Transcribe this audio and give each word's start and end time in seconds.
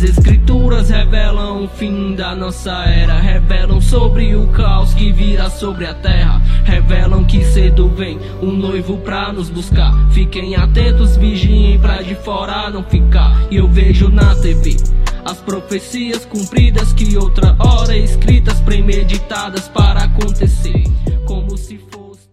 As 0.00 0.08
escrituras 0.08 0.88
revelam 0.88 1.64
o 1.64 1.68
fim 1.68 2.14
da 2.14 2.34
nossa 2.34 2.72
era. 2.86 3.20
Revelam 3.20 3.82
sobre 3.82 4.34
o 4.34 4.46
caos 4.46 4.94
que 4.94 5.12
virá 5.12 5.50
sobre 5.50 5.84
a 5.84 5.92
terra. 5.92 6.40
Revelam 6.64 7.22
que 7.22 7.44
cedo 7.44 7.86
vem 7.90 8.18
um 8.40 8.50
noivo 8.50 8.96
pra 8.96 9.30
nos 9.30 9.50
buscar. 9.50 9.92
Fiquem 10.10 10.56
atentos, 10.56 11.18
vigiem 11.18 11.78
pra 11.78 12.00
de 12.00 12.14
fora 12.14 12.70
não 12.70 12.82
ficar. 12.82 13.46
E 13.50 13.56
eu 13.56 13.68
vejo 13.68 14.08
na 14.08 14.34
TV 14.36 14.74
as 15.22 15.36
profecias 15.36 16.24
cumpridas 16.24 16.94
que 16.94 17.18
outra 17.18 17.54
hora 17.58 17.94
escritas, 17.94 18.58
premeditadas 18.60 19.68
para 19.68 20.04
acontecer. 20.04 20.82
Como 21.26 21.58
se 21.58 21.78
fosse. 21.90 22.26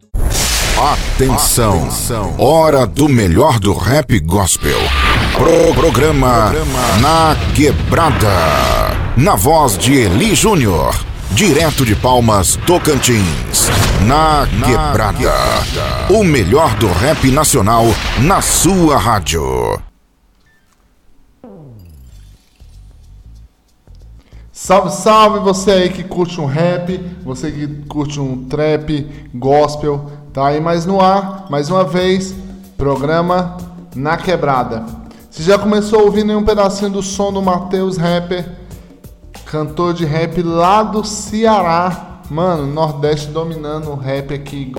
Atenção. 0.79 1.81
Atenção. 1.81 2.35
Hora 2.39 2.87
do 2.87 3.09
melhor 3.09 3.59
do 3.59 3.73
rap 3.73 4.17
gospel. 4.21 4.79
Pro 5.37 5.71
programa 5.75 6.51
Na 6.99 7.35
Quebrada. 7.53 8.27
Na 9.15 9.35
voz 9.35 9.77
de 9.77 9.93
Eli 9.93 10.33
Júnior. 10.33 10.95
Direto 11.29 11.85
de 11.85 11.95
Palmas, 11.95 12.57
Tocantins. 12.65 13.69
Na 14.07 14.47
Quebrada. 14.65 15.31
O 16.09 16.23
melhor 16.23 16.73
do 16.77 16.87
rap 16.87 17.29
nacional 17.29 17.85
na 18.19 18.41
sua 18.41 18.97
rádio. 18.97 19.79
Salve, 24.51 24.89
salve 24.89 25.39
você 25.39 25.71
aí 25.71 25.89
que 25.91 26.03
curte 26.03 26.41
um 26.41 26.45
rap, 26.47 26.97
você 27.23 27.51
que 27.51 27.67
curte 27.87 28.19
um 28.19 28.45
trap, 28.45 29.07
gospel, 29.35 30.11
tá 30.33 30.47
aí 30.47 30.59
mais 30.59 30.83
no 30.83 30.99
ar, 30.99 31.45
mais 31.47 31.69
uma 31.69 31.83
vez, 31.83 32.33
programa 32.75 33.55
Na 33.95 34.17
Quebrada. 34.17 35.06
Você 35.37 35.43
já 35.43 35.59
começou 35.59 35.99
a 35.99 36.01
ouvir 36.01 36.23
nenhum 36.23 36.43
pedacinho 36.43 36.89
do 36.89 37.03
som 37.03 37.31
do 37.31 37.43
Matheus 37.43 37.95
Rapper, 37.95 38.53
cantor 39.45 39.93
de 39.93 40.03
rap 40.03 40.41
lá 40.41 40.81
do 40.81 41.03
Ceará, 41.03 42.21
mano, 42.27 42.65
Nordeste 42.65 43.27
dominando 43.27 43.91
o 43.91 43.95
rap 43.95 44.33
aqui. 44.33 44.73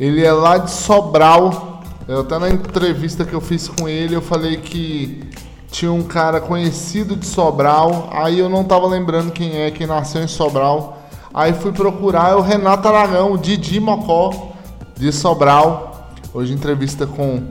Ele 0.00 0.24
é 0.24 0.32
lá 0.32 0.58
de 0.58 0.72
Sobral, 0.72 1.84
eu 2.08 2.22
até 2.22 2.36
na 2.36 2.50
entrevista 2.50 3.24
que 3.24 3.32
eu 3.32 3.40
fiz 3.40 3.68
com 3.68 3.88
ele, 3.88 4.16
eu 4.16 4.20
falei 4.20 4.56
que 4.56 5.22
tinha 5.70 5.92
um 5.92 6.02
cara 6.02 6.40
conhecido 6.40 7.14
de 7.14 7.24
Sobral, 7.24 8.10
aí 8.10 8.40
eu 8.40 8.48
não 8.48 8.64
tava 8.64 8.88
lembrando 8.88 9.30
quem 9.30 9.56
é, 9.56 9.70
quem 9.70 9.86
nasceu 9.86 10.20
em 10.20 10.28
Sobral. 10.28 10.98
Aí 11.32 11.52
fui 11.52 11.70
procurar, 11.70 12.32
é 12.32 12.34
o 12.34 12.40
Renato 12.40 12.88
Aragão, 12.88 13.34
o 13.34 13.38
Didi 13.38 13.78
Mocó, 13.78 14.50
de 14.96 15.12
Sobral. 15.12 16.10
Hoje 16.34 16.52
entrevista 16.52 17.06
com 17.06 17.44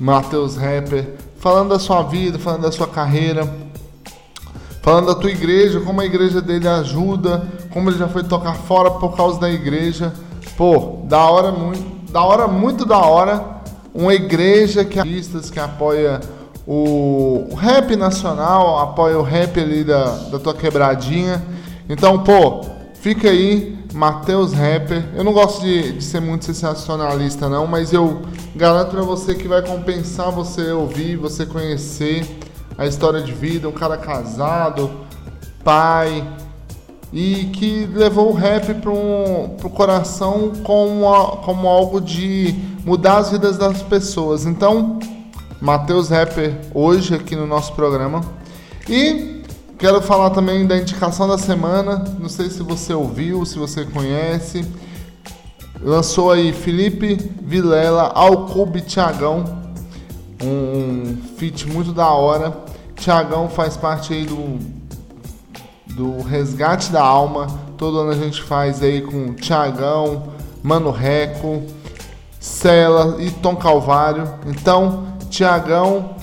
Matheus 0.00 0.56
Rapper, 0.56 1.16
falando 1.42 1.70
da 1.70 1.78
sua 1.80 2.04
vida, 2.04 2.38
falando 2.38 2.62
da 2.62 2.70
sua 2.70 2.86
carreira, 2.86 3.52
falando 4.80 5.06
da 5.06 5.14
tua 5.16 5.28
igreja, 5.28 5.80
como 5.80 6.00
a 6.00 6.06
igreja 6.06 6.40
dele 6.40 6.68
ajuda, 6.68 7.48
como 7.72 7.90
ele 7.90 7.98
já 7.98 8.06
foi 8.06 8.22
tocar 8.22 8.54
fora 8.54 8.92
por 8.92 9.16
causa 9.16 9.40
da 9.40 9.50
igreja. 9.50 10.12
Pô, 10.56 11.00
da 11.02 11.18
hora 11.28 11.50
muito, 11.50 12.12
da 12.12 12.22
hora 12.22 12.46
muito 12.46 12.86
da 12.86 12.98
hora, 12.98 13.44
uma 13.92 14.14
igreja 14.14 14.84
que 14.84 15.00
artistas 15.00 15.50
que 15.50 15.58
apoia 15.58 16.20
o 16.64 17.56
rap 17.56 17.96
nacional, 17.96 18.78
apoia 18.78 19.18
o 19.18 19.22
rap 19.22 19.58
ali 19.58 19.82
da, 19.82 20.04
da 20.30 20.38
tua 20.38 20.54
quebradinha. 20.54 21.42
Então, 21.88 22.22
pô, 22.22 22.64
fica 22.94 23.28
aí, 23.28 23.76
Matheus 23.92 24.52
Rapper. 24.52 25.04
Eu 25.14 25.22
não 25.24 25.32
gosto 25.32 25.60
de, 25.62 25.92
de 25.92 26.04
ser 26.04 26.20
muito 26.20 26.44
sensacionalista, 26.44 27.48
não, 27.48 27.66
mas 27.66 27.92
eu 27.92 28.22
garanto 28.54 28.90
pra 28.90 29.02
você 29.02 29.34
que 29.34 29.46
vai 29.46 29.62
compensar 29.62 30.30
você 30.30 30.72
ouvir, 30.72 31.16
você 31.16 31.44
conhecer 31.46 32.26
a 32.76 32.86
história 32.86 33.20
de 33.20 33.32
vida, 33.32 33.68
um 33.68 33.72
cara 33.72 33.96
casado, 33.96 34.90
pai, 35.62 36.26
e 37.12 37.50
que 37.52 37.86
levou 37.86 38.30
o 38.30 38.34
rap 38.34 38.72
para 38.74 38.90
um, 38.90 39.56
o 39.62 39.70
coração 39.70 40.52
como, 40.64 41.04
como 41.44 41.68
algo 41.68 42.00
de 42.00 42.54
mudar 42.84 43.18
as 43.18 43.30
vidas 43.30 43.58
das 43.58 43.82
pessoas. 43.82 44.46
Então, 44.46 44.98
Matheus 45.60 46.08
Rapper 46.08 46.58
hoje 46.74 47.14
aqui 47.14 47.36
no 47.36 47.46
nosso 47.46 47.74
programa. 47.74 48.22
E 48.88 49.31
quero 49.82 50.00
falar 50.00 50.30
também 50.30 50.64
da 50.64 50.78
indicação 50.78 51.26
da 51.26 51.36
semana. 51.36 52.04
Não 52.16 52.28
sei 52.28 52.48
se 52.48 52.62
você 52.62 52.94
ouviu, 52.94 53.44
se 53.44 53.58
você 53.58 53.84
conhece. 53.84 54.64
Lançou 55.80 56.30
aí 56.30 56.52
Felipe 56.52 57.16
Vilela, 57.42 58.12
Alcube 58.14 58.80
Tiagão. 58.80 59.42
Um 60.40 61.16
feat 61.36 61.66
muito 61.66 61.92
da 61.92 62.08
hora. 62.08 62.56
Tiagão 62.94 63.48
faz 63.48 63.76
parte 63.76 64.12
aí 64.12 64.24
do, 64.24 64.60
do 65.96 66.22
Resgate 66.22 66.92
da 66.92 67.02
Alma. 67.02 67.48
Todo 67.76 67.98
ano 67.98 68.12
a 68.12 68.16
gente 68.16 68.40
faz 68.40 68.80
aí 68.84 69.02
com 69.02 69.34
Tiagão, 69.34 70.28
Mano 70.62 70.92
Reco, 70.92 71.60
Cela 72.38 73.20
e 73.20 73.32
Tom 73.32 73.56
Calvário. 73.56 74.32
Então, 74.46 75.08
Tiagão, 75.28 76.14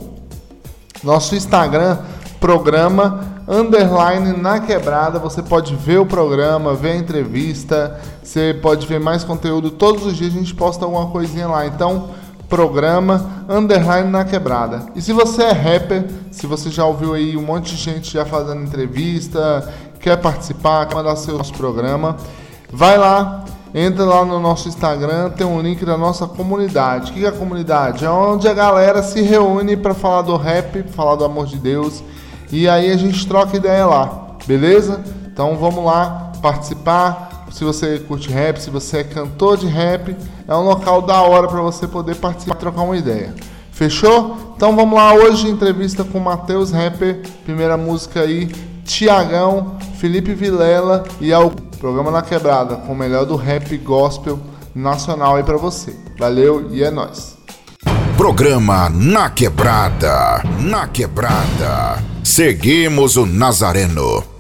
nosso 1.03 1.35
Instagram, 1.35 2.00
programa 2.40 3.40
underline 3.50 4.38
na 4.38 4.59
quebrada. 4.59 5.18
Você 5.18 5.41
pode 5.41 5.75
ver 5.75 6.00
o 6.00 6.06
programa, 6.06 6.75
ver 6.75 6.91
a 6.91 6.97
entrevista, 6.97 8.00
você 8.24 8.53
pode 8.53 8.86
ver 8.86 9.00
mais 9.00 9.24
conteúdo. 9.24 9.72
Todos 9.72 10.06
os 10.06 10.16
dias 10.16 10.34
a 10.34 10.38
gente 10.38 10.53
posta 10.53 10.86
alguma 10.86 11.07
coisinha 11.07 11.47
lá. 11.47 11.66
Então, 11.66 12.09
programa 12.50 13.46
Underline 13.48 14.10
na 14.10 14.26
Quebrada. 14.26 14.88
E 14.96 15.02
se 15.02 15.14
você 15.14 15.44
é 15.44 15.52
rapper, 15.52 16.06
se 16.32 16.48
você 16.48 16.70
já 16.70 16.84
ouviu 16.84 17.14
aí 17.14 17.38
um 17.38 17.44
monte 17.44 17.76
de 17.76 17.82
gente 17.82 18.12
já 18.12 18.26
fazendo 18.26 18.64
entrevista, 18.64 19.72
quer 20.00 20.18
participar, 20.18 20.88
quer 20.88 20.96
mandar 20.96 21.16
seu 21.16 21.38
nosso 21.38 21.54
programa, 21.54 22.18
vai 22.74 22.98
lá, 22.98 23.46
entra 23.74 24.04
lá 24.04 24.26
no 24.26 24.40
nosso 24.40 24.68
Instagram, 24.68 25.30
tem 25.30 25.46
um 25.46 25.62
link 25.62 25.86
da 25.86 25.96
nossa 25.96 26.28
comunidade. 26.28 27.12
O 27.12 27.14
que 27.14 27.24
é 27.24 27.30
a 27.30 27.32
comunidade? 27.32 28.04
É 28.04 28.10
onde 28.10 28.48
a 28.48 28.54
galera 28.54 29.04
se 29.04 29.22
reúne 29.22 29.78
para 29.78 29.94
falar 29.94 30.24
do 30.24 30.36
rap, 30.36 30.84
falar 30.92 31.16
do 31.16 31.24
amor 31.24 31.46
de 31.46 31.58
Deus, 31.58 32.04
e 32.52 32.68
aí 32.68 32.92
a 32.92 32.98
gente 32.98 33.28
troca 33.28 33.56
ideia 33.56 33.86
lá, 33.86 34.30
beleza? 34.48 35.00
Então 35.31 35.56
vamos 35.56 35.86
lá 35.86 36.31
participar 36.42 37.29
se 37.52 37.64
você 37.64 38.00
curte 38.00 38.30
rap, 38.30 38.58
se 38.58 38.70
você 38.70 39.00
é 39.00 39.04
cantor 39.04 39.58
de 39.58 39.68
rap, 39.68 40.16
é 40.48 40.56
um 40.56 40.64
local 40.64 41.02
da 41.02 41.22
hora 41.22 41.48
para 41.48 41.62
você 41.62 41.88
poder 41.88 42.16
participar 42.16 42.56
e 42.56 42.60
trocar 42.60 42.82
uma 42.82 42.98
ideia. 42.98 43.34
Fechou? 43.72 44.54
Então 44.56 44.76
vamos 44.76 44.98
lá 44.98 45.14
hoje 45.14 45.48
entrevista 45.48 46.04
com 46.04 46.20
Matheus 46.20 46.72
Rapper, 46.72 47.22
primeira 47.46 47.78
música 47.78 48.22
aí, 48.22 48.48
Tiagão, 48.84 49.78
Felipe 50.00 50.34
Vilela 50.34 51.06
e 51.22 51.32
ao 51.32 51.52
programa 51.80 52.12
na 52.12 52.22
quebrada 52.22 52.76
com 52.76 52.92
o 52.92 52.96
melhor 52.96 53.26
do 53.26 53.36
rap 53.36 53.78
gospel 53.78 54.40
nacional 54.76 55.36
aí 55.36 55.44
para 55.44 55.58
você. 55.58 55.96
Valeu 56.18 56.70
e 56.72 56.84
é 56.84 56.92
nós. 56.92 57.38
Programa 58.18 58.90
Na 58.90 59.30
Quebrada, 59.30 60.44
Na 60.60 60.88
Quebrada. 60.88 62.04
Seguimos 62.22 63.16
o 63.16 63.26
Nazareno. 63.26 64.39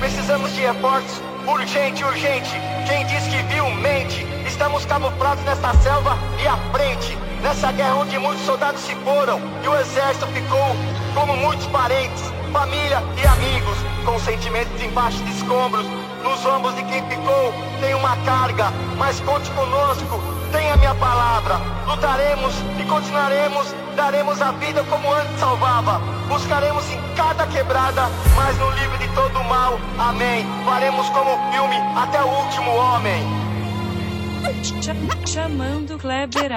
Precisamos 0.00 0.54
de 0.54 0.62
reforços. 0.62 1.20
Urgente, 1.46 2.02
urgente. 2.02 2.50
Quem 2.86 3.04
diz 3.04 3.22
que 3.24 3.42
viu, 3.52 3.68
mente. 3.70 4.26
Estamos 4.46 4.86
camuflados 4.86 5.44
nesta 5.44 5.74
selva 5.74 6.16
e 6.42 6.48
à 6.48 6.56
frente. 6.72 7.18
Nessa 7.42 7.70
guerra 7.72 7.96
onde 7.96 8.18
muitos 8.18 8.46
soldados 8.46 8.80
se 8.80 8.94
foram 8.96 9.38
e 9.62 9.68
o 9.68 9.78
exército 9.78 10.26
ficou 10.28 10.74
como 11.14 11.36
muitos 11.36 11.66
parentes, 11.66 12.22
família 12.50 13.02
e 13.22 13.26
amigos, 13.26 13.76
com 14.06 14.18
sentimentos 14.18 14.82
embaixo 14.82 15.22
de 15.22 15.32
escombros. 15.32 15.86
Nos 16.24 16.46
ombros 16.46 16.74
de 16.74 16.82
quem 16.84 17.06
ficou 17.06 17.52
tem 17.78 17.94
uma 17.94 18.16
carga, 18.24 18.72
mas 18.96 19.20
conte 19.20 19.50
conosco, 19.50 20.18
tenha 20.48 20.76
minha 20.76 20.94
palavra. 20.94 21.60
Lutaremos 21.86 22.54
e 22.80 22.84
continuaremos 22.84 23.74
Daremos 23.98 24.40
a 24.40 24.52
vida 24.52 24.84
como 24.84 25.12
antes 25.12 25.40
salvava. 25.40 25.98
Buscaremos 26.28 26.88
em 26.88 27.00
cada 27.16 27.44
quebrada, 27.48 28.08
mas 28.36 28.56
no 28.56 28.70
livre 28.70 28.96
de 28.98 29.08
todo 29.12 29.42
mal. 29.42 29.76
Amém. 29.98 30.46
Faremos 30.64 31.10
como 31.10 31.36
filme 31.50 31.76
até 31.96 32.22
o 32.22 32.28
último 32.28 32.76
homem. 32.76 33.47
Chamando 35.26 35.98
Kleber 35.98 36.50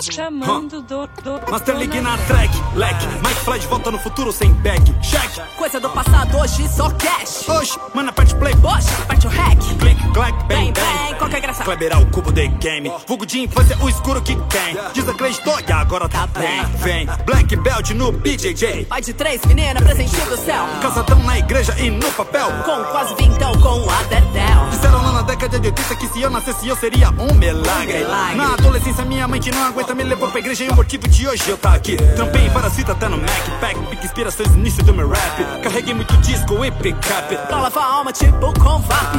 Chamando 0.00 0.82
do, 0.82 1.06
do 1.22 1.50
Master 1.50 1.76
League 1.76 2.00
na 2.00 2.16
track, 2.18 2.50
leque. 2.74 3.06
Mike 3.06 3.40
Fly 3.44 3.58
de 3.58 3.66
volta 3.66 3.90
no 3.90 3.98
futuro 3.98 4.32
sem 4.32 4.52
back 4.54 4.82
Check. 5.02 5.46
Coisa 5.56 5.78
do 5.80 5.88
passado, 5.90 6.36
hoje 6.38 6.68
só 6.68 6.90
cash. 6.90 7.48
Oxe, 7.48 7.78
mana 7.94 8.12
parte 8.12 8.34
play. 8.34 8.54
Oxe, 8.62 8.90
parte 9.06 9.26
o 9.26 9.30
hack. 9.30 9.58
Click, 9.78 10.12
clack, 10.12 10.32
bang, 10.44 10.48
Bem, 10.48 10.72
bem, 10.72 11.14
qual 11.16 11.28
que 11.30 11.36
é 11.36 11.40
graça? 11.40 11.64
Kleber 11.64 11.92
é 11.92 11.96
o 11.96 12.06
cubo 12.06 12.32
de 12.32 12.48
game. 12.48 12.90
Vulgo 13.06 13.26
de 13.26 13.40
infância, 13.40 13.76
o 13.82 13.88
escuro 13.88 14.22
que 14.22 14.34
quem. 14.34 14.76
Desacreditou 14.94 15.58
e 15.66 15.72
agora 15.72 16.08
tá 16.08 16.26
Tá 16.26 16.40
bem. 16.40 16.64
bem. 16.64 16.66
Vem, 16.78 17.08
Black 17.24 17.54
Belt 17.56 17.90
no 17.90 18.10
BJJ 18.12 18.86
Pai 18.86 19.00
de 19.00 19.12
três, 19.12 19.44
menina, 19.44 19.80
presente 19.80 20.16
do 20.16 20.36
céu. 20.36 20.64
Casadão 20.80 21.22
na 21.24 21.38
igreja 21.38 21.74
e 21.78 21.90
no 21.90 22.10
papel. 22.12 22.48
Com 22.64 22.84
quase 22.84 23.14
vintão, 23.14 23.52
com 23.60 23.88
a 23.90 24.02
Dedel 24.04 24.68
Disseram 24.70 25.02
lá 25.02 25.12
na 25.12 25.22
década 25.22 25.58
de 25.60 25.68
80 25.68 25.96
que 25.96 26.08
se 26.08 26.22
eu 26.22 26.30
nascesse 26.30 26.66
eu 26.68 26.76
seria 26.76 27.07
um 27.10 27.34
milagre. 27.34 27.98
milagre. 27.98 28.36
Na 28.36 28.54
adolescência 28.54 29.04
minha 29.04 29.26
mãe 29.26 29.40
que 29.40 29.50
não 29.50 29.64
aguenta 29.64 29.94
me 29.94 30.04
levou 30.04 30.28
pra 30.30 30.40
igreja 30.40 30.64
e 30.64 30.68
o 30.68 30.74
motivo 30.74 31.08
de 31.08 31.28
hoje 31.28 31.48
eu 31.48 31.56
tá 31.56 31.74
aqui. 31.74 31.96
Trampei 31.96 32.46
em 32.46 32.50
parasita 32.50 32.92
até 32.92 33.08
no 33.08 33.16
Mac, 33.18 33.60
pack, 33.60 33.78
pique 33.90 34.06
inspirações 34.06 34.50
no 34.50 34.58
início 34.58 34.82
do 34.84 34.94
meu 34.94 35.08
rap. 35.08 35.62
Carreguei 35.62 35.94
muito 35.94 36.16
disco 36.18 36.64
e 36.64 36.70
pick-up. 36.70 37.36
Pra 37.46 37.60
lavar 37.60 37.84
a 37.84 37.94
alma, 37.94 38.12
tipo 38.12 38.52
com 38.58 38.78
VAP 38.80 39.18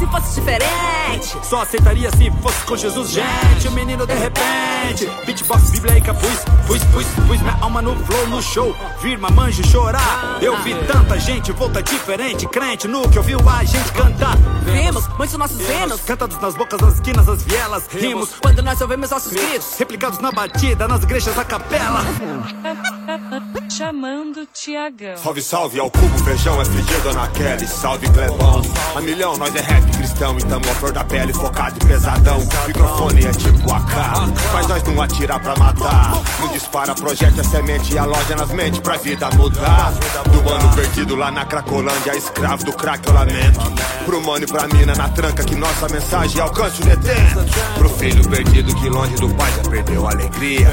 se 0.00 0.06
fosse 0.06 0.40
diferente 0.40 1.36
Só 1.42 1.60
aceitaria 1.60 2.10
se 2.10 2.30
fosse 2.42 2.64
com 2.64 2.76
Jesus, 2.76 3.10
gente. 3.10 3.68
O 3.68 3.72
menino 3.72 4.06
de 4.06 4.14
repente. 4.14 5.06
Beatbox, 5.26 5.70
bíblia 5.70 5.98
e 5.98 6.00
capuz. 6.00 6.44
Pus, 6.66 6.82
pus, 6.84 7.06
pus 7.26 7.40
minha 7.42 7.58
alma 7.60 7.82
no 7.82 7.94
flow, 8.04 8.26
no 8.28 8.42
show. 8.42 8.74
Vir 9.02 9.18
mamanjo 9.18 9.62
chorar. 9.66 10.38
Eu 10.40 10.56
vi 10.62 10.74
tanta 10.86 11.18
gente, 11.20 11.52
volta 11.52 11.82
diferente. 11.82 12.46
Crente 12.48 12.88
no 12.88 13.06
que 13.08 13.18
ouviu 13.18 13.38
a 13.46 13.62
gente 13.64 13.92
cantar. 13.92 14.36
Vimos 14.64 15.06
muitos 15.18 15.36
nossos 15.36 15.60
hinos 15.60 16.00
Cantados 16.02 16.40
nas 16.40 16.54
bocas, 16.54 16.80
nas 16.80 16.94
esquinas, 16.94 17.26
nas 17.26 17.42
vielas. 17.42 17.86
Rimos 17.88 18.30
Quando 18.40 18.62
nós 18.62 18.80
ouvimos 18.80 19.10
nossos 19.10 19.32
gritos 19.32 19.76
replicados 19.78 20.18
na 20.18 20.32
batida, 20.32 20.88
nas 20.88 21.02
igrejas 21.02 21.38
a 21.38 21.44
capela. 21.44 22.00
Chamando 23.70 24.46
Tiagão 24.46 25.16
Salve, 25.16 25.42
salve 25.42 25.80
ao 25.80 25.90
cubo, 25.90 26.18
feijão 26.18 26.60
é 26.60 26.64
FG, 26.64 27.00
Dona 27.02 27.28
Kelly, 27.28 27.66
salve 27.66 28.08
Clebão. 28.10 28.62
A 28.94 29.00
milhão, 29.00 29.36
nós 29.36 29.54
é 29.54 29.60
rap 29.60 29.89
cristão, 29.90 30.36
então 30.38 30.60
a 30.60 30.74
flor 30.74 30.92
da 30.92 31.04
pele 31.04 31.32
focado 31.32 31.76
e 31.80 31.86
pesadão. 31.86 32.38
Microfone 32.66 33.24
é 33.24 33.30
tipo 33.30 33.72
AK, 33.72 33.94
mas 34.52 34.66
nós 34.66 34.82
não 34.84 35.02
atira 35.02 35.38
pra 35.38 35.56
matar. 35.56 36.12
Não 36.40 36.48
dispara, 36.48 36.94
projeta 36.94 37.40
a 37.40 37.44
semente 37.44 37.94
e 37.94 37.98
a 37.98 38.04
loja 38.04 38.36
nas 38.36 38.50
mentes 38.50 38.80
pra 38.80 38.96
vida 38.96 39.30
mudar. 39.30 39.92
Do 40.30 40.48
ano 40.48 40.74
perdido 40.74 41.16
lá 41.16 41.30
na 41.30 41.44
Cracolândia, 41.44 42.16
escravo 42.16 42.64
do 42.64 42.72
crack 42.72 43.06
eu 43.06 43.14
lamento. 43.14 43.60
Pro 44.04 44.20
mano 44.24 44.44
e 44.44 44.46
pra 44.46 44.66
mina 44.68 44.94
na 44.94 45.08
tranca 45.08 45.44
que 45.44 45.54
nossa 45.54 45.88
mensagem 45.88 46.40
alcance 46.40 46.82
o 46.82 46.84
detento. 46.84 47.44
Pro 47.74 47.88
filho 47.90 48.28
perdido 48.28 48.74
que 48.74 48.88
longe 48.88 49.14
do 49.16 49.28
pai 49.34 49.52
já 49.52 49.70
perdeu 49.70 50.06
a 50.06 50.12
alegria. 50.12 50.70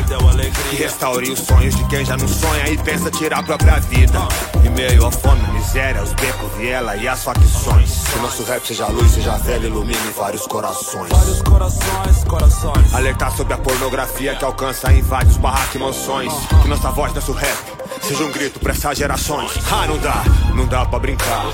Que 0.70 0.76
restaure 0.76 1.30
os 1.32 1.40
sonhos 1.40 1.76
de 1.76 1.84
quem 1.86 2.06
já 2.06 2.18
não 2.18 2.28
sonha 2.28 2.70
e 2.70 2.78
pensa 2.78 3.12
tirar 3.12 3.40
a 3.40 3.44
própria 3.44 3.80
vida. 3.80 4.20
Em 4.64 4.70
meio 4.70 5.06
à 5.06 5.12
fome, 5.12 5.42
miséria, 5.54 6.02
os 6.02 6.14
becos, 6.14 6.52
viela 6.58 6.96
e 6.96 7.08
as 7.08 7.24
facções. 7.24 8.04
Que 8.08 8.20
nosso 8.20 8.44
rap 8.44 8.66
seja 8.66 8.88
luz, 8.88 9.07
seja 9.10 9.38
velho, 9.38 9.68
ilumine 9.68 10.12
vários 10.16 10.46
corações. 10.48 11.10
Vários 11.10 11.42
corações, 11.42 12.24
corações. 12.26 12.94
Alertar 12.94 13.36
sobre 13.36 13.54
a 13.54 13.58
pornografia 13.58 14.36
que 14.36 14.46
alcança 14.46 14.92
e 14.94 15.00
invade 15.00 15.30
os 15.30 15.38
barracos 15.38 15.76
e 15.76 15.80
mansões. 15.80 16.34
Que 16.62 16.68
nossa 16.68 16.92
voz, 16.92 17.14
nosso 17.14 17.32
rap, 17.32 17.58
seja 18.02 18.24
um 18.24 18.32
grito 18.32 18.60
pra 18.60 18.74
essas 18.74 18.98
gerações. 18.98 19.52
Ah, 19.72 19.88
não 19.88 19.98
dá, 19.98 20.24
não 20.54 20.66
dá 20.66 20.86
pra 20.86 21.00
brincar. 21.00 21.46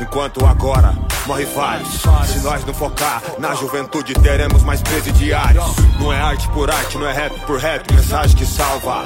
Enquanto 0.00 0.44
agora 0.44 0.94
morre 1.26 1.44
vários. 1.46 2.02
Se 2.26 2.38
nós 2.40 2.64
não 2.64 2.74
focar 2.74 3.22
na 3.38 3.54
juventude, 3.54 4.14
teremos 4.14 4.62
mais 4.62 4.82
presidiários. 4.82 5.64
Não 5.98 6.12
é 6.12 6.20
arte 6.20 6.48
por 6.48 6.70
arte, 6.70 6.98
não 6.98 7.06
é 7.06 7.12
rap 7.12 7.38
por 7.46 7.58
rap, 7.58 7.92
mensagem 7.92 8.36
que 8.36 8.46
salva. 8.46 9.04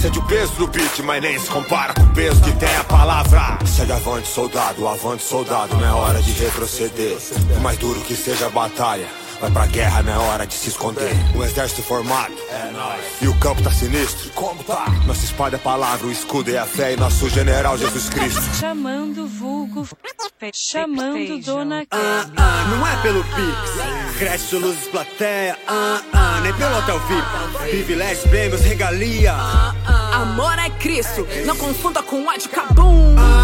Sente 0.00 0.18
o 0.18 0.22
peso 0.22 0.52
do 0.54 0.66
beat, 0.66 0.98
mas 1.00 1.22
nem 1.22 1.38
se 1.38 1.48
compara 1.48 1.94
com 1.94 2.02
o 2.02 2.14
peso 2.14 2.40
que 2.42 2.52
tem 2.52 2.76
a 2.76 2.84
palavra. 2.84 3.58
Segue 3.64 3.92
avante, 3.92 4.28
soldado, 4.28 4.88
avante, 4.88 5.22
soldado, 5.22 5.76
não 5.76 5.86
é 5.86 5.92
hora 5.92 6.20
de 6.20 6.32
retroceder. 6.32 7.16
Por 7.48 7.60
mais 7.60 7.78
duro 7.78 8.00
que 8.00 8.16
seja 8.16 8.46
a 8.46 8.50
batalha. 8.50 9.21
Vai 9.42 9.50
pra 9.50 9.66
guerra, 9.66 10.04
não 10.04 10.12
é 10.12 10.18
hora 10.18 10.46
de 10.46 10.54
se 10.54 10.68
esconder. 10.68 11.12
Um 11.34 11.42
exército 11.42 11.82
formado. 11.82 12.32
E 13.20 13.26
o 13.26 13.36
campo 13.40 13.60
tá 13.60 13.72
sinistro. 13.72 14.30
Como 14.36 14.62
tá? 14.62 14.86
Nossa 15.04 15.24
espada 15.24 15.56
é 15.56 15.58
a 15.58 15.60
palavra, 15.60 16.06
o 16.06 16.12
escudo 16.12 16.54
é 16.54 16.58
a 16.58 16.64
fé 16.64 16.92
e 16.92 16.96
nosso 16.96 17.28
general 17.28 17.76
Jesus 17.76 18.08
Cristo. 18.08 18.40
Chamando 18.54 19.26
vulgo 19.26 19.84
Chamando 20.52 21.40
Dona 21.44 21.84
Ah, 21.90 22.24
Kelly 22.24 22.34
ah, 22.36 22.64
não 22.70 22.86
é 22.86 23.02
pelo 23.02 23.24
Pix. 23.24 24.16
Crédito, 24.16 24.58
luzes, 24.60 24.86
plateia. 24.86 25.58
Ah, 25.66 26.00
ah, 26.12 26.40
nem 26.40 26.52
pelo 26.54 26.78
hotel 26.78 27.00
VIP. 27.00 27.68
Privilégios, 27.68 28.26
prêmios, 28.28 28.60
regalia. 28.60 29.34
Amor 30.12 30.56
é 30.58 30.70
Cristo 30.70 31.26
Não 31.46 31.56
confunda 31.56 32.02
com 32.02 32.26
ódio 32.26 32.48
cabum 32.50 33.16
Ah, 33.18 33.22
ah, 33.22 33.41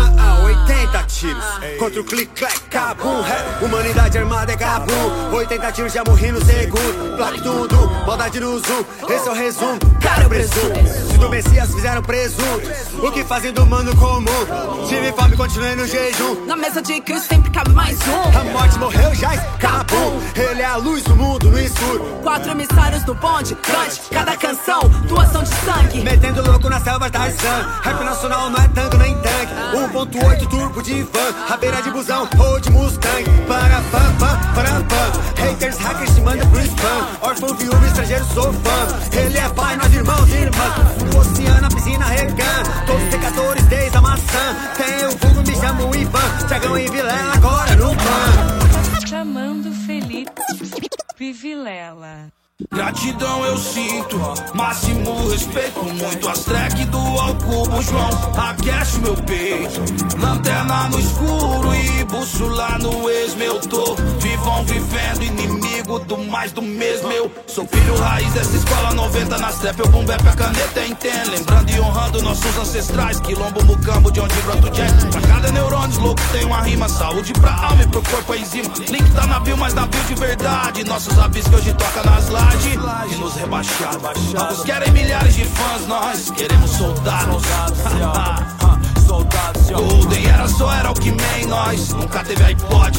80 0.69 1.03
tiros 1.05 1.45
contra 1.79 2.01
o 2.01 2.05
click, 2.05 2.31
clack, 2.39 2.61
cabum. 2.69 3.25
É, 3.25 3.65
humanidade 3.65 4.19
armada 4.19 4.53
é 4.53 4.57
cabum. 4.57 5.33
80 5.33 5.73
tiros 5.73 5.93
já 5.95 6.05
morri 6.05 6.31
no 6.31 6.45
segundo. 6.45 7.17
Plaque 7.17 7.41
tudo, 7.41 7.91
maldade 8.07 8.39
no 8.39 8.59
zoom. 8.59 8.85
Esse 9.09 9.29
é 9.29 9.31
o 9.31 9.35
resumo, 9.35 9.79
cara, 9.99 10.25
eu 10.25 10.29
presumo. 10.29 10.75
Se 11.11 11.17
do 11.17 11.31
Messias 11.31 11.75
fizeram 11.75 12.03
presunto, 12.03 12.71
o 13.03 13.11
que 13.11 13.25
fazem 13.25 13.51
do 13.51 13.65
mano 13.65 13.97
comum? 13.97 14.87
Tive 14.87 15.11
fome, 15.13 15.37
continuei 15.39 15.75
no 15.75 15.87
jejum. 15.87 16.45
Na 16.47 16.55
mesa 16.55 16.83
de 16.83 17.01
Cristo 17.01 17.29
sempre 17.29 17.51
cabe 17.51 17.71
mais 17.71 17.99
um 18.07 18.39
A 18.39 18.45
morte 18.45 18.79
morreu, 18.79 19.15
já 19.15 19.35
escapou. 19.35 20.21
Ele 20.37 20.61
é 20.61 20.67
a 20.67 20.77
luz 20.77 21.03
do 21.03 21.17
mundo 21.17 21.51
no 21.51 21.59
escuro. 21.59 22.05
Quatro 22.23 22.51
emissários 22.51 23.05
no 23.07 23.15
bonde 23.15 23.55
Cante 23.55 24.03
cada 24.11 24.37
canção 24.37 24.81
Doação 25.09 25.43
de 25.43 25.49
sangue 25.49 26.03
Metendo 26.03 26.43
louco 26.43 26.69
na 26.69 26.81
selva 26.81 27.09
da 27.09 27.21
Rap 27.21 28.05
nacional 28.05 28.51
não 28.51 28.63
é 28.63 28.69
tanto 28.69 28.99
nem 28.99 29.15
tanque 29.15 29.28
1.8 29.73 30.49
turbo 30.49 30.83
de 30.83 31.03
van 31.03 31.47
Rabeira 31.47 31.83
de 31.83 31.91
busão 31.91 32.29
ou 32.39 32.61
de 32.61 32.71
Mustang. 32.71 33.25
Para 33.47 33.81
pam 33.91 34.13
pam, 34.19 34.55
para 34.55 34.81
pam 34.85 35.43
Haters, 35.43 35.77
hackers 35.79 36.15
te 36.15 36.21
mandam 36.21 36.49
pro 36.51 36.61
spam. 36.61 37.07
Órfão, 37.23 37.55
viúva, 37.57 37.87
estrangeiro, 37.87 38.25
sou 38.35 38.53
fã. 38.53 39.19
Ele 39.19 39.39
é 39.39 39.49
pai, 39.51 39.77
nós 39.77 39.93
irmãos 39.93 40.29
e 40.29 40.35
irmãs. 40.35 41.13
No 41.13 41.21
oceano, 41.21 41.69
piscina, 41.69 42.05
regan. 42.07 42.63
Todos 42.87 43.11
secadores 43.11 43.65
desde 43.65 43.97
a 43.97 44.01
maçã. 44.01 44.57
Tem 44.77 45.07
o 45.07 45.17
vulgo, 45.17 45.49
me 45.49 45.57
chamo 45.57 45.95
Ivan. 45.95 46.47
Tiagão 46.49 46.79
e 46.79 46.89
Vilela 46.89 47.35
agora 47.35 47.77
no 47.77 47.95
pan 47.95 49.07
Chamando 49.07 49.73
Felipe 49.87 51.33
Vilela 51.33 52.33
Gratidão 52.73 53.45
eu 53.45 53.57
sinto, 53.57 54.19
máximo 54.53 55.29
respeito. 55.29 55.81
Muito 55.95 56.29
as 56.29 56.41
track 56.41 56.85
do 56.87 56.99
Alcubo, 56.99 57.81
João. 57.81 58.11
Aquece 58.37 58.99
meu 58.99 59.15
peito, 59.15 59.81
lanterna 60.21 60.89
no 60.89 60.99
escuro 60.99 61.73
e 61.73 62.05
bússola 62.05 62.77
no 62.81 63.09
ex. 63.09 63.37
Meu 63.37 63.61
tô 63.61 63.95
vivão 64.19 64.65
vivendo, 64.65 65.23
inimigo 65.23 66.01
do 66.01 66.19
mais 66.19 66.51
do 66.51 66.61
mesmo. 66.61 67.13
Eu 67.13 67.31
sou 67.47 67.65
filho 67.65 67.97
raiz 67.97 68.33
dessa 68.33 68.57
escola 68.57 68.93
90 68.93 69.39
na 69.39 69.53
step. 69.53 69.79
Eu 69.79 69.89
bombé 69.91 70.17
pra 70.17 70.33
caneta 70.33 70.85
entende. 70.85 71.31
Lembrando 71.31 71.71
e 71.71 71.79
honrando 71.79 72.23
nossos 72.23 72.59
ancestrais. 72.59 73.21
Quilombo, 73.21 73.65
mucambo, 73.67 74.11
de 74.11 74.19
onde 74.19 74.35
brota 74.43 74.67
o 74.67 74.71
jazz. 74.71 75.05
Pra 75.05 75.21
cada 75.21 75.53
neurônio 75.53 76.01
louco 76.01 76.23
tem 76.33 76.45
uma 76.45 76.61
rima. 76.63 76.89
Saúde 76.89 77.33
pra 77.35 77.53
alma 77.53 77.85
e 77.85 77.87
pro 77.87 78.03
corpo 78.03 78.33
a 78.33 78.37
enzima. 78.37 78.69
Link 78.89 79.09
tá 79.13 79.29
na 79.29 79.39
bio, 79.39 79.57
mas 79.57 79.75
na 79.75 79.87
bio 79.87 80.03
de 80.03 80.15
verdade. 80.17 80.83
Nossos 80.83 81.17
avis 81.21 81.47
que 81.47 81.55
hoje 81.55 81.73
toca 81.75 82.03
nas 82.03 82.29
lajes 82.77 83.17
e 83.17 83.21
nos 83.21 83.35
rebaixar. 83.35 83.95
Alguns 83.95 84.63
querem 84.65 84.93
milhares 84.93 85.35
de 85.35 85.45
fãs, 85.45 85.87
nós 85.87 86.31
queremos 86.31 86.71
soldados. 86.71 87.43
Golden 89.09 90.27
era 90.27 90.49
só 90.49 90.73
era 90.73 90.91
o 90.91 90.95
que 90.95 91.11
man, 91.11 91.47
nós 91.49 91.91
nunca 91.91 92.25
teve 92.25 92.43
iPod. 92.43 92.99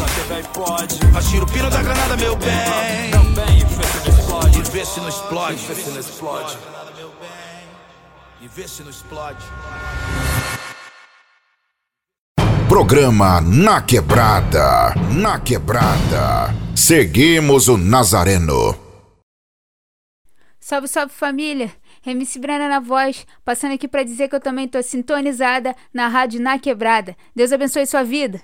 Atira 1.16 1.44
o 1.44 1.48
pino 1.48 1.70
da 1.70 1.82
granada, 1.82 2.16
meu 2.18 2.36
bem. 2.36 3.12
E 4.58 4.72
vê 4.72 4.86
se 4.86 5.00
não 5.00 5.10
explode. 5.10 5.60
E 8.42 8.48
vê 8.48 8.68
se 8.68 8.84
não 8.84 8.90
explode. 8.90 9.44
Programa 12.68 13.42
Na 13.42 13.82
Quebrada. 13.82 14.94
Na 15.12 15.40
Quebrada. 15.40 16.54
Seguimos 16.76 17.68
o 17.68 17.78
Nazareno. 17.78 18.89
Salve, 20.70 20.88
salve 20.88 21.12
família! 21.12 21.72
MC 22.06 22.38
Brana 22.38 22.70
na 22.70 22.80
voz, 22.80 23.26
passando 23.44 23.74
aqui 23.74 23.88
pra 23.88 24.04
dizer 24.04 24.30
que 24.30 24.36
eu 24.36 24.40
também 24.40 24.68
tô 24.68 24.80
sintonizada 24.84 25.76
na 25.92 26.08
rádio 26.08 26.40
Na 26.40 26.60
Quebrada. 26.60 27.18
Deus 27.36 27.52
abençoe 27.52 27.88
sua 27.88 28.04
vida. 28.04 28.40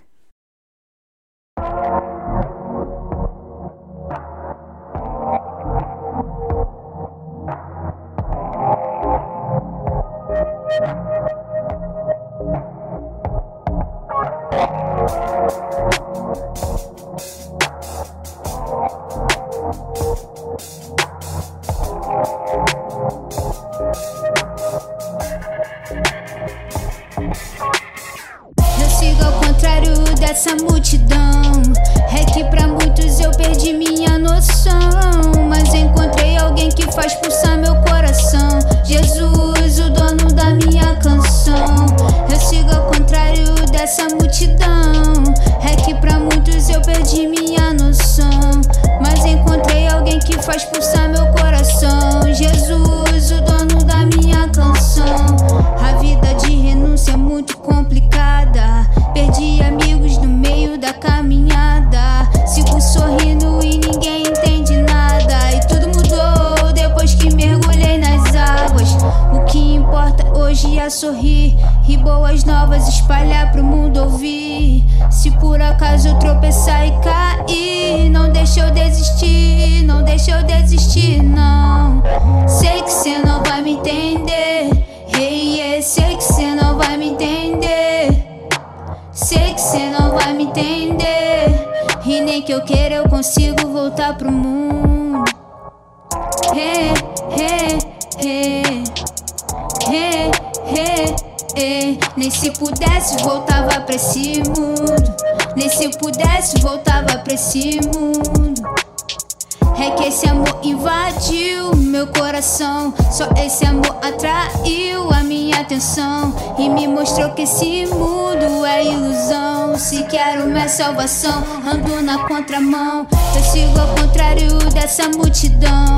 Meu 112.05 112.07
coração. 112.07 112.93
Só 113.11 113.29
esse 113.43 113.65
amor 113.65 113.97
atraiu 114.01 115.09
a 115.11 115.23
minha 115.23 115.61
atenção. 115.61 116.33
E 116.57 116.69
me 116.69 116.87
mostrou 116.87 117.31
que 117.31 117.41
esse 117.41 117.85
mundo 117.87 118.65
é 118.65 118.85
ilusão. 118.85 119.77
Se 119.77 120.03
quero 120.03 120.47
minha 120.47 120.69
salvação, 120.69 121.43
ando 121.65 122.01
na 122.01 122.19
contramão. 122.27 123.07
Eu 123.35 123.43
sigo 123.43 123.79
ao 123.79 123.87
contrário 123.95 124.57
dessa 124.73 125.09
multidão. 125.09 125.95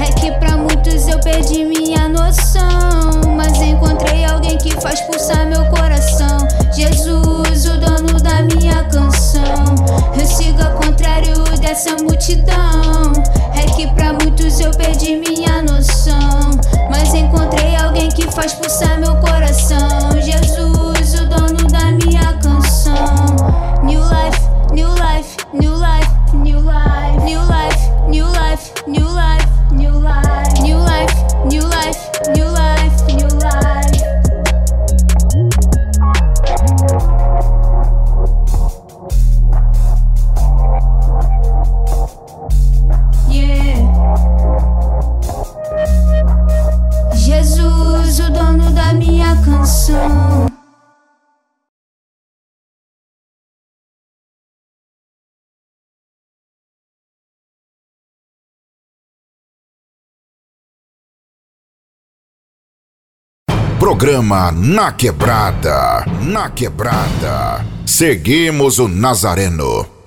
É 0.00 0.10
que 0.12 0.32
pra 0.32 0.56
muitos 0.56 1.06
eu 1.08 1.20
perdi 1.20 1.62
minha 1.62 2.08
noção. 2.08 3.34
Mas 3.36 3.58
encontrei 3.60 4.24
alguém 4.24 4.56
que 4.56 4.70
faz 4.80 4.98
pulsar 5.02 5.46
meu 5.46 5.62
coração. 5.66 6.48
Jesus, 6.74 7.66
o 7.66 7.78
dono 7.78 8.18
da 8.18 8.42
minha 8.42 8.82
canção. 8.84 9.74
Eu 10.18 10.26
sigo 10.26 10.62
ao 10.62 10.72
contrário 10.72 11.44
dessa 11.60 11.96
multidão. 12.02 13.12
É 13.54 13.66
que 13.76 13.86
pra 13.88 14.14
muitos 14.14 14.58
eu 14.58 14.70
perdi 14.70 15.16
minha 15.16 15.60
noção. 15.62 16.50
Mas 16.90 17.12
encontrei 17.14 17.76
alguém 17.76 18.08
que 18.08 18.30
faz 18.32 18.54
pulsar 18.54 18.98
meu 18.98 19.14
coração. 19.16 20.12
Jesus, 20.22 21.20
o 21.20 21.26
dono 21.26 21.68
da 21.70 21.92
minha 21.92 22.32
canção. 22.42 23.36
New 23.84 24.00
life, 24.00 24.40
new 24.72 24.88
life, 24.88 25.36
new 25.52 25.74
life, 25.74 26.09
Programa 63.90 64.52
Na 64.52 64.92
Quebrada. 64.92 66.04
Na 66.22 66.48
Quebrada. 66.48 67.66
Seguimos 67.84 68.78
o 68.78 68.86
Nazareno. 68.86 69.99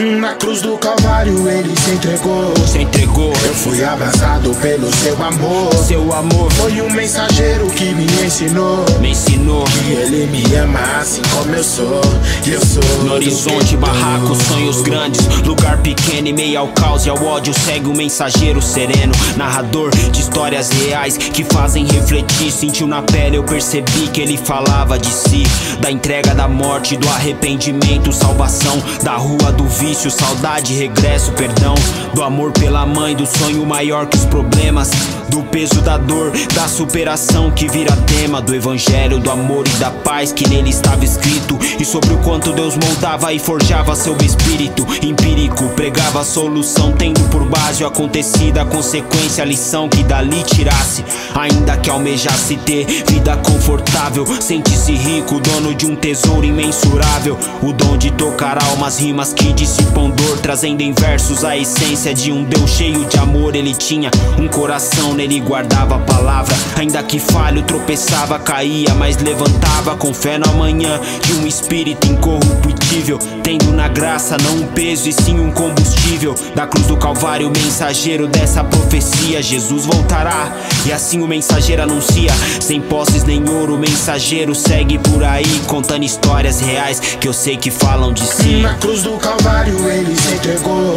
Na 0.00 0.34
cruz 0.34 0.62
do 0.62 0.78
Calvário 0.78 1.46
ele 1.46 1.78
se 1.78 1.90
entregou. 1.90 2.54
Se 2.66 2.78
entregou. 2.78 3.34
Eu 3.44 3.54
fui 3.54 3.84
abraçado 3.84 4.54
pelo 4.54 4.90
seu 4.94 5.22
amor. 5.22 5.74
Seu 5.74 6.10
amor 6.14 6.50
foi 6.52 6.80
um 6.80 6.88
mensageiro 6.88 7.68
que 7.68 7.92
me 7.92 8.06
ensinou. 8.24 8.82
Me 8.98 9.10
ensinou 9.10 9.62
que 9.64 9.92
ele 9.92 10.26
me 10.28 10.54
ama 10.54 10.80
assim 10.98 11.20
como 11.34 11.54
eu 11.54 11.62
sou. 11.62 12.00
E 12.46 12.50
eu 12.50 12.64
sou. 12.64 12.82
No 13.04 13.12
horizonte, 13.12 13.76
barracos, 13.76 14.38
sonhos 14.48 14.80
grandes. 14.80 15.26
Lugar 15.44 15.76
pequeno 15.82 16.28
e 16.28 16.32
meio 16.32 16.60
ao 16.60 16.68
caos 16.68 17.04
e 17.04 17.10
ao 17.10 17.22
ódio. 17.22 17.52
Segue 17.52 17.86
o 17.86 17.90
um 17.90 17.94
mensageiro 17.94 18.62
sereno. 18.62 19.12
Narrador 19.36 19.90
de 19.90 20.18
histórias 20.18 20.70
reais 20.70 21.18
que 21.18 21.44
fazem 21.44 21.84
refletir. 21.84 22.50
Sentiu 22.50 22.86
na 22.86 23.02
pele, 23.02 23.36
eu 23.36 23.44
percebi 23.44 24.08
que 24.08 24.22
ele 24.22 24.38
falava 24.38 24.98
de 24.98 25.10
si. 25.10 25.42
Da 25.78 25.90
entrega 25.90 26.34
da 26.34 26.48
morte, 26.48 26.96
do 26.96 27.06
arrependimento, 27.10 28.14
salvação. 28.14 28.82
Da 29.02 29.16
rua 29.16 29.52
do 29.52 29.64
vício 29.66 29.89
vício, 29.90 30.10
saudade, 30.10 30.72
regresso, 30.74 31.32
perdão. 31.32 31.74
Do 32.14 32.22
amor 32.22 32.52
pela 32.52 32.86
mãe, 32.86 33.14
do 33.16 33.26
sonho 33.26 33.66
maior 33.66 34.06
que 34.06 34.16
os 34.16 34.24
problemas. 34.24 34.88
Do 35.28 35.42
peso 35.44 35.80
da 35.80 35.96
dor, 35.96 36.32
da 36.54 36.68
superação 36.68 37.50
que 37.50 37.68
vira 37.68 37.96
tema. 37.96 38.40
Do 38.40 38.54
evangelho, 38.54 39.18
do 39.18 39.30
amor 39.30 39.66
e 39.66 39.70
da 39.78 39.90
paz 39.90 40.32
que 40.32 40.48
nele 40.48 40.70
estava 40.70 41.04
escrito. 41.04 41.58
E 41.78 41.84
sobre 41.84 42.12
o 42.14 42.18
quanto 42.18 42.52
Deus 42.52 42.76
moldava 42.76 43.32
e 43.32 43.38
forjava 43.38 43.96
seu 43.96 44.16
espírito. 44.18 44.86
Empírico, 45.02 45.68
pregava 45.70 46.20
a 46.20 46.24
solução, 46.24 46.92
tendo 46.92 47.20
por 47.28 47.44
base 47.44 47.82
o 47.82 47.86
acontecido, 47.86 48.58
a 48.58 48.64
consequência, 48.64 49.42
a 49.42 49.46
lição 49.46 49.88
que 49.88 50.04
dali 50.04 50.42
tirasse. 50.44 51.04
Ainda 51.34 51.76
que 51.76 51.90
almejasse 51.90 52.56
ter 52.58 52.84
vida 53.08 53.36
confortável, 53.38 54.24
sente-se 54.40 54.92
rico, 54.92 55.40
dono 55.40 55.74
de 55.74 55.86
um 55.86 55.96
tesouro 55.96 56.44
imensurável. 56.44 57.36
O 57.62 57.72
dom 57.72 57.96
de 57.96 58.10
tocar 58.12 58.62
almas, 58.62 58.98
rimas 58.98 59.32
que 59.32 59.52
disse 59.52 59.79
dor, 60.10 60.38
trazendo 60.38 60.80
em 60.82 60.92
versos 60.92 61.44
a 61.44 61.56
essência 61.56 62.12
de 62.12 62.30
um 62.30 62.44
Deus 62.44 62.70
cheio 62.70 63.04
de 63.06 63.18
amor. 63.18 63.54
Ele 63.54 63.74
tinha 63.74 64.10
um 64.38 64.48
coração, 64.48 65.14
nele 65.14 65.40
guardava 65.40 65.96
a 65.96 65.98
palavra. 65.98 66.54
Ainda 66.76 67.02
que 67.02 67.18
falho, 67.18 67.62
tropeçava, 67.62 68.38
caía, 68.38 68.94
mas 68.94 69.16
levantava 69.18 69.96
com 69.96 70.12
fé 70.12 70.38
no 70.38 70.48
amanhã 70.50 71.00
de 71.24 71.34
um 71.34 71.46
espírito 71.46 72.06
incorruptível. 72.06 73.18
Tendo 73.42 73.72
na 73.72 73.88
graça 73.88 74.36
não 74.42 74.62
um 74.62 74.66
peso 74.68 75.08
e 75.08 75.12
sim 75.12 75.38
um 75.38 75.50
combustível. 75.50 76.34
Da 76.54 76.66
cruz 76.66 76.86
do 76.86 76.96
Calvário, 76.96 77.50
mensageiro 77.50 78.26
dessa 78.26 78.62
profecia. 78.64 79.42
Jesus 79.42 79.86
voltará 79.86 80.52
e 80.86 80.92
assim 80.92 81.22
o 81.22 81.26
mensageiro 81.26 81.82
anuncia. 81.82 82.32
Sem 82.60 82.80
posses 82.80 83.24
nem 83.24 83.48
ouro, 83.48 83.74
o 83.74 83.78
mensageiro 83.78 84.54
segue 84.54 84.98
por 84.98 85.22
aí 85.24 85.60
contando 85.66 86.04
histórias 86.04 86.60
reais 86.60 87.00
que 87.20 87.28
eu 87.28 87.32
sei 87.32 87.56
que 87.56 87.70
falam 87.70 88.12
de 88.12 88.26
si. 88.26 88.60
Na 88.60 88.74
cruz 88.74 89.02
do 89.02 89.12
Calvário 89.18 89.69
ele 89.88 90.16
se 90.16 90.34
entregou. 90.34 90.94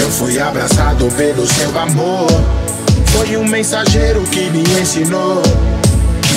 Eu 0.00 0.10
fui 0.10 0.38
abraçado 0.38 1.08
pelo 1.16 1.46
seu 1.46 1.78
amor. 1.78 2.26
Foi 3.06 3.36
um 3.36 3.46
mensageiro 3.46 4.22
que 4.24 4.50
me 4.50 4.62
ensinou 4.80 5.42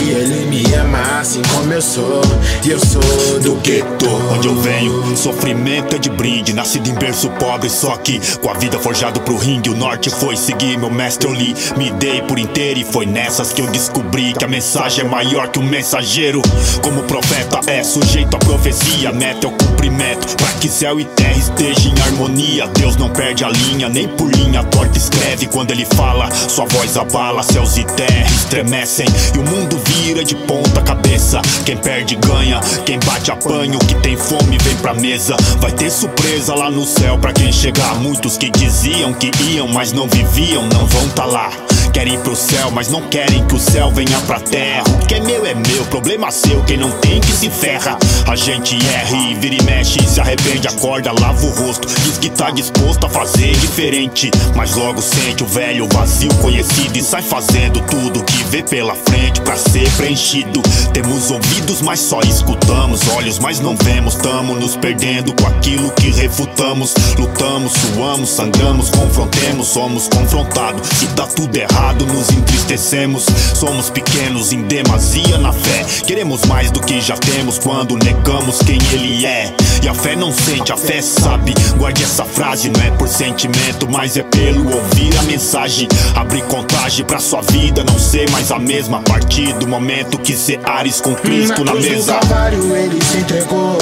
ele 0.09 0.45
me 0.45 0.73
ama 0.75 1.19
assim 1.19 1.41
como 1.53 1.71
eu 1.73 1.81
sou. 1.81 2.21
E 2.63 2.69
eu 2.69 2.79
sou 2.79 3.39
do 3.41 3.55
gueto. 3.61 4.07
Onde 4.33 4.47
eu 4.47 4.55
venho, 4.55 5.17
sofrimento 5.17 5.95
é 5.95 5.99
de 5.99 6.09
brinde. 6.09 6.53
Nascido 6.53 6.89
em 6.89 6.93
berço 6.93 7.29
pobre, 7.31 7.69
só 7.69 7.95
que 7.97 8.19
com 8.37 8.49
a 8.49 8.53
vida 8.53 8.79
forjado 8.79 9.19
pro 9.21 9.37
ringue. 9.37 9.69
O 9.69 9.75
norte 9.75 10.09
foi 10.09 10.35
seguir 10.35 10.77
meu 10.77 10.89
mestre, 10.89 11.27
eu 11.27 11.33
li. 11.33 11.55
Me 11.77 11.91
dei 11.91 12.21
por 12.21 12.39
inteiro 12.39 12.79
e 12.79 12.83
foi 12.83 13.05
nessas 13.05 13.51
que 13.51 13.61
eu 13.61 13.67
descobri 13.67 14.33
que 14.33 14.45
a 14.45 14.47
mensagem 14.47 15.05
é 15.05 15.07
maior 15.07 15.47
que 15.49 15.59
o 15.59 15.63
mensageiro. 15.63 16.41
Como 16.81 17.03
profeta 17.03 17.59
é 17.67 17.83
sujeito 17.83 18.35
à 18.35 18.39
profecia, 18.39 19.11
meta 19.11 19.47
é 19.47 19.49
o 19.49 19.51
cumprimento. 19.51 20.35
Pra 20.35 20.47
que 20.59 20.69
céu 20.69 20.99
e 20.99 21.05
terra 21.05 21.37
estejam 21.37 21.91
em 21.91 22.01
harmonia. 22.01 22.67
Deus 22.67 22.95
não 22.95 23.09
perde 23.09 23.43
a 23.43 23.49
linha, 23.49 23.89
nem 23.89 24.07
por 24.07 24.31
linha 24.31 24.63
torta 24.63 24.97
escreve. 24.97 25.47
Quando 25.47 25.71
ele 25.71 25.85
fala, 25.85 26.29
sua 26.31 26.65
voz 26.65 26.97
abala, 26.97 27.43
céus 27.43 27.77
e 27.77 27.83
terra 27.83 28.27
estremecem. 28.27 29.07
E 29.35 29.39
o 29.39 29.43
mundo 29.43 29.77
vira 29.89 30.23
de 30.23 30.35
ponta 30.35 30.81
cabeça. 30.81 31.41
Quem 31.65 31.77
perde 31.77 32.15
ganha, 32.15 32.59
quem 32.85 32.99
bate 32.99 33.31
apanha. 33.31 33.77
O 33.77 33.85
que 33.85 33.95
tem 33.95 34.15
fome 34.15 34.57
vem 34.59 34.75
pra 34.77 34.93
mesa. 34.93 35.35
Vai 35.59 35.71
ter 35.71 35.89
surpresa 35.89 36.53
lá 36.55 36.69
no 36.69 36.85
céu 36.85 37.17
pra 37.17 37.33
quem 37.33 37.51
chegar. 37.51 37.95
Muitos 37.95 38.37
que 38.37 38.49
diziam 38.49 39.13
que 39.13 39.31
iam, 39.49 39.67
mas 39.67 39.91
não 39.91 40.07
viviam, 40.07 40.63
não 40.67 40.85
vão 40.85 41.09
tá 41.09 41.25
lá. 41.25 41.49
Querem 41.93 42.19
pro 42.19 42.35
céu, 42.35 42.71
mas 42.71 42.87
não 42.87 43.01
querem 43.09 43.45
que 43.45 43.55
o 43.55 43.59
céu 43.59 43.91
venha 43.91 44.19
pra 44.21 44.39
terra. 44.39 44.83
O 45.01 45.05
que 45.05 45.15
é 45.15 45.19
meu 45.19 45.45
é 45.45 45.53
meu, 45.53 45.83
problema 45.85 46.31
seu. 46.31 46.63
Quem 46.63 46.77
não 46.77 46.91
tem 46.99 47.19
que 47.19 47.31
se 47.31 47.49
ferra. 47.49 47.97
A 48.27 48.35
gente 48.35 48.77
erra 48.85 49.17
e 49.17 49.33
vira 49.35 49.55
e 49.55 49.63
mexe, 49.63 49.99
se 50.07 50.19
arrepende, 50.19 50.67
acorda, 50.67 51.11
lava 51.11 51.45
o 51.45 51.49
rosto. 51.49 51.87
Diz 51.87 52.17
que 52.17 52.29
tá 52.29 52.51
disposto 52.51 53.05
a 53.05 53.09
fazer 53.09 53.55
diferente. 53.55 54.29
Mas 54.55 54.75
logo 54.75 55.01
sente 55.01 55.43
o 55.43 55.47
velho 55.47 55.87
vazio 55.91 56.33
conhecido 56.35 56.97
e 56.97 57.01
sai 57.01 57.21
fazendo 57.21 57.81
tudo 57.81 58.23
que 58.23 58.43
vê 58.45 58.63
pela 58.63 58.95
frente 58.95 59.41
pra 59.41 59.55
ser 59.57 59.89
preenchido. 59.97 60.61
Temos 60.93 61.31
ouvidos, 61.31 61.81
mas 61.81 61.99
só 61.99 62.19
escutamos. 62.21 63.07
Olhos, 63.09 63.39
mas 63.39 63.59
não 63.59 63.75
vemos. 63.75 64.15
Tamo 64.15 64.55
nos 64.55 64.75
perdendo 64.75 65.33
com 65.33 65.47
aquilo 65.47 65.91
que 65.91 66.11
refutamos. 66.11 66.93
Lutamos, 67.17 67.73
suamos, 67.73 68.29
sangramos, 68.29 68.89
confrontemos. 68.89 69.67
Somos 69.67 70.07
confrontados. 70.07 70.87
Se 70.87 71.07
dá 71.07 71.25
tudo 71.25 71.55
errado, 71.55 71.78
nos 72.19 72.29
entristecemos. 72.31 73.25
Somos 73.55 73.89
pequenos 73.89 74.51
em 74.51 74.63
demasia 74.63 75.37
na 75.37 75.53
fé. 75.53 75.85
Queremos 76.05 76.43
mais 76.45 76.69
do 76.71 76.81
que 76.81 76.99
já 76.99 77.15
temos 77.15 77.57
quando 77.57 77.97
negamos 77.97 78.59
quem 78.59 78.77
ele 78.93 79.25
é. 79.25 79.53
E 79.81 79.87
a 79.87 79.93
fé 79.93 80.15
não 80.15 80.31
sente, 80.31 80.71
a 80.71 80.77
fé 80.77 81.01
sabe. 81.01 81.53
Guarde 81.77 82.03
essa 82.03 82.25
frase, 82.25 82.69
não 82.69 82.81
é 82.81 82.91
por 82.91 83.07
sentimento, 83.07 83.89
mas 83.89 84.17
é 84.17 84.23
pelo 84.23 84.65
ouvir 84.75 85.17
a 85.17 85.23
mensagem. 85.23 85.87
Abrir 86.15 86.43
contagem 86.43 87.05
pra 87.05 87.19
sua 87.19 87.41
vida 87.41 87.83
não 87.83 87.97
ser 87.97 88.29
mais 88.31 88.51
a 88.51 88.59
mesma. 88.59 88.97
A 88.97 89.01
partir 89.01 89.53
do 89.53 89.67
momento 89.67 90.19
que 90.19 90.35
cê 90.35 90.59
ares 90.63 90.99
com 90.99 91.15
Cristo 91.15 91.63
na, 91.63 91.71
cruz 91.71 91.85
do 91.85 91.91
mesa. 91.91 92.13
Calvário 92.13 92.75
ele 92.75 93.03
se 93.03 93.17
entregou. 93.19 93.77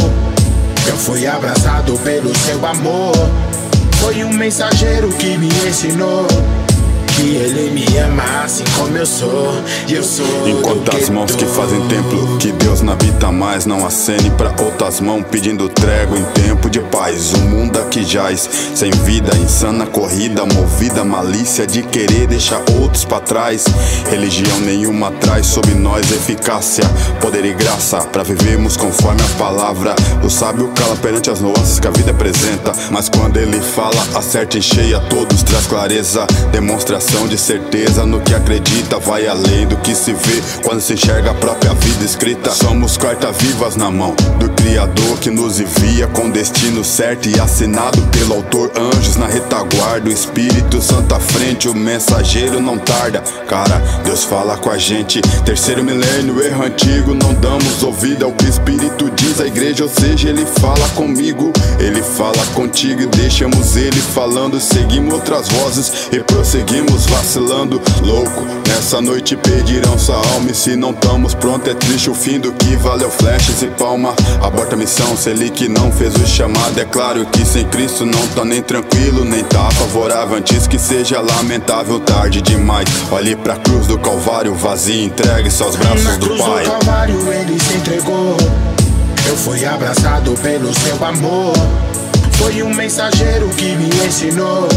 Eu 0.85 0.97
fui 0.97 1.25
abraçado 1.25 1.97
pelo 1.99 2.35
seu 2.37 2.65
amor. 2.65 3.13
Foi 3.99 4.23
um 4.23 4.31
mensageiro 4.31 5.09
que 5.09 5.37
me 5.37 5.49
ensinou 5.67 6.27
que 7.17 7.35
ele 7.35 7.71
me 7.71 7.97
ama 7.97 8.43
assim 8.43 8.63
como 8.77 8.95
eu 8.95 9.05
sou. 9.05 9.53
E 9.87 9.93
eu 9.95 10.03
sou. 10.03 10.47
Enquanto 10.47 10.95
as 10.95 11.09
mãos 11.09 11.35
que 11.35 11.45
fazem 11.45 11.81
templo, 11.87 12.37
que 12.37 12.51
Deus 12.51 12.81
não 12.81 12.93
habita 12.93 13.31
mais, 13.31 13.65
não 13.65 13.85
acene 13.85 14.29
pra 14.31 14.53
outras 14.63 15.01
mãos, 15.01 15.25
pedindo 15.29 15.67
trégua 15.67 16.17
em 16.17 16.23
tempo 16.25 16.69
de 16.69 16.79
paz. 16.79 17.33
O 17.33 17.39
mundo 17.39 17.79
aqui 17.79 18.03
jaz, 18.03 18.47
sem 18.75 18.91
vida, 18.91 19.35
insana 19.37 19.85
corrida, 19.87 20.45
movida, 20.45 21.03
malícia 21.03 21.65
de 21.65 21.81
querer 21.81 22.27
deixar 22.27 22.61
outros 22.79 23.03
pra 23.03 23.19
trás. 23.19 23.65
Religião 24.09 24.59
nenhuma 24.59 25.11
traz 25.11 25.47
sobre 25.47 25.73
nós 25.73 26.11
eficácia, 26.11 26.83
poder 27.19 27.45
e 27.45 27.53
graça, 27.53 27.99
pra 28.01 28.23
vivermos 28.23 28.77
conforme 28.77 29.21
a 29.21 29.37
palavra. 29.39 29.95
O 30.23 30.29
sábio 30.29 30.71
cala 30.75 30.95
perante 30.97 31.29
as 31.31 31.41
nuances 31.41 31.79
que 31.79 31.87
a 31.87 31.91
vida 31.91 32.11
apresenta, 32.11 32.71
mas 32.91 33.09
quando 33.09 33.37
ele 33.37 33.59
fala, 33.59 34.01
acerta 34.15 34.57
em 34.57 34.61
cheia 34.61 34.99
todos, 34.99 35.41
traz 35.43 35.65
clareza, 35.65 36.27
demonstração 37.07 37.27
de 37.27 37.37
certeza 37.37 38.05
no 38.05 38.19
que 38.19 38.33
acredita, 38.33 38.99
vai 38.99 39.27
além 39.27 39.65
do 39.65 39.77
que 39.77 39.95
se 39.95 40.13
vê 40.13 40.41
quando 40.63 40.81
se 40.81 40.93
enxerga 40.93 41.31
a 41.31 41.33
própria 41.33 41.73
vida 41.73 42.03
escrita. 42.03 42.51
Somos 42.51 42.97
carta-vivas 42.97 43.75
na 43.75 43.89
mão 43.89 44.13
do 44.39 44.49
Criador 44.49 45.17
que 45.19 45.29
nos 45.29 45.59
envia 45.59 46.07
com 46.07 46.29
destino 46.29 46.83
certo 46.83 47.29
e 47.29 47.39
assinado 47.39 48.01
pelo 48.07 48.35
autor. 48.35 48.71
Anjos 48.75 49.15
na 49.15 49.27
retaguarda, 49.27 50.09
o 50.09 50.11
Espírito 50.11 50.81
Santo 50.81 51.15
à 51.15 51.19
frente, 51.19 51.69
o 51.69 51.75
mensageiro 51.75 52.59
não 52.59 52.77
tarda. 52.77 53.23
Cara, 53.47 53.77
Deus 54.03 54.23
fala 54.23 54.57
com 54.57 54.69
a 54.69 54.77
gente. 54.77 55.21
Terceiro 55.45 55.83
milênio, 55.83 56.41
erro 56.41 56.63
antigo, 56.63 57.13
não 57.13 57.33
damos 57.33 57.83
ouvido 57.83 58.25
ao 58.25 58.33
que 58.33 58.45
o 58.45 58.49
Espírito 58.49 59.09
diz 59.11 59.39
à 59.39 59.47
igreja, 59.47 59.83
ou 59.83 59.89
seja, 59.89 60.29
ele 60.29 60.45
fala 60.45 60.87
comigo, 60.89 61.53
ele 61.79 62.01
fala 62.01 62.45
contigo 62.53 63.01
e 63.01 63.07
deixamos 63.07 63.75
ele 63.75 64.01
falando. 64.01 64.59
Seguimos 64.59 65.13
outras 65.13 65.47
vozes 65.49 66.09
e 66.11 66.19
prosseguimos 66.19 66.96
vacilando, 67.05 67.81
louco. 68.01 68.45
Nessa 68.67 69.01
noite 69.01 69.35
pedirão 69.35 69.97
sua 69.97 70.15
alma. 70.15 70.51
E 70.51 70.55
se 70.55 70.75
não 70.75 70.91
estamos 70.91 71.33
pronto, 71.33 71.69
é 71.69 71.73
triste 71.73 72.09
o 72.09 72.13
fim 72.15 72.39
do 72.39 72.51
que 72.53 72.75
valeu 72.77 73.09
flashes 73.09 73.61
e 73.61 73.67
palma. 73.67 74.13
Aborta 74.41 74.75
a 74.75 74.77
missão, 74.77 75.15
se 75.15 75.29
ele 75.29 75.49
que 75.49 75.67
não 75.67 75.91
fez 75.91 76.15
o 76.15 76.25
chamado. 76.25 76.79
É 76.79 76.85
claro 76.85 77.25
que 77.25 77.45
sem 77.45 77.65
Cristo 77.65 78.05
não 78.05 78.27
tá 78.29 78.43
nem 78.43 78.61
tranquilo, 78.61 79.23
nem 79.25 79.43
tá 79.43 79.69
favorável. 79.71 80.37
Antes 80.37 80.67
que 80.67 80.79
seja 80.79 81.21
lamentável, 81.21 81.99
tarde 81.99 82.41
demais. 82.41 82.87
Olhe 83.11 83.35
pra 83.35 83.55
cruz 83.55 83.87
do 83.87 83.97
Calvário, 83.97 84.53
vazio, 84.53 85.03
entregue 85.03 85.49
seus 85.51 85.75
braços 85.75 86.03
Na 86.03 86.15
do 86.15 86.25
cruz 86.25 86.41
Pai. 86.41 86.63
do 86.63 86.71
Calvário 86.71 87.33
ele 87.33 87.59
se 87.59 87.77
entregou. 87.77 88.37
Eu 89.27 89.35
fui 89.35 89.65
abraçado 89.65 90.31
pelo 90.41 90.73
seu 90.73 91.03
amor. 91.05 91.53
Foi 92.33 92.61
um 92.63 92.73
mensageiro 92.73 93.49
que 93.49 93.75
me 93.75 93.89
ensinou 94.05 94.67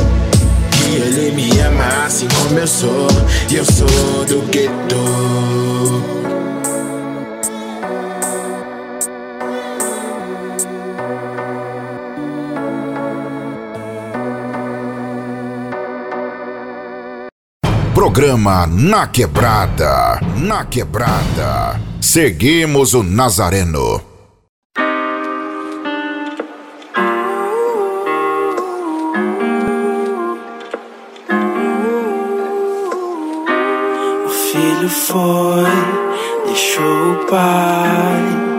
que 0.90 0.96
ele 0.96 1.30
me 1.32 1.60
ama 1.60 2.04
assim 2.06 2.26
como 2.28 2.58
eu 2.58 2.66
sou. 2.66 3.06
E 3.50 3.56
eu 3.56 3.64
sou 3.64 4.24
do 4.26 4.42
gueto. 4.50 4.70
Programa 17.94 18.66
Na 18.66 19.06
Quebrada. 19.06 20.20
Na 20.36 20.64
Quebrada. 20.64 21.80
Seguimos 22.00 22.94
o 22.94 23.02
Nazareno. 23.02 24.09
Foi, 34.90 35.64
deixou 36.46 37.12
o 37.12 37.26
pai 37.26 38.49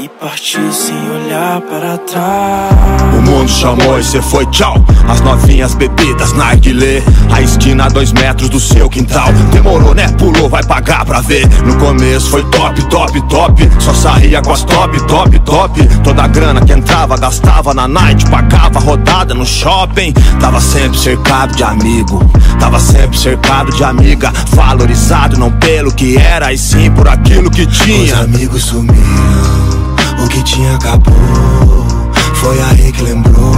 e 0.00 0.08
partiu 0.08 0.72
sem 0.72 0.96
olhar 1.10 1.60
para 1.62 1.98
trás. 1.98 2.72
O 3.18 3.22
mundo 3.22 3.48
chamou 3.48 3.98
e 3.98 4.04
cê 4.04 4.22
foi 4.22 4.46
tchau. 4.46 4.74
As 5.08 5.20
novinhas 5.20 5.74
bebidas 5.74 6.32
na 6.32 6.46
narguilé 6.46 7.02
A 7.30 7.42
esquina 7.42 7.84
a 7.84 7.88
dois 7.88 8.12
metros 8.12 8.48
do 8.48 8.58
seu 8.58 8.88
quintal. 8.88 9.32
Demorou 9.52 9.94
né, 9.94 10.08
pulou, 10.18 10.48
vai 10.48 10.62
pagar 10.64 11.04
pra 11.04 11.20
ver. 11.20 11.46
No 11.64 11.76
começo 11.76 12.30
foi 12.30 12.42
top, 12.44 12.82
top, 12.84 13.20
top. 13.28 13.70
Só 13.78 13.92
saía 13.92 14.40
com 14.40 14.52
as 14.52 14.62
top, 14.64 15.00
top, 15.06 15.38
top. 15.40 15.86
Toda 16.02 16.22
a 16.22 16.28
grana 16.28 16.60
que 16.62 16.72
entrava, 16.72 17.16
gastava 17.16 17.74
na 17.74 17.86
night. 17.86 18.28
Pagava 18.30 18.80
rodada 18.80 19.34
no 19.34 19.44
shopping. 19.44 20.12
Tava 20.40 20.60
sempre 20.60 20.98
cercado 20.98 21.54
de 21.54 21.62
amigo. 21.62 22.20
Tava 22.58 22.78
sempre 22.80 23.18
cercado 23.18 23.72
de 23.72 23.84
amiga. 23.84 24.32
Valorizado 24.50 25.38
não 25.38 25.50
pelo 25.50 25.92
que 25.92 26.16
era 26.16 26.52
E 26.52 26.58
sim 26.58 26.90
por 26.90 27.08
aquilo 27.08 27.50
que 27.50 27.66
tinha. 27.66 28.14
Os 28.14 28.20
amigos 28.20 28.64
sumiram, 28.64 29.81
o 30.24 30.28
que 30.28 30.42
tinha 30.42 30.74
acabou. 30.74 31.86
Foi 32.34 32.60
aí 32.60 32.92
que 32.92 33.02
lembrou 33.02 33.54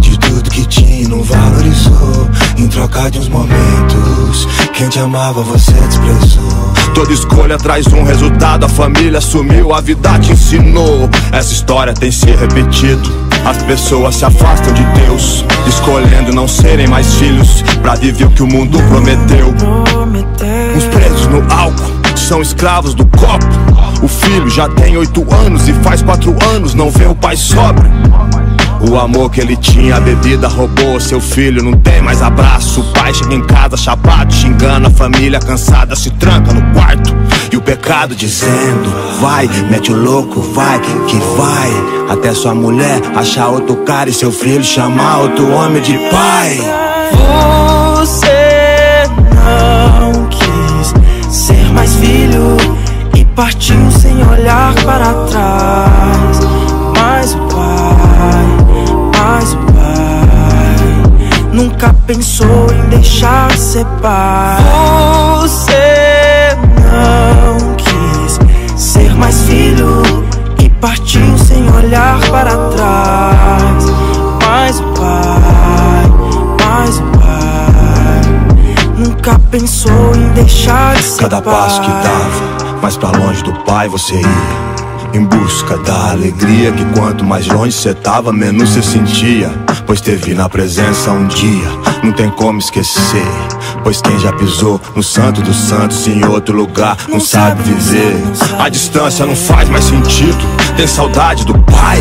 de 0.00 0.18
tudo 0.18 0.50
que 0.50 0.64
tinha 0.66 1.02
e 1.02 1.08
não 1.08 1.22
valorizou. 1.22 2.28
Em 2.56 2.68
troca 2.68 3.10
de 3.10 3.18
uns 3.18 3.28
momentos, 3.28 4.46
quem 4.72 4.88
te 4.88 4.98
amava 4.98 5.42
você 5.42 5.72
desprezou. 5.72 6.72
Toda 6.94 7.12
escolha 7.12 7.58
traz 7.58 7.86
um 7.88 8.04
resultado, 8.04 8.66
a 8.66 8.68
família 8.68 9.20
sumiu, 9.20 9.74
a 9.74 9.80
vida 9.80 10.18
te 10.18 10.32
ensinou. 10.32 11.08
Essa 11.32 11.52
história 11.52 11.92
tem 11.92 12.10
se 12.10 12.26
repetido. 12.26 13.10
As 13.44 13.56
pessoas 13.62 14.16
se 14.16 14.24
afastam 14.24 14.72
de 14.74 14.84
Deus, 15.00 15.44
escolhendo 15.66 16.32
não 16.32 16.46
serem 16.46 16.86
mais 16.86 17.14
filhos, 17.14 17.62
pra 17.82 17.94
viver 17.94 18.26
o 18.26 18.30
que 18.30 18.42
o 18.42 18.46
mundo 18.46 18.78
prometeu. 18.88 19.54
Uns 20.76 20.84
presos 20.84 21.26
no 21.26 21.38
álcool, 21.52 21.90
são 22.30 22.40
escravos 22.40 22.94
do 22.94 23.04
copo. 23.06 23.44
O 24.04 24.06
filho 24.06 24.48
já 24.48 24.68
tem 24.68 24.96
oito 24.96 25.26
anos 25.34 25.68
e 25.68 25.72
faz 25.72 26.00
quatro 26.00 26.32
anos, 26.54 26.74
não 26.74 26.88
vê 26.88 27.04
o 27.06 27.14
pai 27.14 27.36
sobra. 27.36 27.90
O 28.88 28.96
amor 28.96 29.32
que 29.32 29.40
ele 29.40 29.56
tinha, 29.56 29.96
a 29.96 30.00
bebida 30.00 30.46
roubou 30.46 31.00
seu 31.00 31.20
filho, 31.20 31.60
não 31.60 31.72
tem 31.72 32.00
mais 32.00 32.22
abraço. 32.22 32.82
O 32.82 32.92
pai 32.92 33.12
chega 33.12 33.34
em 33.34 33.42
casa 33.42 33.76
chapado, 33.76 34.32
xingando 34.32 34.86
a 34.86 34.90
família 34.90 35.40
cansada, 35.40 35.96
se 35.96 36.08
tranca 36.10 36.52
no 36.52 36.72
quarto. 36.72 37.12
E 37.50 37.56
o 37.56 37.60
pecado 37.60 38.14
dizendo: 38.14 38.88
Vai, 39.20 39.50
mete 39.68 39.90
o 39.90 39.96
louco, 39.96 40.40
vai, 40.40 40.78
que 40.78 41.16
vai. 41.36 42.12
Até 42.14 42.32
sua 42.32 42.54
mulher 42.54 43.02
achar 43.16 43.48
outro 43.48 43.74
cara 43.78 44.08
e 44.08 44.12
seu 44.12 44.30
filho 44.30 44.62
chamar 44.62 45.18
outro 45.18 45.50
homem 45.50 45.82
de 45.82 45.98
pai. 46.12 46.60
Partiu 53.34 53.90
sem 53.90 54.22
olhar 54.28 54.74
para 54.84 55.12
trás. 55.26 56.40
Mas 56.98 57.34
o 57.34 57.38
pai, 57.38 58.46
mas 59.18 59.52
o 59.52 59.58
pai 59.58 61.48
nunca 61.52 61.94
pensou 62.06 62.72
em 62.72 62.88
deixar 62.88 63.48
de 63.48 63.58
ser 63.58 63.86
pai. 64.00 64.62
Você 65.40 66.56
não 66.92 67.74
quis 67.76 68.38
ser 68.76 69.14
partiu 70.80 71.38
sem 71.38 71.70
olhar 71.72 72.18
para 72.30 72.56
trás. 72.70 73.84
Mas 74.42 74.80
o 74.80 74.84
pai, 74.94 76.04
mas 76.64 76.98
o 76.98 77.02
pai 77.18 78.20
nunca 78.96 79.38
pensou 79.50 80.14
em 80.14 80.28
deixar 80.30 80.96
de 80.96 81.02
ser 81.02 81.22
Cada 81.22 81.42
pai. 81.42 81.54
passo 81.54 81.80
que 81.82 81.88
dava, 81.88 82.69
mais 82.82 82.96
pra 82.96 83.10
longe 83.10 83.42
do 83.42 83.52
pai 83.64 83.88
você 83.88 84.14
ia. 84.14 84.70
Em 85.12 85.24
busca 85.24 85.76
da 85.78 86.12
alegria 86.12 86.70
que 86.72 86.84
quanto 86.98 87.24
mais 87.24 87.46
longe 87.46 87.72
cê 87.72 87.92
tava, 87.92 88.32
menos 88.32 88.70
cê 88.70 88.82
sentia. 88.82 89.50
Pois 89.86 90.00
teve 90.00 90.34
na 90.34 90.48
presença 90.48 91.10
um 91.10 91.26
dia, 91.26 91.68
não 92.02 92.12
tem 92.12 92.30
como 92.30 92.58
esquecer. 92.58 93.26
Pois 93.82 94.00
quem 94.00 94.18
já 94.18 94.32
pisou 94.32 94.80
no 94.94 95.02
santo 95.02 95.42
dos 95.42 95.56
santos 95.56 96.06
em 96.06 96.24
outro 96.24 96.56
lugar 96.56 96.96
não 97.08 97.18
sabe 97.18 97.62
viver. 97.62 98.16
A 98.58 98.68
distância 98.68 99.26
não 99.26 99.34
faz 99.34 99.68
mais 99.68 99.84
sentido, 99.84 100.38
tem 100.76 100.86
saudade 100.86 101.44
do 101.44 101.58
pai. 101.58 102.00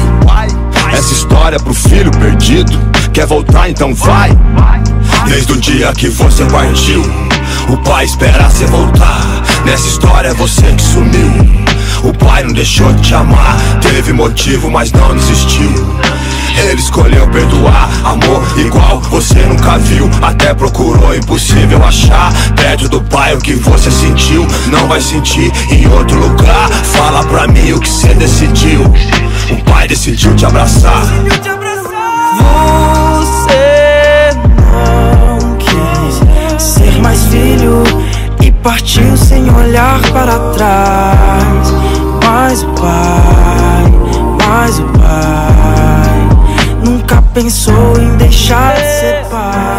Essa 0.93 1.13
história 1.13 1.55
é 1.55 1.59
pro 1.59 1.73
filho 1.73 2.11
perdido, 2.11 2.71
quer 3.11 3.25
voltar 3.25 3.69
então 3.69 3.93
vai. 3.93 4.31
Desde 5.25 5.53
o 5.53 5.57
dia 5.57 5.91
que 5.93 6.09
você 6.09 6.45
partiu, 6.45 7.03
o 7.69 7.77
pai 7.77 8.05
espera 8.05 8.49
você 8.49 8.65
voltar. 8.65 9.43
Nessa 9.65 9.87
história 9.87 10.29
é 10.29 10.33
você 10.33 10.63
que 10.73 10.81
sumiu. 10.81 11.69
O 12.03 12.13
pai 12.13 12.43
não 12.43 12.53
deixou 12.53 12.91
de 12.93 13.01
te 13.01 13.13
amar, 13.13 13.57
teve 13.81 14.13
motivo, 14.13 14.69
mas 14.71 14.91
não 14.91 15.15
desistiu. 15.15 15.71
Ele 16.57 16.79
escolheu 16.79 17.27
perdoar, 17.29 17.89
amor 18.03 18.43
igual 18.57 18.99
você 19.01 19.39
nunca 19.45 19.77
viu. 19.77 20.09
Até 20.21 20.53
procurou, 20.53 21.15
impossível 21.15 21.83
achar. 21.83 22.31
Perto 22.55 22.89
do 22.89 23.01
pai 23.01 23.33
o 23.33 23.39
que 23.39 23.53
você 23.53 23.89
sentiu, 23.89 24.45
não 24.67 24.87
vai 24.87 25.01
sentir 25.01 25.51
em 25.71 25.87
outro 25.87 26.19
lugar. 26.19 26.69
Fala 26.69 27.23
pra 27.25 27.47
mim 27.47 27.71
o 27.73 27.79
que 27.79 27.89
você 27.89 28.13
decidiu. 28.13 28.81
O 28.83 29.63
pai 29.63 29.87
decidiu 29.87 30.35
te 30.35 30.45
abraçar. 30.45 31.03
Mais 37.09 37.25
filho 37.25 37.83
e 38.39 38.51
partiu 38.51 39.17
sem 39.17 39.51
olhar 39.51 39.99
para 40.11 40.37
trás. 40.51 41.73
Mas 42.23 42.61
o 42.61 42.67
pai, 42.67 43.91
mas 44.37 44.77
o 44.77 44.83
pai 44.83 46.29
nunca 46.85 47.19
pensou 47.33 47.99
em 47.99 48.15
deixar 48.17 48.75
de 48.75 48.81
ser 48.81 49.25
pai. 49.31 49.78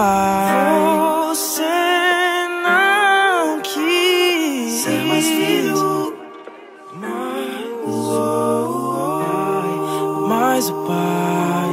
Pai. 0.00 0.98
Você 1.28 1.62
não 2.64 3.60
quis 3.60 4.82
ser 4.82 5.04
mais 5.04 5.26
filho. 5.26 6.14
Mas 10.28 10.68
o 10.68 10.74
pai, 10.86 11.70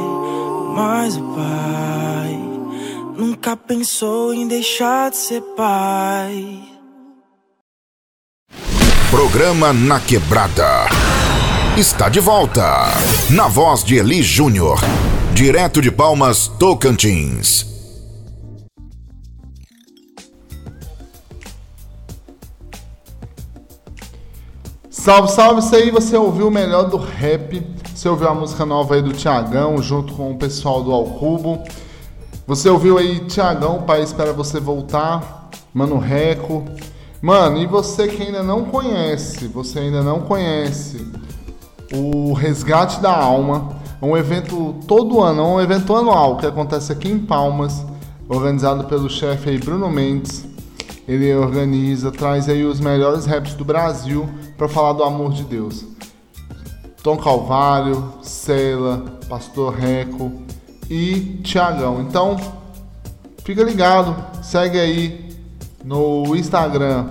mas 0.74 1.16
o 1.16 1.22
pai 1.34 2.40
nunca 3.16 3.56
pensou 3.56 4.32
em 4.32 4.46
deixar 4.46 5.10
de 5.10 5.16
ser 5.16 5.42
pai. 5.56 6.62
Programa 9.10 9.72
Na 9.72 10.00
Quebrada. 10.00 10.86
Está 11.76 12.08
de 12.08 12.20
volta. 12.20 12.88
Na 13.30 13.46
voz 13.48 13.84
de 13.84 13.96
Eli 13.96 14.22
Júnior. 14.22 14.80
Direto 15.34 15.80
de 15.80 15.90
Palmas, 15.90 16.48
Tocantins. 16.48 17.77
Salve, 24.98 25.30
salve, 25.30 25.60
isso 25.60 25.76
aí 25.76 25.92
você 25.92 26.16
ouviu 26.16 26.48
o 26.48 26.50
melhor 26.50 26.90
do 26.90 26.96
rap. 26.96 27.64
Você 27.94 28.08
ouviu 28.08 28.28
a 28.28 28.34
música 28.34 28.66
nova 28.66 28.96
aí 28.96 29.00
do 29.00 29.12
Tiagão, 29.12 29.80
junto 29.80 30.12
com 30.12 30.32
o 30.32 30.36
pessoal 30.36 30.82
do 30.82 30.92
Alcubo. 30.92 31.62
Você 32.48 32.68
ouviu 32.68 32.98
aí 32.98 33.20
Tiagão, 33.20 33.76
o 33.76 33.82
pai 33.84 34.02
espera 34.02 34.32
você 34.32 34.58
voltar. 34.58 35.50
Mano 35.72 35.98
Reco. 35.98 36.64
Mano, 37.22 37.58
e 37.58 37.66
você 37.66 38.08
que 38.08 38.24
ainda 38.24 38.42
não 38.42 38.64
conhece, 38.64 39.46
você 39.46 39.78
ainda 39.78 40.02
não 40.02 40.22
conhece 40.22 41.06
o 41.94 42.32
Resgate 42.32 43.00
da 43.00 43.16
Alma, 43.16 43.76
um 44.02 44.16
evento 44.16 44.74
todo 44.88 45.22
ano, 45.22 45.54
um 45.54 45.60
evento 45.60 45.94
anual 45.94 46.38
que 46.38 46.46
acontece 46.46 46.90
aqui 46.90 47.08
em 47.08 47.20
Palmas, 47.20 47.86
organizado 48.28 48.82
pelo 48.84 49.08
chefe 49.08 49.50
aí 49.50 49.58
Bruno 49.58 49.88
Mendes. 49.88 50.47
Ele 51.08 51.34
organiza, 51.34 52.12
traz 52.12 52.50
aí 52.50 52.64
os 52.64 52.78
melhores 52.78 53.24
raps 53.24 53.54
do 53.54 53.64
Brasil 53.64 54.28
para 54.58 54.68
falar 54.68 54.92
do 54.92 55.02
amor 55.02 55.32
de 55.32 55.42
Deus. 55.42 55.86
Tom 57.02 57.16
Calvário, 57.16 58.12
Cela, 58.22 59.18
Pastor 59.26 59.72
Reco 59.72 60.30
e 60.90 61.40
Tiagão. 61.42 62.02
Então, 62.02 62.36
fica 63.42 63.62
ligado, 63.62 64.14
segue 64.42 64.78
aí 64.78 65.34
no 65.82 66.36
Instagram 66.36 67.06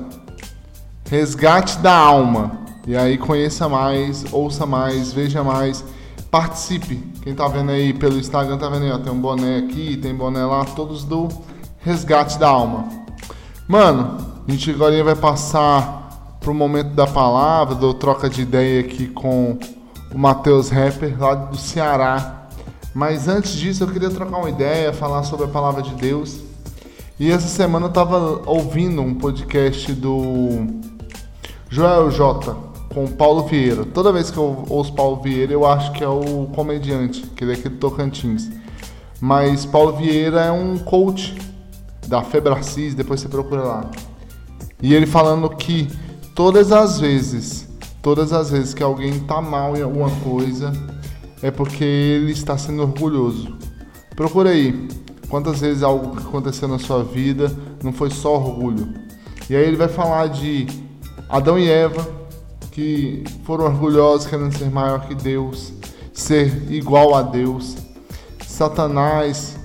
Resgate 1.10 1.79
da 1.79 1.95
Alma. 1.95 2.60
E 2.86 2.95
aí 2.95 3.17
conheça 3.17 3.67
mais, 3.67 4.25
ouça 4.31 4.65
mais, 4.65 5.12
veja 5.12 5.43
mais, 5.43 5.83
participe. 6.29 6.97
Quem 7.23 7.33
tá 7.33 7.47
vendo 7.47 7.71
aí 7.71 7.93
pelo 7.93 8.19
Instagram 8.19 8.57
tá 8.57 8.69
vendo 8.69 8.83
aí, 8.83 8.91
ó, 8.91 8.99
tem 8.99 9.12
um 9.12 9.19
boné 9.19 9.57
aqui, 9.57 9.97
tem 9.97 10.13
boné 10.13 10.45
lá, 10.45 10.63
todos 10.65 11.03
do 11.03 11.27
Resgate 11.79 12.38
da 12.38 12.47
Alma. 12.47 12.96
Mano, 13.67 14.17
a 14.47 14.49
gente 14.51 14.71
agora 14.71 15.03
vai 15.03 15.15
passar 15.15 16.38
pro 16.39 16.53
momento 16.53 16.91
da 16.91 17.06
palavra, 17.06 17.75
do 17.75 17.93
troca 17.93 18.30
de 18.30 18.41
ideia 18.41 18.80
aqui 18.80 19.08
com 19.08 19.60
o 20.10 20.17
Matheus 20.17 20.69
Rapper, 20.69 21.19
lá 21.19 21.36
do 21.36 21.58
Ceará. 21.58 22.47
Mas 22.95 23.27
antes 23.27 23.51
disso, 23.51 23.84
eu 23.84 23.89
queria 23.89 24.10
trocar 24.10 24.38
uma 24.38 24.49
ideia, 24.49 24.93
falar 24.93 25.23
sobre 25.23 25.47
a 25.47 25.49
palavra 25.49 25.82
de 25.82 25.93
Deus. 25.95 26.39
E 27.19 27.30
essa 27.30 27.49
semana 27.49 27.88
eu 27.88 27.91
tava 27.91 28.41
ouvindo 28.45 29.01
um 29.01 29.13
podcast 29.13 29.91
do 29.91 30.65
Joel 31.69 32.10
J 32.10 32.56
com 32.93 33.06
Paulo 33.06 33.47
Vieira. 33.47 33.84
Toda 33.84 34.13
vez 34.13 34.32
que 34.32 34.38
eu 34.38 34.63
ouço 34.69 34.93
Paulo 34.93 35.21
Vieira, 35.21 35.51
eu 35.51 35.65
acho 35.67 35.91
que 35.91 36.06
é 36.06 36.08
o 36.08 36.47
comediante, 36.56 37.21
que 37.36 37.43
ele 37.43 37.51
é 37.51 37.56
aqui 37.56 37.67
do 37.67 37.75
Tocantins. 37.75 38.49
Mas 39.19 39.65
Paulo 39.65 39.91
Vieira 39.97 40.39
é 40.45 40.51
um 40.53 40.77
coach 40.77 41.36
da 42.08 42.24
Febracis, 42.24 42.96
depois 42.96 43.20
você 43.20 43.28
procura 43.28 43.63
lá. 43.63 43.91
E 44.82 44.93
ele 44.93 45.06
falando 45.06 45.50
que 45.50 45.88
todas 46.36 46.72
as 46.72 47.00
vezes, 47.00 47.67
todas 48.02 48.32
as 48.32 48.52
vezes 48.52 48.74
que 48.74 48.84
alguém 48.84 49.20
tá 49.22 49.41
mal 49.41 49.76
em 49.76 49.82
alguma 49.82 50.10
coisa, 50.24 50.72
é 51.41 51.52
porque 51.52 51.84
ele 51.84 52.32
está 52.32 52.58
sendo 52.58 52.82
orgulhoso. 52.82 53.56
Procura 54.15 54.52
aí. 54.52 54.88
Quantas 55.30 55.60
vezes 55.60 55.84
algo 55.84 56.15
que 56.15 56.26
aconteceu 56.26 56.70
na 56.70 56.80
sua 56.80 57.04
vida 57.04 57.52
não 57.84 57.91
foi 57.91 58.10
só 58.10 58.36
orgulho? 58.36 58.93
E 59.50 59.56
aí 59.56 59.63
ele 59.63 59.76
vai 59.76 59.89
falar 59.89 60.28
de 60.28 60.65
Adão 61.28 61.60
e 61.60 61.70
Eva, 61.70 62.08
que 62.72 63.24
foram 63.43 63.65
orgulhosos 63.65 64.28
querendo 64.28 64.58
ser 64.58 64.70
maior 64.70 65.06
que 65.08 65.13
Deus, 65.13 65.74
ser 66.13 66.72
igual 66.72 67.13
a 67.13 67.22
Deus. 67.22 67.76
Satanás, 68.46 69.58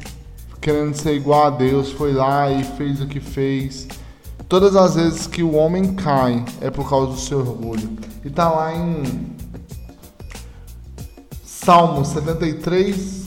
querendo 0.62 0.94
ser 0.94 1.14
igual 1.14 1.48
a 1.48 1.50
Deus, 1.50 1.90
foi 1.90 2.12
lá 2.12 2.50
e 2.50 2.62
fez 2.62 3.00
o 3.00 3.06
que 3.06 3.18
fez. 3.18 3.88
Todas 4.48 4.76
as 4.76 4.94
vezes 4.94 5.26
que 5.26 5.42
o 5.42 5.54
homem 5.54 5.94
cai 5.94 6.44
é 6.60 6.70
por 6.70 6.88
causa 6.88 7.12
do 7.12 7.18
seu 7.18 7.40
orgulho. 7.40 7.98
E 8.24 8.30
tá 8.30 8.48
lá 8.48 8.72
em 8.72 9.32
Salmo 11.44 12.04
73, 12.04 13.24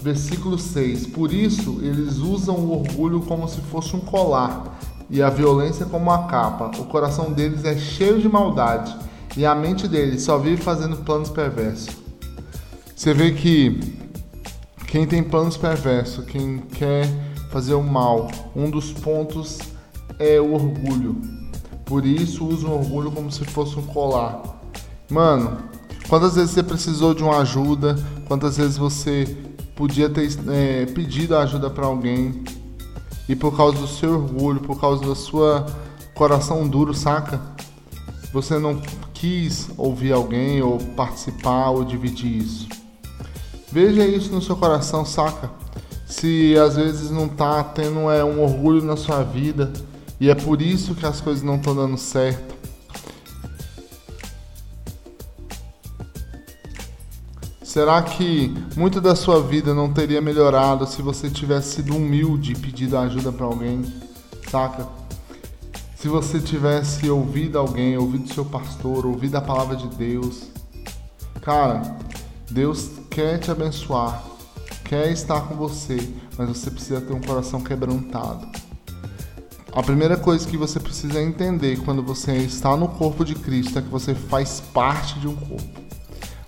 versículo 0.00 0.58
6. 0.58 1.08
Por 1.08 1.30
isso 1.30 1.78
eles 1.82 2.16
usam 2.16 2.56
o 2.56 2.80
orgulho 2.80 3.20
como 3.20 3.46
se 3.46 3.60
fosse 3.60 3.94
um 3.94 4.00
colar 4.00 4.78
e 5.10 5.20
a 5.20 5.28
violência 5.28 5.84
como 5.84 6.04
uma 6.04 6.26
capa. 6.26 6.70
O 6.78 6.86
coração 6.86 7.30
deles 7.30 7.66
é 7.66 7.76
cheio 7.76 8.18
de 8.18 8.28
maldade 8.30 8.96
e 9.36 9.44
a 9.44 9.54
mente 9.54 9.86
deles 9.86 10.22
só 10.22 10.38
vive 10.38 10.62
fazendo 10.62 10.96
planos 10.98 11.28
perversos. 11.28 11.90
Você 12.96 13.12
vê 13.12 13.32
que 13.32 14.03
quem 14.94 15.08
tem 15.08 15.24
planos 15.24 15.56
perversos, 15.56 16.24
quem 16.24 16.58
quer 16.58 17.04
fazer 17.50 17.74
o 17.74 17.82
mal, 17.82 18.30
um 18.54 18.70
dos 18.70 18.92
pontos 18.92 19.58
é 20.20 20.40
o 20.40 20.54
orgulho. 20.54 21.20
Por 21.84 22.06
isso 22.06 22.46
usa 22.46 22.68
o 22.68 22.78
orgulho 22.78 23.10
como 23.10 23.28
se 23.28 23.44
fosse 23.44 23.76
um 23.76 23.82
colar. 23.82 24.40
Mano, 25.10 25.58
quantas 26.08 26.36
vezes 26.36 26.52
você 26.52 26.62
precisou 26.62 27.12
de 27.12 27.24
uma 27.24 27.38
ajuda? 27.38 27.96
Quantas 28.28 28.56
vezes 28.56 28.76
você 28.76 29.36
podia 29.74 30.08
ter 30.08 30.28
é, 30.48 30.86
pedido 30.86 31.36
ajuda 31.36 31.68
para 31.68 31.86
alguém 31.86 32.44
e 33.28 33.34
por 33.34 33.56
causa 33.56 33.76
do 33.76 33.88
seu 33.88 34.12
orgulho, 34.14 34.60
por 34.60 34.80
causa 34.80 35.04
da 35.04 35.16
sua 35.16 35.66
coração 36.14 36.68
duro, 36.68 36.94
saca? 36.94 37.40
Você 38.32 38.60
não 38.60 38.80
quis 39.12 39.70
ouvir 39.76 40.12
alguém 40.12 40.62
ou 40.62 40.78
participar 40.78 41.70
ou 41.70 41.84
dividir 41.84 42.36
isso. 42.36 42.83
Veja 43.74 44.06
isso 44.06 44.32
no 44.32 44.40
seu 44.40 44.54
coração, 44.54 45.04
saca? 45.04 45.50
Se 46.06 46.56
às 46.56 46.76
vezes 46.76 47.10
não 47.10 47.26
tá 47.26 47.64
tendo 47.64 48.08
é, 48.08 48.22
um 48.22 48.40
orgulho 48.40 48.80
na 48.80 48.96
sua 48.96 49.24
vida 49.24 49.72
e 50.20 50.30
é 50.30 50.34
por 50.36 50.62
isso 50.62 50.94
que 50.94 51.04
as 51.04 51.20
coisas 51.20 51.42
não 51.42 51.56
estão 51.56 51.74
dando 51.74 51.98
certo. 51.98 52.54
Será 57.64 58.00
que 58.00 58.54
muito 58.76 59.00
da 59.00 59.16
sua 59.16 59.42
vida 59.42 59.74
não 59.74 59.92
teria 59.92 60.20
melhorado 60.20 60.86
se 60.86 61.02
você 61.02 61.28
tivesse 61.28 61.74
sido 61.74 61.96
humilde 61.96 62.52
e 62.52 62.56
pedido 62.56 62.96
ajuda 62.96 63.32
para 63.32 63.46
alguém? 63.46 63.82
Saca? 64.48 64.86
Se 65.96 66.06
você 66.06 66.38
tivesse 66.38 67.10
ouvido 67.10 67.58
alguém, 67.58 67.98
ouvido 67.98 68.32
seu 68.32 68.44
pastor, 68.44 69.04
ouvido 69.04 69.34
a 69.34 69.40
palavra 69.40 69.74
de 69.74 69.88
Deus. 69.88 70.44
Cara, 71.40 71.82
Deus 72.54 72.88
quer 73.10 73.40
te 73.40 73.50
abençoar, 73.50 74.22
quer 74.84 75.10
estar 75.10 75.40
com 75.40 75.56
você, 75.56 75.98
mas 76.38 76.48
você 76.48 76.70
precisa 76.70 77.00
ter 77.00 77.12
um 77.12 77.20
coração 77.20 77.60
quebrantado. 77.60 78.46
A 79.72 79.82
primeira 79.82 80.16
coisa 80.16 80.46
que 80.46 80.56
você 80.56 80.78
precisa 80.78 81.20
entender 81.20 81.80
quando 81.80 82.00
você 82.00 82.36
está 82.36 82.76
no 82.76 82.86
corpo 82.86 83.24
de 83.24 83.34
Cristo 83.34 83.80
é 83.80 83.82
que 83.82 83.88
você 83.88 84.14
faz 84.14 84.60
parte 84.72 85.18
de 85.18 85.26
um 85.26 85.34
corpo. 85.34 85.80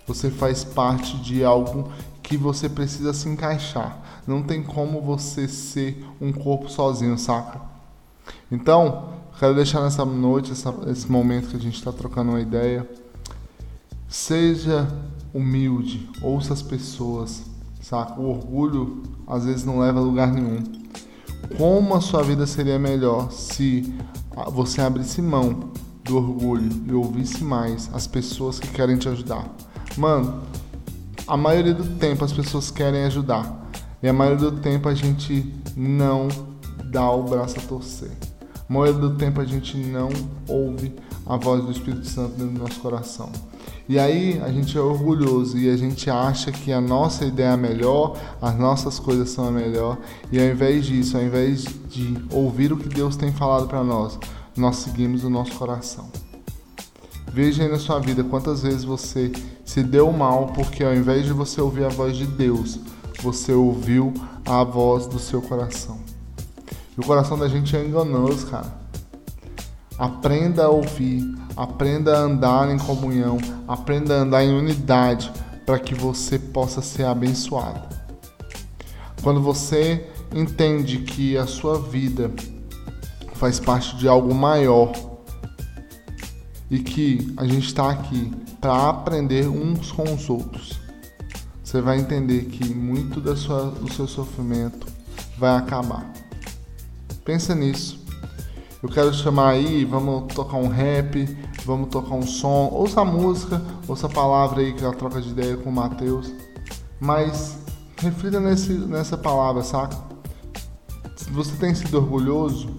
Você 0.07 0.31
faz 0.31 0.63
parte 0.63 1.17
de 1.17 1.45
algo 1.45 1.91
que 2.23 2.37
você 2.37 2.69
precisa 2.69 3.13
se 3.13 3.29
encaixar. 3.29 4.23
Não 4.29 4.45
tem 4.45 4.63
como 4.63 5.03
você 5.03 5.49
ser 5.49 6.07
um 6.21 6.33
corpo 6.33 6.69
sozinho, 6.69 7.19
saca? 7.19 7.61
Então, 8.49 9.09
quero 9.41 9.57
deixar 9.57 9.81
nessa 9.81 10.05
noite, 10.05 10.53
essa, 10.53 10.73
esse 10.87 11.11
momento 11.11 11.49
que 11.49 11.57
a 11.57 11.61
gente 11.61 11.75
está 11.75 11.91
trocando 11.91 12.31
uma 12.31 12.41
ideia. 12.41 12.89
Seja 14.09 14.87
humilde, 15.33 16.09
ouça 16.23 16.53
as 16.53 16.63
pessoas, 16.63 17.45
saca? 17.81 18.21
O 18.21 18.29
orgulho 18.29 19.03
às 19.27 19.45
vezes 19.45 19.65
não 19.65 19.79
leva 19.79 19.99
a 19.99 20.03
lugar 20.03 20.33
nenhum. 20.33 20.63
Como 21.57 21.95
a 21.95 22.01
sua 22.01 22.23
vida 22.23 22.47
seria 22.47 22.79
melhor 22.79 23.31
se 23.31 23.95
você 24.53 24.81
abrisse 24.81 25.23
mão 25.23 25.71
do 26.05 26.17
orgulho 26.17 26.71
e 26.87 26.93
ouvisse 26.93 27.43
mais 27.45 27.91
as 27.93 28.07
pessoas 28.07 28.59
que 28.59 28.69
querem 28.69 28.97
te 28.97 29.09
ajudar? 29.09 29.49
Mano, 29.97 30.43
a 31.27 31.37
maioria 31.37 31.75
do 31.75 31.85
tempo 31.97 32.25
as 32.25 32.33
pessoas 32.33 32.71
querem 32.71 33.05
ajudar. 33.05 33.65
E 34.03 34.09
a 34.09 34.13
maioria 34.13 34.51
do 34.51 34.61
tempo 34.61 34.89
a 34.89 34.95
gente 34.95 35.53
não 35.77 36.29
dá 36.91 37.11
o 37.11 37.25
braço 37.25 37.59
a 37.59 37.63
torcer. 37.63 38.13
A 38.69 38.73
maioria 38.73 39.01
do 39.01 39.17
tempo 39.17 39.41
a 39.41 39.45
gente 39.45 39.77
não 39.77 40.09
ouve 40.49 40.95
a 41.27 41.37
voz 41.37 41.65
do 41.65 41.71
Espírito 41.71 42.07
Santo 42.07 42.37
dentro 42.37 42.55
do 42.55 42.61
nosso 42.61 42.81
coração. 42.81 43.31
E 43.89 43.99
aí 43.99 44.41
a 44.45 44.51
gente 44.51 44.77
é 44.77 44.81
orgulhoso 44.81 45.57
e 45.57 45.71
a 45.71 45.77
gente 45.77 46.11
acha 46.11 46.51
que 46.51 46.73
a 46.73 46.81
nossa 46.81 47.25
ideia 47.25 47.53
é 47.53 47.57
melhor, 47.57 48.19
as 48.43 48.59
nossas 48.59 48.99
coisas 48.99 49.31
são 49.31 49.47
a 49.47 49.51
melhor. 49.51 49.97
E 50.33 50.41
ao 50.41 50.47
invés 50.47 50.87
disso, 50.87 51.17
ao 51.17 51.23
invés 51.23 51.65
de 51.89 52.17
ouvir 52.33 52.73
o 52.73 52.77
que 52.77 52.89
Deus 52.89 53.15
tem 53.15 53.33
falado 53.33 53.69
para 53.69 53.85
nós, 53.85 54.19
nós 54.57 54.77
seguimos 54.77 55.23
o 55.23 55.31
nosso 55.31 55.53
coração. 55.53 56.11
Veja 57.33 57.63
aí 57.63 57.71
na 57.71 57.79
sua 57.79 58.01
vida 58.01 58.25
quantas 58.25 58.63
vezes 58.63 58.83
você 58.83 59.31
se 59.65 59.83
deu 59.83 60.11
mal 60.11 60.47
porque 60.49 60.83
ao 60.83 60.95
invés 60.95 61.27
de 61.27 61.33
você 61.33 61.61
ouvir 61.61 61.85
a 61.85 61.89
voz 61.89 62.17
de 62.17 62.27
Deus, 62.27 62.81
você 63.23 63.53
ouviu 63.53 64.13
a 64.45 64.65
voz 64.65 65.07
do 65.07 65.19
seu 65.19 65.41
coração. 65.41 65.99
E 66.97 67.01
o 67.01 67.05
coração 67.05 67.39
da 67.39 67.47
gente 67.47 67.77
é 67.77 67.85
enganoso, 67.85 68.47
cara. 68.47 68.75
Aprenda 69.99 70.65
a 70.65 70.69
ouvir, 70.71 71.23
aprenda 71.57 72.17
a 72.17 72.21
andar 72.21 72.71
em 72.71 72.79
comunhão, 72.79 73.39
aprenda 73.67 74.19
a 74.19 74.21
andar 74.23 74.45
em 74.45 74.53
unidade 74.53 75.33
para 75.65 75.79
que 75.79 75.95
você 75.95 76.39
possa 76.39 76.83
ser 76.83 77.05
abençoado. 77.05 77.97
Quando 79.23 79.43
você 79.43 80.07
entende 80.35 80.99
que 80.99 81.37
a 81.37 81.47
sua 81.47 81.81
vida 81.81 82.31
faz 83.35 83.59
parte 83.61 83.97
de 83.97 84.09
algo 84.09 84.35
maior 84.35 84.93
e 86.71 86.79
que 86.79 87.33
a 87.37 87.47
gente 87.47 87.67
está 87.67 87.91
aqui 87.91 88.33
para 88.61 88.89
aprender 88.89 89.49
uns 89.49 89.93
com 89.93 90.03
os 90.03 90.29
outros. 90.29 90.81
Você 91.63 91.81
vai 91.81 91.99
entender 91.99 92.47
que 92.47 92.73
muito 92.75 93.21
sua, 93.37 93.71
do 93.71 93.93
seu 93.93 94.07
sofrimento 94.07 94.87
vai 95.39 95.57
acabar. 95.57 96.13
Pensa 97.25 97.55
nisso. 97.55 98.06
Eu 98.87 98.93
quero 98.93 99.13
chamar 99.13 99.49
aí, 99.49 99.85
vamos 99.85 100.33
tocar 100.33 100.59
um 100.59 100.69
rap, 100.69 101.37
vamos 101.65 101.89
tocar 101.89 102.15
um 102.15 102.25
som, 102.25 102.69
ouça 102.73 103.01
a 103.01 103.05
música, 103.05 103.61
ouça 103.89 104.07
a 104.07 104.09
palavra 104.09 104.61
aí 104.61 104.73
que 104.73 104.85
é 104.85 104.87
a 104.87 104.93
troca 104.93 105.21
de 105.21 105.31
ideia 105.31 105.57
com 105.57 105.71
o 105.71 105.73
Matheus. 105.73 106.33
Mas 107.01 107.59
reflita 107.97 108.39
nesse, 108.39 108.73
nessa 108.73 109.19
palavra, 109.19 109.65
saca? 109.65 109.99
Se 111.17 111.29
você 111.31 111.57
tem 111.57 111.75
sido 111.75 111.97
orgulhoso, 111.97 112.79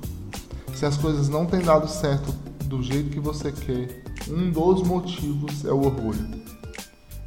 se 0.74 0.86
as 0.86 0.96
coisas 0.96 1.28
não 1.28 1.46
têm 1.46 1.60
dado 1.60 1.90
certo 1.90 2.32
do 2.64 2.82
jeito 2.82 3.10
que 3.10 3.20
você 3.20 3.52
quer, 3.52 4.02
um 4.30 4.50
dos 4.50 4.88
motivos 4.88 5.66
é 5.66 5.74
o 5.74 5.88
orgulho. 5.88 6.42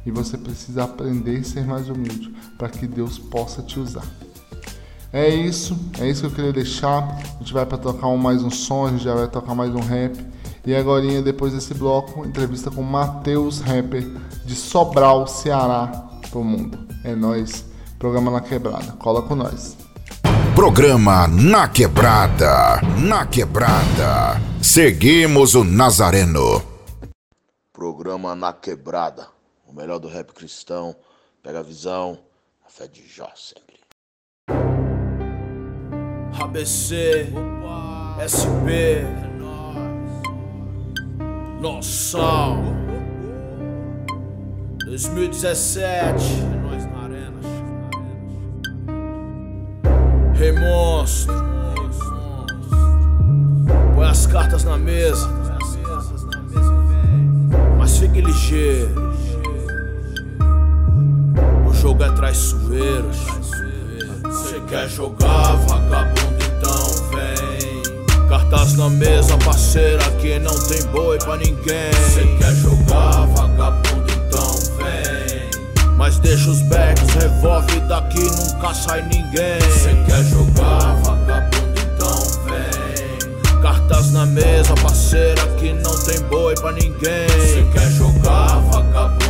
E 0.07 0.09
você 0.09 0.39
precisa 0.39 0.85
aprender 0.85 1.37
a 1.37 1.43
ser 1.43 1.67
mais 1.67 1.87
humilde 1.87 2.33
para 2.57 2.67
que 2.67 2.87
Deus 2.87 3.19
possa 3.19 3.61
te 3.61 3.79
usar. 3.79 4.07
É 5.13 5.27
isso, 5.27 5.77
é 5.99 6.07
isso 6.07 6.21
que 6.21 6.27
eu 6.27 6.31
queria 6.31 6.53
deixar. 6.53 7.03
A 7.03 7.39
gente 7.39 7.51
vai 7.51 7.65
para 7.65 7.77
tocar 7.77 8.07
um, 8.07 8.17
mais 8.17 8.41
um 8.43 8.49
som, 8.49 8.87
a 8.87 8.91
gente 8.91 9.03
já 9.03 9.13
vai 9.13 9.27
tocar 9.27 9.53
mais 9.53 9.73
um 9.75 9.79
rap. 9.79 10.17
E 10.65 10.73
agora, 10.73 11.21
depois 11.21 11.53
desse 11.53 11.73
bloco, 11.73 12.25
entrevista 12.25 12.71
com 12.71 12.81
Matheus 12.81 13.59
Rapper 13.59 14.07
de 14.45 14.55
Sobral, 14.55 15.27
Ceará, 15.27 15.87
pro 16.29 16.43
mundo. 16.43 16.87
É 17.03 17.13
nós, 17.13 17.65
programa 17.99 18.31
na 18.31 18.39
quebrada. 18.39 18.93
Cola 18.93 19.21
com 19.21 19.35
nós. 19.35 19.75
Programa 20.55 21.27
Na 21.27 21.67
Quebrada. 21.67 22.81
Na 22.97 23.25
Quebrada. 23.25 24.39
Seguimos 24.61 25.55
o 25.55 25.63
Nazareno. 25.63 26.61
Programa 27.73 28.35
Na 28.35 28.53
Quebrada. 28.53 29.27
O 29.65 29.73
melhor 29.73 29.97
do 29.97 30.07
rap 30.07 30.33
cristão. 30.33 30.95
Pega 31.41 31.59
a 31.59 31.63
visão. 31.63 32.19
A 32.65 32.69
fé 32.69 32.87
de 32.87 33.01
Jó 33.07 33.29
sempre. 33.35 34.80
ABC. 36.43 37.27
SB. 38.19 39.05
Noção. 41.59 42.63
2017. 44.85 46.25
Rei 50.33 50.51
Monstro. 50.53 51.35
Põe 53.95 54.07
as 54.07 54.25
cartas 54.25 54.63
na 54.63 54.77
mesa. 54.77 55.29
Mas 57.77 57.99
fique 57.99 58.19
ligeiro. 58.19 59.11
O 61.67 61.73
jogo 61.73 62.03
é 62.03 62.11
traiçoeiro. 62.11 63.09
Quer 64.71 64.87
jogar, 64.87 65.57
vagabundo? 65.67 66.37
Então 66.45 67.09
vem. 67.09 68.29
Cartas 68.29 68.77
na 68.77 68.89
mesa, 68.89 69.37
parceira, 69.39 70.01
que 70.11 70.39
não 70.39 70.57
tem 70.69 70.81
boi 70.93 71.17
pra 71.17 71.35
ninguém. 71.35 71.91
Você 71.91 72.23
quer 72.39 72.55
jogar, 72.55 73.25
vagabundo? 73.35 74.05
Então 74.09 74.55
vem. 74.77 75.97
Mas 75.97 76.19
deixa 76.19 76.49
os 76.49 76.61
bags, 76.69 77.05
revolve 77.15 77.81
daqui, 77.81 78.21
nunca 78.21 78.73
sai 78.73 79.01
ninguém. 79.01 79.59
Você 79.59 79.93
quer 80.05 80.23
jogar, 80.23 80.95
vagabundo? 81.03 81.81
Então 81.81 82.23
vem. 82.45 83.61
Cartas 83.61 84.11
na 84.13 84.25
mesa, 84.25 84.73
parceira, 84.75 85.47
que 85.57 85.73
não 85.73 85.99
tem 86.05 86.21
boi 86.29 86.55
pra 86.55 86.71
ninguém. 86.71 87.27
Você 87.27 87.67
quer 87.73 87.91
jogar, 87.91 88.61
vagabundo? 88.71 89.20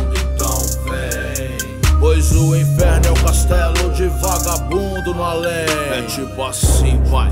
Pois 2.02 2.32
o 2.32 2.56
inferno 2.56 3.06
é 3.06 3.10
o 3.12 3.14
castelo 3.14 3.92
de 3.94 4.08
vagabundo 4.08 5.14
no 5.14 5.22
além. 5.22 5.66
É 5.96 6.02
tipo 6.02 6.42
assim, 6.42 7.00
pai. 7.08 7.30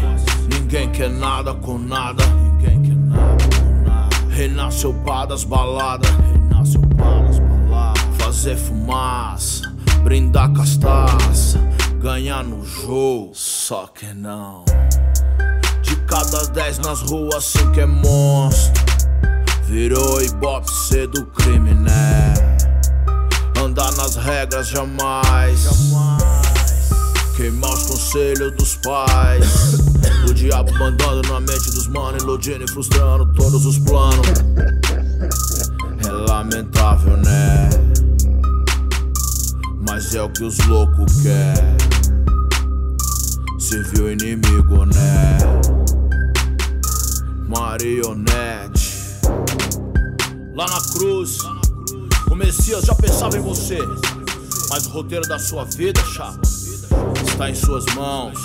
Ninguém 0.49 0.89
quer 0.93 1.11
nada 1.11 1.53
com 1.53 1.77
nada. 1.77 2.25
Ninguém 2.25 2.81
quer 2.81 2.95
nada 2.95 3.45
com 3.49 3.85
nada. 3.85 4.17
Renasceu 4.31 4.95
pá 5.05 5.27
das 5.27 5.43
baladas. 5.43 6.09
Renasceu 6.33 6.83
das 6.83 7.41
baladas. 7.41 8.03
Fazer 8.17 8.57
fumaça, 8.57 9.75
brindar 10.05 10.53
castaça, 10.53 11.59
ganhar 12.01 12.45
no 12.45 12.65
jogo. 12.65 13.33
Só 13.35 13.89
que 13.89 14.07
não. 14.15 14.65
De 15.83 15.97
cada 16.07 16.47
dez 16.47 16.79
nas 16.79 17.01
ruas, 17.01 17.45
cinco 17.45 17.81
é 17.81 17.87
monstro. 17.87 18.85
Virou 19.65 20.23
ibope 20.23 20.71
cedo 20.71 21.27
crime, 21.27 21.75
né? 21.75 22.35
Andar 23.63 23.93
nas 23.93 24.17
regras 24.17 24.69
jamais. 24.69 25.69
Queimar 27.37 27.73
os 27.73 27.83
conselhos 27.85 28.53
dos 28.57 28.77
pais. 28.77 29.81
O 30.29 30.35
diabo 30.35 30.73
mandando 30.79 31.29
na 31.33 31.41
mente 31.41 31.71
dos 31.71 31.89
manos, 31.89 32.23
iludindo 32.23 32.65
e 32.65 32.69
frustrando 32.69 33.27
todos 33.35 33.67
os 33.67 33.79
planos. 33.79 34.27
É 36.07 36.11
lamentável, 36.11 37.17
né? 37.19 37.69
Mas 39.87 40.15
é 40.15 40.23
o 40.23 40.31
que 40.31 40.45
os 40.45 40.59
loucos 40.67 41.21
querem. 41.21 41.77
Serviu 43.59 44.11
inimigo, 44.11 44.87
né? 44.87 45.39
Marionete. 47.47 49.19
Lá 50.55 50.67
na 50.67 50.81
cruz, 50.93 51.39
o 52.31 52.37
Messias 52.37 52.85
já 52.85 52.95
pensava 52.95 53.37
em 53.37 53.41
você. 53.41 53.79
Mas 54.71 54.87
o 54.87 54.91
roteiro 54.91 55.27
da 55.29 55.39
sua 55.39 55.65
vida, 55.65 56.01
chapa, 56.15 56.39
está 57.27 57.51
em 57.51 57.55
suas 57.55 57.85
mãos. 57.95 58.39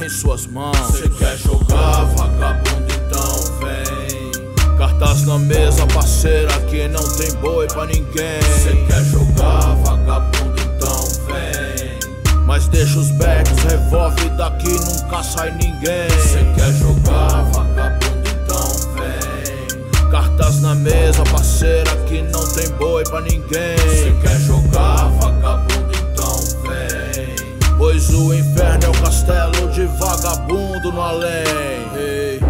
Em 0.00 0.08
suas 0.08 0.46
mãos. 0.46 0.76
Você 0.76 1.08
quer 1.08 1.38
jogar, 1.38 2.04
vagabundo? 2.16 2.86
Então 2.92 3.58
vem. 3.60 4.76
Cartaz 4.76 5.22
na 5.24 5.38
mesa, 5.38 5.86
parceira, 5.86 6.52
que 6.68 6.86
não 6.88 7.02
tem 7.16 7.32
boi 7.36 7.66
pra 7.68 7.86
ninguém. 7.86 8.40
Você 8.42 8.76
quer 8.86 9.04
jogar, 9.04 9.74
vagabundo? 9.76 10.60
Então 10.60 11.04
vem. 11.26 12.44
Mas 12.44 12.68
deixa 12.68 12.98
os 12.98 13.10
becos, 13.12 13.62
revolve 13.62 14.28
daqui, 14.30 14.68
nunca 14.68 15.22
sai 15.22 15.50
ninguém. 15.52 16.08
Você 16.10 16.44
quer 16.54 16.72
jogar, 16.74 17.42
vagabundo? 17.52 17.93
Cartas 20.36 20.60
na 20.60 20.74
mesa, 20.74 21.22
parceira, 21.30 21.96
que 22.08 22.20
não 22.22 22.44
tem 22.48 22.68
boi 22.70 23.04
pra 23.04 23.20
ninguém. 23.20 23.76
Você 23.76 24.12
quer 24.20 24.40
jogar, 24.40 25.08
vagabundo? 25.20 25.92
Então 25.96 26.36
vem. 26.62 27.76
Pois 27.78 28.10
o 28.10 28.34
inferno 28.34 28.84
é 28.84 28.88
o 28.88 28.92
castelo 29.00 29.70
de 29.72 29.86
vagabundo 29.86 30.90
no 30.90 31.00
além. 31.00 31.44
Ei, 31.96 32.40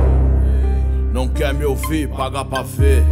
não 1.13 1.29
quer 1.29 1.53
me 1.53 1.67
ouvir, 1.67 2.09
paga 2.09 2.43
pra 2.43 2.63
ver. 2.63 3.05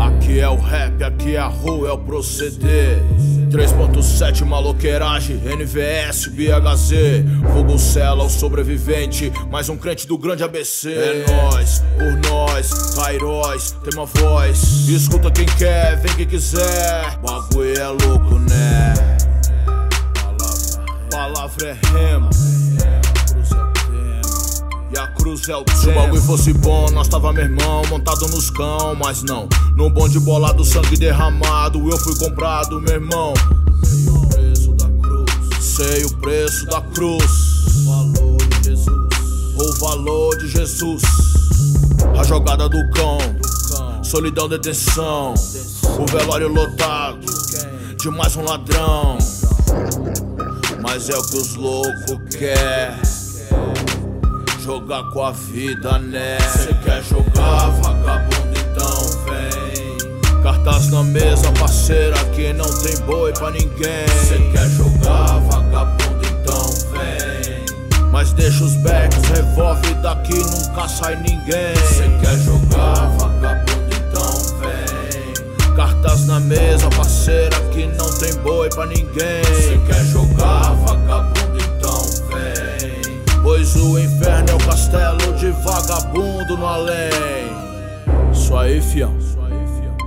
Aqui 0.00 0.40
é 0.40 0.48
o 0.48 0.56
rap, 0.56 1.04
aqui 1.04 1.36
é 1.36 1.40
a 1.40 1.48
rua, 1.48 1.88
é 1.88 1.92
o 1.92 1.98
proceder. 1.98 3.02
3.7 3.54 4.44
maloqueiragem, 4.44 5.36
NVS, 5.36 6.26
BHZ 6.26 7.24
Fogo 7.52 7.78
Cela, 7.78 8.24
o 8.24 8.28
sobrevivente 8.28 9.32
Mais 9.48 9.68
um 9.68 9.76
crente 9.76 10.08
do 10.08 10.18
grande 10.18 10.42
ABC 10.42 10.92
É 10.92 11.24
nós, 11.28 11.80
por 11.96 12.28
nós, 12.28 12.94
Kairóis, 12.96 13.70
tem 13.70 13.94
uma 13.94 14.06
voz. 14.06 14.88
Escuta 14.88 15.30
quem 15.30 15.46
quer, 15.46 16.00
vem 16.00 16.16
quem 16.16 16.26
quiser. 16.26 17.16
Bagulho 17.22 17.78
é 17.78 17.86
louco, 17.86 18.40
né? 18.40 18.94
Palavra 21.08 21.68
é 21.68 21.78
rema 21.92 22.30
Se 25.24 25.88
o 25.88 25.94
bagulho 25.94 26.20
fosse 26.20 26.52
bom, 26.52 26.90
nós 26.90 27.08
tava 27.08 27.32
meu 27.32 27.44
irmão, 27.44 27.80
montado 27.88 28.28
nos 28.28 28.50
cão, 28.50 28.94
mas 28.94 29.22
não. 29.22 29.48
No 29.74 29.88
bonde 29.88 30.20
bolado, 30.20 30.62
sangue 30.62 30.98
derramado, 30.98 31.78
eu 31.90 31.96
fui 31.96 32.14
comprado, 32.18 32.78
meu 32.82 32.92
irmão. 32.92 33.32
Sei 33.82 34.04
o 34.04 34.26
preço 34.28 34.72
da 34.74 34.86
cruz. 35.00 35.64
Sei 35.64 36.04
o 36.04 36.16
preço 36.18 36.66
da 36.66 36.80
cruz. 36.82 37.24
O 37.74 37.86
valor 37.86 38.36
de 38.36 38.64
Jesus. 38.64 38.86
O 39.58 39.72
valor 39.80 40.36
de 40.36 40.48
Jesus. 40.48 41.02
A 42.18 42.22
jogada 42.22 42.68
do 42.68 42.90
cão. 42.90 43.16
Solidão, 44.04 44.46
detenção. 44.46 45.32
O 45.98 46.04
velório 46.06 46.48
lotado. 46.48 47.24
De 47.98 48.10
mais 48.10 48.36
um 48.36 48.44
ladrão. 48.44 49.16
Mas 50.82 51.08
é 51.08 51.16
o 51.16 51.22
que 51.22 51.36
os 51.38 51.54
loucos 51.54 52.36
querem 52.36 53.13
jogar 54.64 55.02
com 55.10 55.22
a 55.22 55.30
vida, 55.30 55.98
né? 55.98 56.38
Cê 56.40 56.72
quer 56.82 57.02
jogar, 57.04 57.68
vagabundo, 57.82 58.58
então 58.58 58.96
vem. 59.26 60.42
Cartaz 60.42 60.88
na 60.88 61.02
mesa, 61.02 61.52
parceira, 61.52 62.16
que 62.34 62.50
não 62.54 62.64
tem 62.80 62.96
boi 63.00 63.30
pra 63.34 63.50
ninguém. 63.50 64.08
Cê 64.26 64.38
quer 64.52 64.70
jogar, 64.70 65.38
vagabundo, 65.40 66.26
então 66.26 66.64
vem. 66.92 68.10
Mas 68.10 68.32
deixa 68.32 68.64
os 68.64 68.74
becos, 68.76 69.22
revolve 69.28 69.92
daqui, 69.96 70.38
nunca 70.38 70.88
sai 70.88 71.16
ninguém. 71.16 71.76
Cê 71.86 72.08
quer 72.22 72.38
jogar, 72.38 73.10
vagabundo, 73.18 73.94
então 73.94 74.32
vem. 74.60 75.76
Cartaz 75.76 76.26
na 76.26 76.40
mesa, 76.40 76.88
parceira, 76.88 77.60
que 77.70 77.86
não 77.86 78.10
tem 78.18 78.34
boi 78.36 78.70
pra 78.70 78.86
ninguém. 78.86 79.44
Cê 79.44 79.78
quer 79.86 80.04
jogar, 80.06 80.72
vagabundo. 80.86 81.33
Pois 83.44 83.76
o 83.76 83.98
inferno 83.98 84.48
é 84.48 84.54
o 84.54 84.58
castelo 84.58 85.18
de 85.36 85.50
vagabundo 85.50 86.56
no 86.56 86.66
além. 86.66 87.10
Isso 88.32 88.56
aí, 88.56 88.80
fião. 88.80 89.14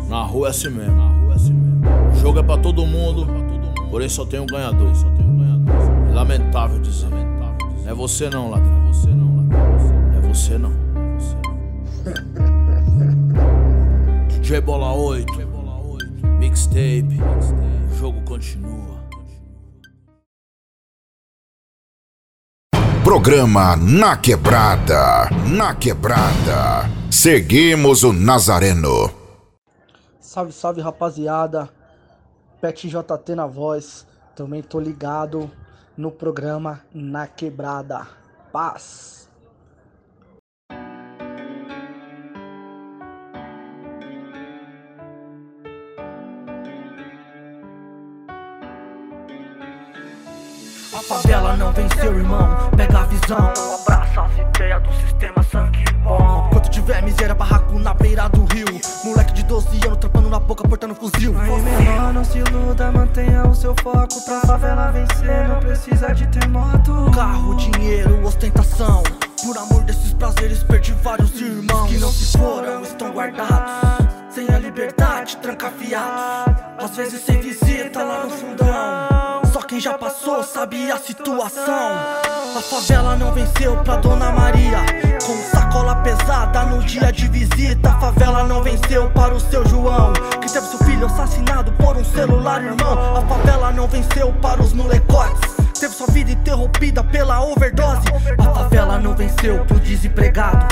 Na 0.10 0.23
rua 0.23 0.47
é 0.47 0.50
assim 0.50 0.69
mesmo. 0.69 1.00
O 2.12 2.15
jogo 2.19 2.39
é 2.39 2.43
pra 2.43 2.58
todo 2.58 2.84
mundo, 2.84 3.28
porém 3.91 4.10
só 4.10 4.26
tem 4.26 4.39
um 4.39 4.47
ganhador. 4.47 4.91
É 6.10 6.13
lamentável 6.13 6.80
dizer. 6.80 7.12
Não 7.12 7.56
é 7.86 7.93
você 7.93 8.28
não, 8.28 8.50
ladrão. 8.50 8.89
É 10.17 10.21
você 10.28 10.58
não. 10.58 10.73
DJ 14.30 14.62
Bola 14.62 14.93
8, 14.93 15.32
mixtape. 16.39 17.19
O 17.91 17.95
jogo 18.00 18.19
continua. 18.21 18.97
Programa 23.08 23.78
Na 23.78 24.17
Quebrada. 24.17 25.30
Na 25.50 25.74
Quebrada. 25.74 26.89
Seguimos 27.10 28.04
o 28.04 28.12
Nazareno. 28.12 29.10
Salve, 30.20 30.52
salve 30.52 30.82
rapaziada. 30.82 31.70
Pet 32.60 32.89
JT 32.89 33.34
na 33.34 33.48
voz. 33.48 34.06
Também 34.36 34.62
tô 34.62 34.78
ligado 34.78 35.50
no 35.96 36.12
programa 36.12 36.82
Na 36.93 37.28
Quebrada. 37.28 38.06
Paz. 38.52 39.17
Não 51.68 51.74
venceu, 51.74 52.18
irmão. 52.18 52.70
Pega 52.76 53.00
a 53.00 53.04
visão. 53.04 53.54
Abraça 53.82 54.22
as 54.22 54.32
ideias 54.38 54.82
do 54.84 54.94
sistema 54.94 55.44
sangue 55.44 55.84
bom. 56.04 56.48
Quando 56.52 56.70
tiver 56.70 57.02
miséria, 57.04 57.36
barraco 57.36 57.78
na 57.78 57.94
beira 57.94 58.30
do 58.30 58.46
rio. 58.54 58.68
Moleque 59.04 59.34
de 59.34 59.44
12 59.44 59.86
anos, 59.86 59.98
trampando 59.98 60.30
na 60.30 60.40
boca, 60.40 60.68
portando 60.68 60.96
fuzil. 60.96 61.36
Aí, 61.38 61.62
menor, 61.62 62.14
não 62.14 62.24
se 62.24 62.38
iluda, 62.38 62.92
mantenha 62.92 63.46
o 63.46 63.54
seu 63.54 63.76
foco. 63.82 64.22
Pra 64.26 64.42
favela 64.42 64.92
vencer, 64.92 65.48
não 65.48 65.60
precisa 65.60 66.14
de 66.14 66.28
ter 66.28 66.48
moto. 66.48 67.12
Carro, 67.14 67.56
dinheiro, 67.56 68.26
ostentação. 68.26 69.04
Por 69.44 69.58
amor 69.58 69.84
desses 69.84 70.14
prazeres, 70.14 70.64
perdi 70.64 70.94
vários 71.04 71.40
irmãos. 71.40 71.90
Que 71.90 71.98
não 71.98 72.12
se 72.12 72.38
foram, 72.38 72.82
estão 72.82 73.12
guardados. 73.12 74.08
Sem 74.30 74.48
a 74.50 74.60
liberdade, 74.60 75.38
trancafiados. 75.38 76.64
Às 76.80 76.96
vezes 76.96 77.22
sem 77.26 77.42
visita 77.42 77.67
passou 79.98 80.43
sabe 80.43 80.91
a 80.91 80.98
situação. 80.98 81.91
A 82.56 82.62
favela 82.62 83.15
não 83.15 83.33
venceu 83.33 83.75
pra 83.77 83.98
Dona 83.98 84.31
Maria. 84.31 84.77
Com 85.25 85.35
sacola 85.52 85.95
pesada 85.98 86.63
no 86.65 86.83
dia 86.83 87.12
de 87.12 87.27
visita. 87.27 87.89
A 87.89 88.00
favela 88.00 88.43
não 88.43 88.62
venceu 88.62 89.10
para 89.12 89.33
o 89.33 89.39
seu 89.39 89.67
João. 89.67 90.13
Que 90.41 90.52
teve 90.52 90.67
seu 90.67 90.79
filho 90.79 91.06
assassinado 91.08 91.71
por 91.73 91.98
um 91.98 92.06
celular, 92.06 92.63
irmão. 92.63 93.17
A 93.17 93.21
favela 93.21 93.71
não 93.71 93.87
venceu 93.87 94.31
para 94.33 94.62
os 94.62 94.73
molecotes. 94.73 95.56
Teve 95.79 95.93
sua 95.93 96.08
vida 96.08 96.31
interrompida 96.31 97.04
pela 97.04 97.41
overdose. 97.41 98.08
A 98.37 98.54
favela 98.54 99.00
não 99.00 99.15
venceu 99.15 99.65
pro 99.65 99.79
desempregado. 99.79 100.65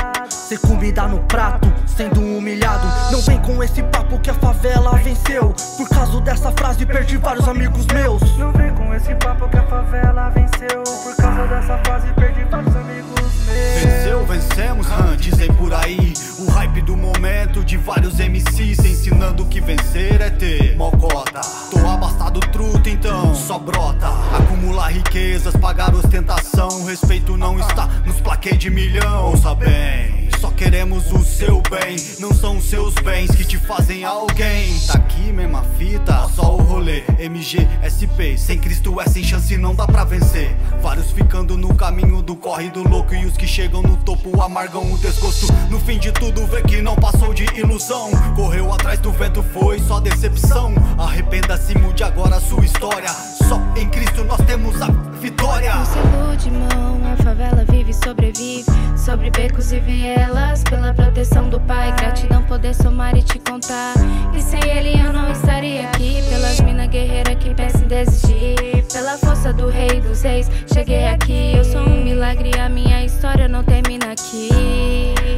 Sem 0.48 0.60
comida 0.60 1.08
no 1.08 1.18
prato, 1.24 1.74
sendo 1.88 2.22
humilhado. 2.22 2.86
Não 3.12 3.20
vem 3.22 3.41
com 3.41 3.64
esse 3.64 3.82
papo 3.82 4.20
que 4.20 4.30
a 4.30 4.34
favela 4.36 4.96
venceu. 4.98 5.56
Por 5.76 5.89
causa 5.89 6.22
dessa 6.22 6.52
frase, 6.52 6.86
perdi 6.86 7.18
vários 7.18 7.48
amigos 7.48 7.88
meus. 7.88 8.22
Não 8.38 8.52
vem 8.52 8.72
com 8.76 8.93
esse 8.93 9.16
papo 9.16 9.50
que 9.50 9.58
a 9.58 9.64
favela 9.64 10.30
venceu. 10.30 10.84
Por 10.84 11.16
causa 11.16 11.48
dessa 11.48 11.78
frase, 11.80 12.14
perdi 12.14 12.43
vários 12.43 12.76
amigos 12.76 13.46
meus. 13.48 14.05
Vencemos, 14.36 14.86
Han, 14.88 15.16
dizem 15.16 15.48
por 15.54 15.74
aí. 15.74 16.12
O 16.40 16.52
hype 16.52 16.82
do 16.82 16.98
momento 16.98 17.64
de 17.64 17.78
vários 17.78 18.16
MCs 18.16 18.80
ensinando 18.80 19.46
que 19.46 19.62
vencer 19.62 20.20
é 20.20 20.30
ter 20.30 20.76
mocota. 20.76 21.40
Tô 21.72 21.80
abastado 21.88 22.42
truta, 22.42 22.90
então 22.90 23.34
só 23.34 23.58
brota. 23.58 24.10
Acumular 24.38 24.90
riquezas, 24.90 25.56
pagar 25.56 25.96
ostentação. 25.96 26.84
Respeito 26.84 27.38
não 27.38 27.58
está 27.58 27.88
nos 28.06 28.20
plaquês 28.20 28.60
de 28.60 28.70
milhão. 28.70 29.28
ouça 29.28 29.56
bem. 29.56 30.26
Só 30.40 30.52
queremos 30.52 31.12
o 31.12 31.24
seu 31.24 31.62
bem, 31.72 31.96
não 32.20 32.32
são 32.34 32.58
os 32.58 32.66
seus 32.66 32.94
bens 32.96 33.34
que 33.34 33.44
te 33.44 33.58
fazem 33.58 34.04
alguém. 34.04 34.78
Tá 34.86 34.94
aqui, 34.94 35.32
mesma 35.32 35.64
fita, 35.78 36.30
só 36.36 36.56
o 36.56 36.62
rolê. 36.62 37.04
MG, 37.18 37.68
SP, 37.82 38.38
sem 38.38 38.60
Cristo 38.60 39.00
é 39.02 39.08
sem 39.08 39.24
chance, 39.24 39.58
não 39.58 39.74
dá 39.74 39.88
pra 39.88 40.04
vencer. 40.04 40.56
Vários 40.82 41.12
ficando 41.12 41.58
no 41.58 41.74
caminho 41.74 42.22
do 42.22 42.36
corre 42.36 42.70
do 42.70 42.88
louco 42.88 43.16
e 43.16 43.26
os 43.26 43.36
que 43.36 43.48
chegam 43.48 43.82
no 43.82 43.98
topo 43.98 44.24
amargam 44.41 44.91
o 44.91 44.97
desgosto. 44.97 45.47
No 45.69 45.80
fim 45.80 45.99
de 45.99 46.11
tudo, 46.11 46.45
vê 46.47 46.61
que 46.61 46.82
não 46.82 46.95
passou 46.95 47.34
de 47.34 47.43
ilusão. 47.57 48.09
Correu 48.36 48.71
atrás 48.73 48.99
do 48.99 49.11
vento, 49.11 49.43
foi 49.53 49.80
só 49.80 49.99
decepção. 49.99 50.73
Arrependa-se, 50.97 51.78
mude 51.78 52.03
agora 52.03 52.38
a 52.38 52.41
sua 52.41 52.63
história. 52.65 53.09
Só 53.48 53.62
em 53.76 53.88
Cristo 53.89 54.24
nós 54.24 54.41
temos 54.46 54.82
a 54.82 54.88
vitória. 55.20 55.76
Não 55.76 55.86
se 55.86 56.00
ilude, 56.00 56.52
mão, 56.52 57.00
a 57.14 57.24
favela 57.24 57.64
vive 57.70 57.91
e 57.91 57.93
sobrevive. 57.93 58.66
Sobre 58.98 59.30
becos 59.30 59.72
e 59.72 59.80
vielas, 59.80 60.64
pela 60.64 60.93
proteção 60.93 61.48
do 61.50 61.60
pai. 61.60 61.91
Gratidão 61.96 62.41
poder 62.43 62.74
somar 62.74 63.16
e 63.16 63.22
te 63.22 63.38
contar 63.39 63.93
E 64.34 64.41
sem 64.41 64.60
ele 64.68 65.00
eu 65.00 65.14
não 65.14 65.32
estaria 65.32 65.88
aqui. 65.88 66.24
Pelas 66.30 66.60
minas 66.62 66.88
guerreiras 66.88 67.36
que 67.36 67.54
pensam 67.54 67.82
em 67.82 67.88
desistir. 67.88 68.86
Pela 68.91 69.18
força 69.18 69.54
do 69.54 69.70
rei 69.70 70.02
dos 70.02 70.22
reis, 70.24 70.50
cheguei 70.74 71.06
aqui. 71.06 71.54
Eu 71.56 71.64
sou 71.64 71.82
um 71.82 72.04
milagre, 72.04 72.52
a 72.60 72.68
minha 72.70 73.06
história 73.06 73.48
não 73.48 73.64
termina 73.64 74.12
aqui. 74.12 74.50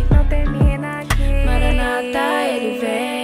Não 0.10 0.24
termina 0.26 1.00
aqui. 1.00 1.46
Maranata, 1.46 2.48
ele 2.50 2.80
vem 2.80 3.17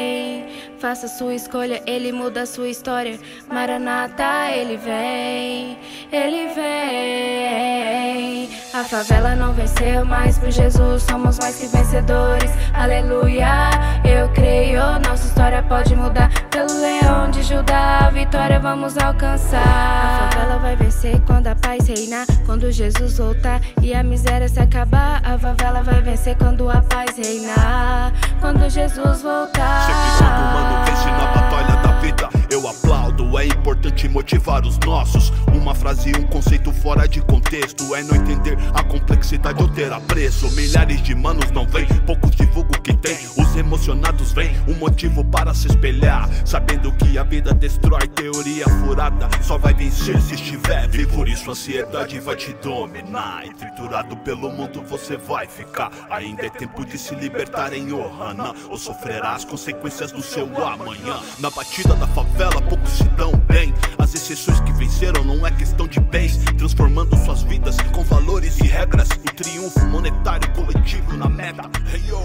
Faça 0.83 1.07
sua 1.07 1.33
escolha, 1.33 1.81
ele 1.87 2.11
muda 2.11 2.41
a 2.41 2.45
sua 2.45 2.67
história. 2.67 3.17
Maranata, 3.49 4.51
ele 4.53 4.75
vem, 4.75 5.77
ele 6.11 6.53
vem. 6.53 8.49
A 8.73 8.83
favela 8.83 9.33
não 9.33 9.53
venceu, 9.53 10.03
mas 10.03 10.37
por 10.37 10.51
Jesus 10.51 11.03
somos 11.03 11.39
mais 11.39 11.55
que 11.57 11.67
vencedores. 11.67 12.51
Aleluia, 12.73 13.69
eu 14.03 14.27
creio, 14.33 14.81
nossa 15.07 15.25
história 15.25 15.63
pode 15.63 15.95
mudar. 15.95 16.29
Pelo 16.49 16.73
leão 16.81 17.31
de 17.31 17.43
Judá, 17.43 17.99
a 18.07 18.09
vitória 18.09 18.59
vamos 18.59 18.97
alcançar. 18.97 19.61
A 19.61 20.29
favela 20.31 20.57
vai 20.57 20.75
vencer 20.75 21.21
quando 21.21 21.47
a 21.47 21.55
paz 21.55 21.87
reinar, 21.87 22.25
quando 22.45 22.69
Jesus 22.73 23.19
voltar 23.19 23.61
e 23.81 23.93
a 23.93 24.03
miséria 24.03 24.49
se 24.49 24.59
acabar. 24.59 25.21
A 25.23 25.39
favela 25.39 25.81
vai 25.81 26.01
vencer 26.01 26.35
quando 26.35 26.69
a 26.69 26.81
paz 26.81 27.15
reinar, 27.15 28.11
quando 28.41 28.69
Jesus 28.69 29.21
voltar. 29.21 30.72
Vence 30.85 31.11
na 31.11 31.25
batalha 31.27 31.75
da 31.81 31.91
vida, 32.01 32.29
eu 32.53 32.67
aplaudo. 32.67 33.37
É 33.37 33.45
importante 33.47 34.07
motivar 34.07 34.65
os 34.65 34.77
nossos. 34.79 35.31
Uma 35.53 35.73
frase 35.73 36.11
um 36.15 36.23
conceito 36.23 36.71
fora 36.71 37.07
de 37.07 37.19
contexto. 37.21 37.95
É 37.95 38.03
não 38.03 38.15
entender 38.15 38.57
a 38.73 38.83
complexidade 38.83 39.61
ou 39.61 39.67
ter 39.67 39.91
apreço. 39.91 40.49
Milhares 40.51 41.01
de 41.01 41.15
manos 41.15 41.49
não 41.51 41.65
vêm, 41.65 41.87
poucos 42.05 42.31
divulgam 42.31 42.77
o 42.77 42.81
que 42.81 42.93
tem. 42.95 43.17
Os 43.37 43.55
emocionados 43.55 44.31
vêm, 44.31 44.55
um 44.67 44.75
motivo 44.75 45.25
para 45.25 45.53
se 45.53 45.67
espelhar. 45.67 46.29
Sabendo 46.45 46.91
que 46.93 47.17
a 47.17 47.23
vida 47.23 47.53
destrói, 47.53 48.07
teoria 48.07 48.67
furada. 48.69 49.27
Só 49.41 49.57
vai 49.57 49.73
vencer 49.73 50.21
se 50.21 50.35
estiver 50.35 50.87
vivo. 50.87 51.15
Por 51.15 51.27
isso 51.27 51.49
a 51.49 51.53
ansiedade 51.53 52.19
vai 52.19 52.35
te 52.35 52.53
dominar. 52.53 53.45
E 53.47 53.53
triturado 53.53 54.15
pelo 54.17 54.51
mundo 54.51 54.83
você 54.83 55.17
vai 55.17 55.47
ficar. 55.47 55.91
Ainda 56.09 56.45
é 56.45 56.49
tempo 56.49 56.85
de 56.85 56.97
se 56.97 57.15
libertar 57.15 57.73
em 57.73 57.91
Ohana. 57.91 58.53
Ou 58.69 58.77
sofrerá 58.77 59.33
as 59.33 59.43
consequências 59.43 60.11
do 60.11 60.21
seu 60.21 60.45
amanhã. 60.63 61.19
Na 61.39 61.49
batida 61.49 61.95
da 61.95 62.07
favela, 62.07 62.42
poucos 62.51 62.91
se 62.91 63.03
dão 63.09 63.31
bem. 63.47 63.73
As 63.97 64.13
exceções 64.13 64.59
que 64.61 64.71
venceram 64.73 65.23
não 65.23 65.45
é 65.45 65.51
questão 65.51 65.87
de 65.87 65.99
bens. 65.99 66.37
Transformando 66.57 67.15
suas 67.17 67.43
vidas 67.43 67.77
com 67.93 68.03
valores 68.03 68.59
e 68.59 68.67
regras. 68.67 69.09
O 69.09 69.35
triunfo 69.35 69.85
monetário 69.87 70.49
coletivo 70.53 71.15
na 71.15 71.29
meta. 71.29 71.69
Hey, 71.91 72.01
yo. 72.07 72.17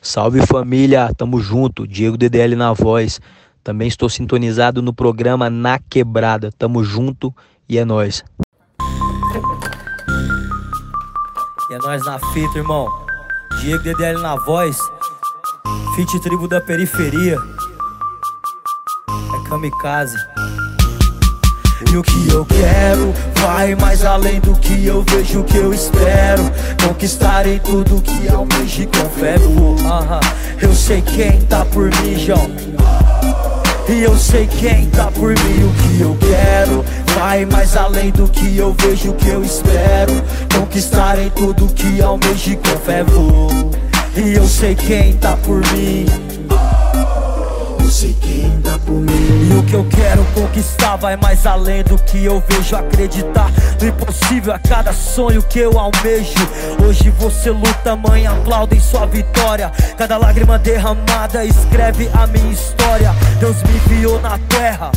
Salve 0.00 0.46
família, 0.46 1.12
tamo 1.16 1.40
junto, 1.40 1.86
Diego 1.86 2.16
DDL 2.16 2.54
na 2.54 2.72
voz. 2.72 3.20
Também 3.64 3.88
estou 3.88 4.08
sintonizado 4.08 4.80
no 4.80 4.94
programa 4.94 5.50
Na 5.50 5.78
Quebrada. 5.78 6.52
Tamo 6.56 6.84
junto 6.84 7.34
e 7.68 7.76
é 7.76 7.84
nóis. 7.84 8.24
E 11.68 11.74
é 11.74 11.78
nós 11.78 12.04
na 12.04 12.20
fita, 12.32 12.58
irmão. 12.58 12.86
Diego 13.60 13.82
DDL 13.82 14.20
na 14.20 14.36
voz. 14.36 14.78
Fit 15.96 16.20
tribo 16.20 16.46
da 16.46 16.60
periferia. 16.60 17.38
É 19.08 19.48
kamikaze. 19.48 20.14
E 21.90 21.96
o 21.96 22.02
que 22.02 22.28
eu 22.28 22.44
quero 22.44 23.14
vai 23.40 23.74
mais 23.74 24.04
além 24.04 24.38
do 24.42 24.54
que 24.56 24.84
eu 24.84 25.02
vejo, 25.08 25.42
que 25.44 25.56
eu 25.56 25.72
espero. 25.72 26.42
Conquistar 26.86 27.46
em 27.46 27.58
tudo 27.60 28.02
que 28.02 28.28
almejo 28.28 28.82
e 28.82 28.88
fé. 29.18 29.36
Eu 30.60 30.74
sei 30.74 31.00
quem 31.00 31.40
tá 31.46 31.64
por 31.64 31.86
mim, 31.86 32.18
João. 32.18 32.50
E 33.88 34.02
eu 34.02 34.14
sei 34.18 34.46
quem 34.46 34.90
tá 34.90 35.10
por 35.10 35.30
mim, 35.30 35.64
o 35.64 35.72
que 35.72 36.00
eu 36.02 36.18
quero 36.18 36.84
Vai 37.14 37.46
mais 37.46 37.76
além 37.76 38.10
do 38.10 38.28
que 38.28 38.58
eu 38.58 38.74
vejo, 38.80 39.12
que 39.12 39.28
eu 39.28 39.44
espero 39.44 40.12
Conquistar 40.58 41.20
em 41.20 41.30
tudo 41.30 41.72
que 41.72 42.02
almejo 42.02 42.50
e 42.50 42.78
fé 42.84 43.04
vou 43.04 43.70
E 44.16 44.32
eu 44.32 44.46
sei 44.46 44.74
quem 44.74 45.12
tá 45.18 45.36
por 45.36 45.60
mim. 45.72 46.06
Eu 47.78 47.90
sei 47.90 48.16
quem 48.18 48.58
tá 48.62 48.78
por 48.78 48.94
mim. 48.94 49.50
E 49.50 49.58
o 49.58 49.62
que 49.62 49.74
eu 49.74 49.86
quero 49.90 50.24
conquistar 50.32 50.96
vai 50.96 51.18
mais 51.18 51.44
além 51.44 51.84
do 51.84 51.98
que 51.98 52.24
eu 52.24 52.42
vejo 52.48 52.74
Acreditar. 52.76 53.52
No 53.78 53.88
impossível 53.88 54.54
a 54.54 54.58
cada 54.58 54.94
sonho 54.94 55.42
que 55.42 55.58
eu 55.58 55.78
almejo. 55.78 56.32
Hoje 56.82 57.10
você 57.10 57.50
luta, 57.50 57.94
mãe, 57.94 58.26
aplauda 58.26 58.74
em 58.74 58.80
sua 58.80 59.04
vitória. 59.04 59.70
Cada 59.98 60.16
lágrima 60.16 60.58
derramada 60.58 61.44
escreve 61.44 62.08
a 62.14 62.26
minha 62.26 62.52
história. 62.52 63.14
Deus 63.38 63.56
me 63.64 63.76
enviou 63.76 64.18
na 64.22 64.38
terra 64.48 64.90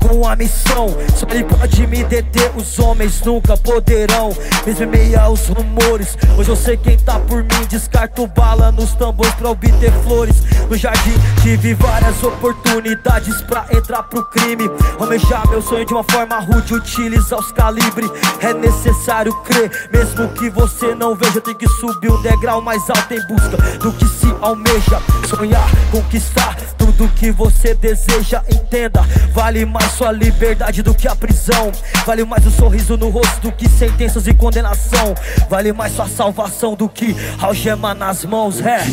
com 0.00 0.26
a 0.26 0.34
missão. 0.34 0.88
Só 1.14 1.26
ele 1.30 1.44
pode 1.44 1.86
me 1.86 2.02
deter, 2.04 2.50
os 2.56 2.78
homens 2.78 3.20
nunca 3.22 3.56
poderão. 3.56 4.30
Mesmo 4.66 4.84
em 4.84 4.86
meio 4.86 5.20
aos 5.20 5.46
rumores 5.48 6.16
Hoje 6.36 6.48
eu 6.48 6.56
sei 6.56 6.76
quem 6.76 6.98
tá 6.98 7.18
por 7.18 7.42
mim. 7.42 7.66
Descarto 7.68 8.26
bala 8.26 8.72
nos 8.72 8.92
tambores 8.94 9.34
pra 9.34 9.50
obter 9.50 9.92
flores. 10.04 10.42
No 10.68 10.76
jardim 10.76 11.14
tive 11.42 11.74
várias 11.74 12.22
oportunidades 12.22 13.40
pra 13.42 13.66
entrar 13.72 14.02
pro 14.04 14.24
crime. 14.30 14.70
Almejar 14.98 15.48
meu 15.48 15.62
sonho 15.62 15.84
de 15.84 15.92
uma 15.92 16.04
forma 16.04 16.38
rude 16.40 16.74
Utilizar 16.74 17.38
os 17.38 17.52
calibres 17.52 18.10
É 18.40 18.52
necessário 18.52 19.32
crer 19.42 19.88
Mesmo 19.92 20.28
que 20.28 20.50
você 20.50 20.94
não 20.94 21.14
veja 21.14 21.40
Tem 21.40 21.54
que 21.54 21.68
subir 21.68 22.10
um 22.10 22.22
degrau 22.22 22.60
mais 22.60 22.88
alto 22.88 23.14
em 23.14 23.26
busca 23.26 23.56
Do 23.78 23.92
que 23.92 24.06
se 24.06 24.34
almeja. 24.40 25.00
Sonhar, 25.28 25.68
conquistar 25.90 26.56
tudo 27.00 27.08
que 27.14 27.30
você 27.30 27.74
deseja 27.74 28.42
Entenda, 28.50 29.00
vale 29.32 29.64
mais 29.64 29.92
sua 29.92 30.12
liberdade 30.12 30.82
do 30.82 30.94
que 30.94 31.08
a 31.08 31.16
prisão. 31.16 31.72
Vale 32.04 32.24
mais 32.24 32.44
o 32.46 32.50
sorriso 32.50 32.96
no 32.96 33.08
rosto 33.08 33.40
do 33.40 33.52
que 33.52 33.68
sentenças 33.68 34.26
e 34.26 34.34
condenação. 34.34 35.14
Vale 35.48 35.72
mais 35.72 35.94
sua 35.94 36.06
salvação 36.06 36.74
do 36.74 36.88
que 36.88 37.16
algema 37.40 37.94
nas 37.94 38.24
mãos, 38.24 38.60
é 38.60 38.84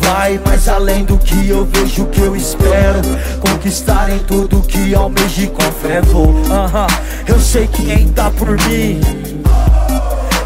Vai 0.00 0.38
mais 0.38 0.68
além 0.68 1.04
do 1.04 1.18
que 1.18 1.48
eu 1.48 1.64
vejo, 1.66 2.06
que 2.06 2.20
eu 2.20 2.36
espero. 2.36 3.00
Conquistar 3.40 4.10
em 4.10 4.20
tudo 4.20 4.62
que 4.62 4.94
almejo 4.94 5.42
e 5.42 5.46
com 5.48 5.62
fé 5.72 6.00
vou 6.00 6.32
Aham, 6.50 6.86
Eu 7.26 7.40
sei 7.40 7.66
quem 7.66 8.08
tá 8.10 8.30
por 8.30 8.50
mim 8.68 9.00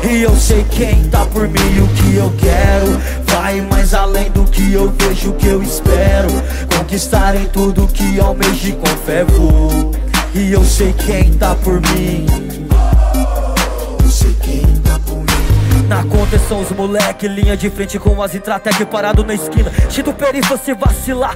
e 0.02 0.22
eu 0.22 0.34
sei 0.36 0.64
quem 0.70 1.04
tá 1.04 1.24
por 1.26 1.48
mim 1.48 1.76
e 1.76 1.80
o 1.80 1.88
que 1.88 2.16
eu 2.16 2.32
quero. 2.38 3.00
Vai 3.26 3.60
mais 3.62 3.94
além 3.94 4.30
do 4.30 4.44
que 4.44 4.72
eu 4.72 4.92
vejo, 4.98 5.32
que 5.32 5.46
eu 5.46 5.62
espero. 5.62 6.28
Conquistar 6.76 7.34
em 7.34 7.46
tudo 7.46 7.86
que 7.88 8.20
almejo 8.20 8.76
com 8.76 8.86
fé 9.04 9.24
vou. 9.24 9.92
E 10.34 10.52
eu 10.52 10.64
sei 10.64 10.92
quem 10.92 11.32
tá 11.34 11.54
por 11.54 11.80
mim 11.80 12.67
Na 15.88 16.04
conta 16.04 16.38
são 16.38 16.60
os 16.60 16.70
moleque, 16.70 17.26
linha 17.26 17.56
de 17.56 17.70
frente 17.70 17.98
com 17.98 18.22
as 18.22 18.34
intratec 18.34 18.84
parado 18.84 19.24
na 19.24 19.32
esquina. 19.32 19.70
Tito 19.88 20.12
perifa 20.12 20.58
se 20.58 20.74
vacilar, 20.74 21.34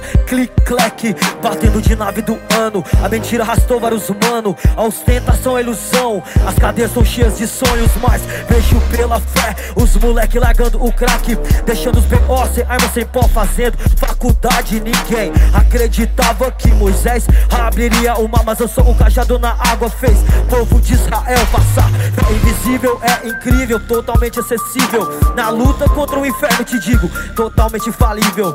cleque, 0.63 1.15
batendo 1.41 1.81
de 1.81 1.95
nave 1.95 2.21
do 2.21 2.39
ano. 2.55 2.85
A 3.03 3.09
mentira 3.09 3.43
arrastou 3.43 3.79
vários 3.79 4.07
mano, 4.11 4.55
a 4.77 4.83
ostentação 4.83 5.57
é 5.57 5.61
ilusão. 5.61 6.21
As 6.47 6.53
cadeias 6.53 6.93
são 6.93 7.03
cheias 7.03 7.39
de 7.39 7.47
sonhos, 7.47 7.89
mas 7.99 8.21
vejo 8.47 8.79
pela 8.95 9.19
fé 9.19 9.55
os 9.75 9.95
moleque 9.97 10.37
largando 10.37 10.83
o 10.85 10.93
crack, 10.93 11.35
deixando 11.65 11.97
os 11.97 12.05
B.O. 12.05 12.45
sem 12.53 12.63
arma, 12.63 12.87
sem 12.93 13.05
pó, 13.07 13.23
fazendo 13.23 13.75
faculdade. 13.97 14.79
Ninguém 14.79 15.31
acreditava 15.51 16.51
que 16.51 16.67
Moisés 16.69 17.25
abriria 17.49 18.13
o 18.19 18.27
mar, 18.27 18.43
mas 18.45 18.59
eu 18.59 18.67
sou 18.67 18.87
o 18.87 18.95
cajado 18.95 19.39
na 19.39 19.55
água, 19.57 19.89
fez 19.89 20.17
povo 20.47 20.79
de 20.79 20.93
Israel 20.93 21.43
passar. 21.51 21.89
É 22.29 22.33
invisível, 22.33 23.01
é 23.01 23.27
incrível, 23.27 23.79
totalmente 23.79 24.42
acessível. 24.43 25.07
Na 25.35 25.49
luta 25.49 25.87
contra 25.89 26.19
o 26.19 26.25
inferno, 26.25 26.63
te 26.65 26.79
digo, 26.79 27.09
totalmente 27.35 27.91
falível. 27.91 28.53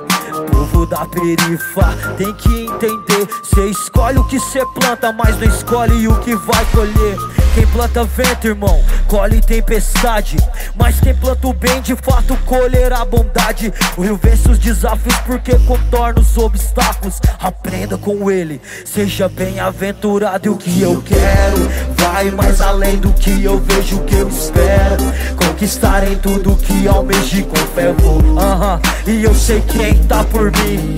Povo 0.51 0.86
da 0.86 1.05
perifa 1.07 1.97
tem 2.16 2.32
que 2.34 2.66
entender. 2.66 3.28
Cê 3.43 3.66
escolhe 3.70 4.18
o 4.18 4.24
que 4.24 4.39
cê 4.39 4.64
planta, 4.78 5.12
mas 5.12 5.39
não 5.39 5.49
escolhe 5.49 6.07
o 6.07 6.14
que 6.20 6.34
vai 6.36 6.64
colher. 6.66 7.47
Quem 7.59 7.66
planta 7.66 8.04
vento, 8.04 8.46
irmão, 8.46 8.84
colhe 9.09 9.40
tempestade. 9.40 10.36
Mas 10.76 11.00
quem 11.00 11.12
planta 11.12 11.48
o 11.48 11.52
bem, 11.52 11.82
de 11.82 11.96
fato 11.96 12.36
colherá 12.46 13.04
bondade. 13.04 13.74
O 13.96 14.02
rio 14.02 14.16
vence 14.22 14.48
os 14.48 14.61
desafios 14.61 15.16
porque 15.26 15.59
contorna 15.66 16.20
os 16.20 16.38
obstáculos. 16.38 17.20
Aprenda 17.40 17.98
com 17.98 18.30
ele, 18.30 18.61
seja 18.84 19.28
bem-aventurado. 19.28 20.46
E 20.46 20.48
o 20.48 20.56
que 20.56 20.82
eu 20.82 21.02
quero 21.02 21.68
vai 21.96 22.30
mais 22.30 22.61
além 22.61 22.96
do 22.96 23.12
que 23.12 23.42
eu 23.42 23.59
vejo, 23.59 23.96
o 23.96 24.04
que 24.04 24.14
eu 24.14 24.28
espero. 24.28 25.02
Conquistar 25.34 26.06
em 26.06 26.14
tudo 26.16 26.54
que 26.54 26.86
almeje 26.86 27.42
com 27.42 27.56
fé 27.74 27.92
vou. 27.92 28.38
Aham, 28.38 28.80
e 29.04 29.24
eu 29.24 29.34
sei 29.34 29.61
quem 29.62 29.94
tá 30.04 30.22
por 30.22 30.52
mim. 30.52 30.94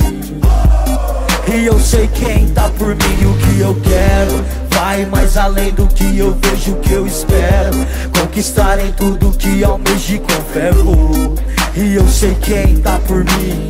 E 1.52 1.66
eu 1.66 1.80
sei 1.80 2.06
quem 2.06 2.48
tá 2.50 2.70
por 2.78 2.88
mim 2.94 3.18
e 3.20 3.26
o 3.26 3.36
que 3.36 3.60
eu 3.60 3.74
quero. 3.82 4.44
Vai 4.70 5.04
mais 5.04 5.36
além 5.36 5.72
do 5.72 5.88
que 5.88 6.16
eu 6.16 6.32
vejo, 6.40 6.74
o 6.74 6.76
que 6.76 6.92
eu 6.92 7.04
espero. 7.06 7.76
Conquistar 8.16 8.78
em 8.78 8.92
tudo 8.92 9.32
que 9.32 9.64
almeje 9.64 10.20
com 10.20 10.28
fé 10.52 10.70
vou 10.70 11.34
E 11.74 11.96
eu 11.96 12.06
sei 12.06 12.36
quem 12.36 12.76
tá 12.76 13.00
por 13.04 13.24
mim. 13.24 13.68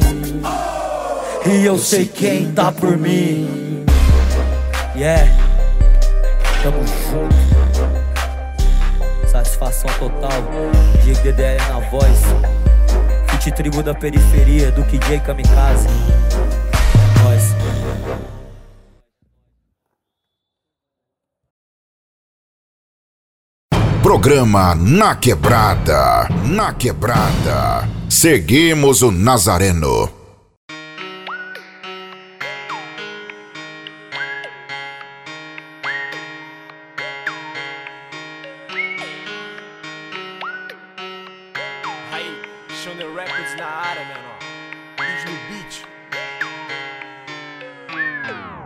E 1.46 1.64
eu 1.64 1.78
sei 1.78 2.04
quem 2.04 2.52
tá 2.52 2.70
por 2.70 2.98
mim. 2.98 3.84
Yeah. 4.94 5.32
Tamo 6.62 6.84
junto. 6.86 7.34
Satisfação 9.26 9.90
total. 9.98 10.42
Diego 11.02 11.22
DDL 11.22 11.62
na 11.70 11.80
voz. 11.88 12.18
Fit 13.30 13.52
tribo 13.52 13.82
da 13.82 13.94
periferia 13.94 14.70
do 14.70 14.84
KJ 14.84 15.20
Kamikaze 15.20 15.88
Programa 24.10 24.74
Na 24.74 25.14
Quebrada. 25.14 26.26
Na 26.44 26.74
Quebrada. 26.74 27.88
Seguimos 28.08 29.02
o 29.02 29.12
Nazareno. 29.12 30.10
Aí, 42.10 42.42
Shonda 42.82 43.04
Records 43.14 43.56
na 43.56 43.64
área, 43.64 44.04
menor. 44.06 44.39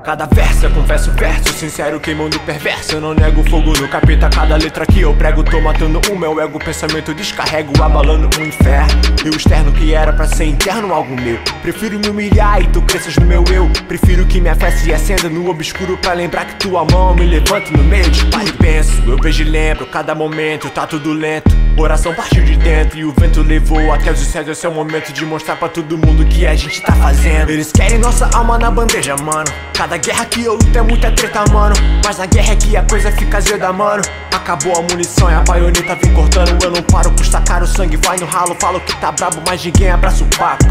Cada 0.05 0.27
verso, 0.27 0.67
eu 0.67 0.71
confesso 0.71 1.11
verso 1.13 1.51
Sincero 1.55 1.99
queimando 1.99 2.39
perverso. 2.41 2.93
Eu 2.93 3.01
não 3.01 3.15
nego 3.15 3.43
fogo 3.49 3.73
no 3.73 3.89
capeta 3.89 4.29
Cada 4.29 4.55
letra 4.57 4.85
que 4.85 5.01
eu 5.01 5.15
prego 5.15 5.43
Tô 5.43 5.59
matando 5.63 5.99
o 6.13 6.19
meu 6.19 6.39
ego. 6.39 6.59
Pensamento 6.59 7.15
descarrego 7.15 7.73
Abalando 7.83 8.29
o 8.39 8.43
inferno. 8.43 9.01
E 9.25 9.31
o 9.31 9.35
externo 9.35 9.73
que 9.73 9.95
era 9.95 10.13
pra 10.13 10.27
ser 10.27 10.45
interno 10.45 10.93
Algo 10.93 11.19
meu. 11.19 11.39
Prefiro 11.63 11.99
me 11.99 12.09
humilhar 12.09 12.61
E 12.61 12.67
tu 12.67 12.83
cresças 12.83 13.17
no 13.17 13.25
meu 13.25 13.43
eu. 13.51 13.71
Prefiro 13.89 14.27
que 14.27 14.43
minha 14.43 14.55
fé 14.55 14.71
se 14.73 14.93
acenda 14.93 15.31
No 15.31 15.49
obscuro 15.49 15.97
Pra 15.97 16.13
lembrar 16.13 16.45
que 16.45 16.57
tua 16.57 16.85
mão 16.85 17.15
Me 17.15 17.25
levanta 17.25 17.71
no 17.71 17.83
meio 17.83 18.11
de 18.11 18.27
pai 18.27 18.45
penso 18.61 19.03
Eu 19.07 19.17
vejo 19.17 19.43
e 19.43 19.47
lembro 19.47 19.87
Cada 19.87 20.15
momento 20.15 20.69
Tá 20.69 20.87
tudo 20.87 21.15
lento 21.15 21.64
Oração 21.77 22.15
partiu 22.15 22.45
de 22.45 22.57
dentro 22.57 22.99
E 22.99 23.05
o 23.05 23.13
vento 23.13 23.43
levou 23.43 23.93
Até 23.93 24.13
os 24.13 24.21
céus 24.21 24.49
Esse 24.49 24.67
é 24.67 24.69
o 24.69 24.73
momento 24.73 25.13
de 25.13 25.25
mostrar 25.25 25.57
pra 25.57 25.69
todo 25.69 25.99
mundo 25.99 26.25
Que 26.27 26.47
a 26.47 26.55
gente 26.55 26.81
tá 26.81 26.93
fazendo. 26.93 27.51
Eles 27.51 27.73
querem 27.73 27.99
nossa 27.99 28.29
alma 28.35 28.59
na 28.59 28.71
bandeja, 28.71 29.17
mano. 29.17 29.45
Cada 29.73 29.97
guerra 29.97 30.25
que 30.27 30.45
eu 30.45 30.55
luto 30.55 30.79
é 30.79 30.83
muita 30.83 31.11
treta, 31.11 31.45
mano. 31.53 31.75
Mas 32.05 32.19
na 32.19 32.27
guerra 32.27 32.53
é 32.53 32.57
que 32.57 32.77
a 32.77 32.83
coisa 32.83 33.11
fica 33.13 33.39
azeda, 33.39 33.73
mano. 33.73 34.03
Acabou 34.33 34.77
a 34.77 34.83
munição 34.83 35.31
e 35.31 35.35
a 35.35 35.41
baioneta 35.41 35.97
vem 35.97 36.13
cortando. 36.13 36.63
Eu 36.63 36.71
não 36.71 36.83
paro, 36.83 37.11
custa 37.13 37.41
caro, 37.41 37.65
o 37.65 37.69
sangue 37.69 37.97
vai 37.97 38.19
no 38.19 38.27
ralo. 38.27 38.57
Falo 38.61 38.81
que 38.81 38.95
tá 38.97 39.11
brabo, 39.13 39.43
mas 39.47 39.65
ninguém 39.65 39.91
abraça 39.91 40.23
o 40.23 40.27
papo 40.37 40.65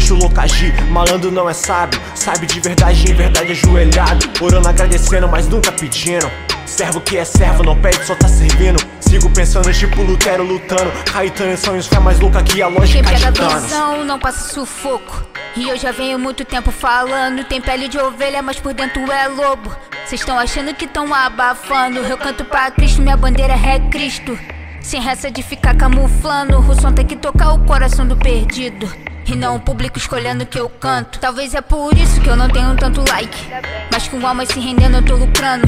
Deixa 0.00 0.14
o 0.14 0.16
louco 0.16 0.40
agir, 0.40 0.72
malandro 0.84 1.30
não 1.30 1.46
é 1.46 1.52
sábio 1.52 2.00
Sabe 2.14 2.46
de 2.46 2.58
verdade, 2.58 3.04
em 3.12 3.14
verdade 3.14 3.52
ajoelhado 3.52 4.30
Orando, 4.40 4.66
agradecendo, 4.66 5.28
mas 5.28 5.46
nunca 5.46 5.70
pedindo 5.70 6.26
Servo 6.64 7.02
que 7.02 7.18
é 7.18 7.24
servo, 7.24 7.62
não 7.62 7.78
pede, 7.78 8.02
só 8.06 8.14
tá 8.14 8.26
servindo 8.26 8.82
Sigo 8.98 9.28
pensando, 9.28 9.70
tipo 9.74 10.00
Lutero 10.00 10.42
lutando 10.42 10.90
Caetano 11.12 11.52
em 11.52 11.56
sonhos, 11.58 11.86
fé 11.86 11.98
mais 11.98 12.18
louca 12.18 12.42
que 12.42 12.62
a 12.62 12.68
Quem 12.68 12.74
lógica 12.78 13.10
pega 13.10 13.30
de 13.30 13.38
Thanos 13.38 13.62
visão 13.62 14.04
não 14.06 14.18
passa 14.18 14.48
sufoco. 14.48 15.22
E 15.54 15.68
eu 15.68 15.76
já 15.76 15.92
venho 15.92 16.18
muito 16.18 16.44
tempo 16.44 16.70
falando. 16.70 17.44
Tem 17.44 17.60
pele 17.60 17.88
de 17.88 17.98
ovelha, 17.98 18.40
mas 18.40 18.58
por 18.58 18.72
dentro 18.72 19.10
é 19.10 19.26
lobo. 19.26 19.74
Vocês 20.06 20.20
estão 20.20 20.38
achando 20.38 20.72
que 20.74 20.84
estão 20.84 21.12
abafando. 21.12 21.98
Eu 21.98 22.16
canto 22.16 22.44
pra 22.44 22.70
Cristo, 22.70 23.02
minha 23.02 23.16
bandeira 23.16 23.54
é 23.54 23.80
Cristo. 23.90 24.38
Sem 24.80 25.00
ressa 25.00 25.30
de 25.30 25.42
ficar 25.42 25.76
camuflando. 25.76 26.58
O 26.58 26.74
som 26.80 26.92
tem 26.92 27.06
que 27.06 27.16
tocar 27.16 27.52
o 27.52 27.64
coração 27.64 28.06
do 28.06 28.16
perdido. 28.16 28.90
E 29.26 29.36
não 29.36 29.56
o 29.56 29.60
público 29.60 29.98
escolhendo 29.98 30.46
que 30.46 30.58
eu 30.58 30.68
canto. 30.68 31.20
Talvez 31.20 31.54
é 31.54 31.60
por 31.60 31.96
isso 31.96 32.20
que 32.20 32.28
eu 32.28 32.34
não 32.34 32.48
tenho 32.48 32.74
tanto 32.76 33.04
like. 33.08 33.48
Mas 33.92 34.08
com 34.08 34.26
almas 34.26 34.48
se 34.48 34.58
rendendo 34.58 34.96
eu 34.96 35.04
tô 35.04 35.16
lucrando. 35.16 35.66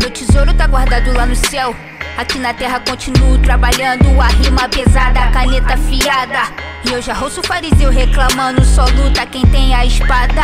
Meu 0.00 0.10
tesouro 0.10 0.52
tá 0.54 0.66
guardado 0.66 1.12
lá 1.12 1.26
no 1.26 1.34
céu. 1.34 1.74
Aqui 2.16 2.38
na 2.38 2.52
terra 2.52 2.80
continuo 2.80 3.38
trabalhando. 3.38 4.20
A 4.20 4.26
rima 4.26 4.68
pesada, 4.68 5.20
a 5.20 5.30
caneta 5.32 5.74
afiada. 5.74 6.52
E 6.84 6.92
eu 6.92 7.02
já 7.02 7.18
ouço 7.18 7.40
o 7.40 7.46
fariseu 7.46 7.90
reclamando. 7.90 8.64
Só 8.64 8.84
luta 8.84 9.26
quem 9.26 9.42
tem 9.46 9.74
a 9.74 9.84
espada. 9.84 10.42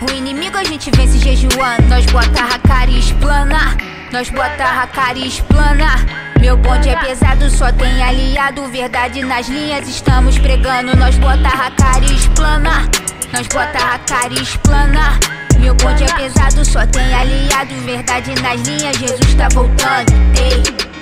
O 0.00 0.10
inimigo 0.10 0.56
a 0.56 0.64
gente 0.64 0.90
vence 0.90 1.18
jejuando. 1.18 1.82
Nós 1.88 2.04
bota 2.06 2.42
a 2.42 2.58
cara 2.58 2.90
e 2.90 2.98
explana. 2.98 3.76
Nós 4.12 4.28
bota 4.30 4.64
a 4.64 4.86
cara 4.86 5.18
e 5.18 5.26
explana. 5.26 5.86
Meu 6.40 6.56
bonde 6.56 6.88
é 6.88 6.96
pesado, 6.96 7.48
só 7.50 7.72
tem 7.72 8.02
aliado. 8.02 8.66
Verdade 8.68 9.22
nas 9.22 9.48
linhas, 9.48 9.88
estamos 9.88 10.38
pregando. 10.38 10.96
Nós 10.96 11.16
bota 11.16 11.48
a 11.48 11.70
cara 11.70 12.04
e 12.04 12.14
explana. 12.14 12.88
Nós 13.32 13.46
bota 13.48 13.78
a 13.78 13.98
cara 13.98 14.32
e 14.32 14.42
explana. 14.42 15.18
Meu 15.58 15.74
bonde 15.74 16.04
é 16.04 16.12
pesado, 16.14 16.64
só 16.64 16.86
tem 16.86 17.14
aliado. 17.14 17.74
Verdade 17.84 18.34
nas 18.42 18.60
linhas, 18.60 18.96
Jesus 18.98 19.34
tá 19.34 19.48
voltando. 19.52 20.12
Ei. 20.38 20.93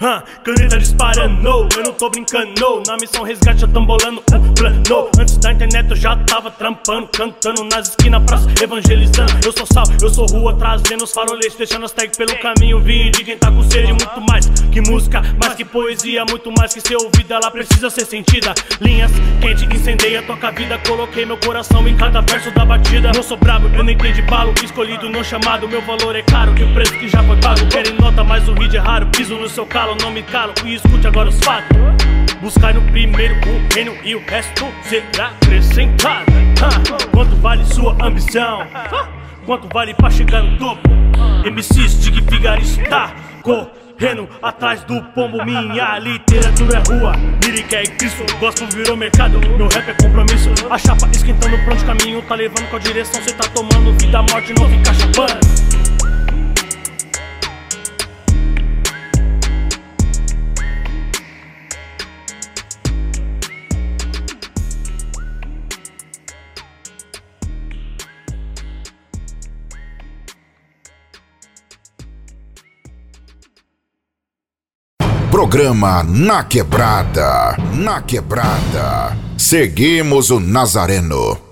Caneta 0.00 0.78
disparando, 0.78 1.68
eu 1.76 1.82
não 1.84 1.92
tô 1.92 2.08
brincando 2.08 2.82
Na 2.86 2.96
missão 2.96 3.22
resgate 3.22 3.64
eu 3.64 3.68
tô 3.68 3.82
bolando 3.82 4.22
um 4.32 4.54
plano. 4.54 5.10
Antes 5.20 5.36
da 5.36 5.52
internet 5.52 5.90
eu 5.90 5.96
já 5.96 6.16
tava 6.16 6.50
trampando 6.50 7.06
Cantando 7.08 7.64
nas 7.64 7.90
esquinas, 7.90 8.22
praça, 8.24 8.48
evangelizando. 8.62 9.30
Eu 9.44 9.52
sou 9.52 9.66
sal, 9.66 9.84
eu 10.00 10.08
sou 10.08 10.24
rua, 10.26 10.56
trazendo 10.56 11.04
os 11.04 11.12
faroletes 11.12 11.54
Deixando 11.54 11.84
as 11.84 11.92
tags 11.92 12.16
pelo 12.16 12.34
caminho, 12.38 12.80
vim 12.80 13.10
de 13.10 13.24
quem 13.24 13.36
tá 13.36 13.50
com 13.50 13.62
sede 13.64 13.92
Muito 13.92 14.20
mais 14.26 14.48
que 14.72 14.80
música, 14.80 15.20
mais 15.38 15.54
que 15.54 15.66
poesia 15.66 16.24
Muito 16.24 16.50
mais 16.50 16.72
que 16.72 16.80
ser 16.80 16.96
ouvida, 16.96 17.34
ela 17.34 17.50
precisa 17.50 17.90
ser 17.90 18.06
sentida. 18.06 18.54
Linhas 18.80 19.12
quente, 19.40 19.64
incendeia, 19.64 20.22
toca 20.22 20.48
a 20.48 20.50
vida. 20.50 20.78
Coloquei 20.86 21.24
meu 21.24 21.36
coração 21.38 21.86
em 21.88 21.96
cada 21.96 22.20
verso 22.20 22.50
da 22.52 22.64
batida. 22.64 23.10
Não 23.14 23.22
sou 23.22 23.36
brabo, 23.36 23.68
eu 23.74 23.82
nem 23.82 23.96
tenho 23.96 24.14
de 24.14 24.22
balo. 24.22 24.52
Escolhido, 24.62 25.08
não 25.08 25.24
chamado, 25.24 25.66
meu 25.68 25.80
valor 25.82 26.14
é 26.14 26.22
caro 26.22 26.54
E 26.58 26.62
o 26.62 26.74
preço 26.74 26.92
que 26.98 27.08
já 27.08 27.22
foi 27.22 27.36
pago. 27.36 27.66
Querem 27.68 27.94
nota, 27.94 28.22
mas 28.22 28.48
o 28.48 28.54
vídeo 28.54 28.78
é 28.78 28.80
raro. 28.80 29.06
Piso 29.06 29.34
no 29.36 29.48
seu 29.48 29.66
calo, 29.66 29.89
não 29.96 30.10
me 30.10 30.22
calo 30.22 30.52
E 30.64 30.74
escute 30.74 31.06
agora 31.06 31.28
os 31.28 31.38
fatos. 31.40 31.76
Buscar 32.40 32.74
no 32.74 32.82
primeiro 32.90 33.34
o 33.34 33.74
reino 33.74 33.94
e 34.02 34.14
o 34.14 34.24
resto 34.26 34.66
será 34.82 35.28
acrescentado. 35.28 36.26
Quanto 37.12 37.36
vale 37.36 37.64
sua 37.64 37.96
ambição? 38.00 38.66
Quanto 39.44 39.68
vale 39.72 39.94
pra 39.94 40.10
chegar 40.10 40.42
no 40.42 40.58
topo? 40.58 40.88
MCs 41.44 42.02
de 42.02 42.12
que 42.12 42.20
vigarista 42.20 42.82
tá 42.84 43.14
correndo 43.42 44.28
atrás 44.42 44.84
do 44.84 45.02
pombo 45.14 45.44
Minha 45.44 45.98
literatura 45.98 46.78
é 46.78 46.92
rua, 46.92 47.12
lírica 47.42 47.76
é 47.76 47.82
Cristo 47.84 48.24
Gospel 48.38 48.68
virou 48.68 48.96
mercado, 48.96 49.38
meu 49.40 49.68
rap 49.68 49.88
é 49.88 49.94
compromisso 49.94 50.50
A 50.68 50.78
chapa 50.78 51.08
esquentando 51.12 51.58
pronto 51.64 51.84
caminho 51.84 52.22
Tá 52.22 52.34
levando 52.34 52.68
qual 52.68 52.80
direção. 52.80 53.22
Cê 53.22 53.32
tá 53.32 53.48
tomando 53.48 53.98
Vida, 53.98 54.22
morte, 54.22 54.52
não 54.52 54.68
fica 54.68 54.94
chapando 54.94 55.79
Programa 75.40 76.02
Na 76.02 76.44
Quebrada. 76.44 77.56
Na 77.72 78.02
Quebrada. 78.02 79.16
Seguimos 79.38 80.30
o 80.30 80.38
Nazareno. 80.38 81.49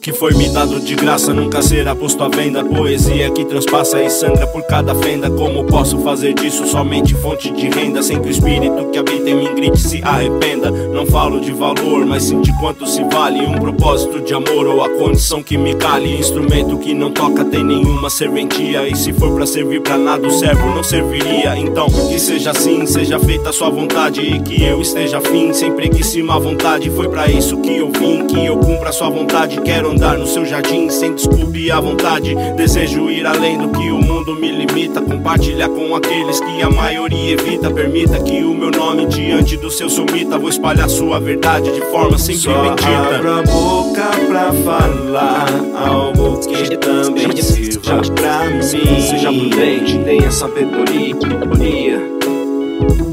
Que 0.00 0.12
foi 0.12 0.32
me 0.32 0.48
dado 0.48 0.80
de 0.80 0.94
graça 0.94 1.34
nunca 1.34 1.60
será 1.60 1.94
posto 1.94 2.24
à 2.24 2.28
venda. 2.28 2.64
Poesia 2.64 3.30
que 3.30 3.44
transpassa 3.44 4.02
e 4.02 4.08
sangra 4.08 4.46
por 4.46 4.62
cada 4.62 4.94
fenda. 4.94 5.30
Como 5.30 5.64
posso 5.64 5.98
fazer 5.98 6.32
disso 6.32 6.66
somente 6.66 7.14
fonte 7.14 7.50
de 7.50 7.68
renda? 7.68 8.02
Sem 8.02 8.20
que 8.20 8.28
o 8.28 8.30
espírito 8.30 8.88
que 8.90 8.98
habita 8.98 9.28
em 9.28 9.36
mim 9.36 9.54
grite 9.54 9.78
se 9.78 10.02
arrependa. 10.02 10.70
Não 10.70 11.04
falo 11.04 11.40
de 11.40 11.52
valor, 11.52 12.06
mas 12.06 12.24
sim 12.24 12.40
de 12.40 12.52
quanto 12.58 12.86
se 12.86 13.04
vale. 13.04 13.40
Um 13.40 13.58
propósito 13.58 14.20
de 14.20 14.32
amor 14.32 14.66
ou 14.66 14.82
a 14.82 14.88
condição 14.88 15.42
que 15.42 15.58
me 15.58 15.74
cale. 15.74 16.18
Instrumento 16.18 16.78
que 16.78 16.94
não 16.94 17.10
toca 17.10 17.44
tem 17.44 17.62
nenhuma 17.62 18.08
serventia. 18.08 18.88
E 18.88 18.96
se 18.96 19.12
for 19.12 19.34
para 19.34 19.46
servir 19.46 19.82
pra 19.82 19.98
nada, 19.98 20.26
o 20.26 20.30
servo 20.30 20.74
não 20.74 20.82
serviria. 20.82 21.56
Então, 21.58 21.86
que 21.86 22.18
seja 22.18 22.52
assim, 22.52 22.86
seja 22.86 23.18
feita 23.18 23.50
a 23.50 23.52
sua 23.52 23.68
vontade. 23.68 24.22
E 24.22 24.40
que 24.40 24.62
eu 24.62 24.80
esteja 24.80 25.18
afim, 25.18 25.52
sem 25.52 25.72
preguiça 25.72 26.00
vontade. 26.40 26.90
Foi 26.90 27.08
para 27.08 27.28
isso 27.28 27.58
que 27.58 27.76
eu 27.76 27.90
vim, 27.90 28.26
que 28.26 28.44
eu 28.44 28.56
cumpra 28.56 28.88
a 28.88 28.92
sua 28.92 29.08
vontade. 29.08 29.60
Quero 29.60 29.89
andar 29.90 30.16
no 30.16 30.26
seu 30.26 30.44
jardim 30.46 30.88
sem 30.88 31.14
desculpa 31.14 31.56
e 31.56 31.70
à 31.70 31.80
vontade. 31.80 32.34
Desejo 32.56 33.10
ir 33.10 33.26
além 33.26 33.58
do 33.58 33.68
que 33.70 33.90
o 33.90 33.98
mundo 33.98 34.34
me 34.34 34.50
limita. 34.50 35.00
Compartilhar 35.00 35.68
com 35.68 35.94
aqueles 35.94 36.40
que 36.40 36.62
a 36.62 36.70
maioria 36.70 37.32
evita. 37.32 37.70
Permita 37.70 38.18
que 38.20 38.42
o 38.42 38.54
meu 38.54 38.70
nome 38.70 39.06
diante 39.06 39.56
do 39.56 39.70
seu 39.70 39.90
sumita. 39.90 40.38
Vou 40.38 40.48
espalhar 40.48 40.88
sua 40.88 41.18
verdade 41.18 41.72
de 41.72 41.80
forma 41.82 42.18
sempre 42.18 42.40
Só 42.42 42.62
mentira. 42.62 43.16
Abra 43.16 43.38
a 43.38 43.42
boca 43.42 44.10
pra 44.28 44.52
falar 44.52 45.48
algo 45.74 46.38
que 46.40 46.76
também 46.76 47.36
sirva 47.36 48.00
pra 48.14 48.44
mim. 48.46 48.62
Seja 48.62 49.32
prudente, 49.32 49.98
tenha 50.04 50.30
sabedoria. 50.30 51.16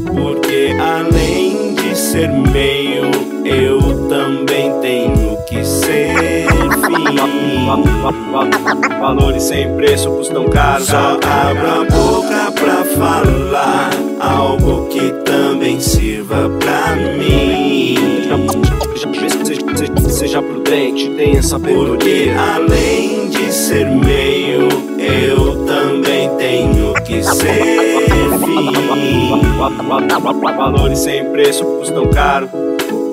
Porque 0.05 0.75
além 0.80 1.73
de 1.75 1.97
ser 1.97 2.30
meio, 2.30 3.11
eu 3.45 4.07
também 4.07 4.71
tenho 4.82 5.38
que 5.47 5.63
ser. 5.65 6.57
Valores 8.99 9.43
sem 9.43 9.75
preço 9.75 10.09
custam 10.11 10.45
caro. 10.49 10.84
Só 10.84 11.17
abra 11.21 11.82
a 11.82 11.86
boca 11.86 12.51
pra 12.51 12.84
falar 12.86 13.89
algo 14.19 14.88
que 14.88 15.11
também 15.23 15.80
sirva 15.80 16.49
pra 16.59 16.95
mim. 16.95 17.95
Seja, 20.09 20.41
prudente, 20.41 21.09
tenha 21.11 21.43
sabedoria. 21.43 21.88
Porque 21.88 22.34
além 22.38 23.30
de 23.30 23.53
ser 23.53 23.86
meio, 23.86 24.67
eu 24.97 25.65
também 25.65 26.30
tenho 26.38 26.93
que 27.05 27.23
ser 27.23 27.63
fim. 28.43 28.71
Valores 30.57 30.99
sem 30.99 31.25
preço 31.32 31.63
custam 31.63 32.07
caro. 32.07 32.49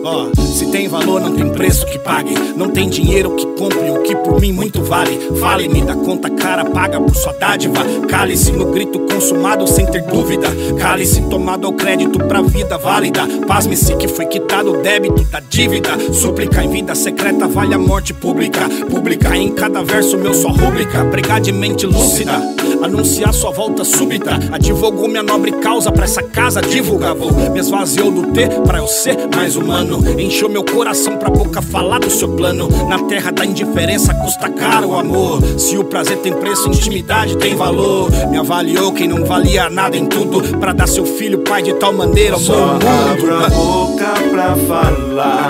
Ó, 0.06 0.28
se 0.36 0.66
tem 0.66 0.86
valor, 0.86 1.18
não 1.18 1.34
tem 1.34 1.48
preço 1.48 1.86
que 1.86 1.98
pague. 1.98 2.34
Não 2.54 2.68
tem 2.68 2.90
dinheiro 2.90 3.30
que 3.36 3.46
compre 3.58 3.90
o 3.90 4.02
que 4.02 4.14
por 4.16 4.38
mim 4.38 4.52
muito 4.52 4.82
vale. 4.82 5.18
Fale-me 5.40 5.80
da 5.80 5.94
conta 5.94 6.28
cara 6.28 6.62
paga 6.62 7.00
por 7.00 7.16
sua 7.16 7.32
dádiva. 7.32 7.82
Cale-se 8.06 8.52
no 8.52 8.66
grito 8.66 8.98
consumado 9.00 9.66
sem 9.66 9.86
ter 9.86 10.02
dúvida. 10.02 10.46
Cale-se 10.78 11.22
tomado 11.22 11.66
ao 11.66 11.72
crédito 11.72 12.18
pra 12.18 12.42
vida 12.42 12.76
válida. 12.76 13.26
Pasme-se 13.46 13.96
que 13.96 14.06
foi 14.06 14.26
quitado 14.26 14.74
o 14.74 14.82
débito 14.82 15.24
da 15.24 15.40
dívida. 15.40 15.90
Súplica 16.12 16.62
em 16.62 16.68
vida 16.68 16.94
secreta 16.94 17.48
vale 17.48 17.72
a 17.72 17.78
morte 17.78 18.12
pública. 18.12 18.68
Pública 18.90 19.34
em 19.34 19.52
cada 19.52 19.82
verso, 19.82 20.18
meu 20.18 20.34
só 20.34 20.48
rúbrica. 20.48 21.02
Pregar 21.06 21.40
de 21.40 21.50
mente 21.50 21.86
lúcida. 21.86 22.42
Anunciar 22.84 23.32
sua 23.32 23.50
volta 23.50 23.82
súbita. 23.82 24.38
Advogou 24.52 25.08
minha 25.08 25.22
nobre 25.22 25.52
causa 25.52 25.90
pra 25.90 26.04
essa 26.04 26.22
casa 26.22 26.60
divulgar. 26.60 27.14
Vou 27.14 27.32
me 27.32 27.58
esvaziou 27.58 28.10
do 28.10 28.30
T 28.32 28.46
pra 28.66 28.78
eu 28.78 28.86
ser 28.86 29.16
mais 29.34 29.56
humano. 29.56 30.04
Encheu 30.20 30.50
meu 30.50 30.62
coração 30.62 31.16
pra 31.16 31.30
boca 31.30 31.62
falar 31.62 32.00
do 32.00 32.10
seu 32.10 32.28
plano. 32.36 32.68
Na 32.86 32.98
terra 33.04 33.30
da 33.30 33.46
indiferença 33.46 34.12
custa 34.12 34.50
caro 34.50 34.90
o 34.90 34.98
amor. 34.98 35.40
Se 35.58 35.78
o 35.78 35.84
prazer 35.84 36.18
tem 36.18 36.34
preço, 36.34 36.68
intimidade 36.68 37.38
tem 37.38 37.56
valor. 37.56 38.10
Me 38.30 38.36
avaliou 38.36 38.92
quem 38.92 39.08
não 39.08 39.24
valia 39.24 39.70
nada 39.70 39.96
em 39.96 40.04
tudo. 40.04 40.58
Pra 40.58 40.74
dar 40.74 40.86
seu 40.86 41.06
filho 41.06 41.38
pai 41.38 41.62
de 41.62 41.72
tal 41.74 41.92
maneira 41.94 42.34
ao 42.34 42.40
Só 42.40 42.76
abra 42.76 43.46
a 43.46 43.50
mundo. 43.50 43.96
boca 43.96 44.14
pra 44.30 44.56
falar 44.56 45.48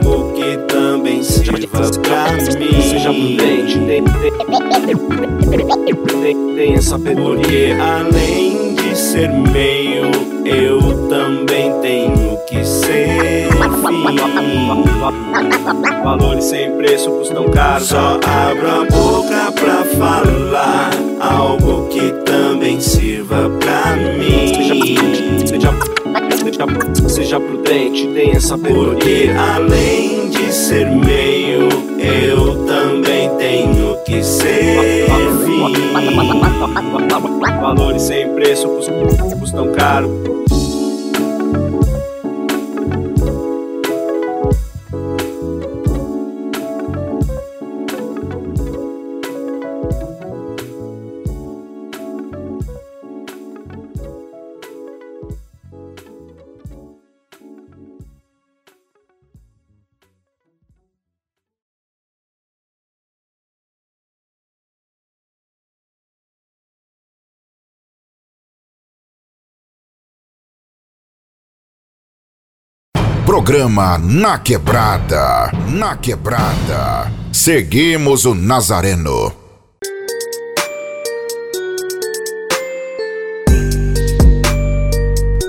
que 0.00 0.07
também 0.66 1.22
sirva 1.22 1.58
pra 2.02 2.32
mim. 2.32 2.82
Seja 2.82 3.12
prudente, 3.12 3.78
tenha, 6.54 6.82
sabedoria. 6.82 7.76
Além 7.82 8.74
de 8.74 8.96
ser 8.96 9.30
meio, 9.30 10.10
eu 10.44 11.08
também 11.08 11.72
tenho 11.80 12.38
que 12.48 12.64
ser 12.64 13.48
fim. 13.86 14.04
Valores 16.02 16.44
sem 16.44 16.70
preço 16.76 17.10
custam 17.10 17.48
caro. 17.50 17.84
Só 17.84 18.18
abra 18.22 18.82
a 18.82 18.84
boca 18.84 19.52
pra 19.52 19.84
falar 19.96 20.90
algo 21.20 21.88
que 21.88 22.12
também 22.24 22.80
sirva 22.80 23.50
pra 23.60 23.96
mim. 23.96 24.54
Seja, 24.54 24.74
seja, 25.46 25.97
seja 27.08 27.40
prudente, 27.40 28.06
tenha 28.08 28.32
Porque 28.32 28.40
sabedoria. 28.40 29.40
além 29.40 30.28
de 30.30 30.52
ser 30.52 30.86
meio, 30.90 31.68
eu 31.98 32.64
também 32.66 33.30
tenho 33.36 33.96
que 34.04 34.22
ser 34.22 35.06
fim. 35.44 35.72
Valores 37.60 38.02
sem 38.02 38.28
preço 38.34 38.68
custam 39.38 39.72
caro. 39.72 40.37
Programa 73.28 73.98
Na 73.98 74.38
Quebrada. 74.38 75.52
Na 75.78 75.94
Quebrada. 75.98 77.12
Seguimos 77.30 78.24
o 78.24 78.34
Nazareno. 78.34 79.30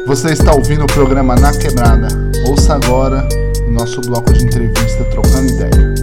Você 0.05 0.33
está 0.33 0.53
ouvindo 0.53 0.83
o 0.83 0.87
programa 0.87 1.35
Na 1.37 1.57
Quebrada. 1.57 2.09
Ouça 2.49 2.75
agora 2.75 3.25
o 3.65 3.71
nosso 3.71 4.01
bloco 4.01 4.33
de 4.33 4.43
entrevista 4.43 5.05
Trocando 5.05 5.49
Ideia. 5.53 5.93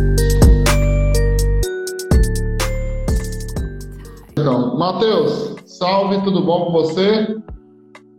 Então, 4.33 4.79
Matheus, 4.79 5.57
salve, 5.67 6.25
tudo 6.25 6.43
bom 6.43 6.65
com 6.65 6.73
você? 6.73 7.27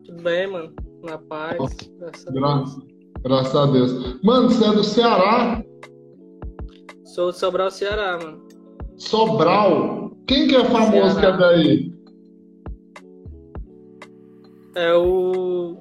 Tudo 0.05 0.22
bem, 0.22 0.45
mano? 0.45 0.72
Na 1.03 1.18
paz. 1.18 1.58
Graças 1.99 2.28
a 2.28 2.30
Deus. 2.30 2.97
Graças, 3.24 3.55
a 3.55 3.65
Deus. 3.65 4.22
Mano, 4.24 4.49
você 4.49 4.65
é 4.65 4.72
do 4.72 4.84
Ceará? 4.84 5.63
Sou 7.05 7.32
de 7.32 7.38
Sobral, 7.38 7.72
Ceará, 7.72 8.18
mano. 8.22 8.41
Sobral? 8.97 10.11
Quem 10.28 10.47
que 10.47 10.55
é 10.55 10.63
famoso 10.65 11.20
Ceará. 11.20 11.38
que 11.38 11.43
é 11.43 11.47
daí? 11.47 11.93
É 14.76 14.93
o 14.93 15.76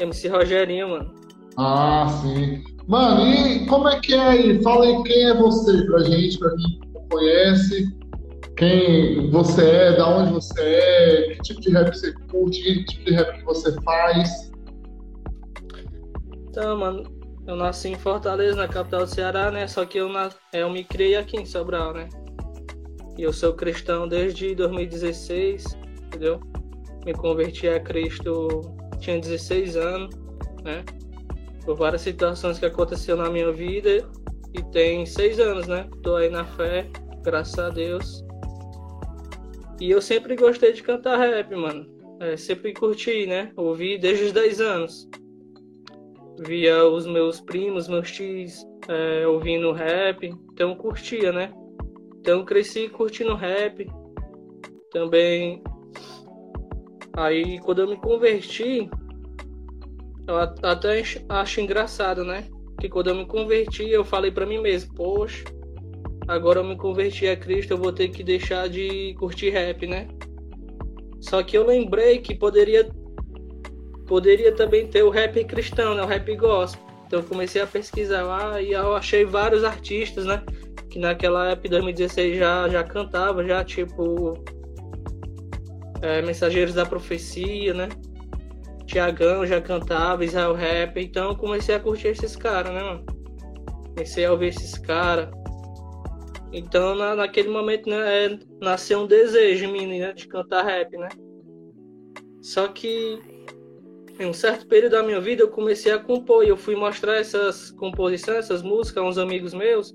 MC 0.00 0.28
Rogerinho, 0.28 0.90
mano. 0.90 1.14
Ah, 1.56 2.06
sim. 2.22 2.62
Mano, 2.86 3.26
e 3.26 3.66
como 3.66 3.88
é 3.88 3.98
que 4.00 4.14
é 4.14 4.20
aí? 4.20 4.62
Fala 4.62 4.84
aí 4.84 5.02
quem 5.04 5.24
é 5.24 5.34
você 5.34 5.84
pra 5.86 6.00
gente, 6.00 6.38
pra 6.38 6.50
quem 6.50 6.80
não 6.94 7.08
conhece. 7.08 7.96
Quem 8.56 9.30
você 9.30 9.64
é, 9.70 9.96
da 9.96 10.08
onde 10.08 10.32
você 10.32 10.60
é, 10.62 11.34
que 11.34 11.42
tipo 11.42 11.60
de 11.60 11.70
rap 11.70 11.94
você 11.94 12.12
curte, 12.30 12.62
que 12.62 12.84
tipo 12.84 13.04
de 13.06 13.12
rap 13.14 13.38
que 13.38 13.44
você 13.44 13.72
faz. 13.82 14.45
Então, 16.56 16.78
mano, 16.78 17.02
eu 17.46 17.54
nasci 17.54 17.88
em 17.88 17.98
Fortaleza, 17.98 18.56
na 18.56 18.66
capital 18.66 19.04
do 19.04 19.14
Ceará, 19.14 19.50
né? 19.50 19.68
Só 19.68 19.84
que 19.84 19.98
eu, 19.98 20.08
na... 20.08 20.30
eu 20.54 20.70
me 20.70 20.84
criei 20.84 21.14
aqui 21.14 21.36
em 21.36 21.44
Sobral, 21.44 21.92
né? 21.92 22.08
E 23.18 23.22
eu 23.22 23.30
sou 23.30 23.52
cristão 23.52 24.08
desde 24.08 24.54
2016, 24.54 25.76
entendeu? 26.06 26.40
Me 27.04 27.12
converti 27.12 27.68
a 27.68 27.78
Cristo, 27.78 28.62
tinha 29.00 29.20
16 29.20 29.76
anos, 29.76 30.14
né? 30.64 30.82
Por 31.62 31.76
várias 31.76 32.00
situações 32.00 32.58
que 32.58 32.64
aconteceram 32.64 33.24
na 33.24 33.28
minha 33.28 33.52
vida. 33.52 34.08
E 34.54 34.62
tem 34.72 35.04
seis 35.04 35.38
anos, 35.38 35.66
né? 35.66 35.86
Tô 36.02 36.16
aí 36.16 36.30
na 36.30 36.46
fé, 36.46 36.88
graças 37.22 37.58
a 37.58 37.68
Deus. 37.68 38.24
E 39.78 39.90
eu 39.90 40.00
sempre 40.00 40.34
gostei 40.34 40.72
de 40.72 40.82
cantar 40.82 41.18
rap, 41.18 41.54
mano. 41.54 41.86
É, 42.18 42.34
sempre 42.34 42.72
curti, 42.72 43.26
né? 43.26 43.52
Ouvi 43.56 43.98
desde 43.98 44.24
os 44.24 44.32
10 44.32 44.60
anos. 44.62 45.06
Via 46.38 46.84
os 46.84 47.06
meus 47.06 47.40
primos, 47.40 47.88
meus 47.88 48.10
tios 48.10 48.66
é, 48.88 49.26
ouvindo 49.26 49.72
rap, 49.72 50.26
então 50.52 50.74
curtia, 50.74 51.32
né? 51.32 51.52
Então 52.20 52.44
cresci 52.44 52.88
curtindo 52.88 53.34
rap. 53.34 53.86
Também. 54.90 55.62
Aí 57.16 57.58
quando 57.60 57.80
eu 57.80 57.88
me 57.88 57.96
converti, 57.96 58.88
eu 60.26 60.36
até 60.36 61.02
acho 61.28 61.60
engraçado, 61.60 62.24
né? 62.24 62.48
Que 62.80 62.88
quando 62.88 63.08
eu 63.08 63.14
me 63.14 63.26
converti, 63.26 63.88
eu 63.88 64.04
falei 64.04 64.30
para 64.30 64.44
mim 64.44 64.58
mesmo, 64.58 64.94
poxa, 64.94 65.44
agora 66.28 66.60
eu 66.60 66.64
me 66.64 66.76
converti 66.76 67.26
a 67.26 67.36
Cristo, 67.36 67.72
eu 67.72 67.78
vou 67.78 67.92
ter 67.92 68.08
que 68.08 68.22
deixar 68.22 68.68
de 68.68 69.14
curtir 69.18 69.50
rap, 69.50 69.86
né? 69.86 70.08
Só 71.20 71.42
que 71.42 71.56
eu 71.56 71.64
lembrei 71.64 72.18
que 72.18 72.34
poderia 72.34 72.88
poderia 74.06 74.52
também 74.52 74.86
ter 74.86 75.02
o 75.02 75.10
rap 75.10 75.42
cristão, 75.44 75.94
né? 75.94 76.02
O 76.02 76.06
rap 76.06 76.34
gospel. 76.36 76.84
Então 77.06 77.22
comecei 77.22 77.62
a 77.62 77.66
pesquisar 77.66 78.22
lá 78.22 78.60
e 78.60 78.72
eu 78.72 78.94
achei 78.96 79.24
vários 79.24 79.64
artistas, 79.64 80.24
né? 80.24 80.42
Que 80.90 80.98
naquela 80.98 81.50
época, 81.50 81.68
2016, 81.68 82.38
já, 82.38 82.68
já 82.68 82.82
cantava, 82.82 83.44
já 83.44 83.64
tipo. 83.64 84.34
É, 86.02 86.20
Mensageiros 86.22 86.74
da 86.74 86.84
Profecia, 86.84 87.72
né? 87.72 87.88
Tiagão 88.86 89.46
já 89.46 89.60
cantava, 89.60 90.24
Israel 90.24 90.54
Rap. 90.54 90.96
Então 90.98 91.34
comecei 91.34 91.74
a 91.74 91.80
curtir 91.80 92.08
esses 92.08 92.36
caras, 92.36 92.72
né, 92.72 92.82
mano? 92.82 93.06
Comecei 93.88 94.24
a 94.24 94.32
ouvir 94.32 94.48
esses 94.48 94.78
caras. 94.78 95.28
Então 96.52 96.94
na, 96.94 97.14
naquele 97.14 97.48
momento 97.48 97.88
né, 97.88 98.26
é, 98.26 98.38
nasceu 98.60 99.00
um 99.00 99.06
desejo 99.06 99.64
em 99.64 99.72
mim, 99.72 99.98
né? 99.98 100.12
De 100.12 100.28
cantar 100.28 100.64
rap, 100.64 100.96
né? 100.96 101.08
Só 102.42 102.68
que 102.68 103.18
em 104.18 104.26
um 104.26 104.32
certo 104.32 104.66
período 104.66 104.92
da 104.92 105.02
minha 105.02 105.20
vida 105.20 105.42
eu 105.42 105.48
comecei 105.48 105.92
a 105.92 105.98
compor 105.98 106.44
e 106.44 106.48
eu 106.48 106.56
fui 106.56 106.74
mostrar 106.74 107.16
essas 107.16 107.70
composições, 107.72 108.38
essas 108.38 108.62
músicas 108.62 109.02
a 109.02 109.06
uns 109.06 109.18
amigos 109.18 109.52
meus 109.52 109.94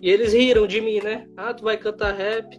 e 0.00 0.08
eles 0.08 0.32
riram 0.32 0.66
de 0.66 0.80
mim, 0.80 1.00
né? 1.00 1.26
Ah, 1.36 1.52
tu 1.52 1.64
vai 1.64 1.76
cantar 1.76 2.14
rap. 2.14 2.58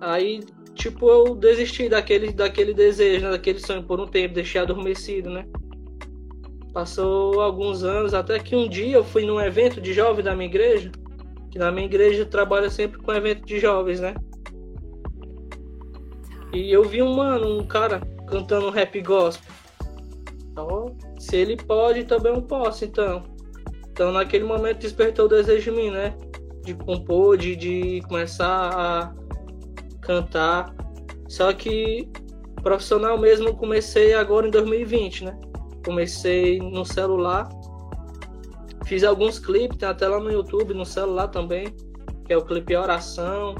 Aí, 0.00 0.40
tipo, 0.74 1.08
eu 1.08 1.34
desisti 1.34 1.88
daquele, 1.88 2.32
daquele 2.32 2.72
desejo, 2.72 3.24
né? 3.24 3.30
daquele 3.32 3.58
sonho 3.58 3.82
por 3.82 4.00
um 4.00 4.06
tempo, 4.06 4.34
deixei 4.34 4.60
adormecido, 4.60 5.30
né? 5.30 5.44
Passou 6.72 7.40
alguns 7.40 7.82
anos, 7.82 8.14
até 8.14 8.38
que 8.38 8.54
um 8.54 8.68
dia 8.68 8.96
eu 8.96 9.04
fui 9.04 9.26
num 9.26 9.40
evento 9.40 9.80
de 9.80 9.92
jovens 9.92 10.24
da 10.24 10.36
minha 10.36 10.48
igreja, 10.48 10.92
que 11.50 11.58
na 11.58 11.72
minha 11.72 11.86
igreja 11.86 12.24
trabalha 12.24 12.70
sempre 12.70 13.00
com 13.00 13.12
evento 13.12 13.44
de 13.44 13.58
jovens, 13.58 13.98
né? 13.98 14.14
E 16.52 16.70
eu 16.72 16.84
vi 16.84 17.02
um 17.02 17.14
mano, 17.14 17.58
um 17.58 17.66
cara 17.66 18.00
cantando 18.30 18.70
rap 18.70 19.00
gospel. 19.02 19.52
Então, 20.50 20.96
se 21.18 21.36
ele 21.36 21.56
pode, 21.56 22.04
também 22.04 22.32
eu 22.32 22.42
posso, 22.42 22.84
então. 22.84 23.22
Então, 23.90 24.12
naquele 24.12 24.44
momento, 24.44 24.78
despertou 24.78 25.26
o 25.26 25.28
desejo 25.28 25.70
em 25.72 25.76
mim, 25.76 25.90
né? 25.90 26.16
De 26.64 26.74
compor, 26.74 27.36
de, 27.36 27.56
de 27.56 28.00
começar 28.08 28.70
a 28.74 29.14
cantar. 30.00 30.74
Só 31.28 31.52
que 31.52 32.08
profissional 32.62 33.18
mesmo 33.18 33.54
comecei 33.56 34.14
agora 34.14 34.46
em 34.46 34.50
2020, 34.50 35.24
né? 35.24 35.38
Comecei 35.84 36.58
no 36.58 36.84
celular. 36.84 37.48
Fiz 38.84 39.04
alguns 39.04 39.38
clipes, 39.38 39.78
tem 39.78 39.88
até 39.88 40.08
lá 40.08 40.18
no 40.18 40.30
YouTube, 40.30 40.74
no 40.74 40.84
celular 40.84 41.28
também, 41.28 41.74
que 42.26 42.32
é 42.32 42.36
o 42.36 42.44
clipe 42.44 42.74
Oração, 42.74 43.54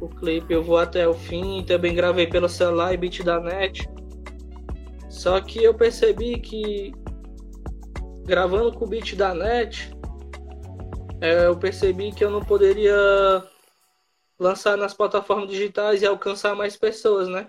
o 0.00 0.08
clipe 0.08 0.52
Eu 0.52 0.62
Vou 0.62 0.76
Até 0.76 1.06
o 1.08 1.14
Fim, 1.14 1.64
também 1.64 1.94
gravei 1.94 2.26
pelo 2.26 2.48
celular 2.48 2.94
e 2.94 2.96
beat 2.96 3.22
da 3.22 3.40
net. 3.40 3.88
Só 5.08 5.40
que 5.40 5.62
eu 5.62 5.74
percebi 5.74 6.38
que 6.40 6.92
gravando 8.24 8.72
com 8.72 8.84
o 8.84 8.88
beat 8.88 9.16
da 9.16 9.34
net, 9.34 9.90
é, 11.20 11.46
eu 11.46 11.56
percebi 11.56 12.12
que 12.12 12.24
eu 12.24 12.30
não 12.30 12.44
poderia 12.44 12.94
lançar 14.38 14.76
nas 14.76 14.94
plataformas 14.94 15.48
digitais 15.48 16.02
e 16.02 16.06
alcançar 16.06 16.54
mais 16.54 16.76
pessoas, 16.76 17.26
né? 17.26 17.48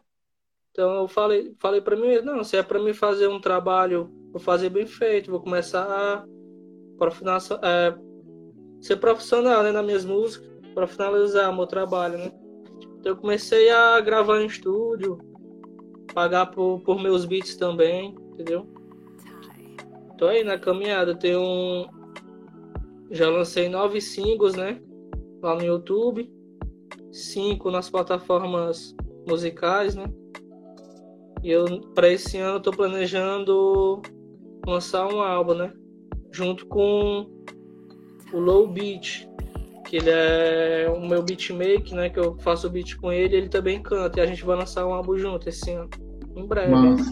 Então 0.72 1.02
eu 1.02 1.08
falei, 1.08 1.54
falei 1.60 1.82
para 1.82 1.96
mim, 1.96 2.22
não, 2.22 2.44
se 2.44 2.58
é 2.58 2.64
para 2.64 2.80
mim 2.80 2.94
fazer 2.94 3.28
um 3.28 3.40
trabalho, 3.40 4.10
vou 4.32 4.40
fazer 4.40 4.70
bem 4.70 4.88
feito, 4.88 5.30
vou 5.30 5.42
começar 5.42 5.84
a 5.84 6.26
é, 7.64 7.96
ser 8.82 8.98
profissional 8.98 9.62
né, 9.64 9.72
nas 9.72 9.86
minhas 9.86 10.06
músicas 10.06 10.49
para 10.80 10.88
finalizar 10.88 11.54
meu 11.54 11.68
trabalho, 11.68 12.18
né? 12.18 12.32
Então 13.00 13.12
eu 13.12 13.18
comecei 13.18 13.70
a 13.70 14.00
gravar 14.00 14.40
em 14.40 14.46
estúdio, 14.46 15.18
pagar 16.14 16.46
por, 16.46 16.80
por 16.82 17.02
meus 17.02 17.26
beats 17.26 17.58
também, 17.58 18.16
entendeu? 18.32 18.66
Tô 20.18 20.28
aí 20.28 20.42
na 20.42 20.58
caminhada, 20.58 21.14
tenho 21.14 21.42
um... 21.42 21.86
já 23.12 23.30
lancei 23.30 23.68
nove 23.68 24.00
singles, 24.00 24.56
né? 24.56 24.82
Lá 25.44 25.56
no 25.56 25.64
YouTube, 25.64 26.32
cinco 27.12 27.70
nas 27.70 27.90
plataformas 27.90 28.96
musicais, 29.28 29.96
né? 29.96 30.06
E 31.44 31.52
eu 31.52 31.82
para 31.94 32.10
esse 32.10 32.38
ano 32.38 32.62
tô 32.62 32.72
planejando 32.72 34.02
lançar 34.66 35.14
um 35.14 35.22
álbum, 35.22 35.56
né? 35.56 35.74
Junto 36.32 36.66
com 36.68 37.30
o 38.32 38.40
Low 38.40 38.68
Beat, 38.68 39.29
que 39.90 39.98
ele 39.98 40.10
é 40.10 40.92
o 40.96 41.02
meu 41.02 41.24
beatmaker, 41.24 41.96
né? 41.96 42.10
Que 42.10 42.20
eu 42.20 42.38
faço 42.40 42.68
o 42.68 42.70
beat 42.70 42.96
com 42.98 43.12
ele, 43.12 43.36
ele 43.36 43.50
também 43.50 43.82
canta. 43.82 44.20
E 44.20 44.24
a 44.24 44.26
gente 44.28 44.46
vai 44.46 44.56
lançar 44.56 44.86
um 44.86 44.94
álbum 44.94 45.18
junto 45.18 45.50
esse 45.50 45.72
ano, 45.72 45.90
em 46.36 46.46
breve. 46.46 46.72
Mas... 46.72 47.08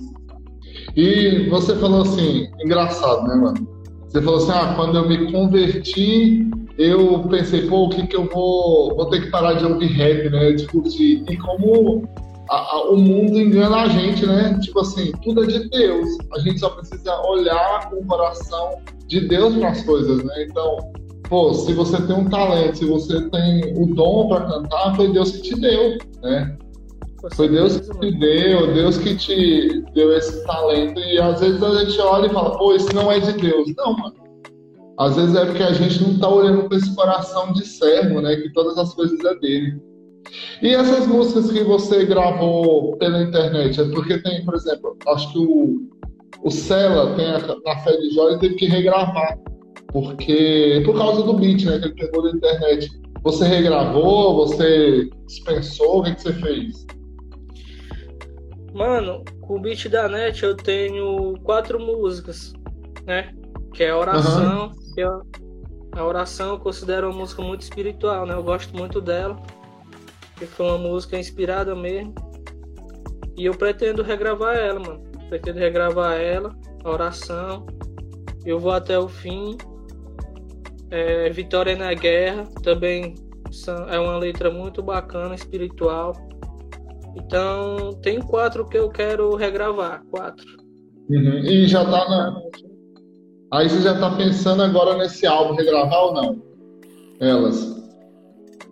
E 0.95 1.49
você 1.49 1.75
falou 1.75 2.03
assim, 2.03 2.47
engraçado, 2.59 3.27
né, 3.27 3.35
mano? 3.35 3.67
Você 4.07 4.21
falou 4.21 4.37
assim, 4.37 4.51
ah, 4.51 4.73
quando 4.75 4.95
eu 4.95 5.09
me 5.09 5.31
converti, 5.31 6.47
eu 6.77 7.27
pensei, 7.27 7.67
pô, 7.67 7.85
o 7.85 7.89
que 7.89 8.05
que 8.05 8.15
eu 8.15 8.25
vou... 8.25 8.95
Vou 8.95 9.09
ter 9.09 9.21
que 9.21 9.31
parar 9.31 9.53
de 9.53 9.65
ouvir 9.65 9.87
rap, 9.87 10.29
né? 10.29 10.51
Discutir. 10.51 11.23
E 11.27 11.37
como 11.37 12.07
a, 12.51 12.57
a, 12.57 12.89
o 12.91 12.95
mundo 12.95 13.39
engana 13.39 13.77
a 13.77 13.87
gente, 13.87 14.25
né? 14.25 14.57
Tipo 14.61 14.81
assim, 14.81 15.11
tudo 15.23 15.43
é 15.43 15.47
de 15.47 15.67
Deus. 15.69 16.07
A 16.31 16.39
gente 16.39 16.59
só 16.59 16.69
precisa 16.69 17.19
olhar 17.27 17.89
com 17.89 17.97
o 17.97 18.05
coração 18.05 18.77
de 19.07 19.27
Deus 19.27 19.55
para 19.57 19.69
as 19.69 19.83
coisas, 19.83 20.23
né? 20.23 20.45
Então, 20.47 20.77
pô, 21.29 21.53
se 21.53 21.73
você 21.73 22.01
tem 22.01 22.15
um 22.15 22.29
talento, 22.29 22.77
se 22.77 22.85
você 22.85 23.29
tem 23.29 23.73
o 23.77 23.93
dom 23.93 24.27
para 24.29 24.45
cantar, 24.45 24.95
foi 24.95 25.11
Deus 25.11 25.31
que 25.31 25.41
te 25.41 25.59
deu, 25.59 25.97
né? 26.21 26.57
Foi 27.35 27.49
Deus 27.49 27.79
que 27.79 27.99
te 27.99 28.11
deu, 28.19 28.73
Deus 28.73 28.97
que 28.97 29.15
te 29.15 29.83
deu 29.93 30.15
esse 30.15 30.45
talento. 30.45 30.99
E 30.99 31.19
às 31.19 31.39
vezes 31.39 31.61
a 31.61 31.83
gente 31.83 31.99
olha 31.99 32.27
e 32.27 32.29
fala, 32.29 32.57
pô, 32.57 32.73
isso 32.75 32.93
não 32.95 33.11
é 33.11 33.19
de 33.19 33.33
Deus. 33.33 33.73
Não, 33.75 33.97
mano. 33.97 34.15
Às 34.99 35.15
vezes 35.15 35.35
é 35.35 35.45
porque 35.45 35.63
a 35.63 35.73
gente 35.73 36.01
não 36.01 36.17
tá 36.17 36.29
olhando 36.29 36.67
com 36.67 36.75
esse 36.75 36.95
coração 36.95 37.53
de 37.53 37.65
servo, 37.65 38.21
né? 38.21 38.35
Que 38.35 38.51
todas 38.53 38.77
as 38.77 38.93
coisas 38.93 39.19
é 39.19 39.35
dele. 39.39 39.81
E 40.61 40.69
essas 40.73 41.07
músicas 41.07 41.51
que 41.51 41.63
você 41.63 42.05
gravou 42.05 42.97
pela 42.97 43.21
internet, 43.21 43.79
é 43.79 43.85
porque 43.89 44.17
tem, 44.19 44.43
por 44.43 44.55
exemplo, 44.55 44.97
acho 45.09 45.31
que 45.31 45.39
o, 45.39 45.87
o 46.43 46.51
Sela 46.51 47.15
tem 47.15 47.27
a, 47.27 47.39
na 47.39 47.79
Fé 47.79 47.95
de 47.97 48.13
Jó, 48.13 48.37
teve 48.37 48.55
que 48.55 48.65
regravar 48.65 49.37
porque 49.87 50.81
por 50.85 50.97
causa 50.97 51.23
do 51.23 51.33
beat, 51.33 51.63
né, 51.65 51.79
que 51.79 51.85
ele 51.85 51.95
pegou 51.95 52.23
da 52.23 52.31
internet. 52.31 52.89
Você 53.23 53.45
regravou, 53.45 54.35
você 54.35 55.09
dispensou, 55.25 55.99
o 55.99 56.03
que, 56.03 56.15
que 56.15 56.21
você 56.21 56.33
fez? 56.33 56.85
Mano, 58.73 59.23
com 59.41 59.55
o 59.55 59.59
beat 59.59 59.89
da 59.89 60.07
net 60.07 60.43
eu 60.43 60.55
tenho 60.55 61.33
quatro 61.43 61.79
músicas, 61.79 62.53
né? 63.05 63.33
Que 63.73 63.83
é 63.83 63.89
a 63.89 63.97
oração, 63.97 64.67
uhum. 64.67 64.93
que 64.93 65.01
é 65.01 65.07
a 65.93 66.05
oração 66.05 66.51
eu 66.51 66.59
considero 66.59 67.09
uma 67.09 67.19
música 67.19 67.41
muito 67.41 67.61
espiritual, 67.61 68.25
né? 68.25 68.33
Eu 68.33 68.43
gosto 68.43 68.75
muito 68.75 69.01
dela. 69.01 69.41
Que 70.37 70.45
foi 70.45 70.67
uma 70.67 70.77
música 70.77 71.17
inspirada 71.17 71.75
mesmo. 71.75 72.13
E 73.35 73.45
eu 73.45 73.55
pretendo 73.55 74.03
regravar 74.03 74.55
ela, 74.55 74.79
mano. 74.79 75.03
Pretendo 75.27 75.57
regravar 75.57 76.21
ela, 76.21 76.55
a 76.83 76.89
oração. 76.89 77.65
Eu 78.45 78.59
vou 78.59 78.71
até 78.71 78.97
o 78.97 79.07
fim 79.07 79.57
é, 80.91 81.29
Vitória 81.29 81.75
na 81.75 81.93
Guerra 81.93 82.43
também 82.63 83.15
é 83.89 83.99
uma 83.99 84.17
letra 84.17 84.51
muito 84.51 84.81
bacana, 84.81 85.35
espiritual. 85.35 86.13
Então, 87.15 87.91
tem 88.01 88.21
quatro 88.21 88.67
que 88.67 88.77
eu 88.77 88.89
quero 88.89 89.35
regravar, 89.35 90.03
quatro. 90.11 90.45
Uhum. 91.09 91.39
E 91.39 91.67
já 91.67 91.83
tá 91.83 92.09
na. 92.09 92.41
Aí 93.53 93.69
você 93.69 93.81
já 93.81 93.97
tá 93.97 94.15
pensando 94.15 94.61
agora 94.61 94.97
nesse 94.97 95.25
álbum 95.25 95.55
regravar 95.55 95.99
ou 96.03 96.13
não? 96.13 96.43
Elas. 97.19 97.77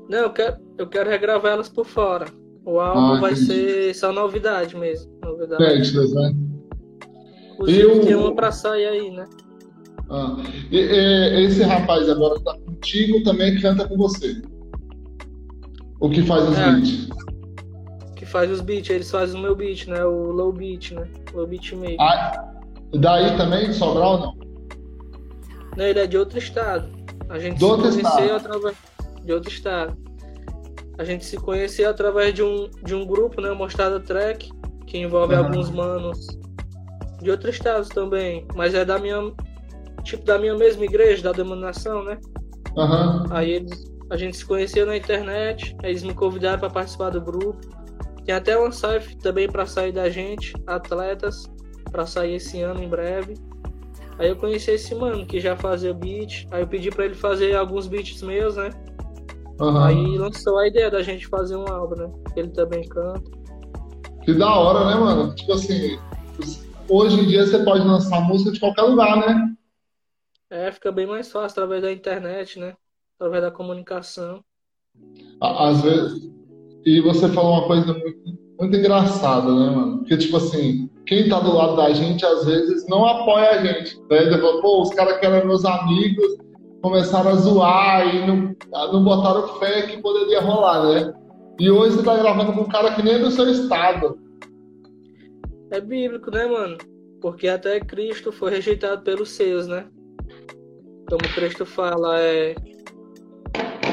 Não, 0.10 0.20
eu 0.20 0.30
quero, 0.32 0.58
eu 0.78 0.88
quero 0.88 1.10
regravar 1.10 1.54
elas 1.54 1.70
por 1.70 1.86
fora. 1.86 2.26
O 2.66 2.80
álbum 2.80 3.16
ah, 3.16 3.22
vai 3.22 3.36
ser 3.36 3.94
só 3.96 4.12
novidade 4.12 4.76
mesmo. 4.76 5.12
Novidade. 5.24 5.64
Inéditas, 5.64 6.14
né? 6.14 6.34
Inclusive, 7.54 7.82
eu... 7.82 8.02
tem 8.02 8.16
uma 8.16 8.36
pra 8.36 8.52
sair 8.52 8.86
aí, 8.86 9.12
né? 9.12 9.26
Ah, 10.10 10.36
e, 10.72 10.78
e, 10.78 11.46
esse 11.46 11.64
rapaz 11.64 12.10
agora 12.10 12.36
está 12.36 12.58
contigo 12.58 13.24
também 13.24 13.60
canta 13.60 13.88
com 13.88 13.98
você. 13.98 14.42
O 16.00 16.10
que 16.10 16.22
faz 16.24 16.48
os 16.48 16.58
é, 16.58 16.72
beats? 16.72 17.10
Que 18.16 18.26
faz 18.26 18.52
os 18.52 18.62
beats, 18.62 18.90
eles 18.90 19.10
fazem 19.10 19.40
o 19.40 19.44
meu 19.44 19.56
beat, 19.56 19.88
né? 19.88 20.04
O 20.06 20.32
low 20.32 20.52
beat, 20.52 20.92
né? 20.92 21.08
Low 21.34 21.48
beat 21.48 21.72
maker. 21.74 21.98
Ah, 22.00 22.54
daí 22.94 23.36
também, 23.38 23.74
Sobral 23.74 24.20
não? 24.20 24.46
Não, 25.76 25.86
ele 25.86 26.00
é 26.00 26.08
de 26.08 26.18
outro 26.18 26.38
estado. 26.38 26.88
A 27.30 27.40
gente 27.40 27.60
Do 27.60 27.92
se 27.92 28.02
conheceu 28.02 28.36
através 28.36 28.78
de 29.24 29.34
outro 29.34 29.50
estado. 29.50 29.98
A 30.98 31.04
gente 31.04 31.26
se 31.26 31.36
conheceu 31.38 31.90
através 31.90 32.34
de 32.34 32.42
um, 32.42 32.70
de 32.84 32.96
um 32.96 33.06
grupo, 33.06 33.42
né? 33.42 33.52
Mostrada 33.52 34.00
Track, 34.00 34.50
que 34.86 34.98
envolve 34.98 35.34
Aham. 35.34 35.48
alguns 35.48 35.70
manos 35.70 36.28
de 37.22 37.30
outros 37.30 37.56
estados 37.56 37.90
também. 37.90 38.48
Mas 38.56 38.74
é 38.74 38.86
da 38.86 38.98
minha. 38.98 39.34
Tipo, 40.06 40.24
da 40.24 40.38
minha 40.38 40.56
mesma 40.56 40.86
igreja, 40.86 41.24
da 41.24 41.32
denominação, 41.32 42.04
né? 42.04 42.20
Aham. 42.78 43.26
Aí 43.32 43.52
eles, 43.52 43.92
a 44.10 44.16
gente 44.16 44.38
se 44.38 44.46
conheceu 44.46 44.86
na 44.86 44.96
internet, 44.96 45.76
aí 45.84 45.90
eles 45.90 46.04
me 46.04 46.14
convidaram 46.14 46.60
para 46.60 46.70
participar 46.70 47.10
do 47.10 47.20
grupo. 47.20 47.60
Tem 48.24 48.34
até 48.34 48.56
uma 48.58 48.72
SAF 48.72 49.18
também 49.18 49.50
para 49.50 49.66
sair 49.66 49.92
da 49.92 50.08
gente, 50.10 50.54
atletas, 50.68 51.50
para 51.92 52.06
sair 52.06 52.36
esse 52.36 52.62
ano 52.62 52.84
em 52.84 52.88
breve. 52.88 53.34
Aí 54.20 54.30
eu 54.30 54.36
conheci 54.36 54.72
esse 54.72 54.94
mano 54.94 55.26
que 55.26 55.40
já 55.40 55.58
fazia 55.58 55.94
beat, 55.94 56.48
aí 56.52 56.62
eu 56.62 56.68
pedi 56.68 56.92
para 56.92 57.06
ele 57.06 57.16
fazer 57.16 57.56
alguns 57.56 57.88
beats 57.88 58.22
meus, 58.22 58.56
né? 58.56 58.70
Aham. 59.60 59.86
Aí 59.86 60.18
lançou 60.18 60.60
a 60.60 60.68
ideia 60.68 60.92
da 60.92 61.02
gente 61.02 61.28
fazer 61.28 61.56
um 61.56 61.68
álbum, 61.68 61.96
né? 61.96 62.12
Ele 62.36 62.50
também 62.50 62.88
canta. 62.88 63.24
Que 64.24 64.34
da 64.34 64.54
hora, 64.54 64.86
né, 64.86 64.96
mano? 64.96 65.34
Tipo 65.34 65.54
assim, 65.54 65.98
hoje 66.88 67.22
em 67.22 67.28
dia 67.28 67.46
você 67.46 67.60
pode 67.64 67.86
lançar 67.86 68.22
música 68.22 68.52
de 68.52 68.60
qualquer 68.60 68.84
lugar, 68.84 69.18
né? 69.18 69.56
É, 70.50 70.72
fica 70.72 70.92
bem 70.92 71.08
mais 71.08 71.32
fácil 71.32 71.64
através 71.64 71.82
da 71.82 71.92
internet, 71.92 72.60
né? 72.60 72.76
Através 73.18 73.44
da 73.44 73.52
comunicação. 73.52 74.44
Às 75.42 75.82
vezes. 75.82 76.32
E 76.86 77.02
você 77.02 77.28
falou 77.30 77.54
uma 77.54 77.68
coisa 77.68 77.94
muito, 77.94 78.40
muito 78.60 78.76
engraçada, 78.78 79.54
né, 79.54 79.76
mano? 79.76 79.98
Porque, 80.00 80.18
tipo 80.18 80.38
assim, 80.38 80.90
quem 81.08 81.28
tá 81.28 81.40
do 81.40 81.54
lado 81.54 81.76
da 81.76 81.92
gente, 81.92 82.24
às 82.26 82.46
vezes, 82.46 82.88
não 82.88 83.06
apoia 83.06 83.52
a 83.52 83.66
gente. 83.66 84.00
Né? 84.10 84.24
Ele 84.24 84.38
fala, 84.38 84.62
pô, 84.62 84.82
os 84.84 84.94
caras 84.94 85.20
que 85.20 85.26
eram 85.26 85.48
meus 85.48 85.66
amigos 85.66 86.38
começaram 86.82 87.32
a 87.32 87.36
zoar 87.36 88.16
e 88.16 88.28
não, 88.28 88.56
não 88.94 89.04
botaram 89.04 89.48
fé 89.60 89.88
que 89.88 90.00
poderia 90.00 90.42
rolar, 90.42 90.86
né? 90.88 91.14
E 91.60 91.72
hoje 91.72 91.96
você 91.96 92.04
tá 92.04 92.16
gravando 92.18 92.54
com 92.54 92.62
um 92.62 92.70
cara 92.70 92.94
que 92.94 93.02
nem 93.02 93.16
é 93.16 93.20
do 93.20 93.32
seu 93.32 93.50
estado. 93.50 94.20
É 95.72 95.82
bíblico, 95.82 96.30
né, 96.30 96.46
mano? 96.46 96.78
Porque 97.20 97.48
até 97.48 97.80
Cristo 97.80 98.32
foi 98.32 98.52
rejeitado 98.52 99.02
pelos 99.02 99.32
seus, 99.32 99.66
né? 99.66 99.88
Como 101.10 101.34
Cristo 101.34 101.66
fala, 101.66 102.20
é. 102.20 102.56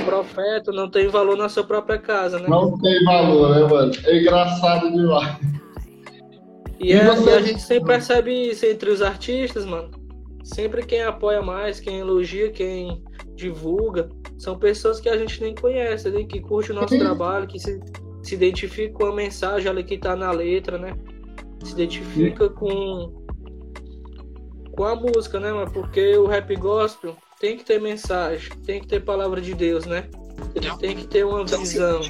O 0.00 0.04
profeta 0.04 0.72
não 0.72 0.90
tem 0.90 1.08
valor 1.08 1.36
na 1.36 1.48
sua 1.48 1.62
própria 1.64 1.98
casa, 1.98 2.38
né? 2.38 2.48
Não 2.48 2.76
tem 2.80 3.04
valor, 3.04 3.54
né, 3.54 3.66
mano? 3.66 3.92
É 4.04 4.18
engraçado 4.18 4.90
demais. 4.90 5.36
E, 6.80 6.88
E 6.88 6.92
é- 6.92 7.04
você- 7.04 7.30
a 7.30 7.40
gente 7.40 7.60
sempre 7.60 7.92
percebe 7.92 8.32
isso 8.50 8.66
entre 8.66 8.90
os 8.90 9.00
artistas, 9.02 9.64
mano. 9.64 9.90
Sempre 10.42 10.84
quem 10.84 11.02
apoia 11.02 11.40
mais, 11.40 11.78
quem 11.78 11.98
elogia, 12.00 12.50
quem 12.50 13.02
divulga, 13.36 14.08
são 14.38 14.58
pessoas 14.58 14.98
que 15.00 15.08
a 15.08 15.16
gente 15.16 15.40
nem 15.40 15.54
conhece, 15.54 16.10
né? 16.10 16.24
que 16.24 16.40
curte 16.40 16.72
o 16.72 16.74
nosso 16.74 16.98
trabalho, 16.98 17.46
que 17.46 17.60
se, 17.60 17.78
se 18.22 18.34
identifica 18.34 18.92
com 18.94 19.06
a 19.06 19.14
mensagem 19.14 19.70
ali 19.70 19.84
que 19.84 19.96
tá 19.98 20.16
na 20.16 20.32
letra, 20.32 20.76
né? 20.78 20.94
Se 21.62 21.72
identifica 21.72 22.48
com, 22.48 23.21
com 24.72 24.84
a 24.84 24.94
música, 24.94 25.38
né, 25.38 25.52
mano? 25.52 25.70
Porque 25.70 26.16
o 26.16 26.26
rap 26.26 26.54
gospel 26.56 27.16
tem 27.40 27.56
que 27.56 27.64
ter 27.64 27.80
mensagem, 27.80 28.50
tem 28.64 28.80
que 28.80 28.86
ter 28.86 29.00
palavra 29.00 29.40
de 29.40 29.54
Deus, 29.54 29.84
né? 29.86 30.08
Ele 30.54 30.76
tem 30.78 30.96
que 30.96 31.06
ter 31.06 31.24
uma 31.24 31.44
visão. 31.44 32.00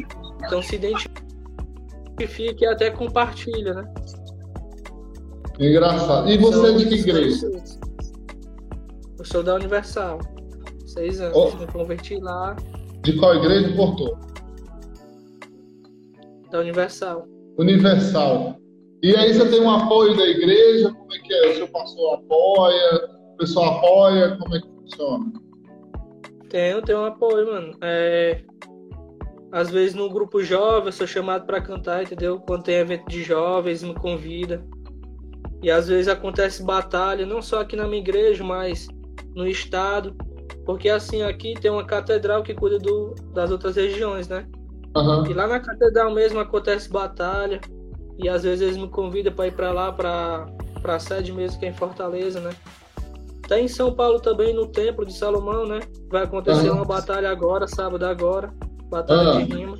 Então 0.44 0.62
se 0.62 0.76
identifica 0.76 2.64
e 2.64 2.66
até 2.66 2.90
compartilha, 2.90 3.74
né? 3.74 3.94
Engraçado. 5.58 6.28
E 6.28 6.38
você 6.38 6.68
é 6.68 6.72
de 6.72 6.86
que 6.86 6.94
igreja? 6.96 7.50
Eu 9.18 9.24
sou 9.24 9.42
da 9.42 9.54
Universal. 9.54 10.18
Seis 10.86 11.20
anos. 11.20 11.36
Oh. 11.36 11.56
Me 11.56 11.66
converti 11.68 12.16
lá 12.16 12.54
De 13.02 13.16
qual 13.16 13.34
igreja, 13.36 13.74
Porto? 13.74 14.18
da 16.50 16.60
Universal. 16.60 17.26
Universal. 17.58 18.56
E 19.02 19.16
aí 19.16 19.34
você 19.34 19.48
tem 19.48 19.60
um 19.60 19.70
apoio 19.70 20.16
da 20.16 20.24
igreja? 20.24 20.92
Como 20.92 21.12
é 21.12 21.18
que 21.18 21.32
é? 21.32 21.50
O 21.50 21.54
seu 21.56 21.68
pastor 21.68 22.14
apoia? 22.14 23.10
O 23.34 23.36
pessoal 23.36 23.78
apoia? 23.78 24.36
Como 24.36 24.54
é 24.54 24.60
que 24.60 24.68
funciona? 24.68 25.32
Tenho, 26.48 26.82
tenho 26.82 27.00
um 27.00 27.04
apoio, 27.06 27.46
mano. 27.46 27.76
É, 27.80 28.42
Às 29.50 29.70
vezes 29.70 29.94
no 29.94 30.08
grupo 30.08 30.42
jovem 30.42 30.86
eu 30.86 30.92
sou 30.92 31.06
chamado 31.06 31.46
pra 31.46 31.60
cantar, 31.60 32.04
entendeu? 32.04 32.38
Quando 32.40 32.62
tem 32.62 32.76
evento 32.76 33.08
de 33.08 33.24
jovens, 33.24 33.82
me 33.82 33.94
convida. 33.94 34.64
E 35.62 35.70
às 35.70 35.88
vezes 35.88 36.06
acontece 36.06 36.62
batalha, 36.62 37.26
não 37.26 37.42
só 37.42 37.60
aqui 37.60 37.74
na 37.74 37.88
minha 37.88 38.00
igreja, 38.00 38.44
mas 38.44 38.86
no 39.34 39.48
estado. 39.48 40.14
Porque 40.64 40.88
assim, 40.88 41.22
aqui 41.22 41.54
tem 41.54 41.72
uma 41.72 41.84
catedral 41.84 42.42
que 42.44 42.54
cuida 42.54 42.78
do, 42.78 43.14
das 43.32 43.50
outras 43.50 43.74
regiões, 43.74 44.28
né? 44.28 44.46
Aham. 44.94 45.24
E 45.28 45.34
lá 45.34 45.48
na 45.48 45.58
catedral 45.58 46.12
mesmo 46.12 46.38
acontece 46.38 46.88
batalha. 46.88 47.60
E 48.22 48.28
às 48.28 48.44
vezes 48.44 48.60
eles 48.62 48.76
me 48.76 48.88
convidam 48.88 49.32
para 49.32 49.48
ir 49.48 49.52
para 49.52 49.72
lá, 49.72 49.92
para 49.92 50.46
a 50.84 50.98
sede 50.98 51.32
mesmo, 51.32 51.58
que 51.58 51.66
é 51.66 51.70
em 51.70 51.74
Fortaleza, 51.74 52.40
né? 52.40 52.50
Tá 53.48 53.58
em 53.58 53.66
São 53.68 53.92
Paulo 53.92 54.20
também, 54.20 54.54
no 54.54 54.66
Templo 54.68 55.04
de 55.04 55.12
Salomão, 55.12 55.66
né? 55.66 55.80
Vai 56.08 56.22
acontecer 56.22 56.68
Aham. 56.68 56.76
uma 56.76 56.84
batalha 56.84 57.28
agora, 57.28 57.66
sábado 57.66 58.04
agora. 58.06 58.54
Batalha 58.88 59.30
Ah. 59.30 59.42
de 59.42 59.54
rima. 59.54 59.76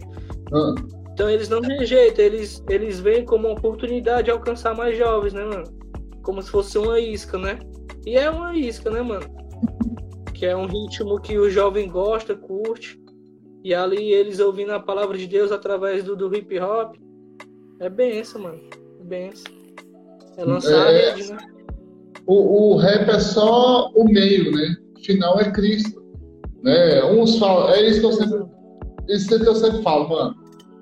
Ah, 0.52 0.74
Então 1.12 1.28
eles 1.30 1.48
não 1.48 1.60
rejeitam, 1.60 2.24
eles, 2.24 2.64
eles 2.70 2.98
veem 2.98 3.24
como 3.24 3.46
uma 3.46 3.54
oportunidade 3.56 4.24
de 4.24 4.30
alcançar 4.30 4.74
mais 4.74 4.96
jovens, 4.96 5.34
né, 5.34 5.44
mano? 5.44 5.64
Como 6.22 6.42
se 6.42 6.50
fosse 6.50 6.78
uma 6.78 6.98
isca, 6.98 7.36
né? 7.38 7.58
E 8.06 8.16
é 8.16 8.28
uma 8.30 8.56
isca, 8.56 8.90
né, 8.90 9.02
mano? 9.02 9.26
Que 10.34 10.46
é 10.46 10.56
um 10.56 10.66
ritmo 10.66 11.20
que 11.20 11.38
o 11.38 11.50
jovem 11.50 11.88
gosta, 11.88 12.34
curte. 12.34 12.98
E 13.62 13.74
ali 13.74 14.10
eles 14.12 14.40
ouvindo 14.40 14.72
a 14.72 14.80
palavra 14.80 15.16
de 15.16 15.26
Deus 15.26 15.52
através 15.52 16.02
do, 16.02 16.16
do 16.16 16.34
hip 16.34 16.58
hop. 16.58 16.96
É 17.82 17.88
benção, 17.90 18.42
mano. 18.42 18.60
É 19.00 19.04
benção. 19.04 19.52
É 20.36 20.44
lançar 20.44 20.92
É. 20.92 21.10
a 21.10 21.14
rede, 21.14 21.32
né? 21.32 21.38
o, 22.26 22.74
o 22.74 22.76
rap 22.76 23.08
é 23.10 23.18
só 23.18 23.90
o 23.94 24.04
meio, 24.04 24.52
né? 24.52 24.76
O 24.96 25.04
final 25.04 25.40
é 25.40 25.50
Cristo. 25.50 26.00
Né? 26.62 27.04
Uns 27.04 27.38
falam, 27.38 27.70
é 27.70 27.82
isso 27.88 27.98
que 28.00 28.06
eu 28.06 28.12
sempre, 28.12 28.44
isso 29.08 29.28
que 29.40 29.48
eu 29.48 29.54
sempre 29.56 29.82
falo, 29.82 30.08
mano. 30.08 30.36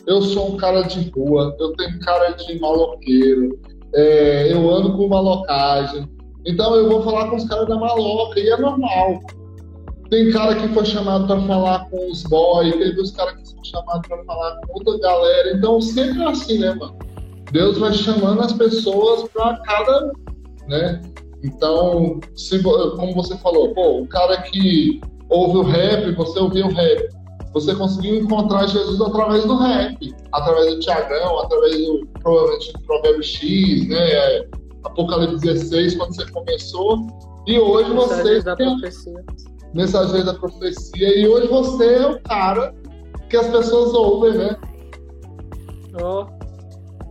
Eu 0.07 0.21
sou 0.21 0.53
um 0.53 0.57
cara 0.59 0.83
de 0.83 1.09
rua, 1.11 1.57
eu 1.59 1.73
tenho 1.77 1.99
cara 2.01 2.31
de 2.33 2.59
maloqueiro, 2.61 3.59
é, 3.95 4.53
eu 4.53 4.71
ando 4.71 4.95
com 4.97 5.09
malocagem. 5.09 6.07
Então 6.45 6.75
eu 6.75 6.89
vou 6.89 7.03
falar 7.03 7.31
com 7.31 7.37
os 7.37 7.49
caras 7.49 7.67
da 7.67 7.77
maloca, 7.77 8.39
e 8.39 8.49
é 8.51 8.57
normal. 8.59 9.21
Tem 10.11 10.31
cara 10.33 10.57
que 10.57 10.69
foi 10.75 10.85
chamado 10.85 11.27
para 11.27 11.41
falar 11.43 11.89
com 11.89 12.11
os 12.11 12.23
boys, 12.25 12.75
teve 12.77 13.01
os 13.01 13.13
caras 13.13 13.35
que 13.35 13.49
são 13.49 13.65
chamados 13.65 14.09
para 14.09 14.25
falar 14.25 14.57
com 14.67 14.73
outra 14.75 14.99
galera. 14.99 15.57
Então 15.57 15.81
sempre 15.81 16.23
é 16.23 16.29
assim, 16.29 16.59
né, 16.59 16.75
mano? 16.75 16.99
Deus 17.53 17.79
vai 17.79 17.93
chamando 17.93 18.41
as 18.41 18.53
pessoas 18.53 19.29
para 19.31 19.57
cada 19.59 20.13
né? 20.71 21.01
Então, 21.43 22.21
se, 22.35 22.63
como 22.63 23.15
você 23.15 23.37
falou, 23.39 23.75
pô, 23.75 24.03
o 24.03 24.07
cara 24.07 24.41
que 24.43 25.01
ouve 25.29 25.59
o 25.59 25.63
rap, 25.63 26.13
você 26.15 26.39
ouviu 26.39 26.67
o 26.67 26.73
rap, 26.73 27.09
você 27.53 27.75
conseguiu 27.75 28.17
encontrar 28.17 28.69
Jesus 28.69 29.01
através 29.01 29.45
do 29.45 29.57
rap, 29.57 30.15
através 30.33 30.75
do 30.75 30.81
Tiagão, 30.81 31.41
através 31.41 31.77
do, 31.77 32.07
provavelmente, 32.21 32.73
do 32.73 32.81
Provérbio 32.81 33.23
X, 33.23 33.89
né? 33.89 34.47
Apocalipse 34.85 35.41
16, 35.41 35.97
quando 35.97 36.15
você 36.15 36.31
começou, 36.31 37.07
e 37.47 37.59
hoje 37.59 37.91
você 37.93 38.43
tem. 38.57 38.81
Mensageiro 39.75 40.25
da 40.27 40.35
profecia, 40.35 41.19
e 41.19 41.27
hoje 41.29 41.47
você 41.49 41.95
é 41.95 42.07
o 42.07 42.21
cara 42.23 42.75
que 43.29 43.37
as 43.37 43.49
pessoas 43.49 43.93
ouvem, 43.95 44.35
né? 44.39 44.57
Ó, 46.01 46.27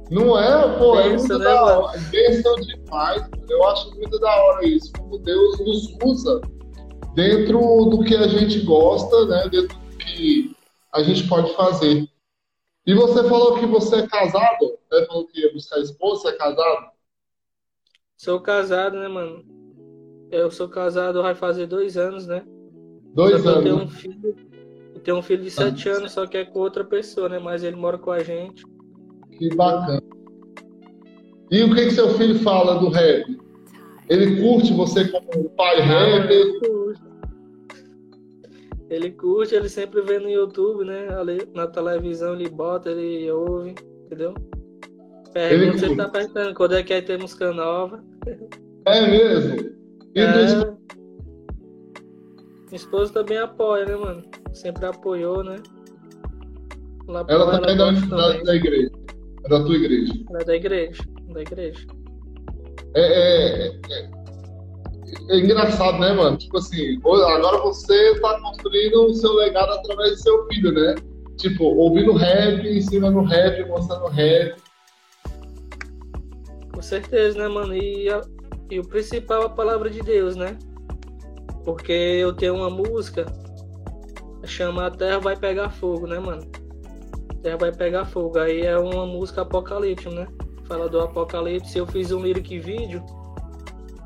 Não 0.09 0.37
é, 0.37 0.77
pô, 0.77 0.99
é 0.99 1.09
Benção, 1.09 1.37
muito 1.37 1.39
né, 1.39 1.45
da 1.45 1.61
mano? 1.61 1.81
hora. 1.83 1.99
Benção 2.11 2.55
demais. 2.55 3.29
Eu 3.49 3.67
acho 3.67 3.95
muito 3.95 4.19
da 4.19 4.35
hora 4.43 4.65
isso. 4.67 4.91
Como 4.93 5.17
Deus 5.19 5.59
nos 5.59 5.97
usa 6.03 6.41
dentro 7.13 7.59
do 7.85 8.03
que 8.03 8.15
a 8.15 8.27
gente 8.27 8.59
gosta, 8.61 9.25
né? 9.25 9.47
Dentro 9.49 9.77
do 9.77 9.97
que 9.97 10.55
a 10.93 11.03
gente 11.03 11.27
pode 11.27 11.53
fazer. 11.55 12.07
E 12.85 12.93
você 12.93 13.23
falou 13.29 13.59
que 13.59 13.65
você 13.65 13.97
é 13.97 14.07
casado? 14.07 14.77
Né? 14.91 15.05
Falou 15.07 15.27
que 15.27 15.39
ia 15.41 15.53
buscar 15.53 15.79
esposa, 15.79 16.21
você 16.23 16.27
é 16.29 16.37
casado? 16.37 16.89
sou 18.17 18.41
casado, 18.41 18.97
né, 18.99 19.07
mano? 19.07 19.45
Eu 20.31 20.51
sou 20.51 20.67
casado 20.69 21.21
vai 21.21 21.33
fazer 21.35 21.65
dois 21.65 21.97
anos, 21.97 22.27
né? 22.27 22.43
Dois 23.13 23.41
que 23.41 23.47
Eu 23.47 23.61
tenho 23.63 23.75
anos. 23.77 23.85
um 23.85 23.87
filho, 23.89 24.35
eu 24.93 25.01
tenho 25.01 25.17
um 25.17 25.21
filho 25.21 25.43
de 25.43 25.51
sete 25.51 25.89
anos, 25.89 26.11
só 26.11 26.27
que 26.27 26.37
é 26.37 26.45
com 26.45 26.59
outra 26.59 26.83
pessoa, 26.83 27.27
né? 27.29 27.39
Mas 27.39 27.63
ele 27.63 27.75
mora 27.75 27.97
com 27.97 28.11
a 28.11 28.19
gente. 28.19 28.63
Que 29.37 29.55
bacana. 29.55 30.01
E 31.51 31.63
o 31.63 31.73
que, 31.73 31.85
que 31.85 31.91
seu 31.91 32.09
filho 32.09 32.37
fala 32.39 32.79
do 32.79 32.89
rap? 32.89 33.25
Ele 34.07 34.41
curte 34.41 34.73
você 34.73 35.07
como 35.07 35.49
pai 35.51 35.79
rap? 35.81 36.31
Ele 36.31 36.59
curte. 36.59 37.01
Ele 38.89 39.11
curte, 39.11 39.55
ele 39.55 39.69
sempre 39.69 40.01
vê 40.01 40.19
no 40.19 40.29
YouTube, 40.29 40.83
né? 40.83 41.07
Na 41.55 41.67
televisão 41.67 42.33
ele 42.33 42.49
bota, 42.49 42.89
ele 42.91 43.29
ouve, 43.31 43.75
entendeu? 44.05 44.33
Pergunta 45.31 45.77
se 45.77 45.85
ele 45.85 45.95
tá 45.95 46.09
perguntando 46.09 46.55
quando 46.55 46.75
é 46.75 46.83
que 46.83 46.93
aí 46.93 47.01
tem 47.01 47.19
música 47.19 47.53
nova. 47.53 48.03
É 48.85 49.07
mesmo? 49.07 49.78
É. 50.15 50.55
do, 50.55 50.77
Minha 52.67 52.75
esposa 52.75 53.13
também 53.13 53.37
apoia, 53.37 53.85
né, 53.85 53.95
mano? 53.95 54.23
Sempre 54.53 54.85
apoiou, 54.85 55.43
né? 55.43 55.57
Lá 57.07 57.25
ela 57.27 57.51
também 57.51 57.73
é 57.73 57.77
da, 57.77 57.91
da, 57.91 58.43
da, 58.43 58.55
igreja. 58.55 58.91
É 59.43 59.49
da 59.49 59.63
tua 59.63 59.75
igreja. 59.75 60.13
Ela 60.29 60.41
é 60.41 60.45
da 60.45 60.55
igreja. 60.55 61.03
Da 61.33 61.41
igreja. 61.41 61.87
É, 62.95 63.01
é, 63.01 63.67
é, 63.67 64.09
é, 65.29 65.39
engraçado, 65.39 65.99
né, 65.99 66.13
mano? 66.13 66.37
Tipo 66.37 66.57
assim, 66.57 66.97
agora 66.97 67.57
você 67.59 68.19
tá 68.19 68.39
construindo 68.41 69.05
o 69.05 69.13
seu 69.13 69.33
legado 69.33 69.71
através 69.73 70.11
do 70.11 70.17
seu 70.17 70.47
filho, 70.47 70.71
né? 70.71 70.95
Tipo, 71.37 71.63
ouvindo 71.63 72.13
rap, 72.13 72.67
ensinando 72.67 73.21
rap, 73.21 73.67
mostrando 73.67 74.07
rap. 74.07 74.55
Com 76.73 76.81
certeza, 76.81 77.37
né, 77.39 77.47
mano? 77.47 77.75
E, 77.75 78.09
a, 78.09 78.21
e 78.69 78.79
o 78.79 78.87
principal 78.87 79.43
é 79.43 79.45
a 79.45 79.49
palavra 79.49 79.89
de 79.89 80.01
Deus, 80.01 80.35
né? 80.35 80.57
Porque 81.65 81.91
eu 81.91 82.33
tenho 82.33 82.55
uma 82.55 82.69
música 82.69 83.25
chama 84.45 84.87
A 84.87 84.91
Terra 84.91 85.19
Vai 85.19 85.35
Pegar 85.35 85.69
Fogo, 85.69 86.07
né, 86.07 86.19
mano? 86.19 86.41
Terra 87.41 87.57
Vai 87.57 87.71
Pegar 87.71 88.05
Fogo. 88.05 88.39
Aí 88.39 88.61
é 88.61 88.77
uma 88.77 89.05
música 89.05 89.41
apocalíptica, 89.41 90.09
né? 90.09 90.27
Fala 90.65 90.89
do 90.89 90.99
apocalipse. 90.99 91.77
Eu 91.77 91.87
fiz 91.87 92.11
um 92.11 92.21
lyric 92.21 92.59
vídeo, 92.59 93.03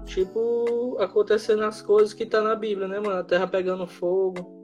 tipo, 0.06 0.98
acontecendo 1.00 1.64
as 1.64 1.82
coisas 1.82 2.14
que 2.14 2.26
tá 2.26 2.42
na 2.42 2.56
Bíblia, 2.56 2.88
né, 2.88 3.00
mano? 3.00 3.20
A 3.20 3.24
Terra 3.24 3.48
pegando 3.48 3.88
fogo. 3.88 4.64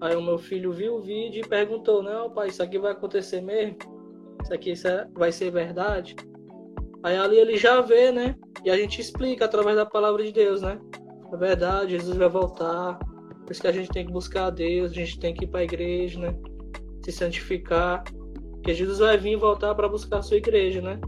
Aí 0.00 0.16
o 0.16 0.22
meu 0.22 0.38
filho 0.38 0.72
viu 0.72 0.96
o 0.96 1.02
vídeo 1.02 1.44
e 1.44 1.48
perguntou, 1.48 2.02
não, 2.02 2.28
pai, 2.30 2.48
isso 2.48 2.62
aqui 2.62 2.78
vai 2.78 2.90
acontecer 2.90 3.40
mesmo? 3.40 3.76
Isso 4.42 4.52
aqui 4.52 4.72
é, 4.72 5.06
vai 5.14 5.30
ser 5.30 5.52
verdade? 5.52 6.16
Aí 7.02 7.16
ali 7.16 7.36
ele 7.36 7.56
já 7.56 7.80
vê, 7.80 8.12
né? 8.12 8.34
E 8.64 8.70
a 8.70 8.76
gente 8.76 9.00
explica 9.00 9.44
através 9.44 9.76
da 9.76 9.84
palavra 9.84 10.22
de 10.22 10.32
Deus, 10.32 10.62
né? 10.62 10.78
É 11.32 11.36
verdade, 11.36 11.92
Jesus 11.92 12.16
vai 12.16 12.28
voltar. 12.28 12.98
Por 12.98 13.50
isso 13.50 13.60
que 13.60 13.66
a 13.66 13.72
gente 13.72 13.88
tem 13.88 14.06
que 14.06 14.12
buscar 14.12 14.46
a 14.46 14.50
Deus, 14.50 14.92
a 14.92 14.94
gente 14.94 15.18
tem 15.18 15.34
que 15.34 15.44
ir 15.44 15.48
para 15.48 15.60
a 15.60 15.64
igreja, 15.64 16.20
né? 16.20 16.34
Se 17.04 17.10
santificar. 17.10 18.04
Porque 18.52 18.74
Jesus 18.74 19.00
vai 19.00 19.16
vir 19.18 19.36
voltar 19.36 19.74
para 19.74 19.88
buscar 19.88 20.18
a 20.18 20.22
sua 20.22 20.36
igreja, 20.36 20.80
né? 20.80 21.00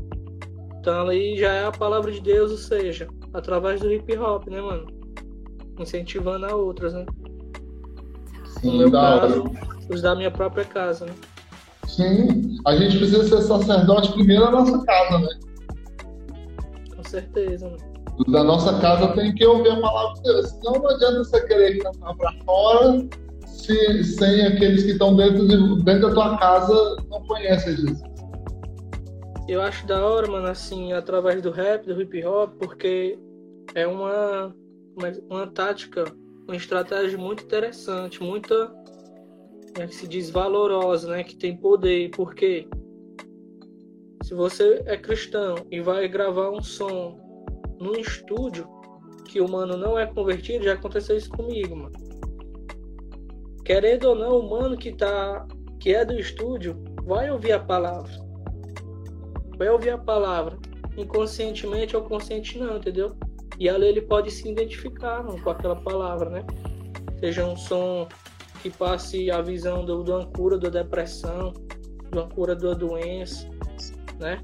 Então 0.81 1.09
aí 1.09 1.37
já 1.39 1.53
é 1.53 1.65
a 1.65 1.73
palavra 1.73 2.11
de 2.11 2.21
Deus, 2.21 2.51
ou 2.51 2.59
seja, 2.59 3.09
através 3.33 3.81
do 3.81 3.93
hip 3.93 4.19
hop, 4.19 4.49
né, 4.49 4.61
mano? 4.61 4.87
Incentivando 5.79 6.47
a 6.47 6.55
outras, 6.57 6.93
né? 6.93 7.07
Sim, 8.61 8.73
no 8.73 8.79
meu 8.79 8.91
caso, 8.91 9.45
os 9.89 10.03
da 10.03 10.15
minha 10.15 10.31
própria 10.31 10.65
casa, 10.65 11.07
né? 11.07 11.15
Sim, 11.87 12.59
a 12.67 12.75
gente 12.77 12.99
precisa 12.99 13.23
ser 13.23 13.43
sacerdote 13.43 14.13
primeiro 14.13 14.45
na 14.45 14.51
nossa 14.51 14.85
casa, 14.85 15.19
né? 15.19 15.29
Certeza, 17.15 17.77
da 18.29 18.43
nossa 18.43 18.79
casa 18.81 19.09
tem 19.15 19.33
que 19.35 19.47
ouvir 19.47 19.71
a 19.71 19.81
palavra 19.81 20.15
de 20.15 20.23
Deus. 20.23 20.51
Senão 20.51 20.73
não 20.75 20.89
adianta 20.89 21.19
você 21.19 21.47
querer 21.47 21.79
cantar 21.79 22.15
para 22.17 22.33
fora 22.45 23.09
se, 23.47 24.05
sem 24.05 24.47
aqueles 24.47 24.83
que 24.83 24.91
estão 24.91 25.15
dentro, 25.15 25.47
de, 25.47 25.85
dentro 25.85 26.09
da 26.09 26.15
tua 26.15 26.39
casa 26.39 26.97
não 27.09 27.25
conhecem 27.27 27.77
Jesus. 27.77 28.03
Eu 29.49 29.63
acho 29.63 29.87
da 29.87 30.05
hora, 30.05 30.27
mano, 30.27 30.49
assim, 30.49 30.93
através 30.93 31.43
do 31.43 31.51
rap, 31.51 31.87
do 31.87 32.01
hip 32.01 32.25
hop, 32.25 32.55
porque 32.59 33.19
é 33.75 33.87
uma, 33.87 34.55
uma, 34.97 35.13
uma 35.29 35.47
tática, 35.47 36.05
uma 36.49 36.57
estratégia 36.57 37.19
muito 37.19 37.45
interessante, 37.45 38.23
muita, 38.23 38.73
é 39.79 39.87
que 39.87 39.95
se 39.95 40.09
diz 40.09 40.31
valorosa, 40.31 41.11
né, 41.11 41.23
que 41.23 41.37
tem 41.37 41.57
poder, 41.57 42.11
porque 42.11 42.67
se 44.25 44.33
você 44.33 44.83
é 44.87 44.97
cristão 44.97 45.55
e 45.71 45.83
vai 45.83 46.09
gravar 46.09 46.49
um 46.49 46.63
som 46.63 47.21
num 47.79 47.93
estúdio 47.93 48.67
que 49.27 49.39
o 49.39 49.47
mano 49.47 49.77
não 49.77 49.99
é 49.99 50.07
convertido, 50.07 50.65
já 50.65 50.73
aconteceu 50.73 51.15
isso 51.15 51.29
comigo, 51.29 51.77
mano. 51.77 51.93
Querendo 53.67 54.05
ou 54.05 54.15
não, 54.15 54.39
o 54.39 54.49
mano 54.49 54.79
que 54.79 54.93
tá 54.93 55.47
que 55.79 55.95
é 55.95 56.07
do 56.07 56.19
estúdio 56.19 56.83
vai 57.05 57.31
ouvir 57.31 57.53
a 57.53 57.59
palavra. 57.61 58.11
Vai 59.59 59.69
ouvir 59.69 59.91
a 59.91 59.99
palavra, 59.99 60.57
inconscientemente 60.97 61.95
ou 61.95 62.03
consciente 62.05 62.59
não, 62.59 62.79
entendeu? 62.79 63.15
E 63.59 63.69
ali 63.69 63.89
ele 63.89 64.01
pode 64.01 64.31
se 64.31 64.49
identificar 64.49 65.23
mano, 65.23 65.43
com 65.43 65.51
aquela 65.51 65.77
palavra, 65.77 66.31
né? 66.31 66.47
Seja 67.21 67.45
um 67.45 67.59
som 67.59 68.09
que 68.63 68.71
passe 68.71 69.31
a 69.31 69.43
visão 69.43 69.85
do, 69.85 70.03
uma 70.03 70.25
cura 70.29 70.57
da 70.57 70.71
depressão, 70.71 71.53
de 72.11 72.19
uma 72.19 72.27
cura 72.27 72.57
da 72.57 72.73
doença, 72.73 73.47
né? 74.19 74.41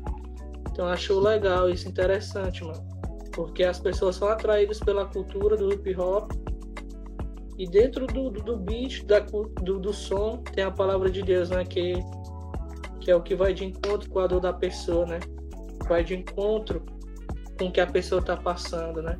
Então 0.71 0.87
acho 0.87 1.19
legal 1.19 1.69
isso, 1.69 1.89
interessante, 1.89 2.65
mano 2.65 3.01
porque 3.33 3.65
as 3.65 3.79
pessoas 3.79 4.17
são 4.17 4.29
atraídas 4.29 4.81
pela 4.81 5.07
cultura 5.07 5.57
do 5.57 5.73
hip 5.73 5.97
hop 5.97 6.33
e 7.59 7.67
dentro 7.67 8.07
do, 8.07 8.31
do, 8.31 8.43
do 8.43 8.57
beat, 8.57 9.05
da, 9.05 9.21
do, 9.21 9.79
do 9.79 9.93
som, 9.93 10.43
tem 10.55 10.65
a 10.65 10.71
palavra 10.71 11.11
de 11.11 11.23
Deus, 11.23 11.51
né? 11.51 11.65
Que, 11.65 11.95
que 13.01 13.11
é 13.11 13.17
o 13.17 13.23
que 13.23 13.35
vai 13.35 13.53
de 13.53 13.67
encontro 13.67 14.09
com 14.09 14.19
a 14.19 14.27
dor 14.27 14.41
da 14.41 14.53
pessoa, 14.53 15.05
né? 15.05 15.21
Vai 15.87 16.03
de 16.03 16.15
encontro 16.15 16.85
com 17.59 17.67
o 17.67 17.73
que 17.73 17.81
a 17.81 17.87
pessoa 17.87 18.21
está 18.21 18.37
passando, 18.37 19.03
né? 19.03 19.19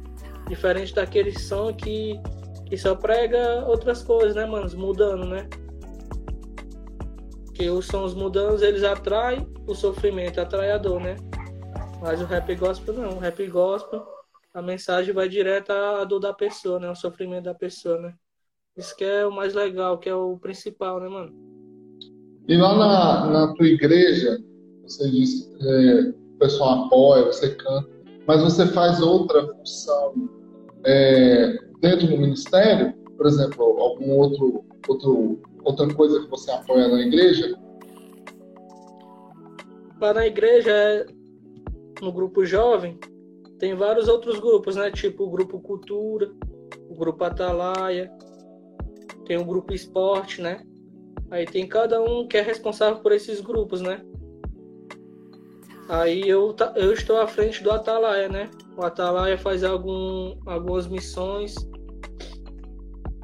Diferente 0.49 0.95
daquele 0.95 1.39
som 1.39 1.73
que, 1.75 2.19
que 2.67 2.79
só 2.79 2.95
prega 2.95 3.67
outras 3.67 4.03
coisas, 4.03 4.35
né, 4.35 4.47
mano? 4.47 4.71
Mudando, 4.75 5.27
né? 5.27 5.47
Que 7.61 7.69
os 7.69 7.89
sons 7.89 8.15
mudando, 8.15 8.63
eles 8.63 8.83
atraem 8.83 9.47
o 9.67 9.75
sofrimento, 9.75 10.41
atraem 10.41 10.71
a 10.71 10.79
dor, 10.79 10.99
né? 10.99 11.17
Mas 12.01 12.19
o 12.23 12.25
rap 12.25 12.55
gospel 12.55 12.95
não. 12.95 13.19
O 13.19 13.19
rap 13.19 13.47
gospel, 13.49 14.03
a 14.55 14.63
mensagem 14.63 15.13
vai 15.13 15.29
direto 15.29 15.69
à 15.71 16.03
dor 16.05 16.21
da 16.21 16.33
pessoa, 16.33 16.81
né? 16.81 16.91
O 16.91 16.95
sofrimento 16.95 17.45
da 17.45 17.55
pessoa, 17.55 18.01
né? 18.01 18.15
Isso 18.75 18.97
que 18.97 19.05
é 19.05 19.27
o 19.27 19.31
mais 19.31 19.53
legal, 19.53 19.99
que 19.99 20.09
é 20.09 20.15
o 20.15 20.39
principal, 20.39 21.01
né, 21.01 21.09
mano? 21.11 21.35
E 22.49 22.57
lá 22.57 22.75
na, 22.75 23.27
na 23.31 23.55
tua 23.55 23.67
igreja, 23.67 24.39
você 24.83 25.11
disse 25.11 25.55
é, 25.61 26.15
o 26.37 26.39
pessoal 26.39 26.87
apoia, 26.87 27.27
você 27.27 27.55
canta, 27.57 27.91
mas 28.27 28.43
você 28.43 28.69
faz 28.69 29.03
outra 29.03 29.47
função 29.49 30.15
é, 30.87 31.59
dentro 31.83 32.07
do 32.07 32.17
ministério? 32.17 32.95
Por 33.19 33.27
exemplo, 33.27 33.63
algum 33.63 34.13
outro, 34.17 34.65
outro 34.89 35.39
outra 35.65 35.93
coisa 35.95 36.21
que 36.21 36.31
você 36.31 36.51
apoia 36.51 36.89
na 36.89 37.01
igreja? 37.01 37.59
Lá 40.01 40.15
na 40.15 40.27
igreja 40.27 40.71
é 40.71 41.07
no 42.01 42.13
grupo 42.13 42.45
jovem, 42.45 42.99
tem 43.59 43.75
vários 43.75 44.09
outros 44.09 44.41
grupos, 44.41 44.77
né? 44.77 44.91
Tipo 44.91 45.25
o 45.25 45.31
grupo 45.31 45.61
Cultura, 45.61 46.33
o 46.89 46.95
grupo 46.95 47.23
Atalaia, 47.25 48.11
tem 49.27 49.37
o 49.37 49.45
grupo 49.45 49.75
Esporte, 49.75 50.41
né? 50.41 50.63
Aí 51.31 51.45
tem 51.45 51.67
cada 51.67 52.03
um 52.03 52.27
que 52.27 52.39
é 52.39 52.41
responsável 52.41 53.03
por 53.03 53.13
esses 53.13 53.41
grupos, 53.41 53.81
né? 53.81 54.03
Aí 55.89 56.23
eu, 56.27 56.55
eu 56.77 56.93
estou 56.93 57.19
à 57.19 57.27
frente 57.27 57.63
do 57.63 57.71
Atalaia, 57.71 58.29
né? 58.29 58.51
O 58.77 58.85
Atalaia 58.85 59.37
faz 59.37 59.63
algum, 59.63 60.37
algumas 60.47 60.87
missões 60.87 61.55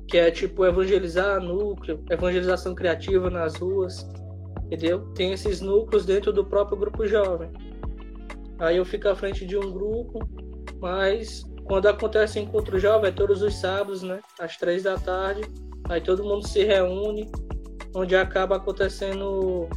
que 0.08 0.18
é 0.18 0.30
tipo 0.30 0.64
evangelizar 0.64 1.40
núcleo, 1.40 2.02
evangelização 2.10 2.74
criativa 2.74 3.28
nas 3.28 3.56
ruas, 3.56 4.06
entendeu? 4.64 5.00
Tem 5.14 5.32
esses 5.32 5.60
núcleos 5.60 6.06
dentro 6.06 6.32
do 6.32 6.44
próprio 6.44 6.78
grupo 6.78 7.06
jovem. 7.06 7.50
Aí 8.58 8.76
eu 8.76 8.84
fico 8.84 9.08
à 9.08 9.16
frente 9.16 9.44
de 9.44 9.56
um 9.56 9.70
grupo, 9.70 10.20
mas 10.80 11.44
quando 11.64 11.86
acontece 11.88 12.38
encontro 12.38 12.78
jovem 12.78 13.10
é 13.10 13.12
todos 13.12 13.42
os 13.42 13.54
sábados, 13.54 14.02
né? 14.02 14.20
Às 14.38 14.56
três 14.56 14.84
da 14.84 14.96
tarde. 14.96 15.42
Aí 15.88 16.00
todo 16.00 16.24
mundo 16.24 16.46
se 16.46 16.64
reúne, 16.64 17.30
onde 17.94 18.16
acaba 18.16 18.56
acontecendo 18.56 19.68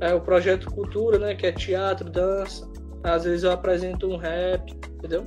é, 0.00 0.12
o 0.14 0.20
projeto 0.20 0.70
Cultura, 0.70 1.18
né? 1.18 1.34
Que 1.34 1.46
é 1.46 1.52
teatro, 1.52 2.10
dança. 2.10 2.66
Às 3.02 3.24
vezes 3.24 3.44
eu 3.44 3.52
apresento 3.52 4.08
um 4.08 4.16
rap, 4.16 4.72
entendeu? 4.72 5.26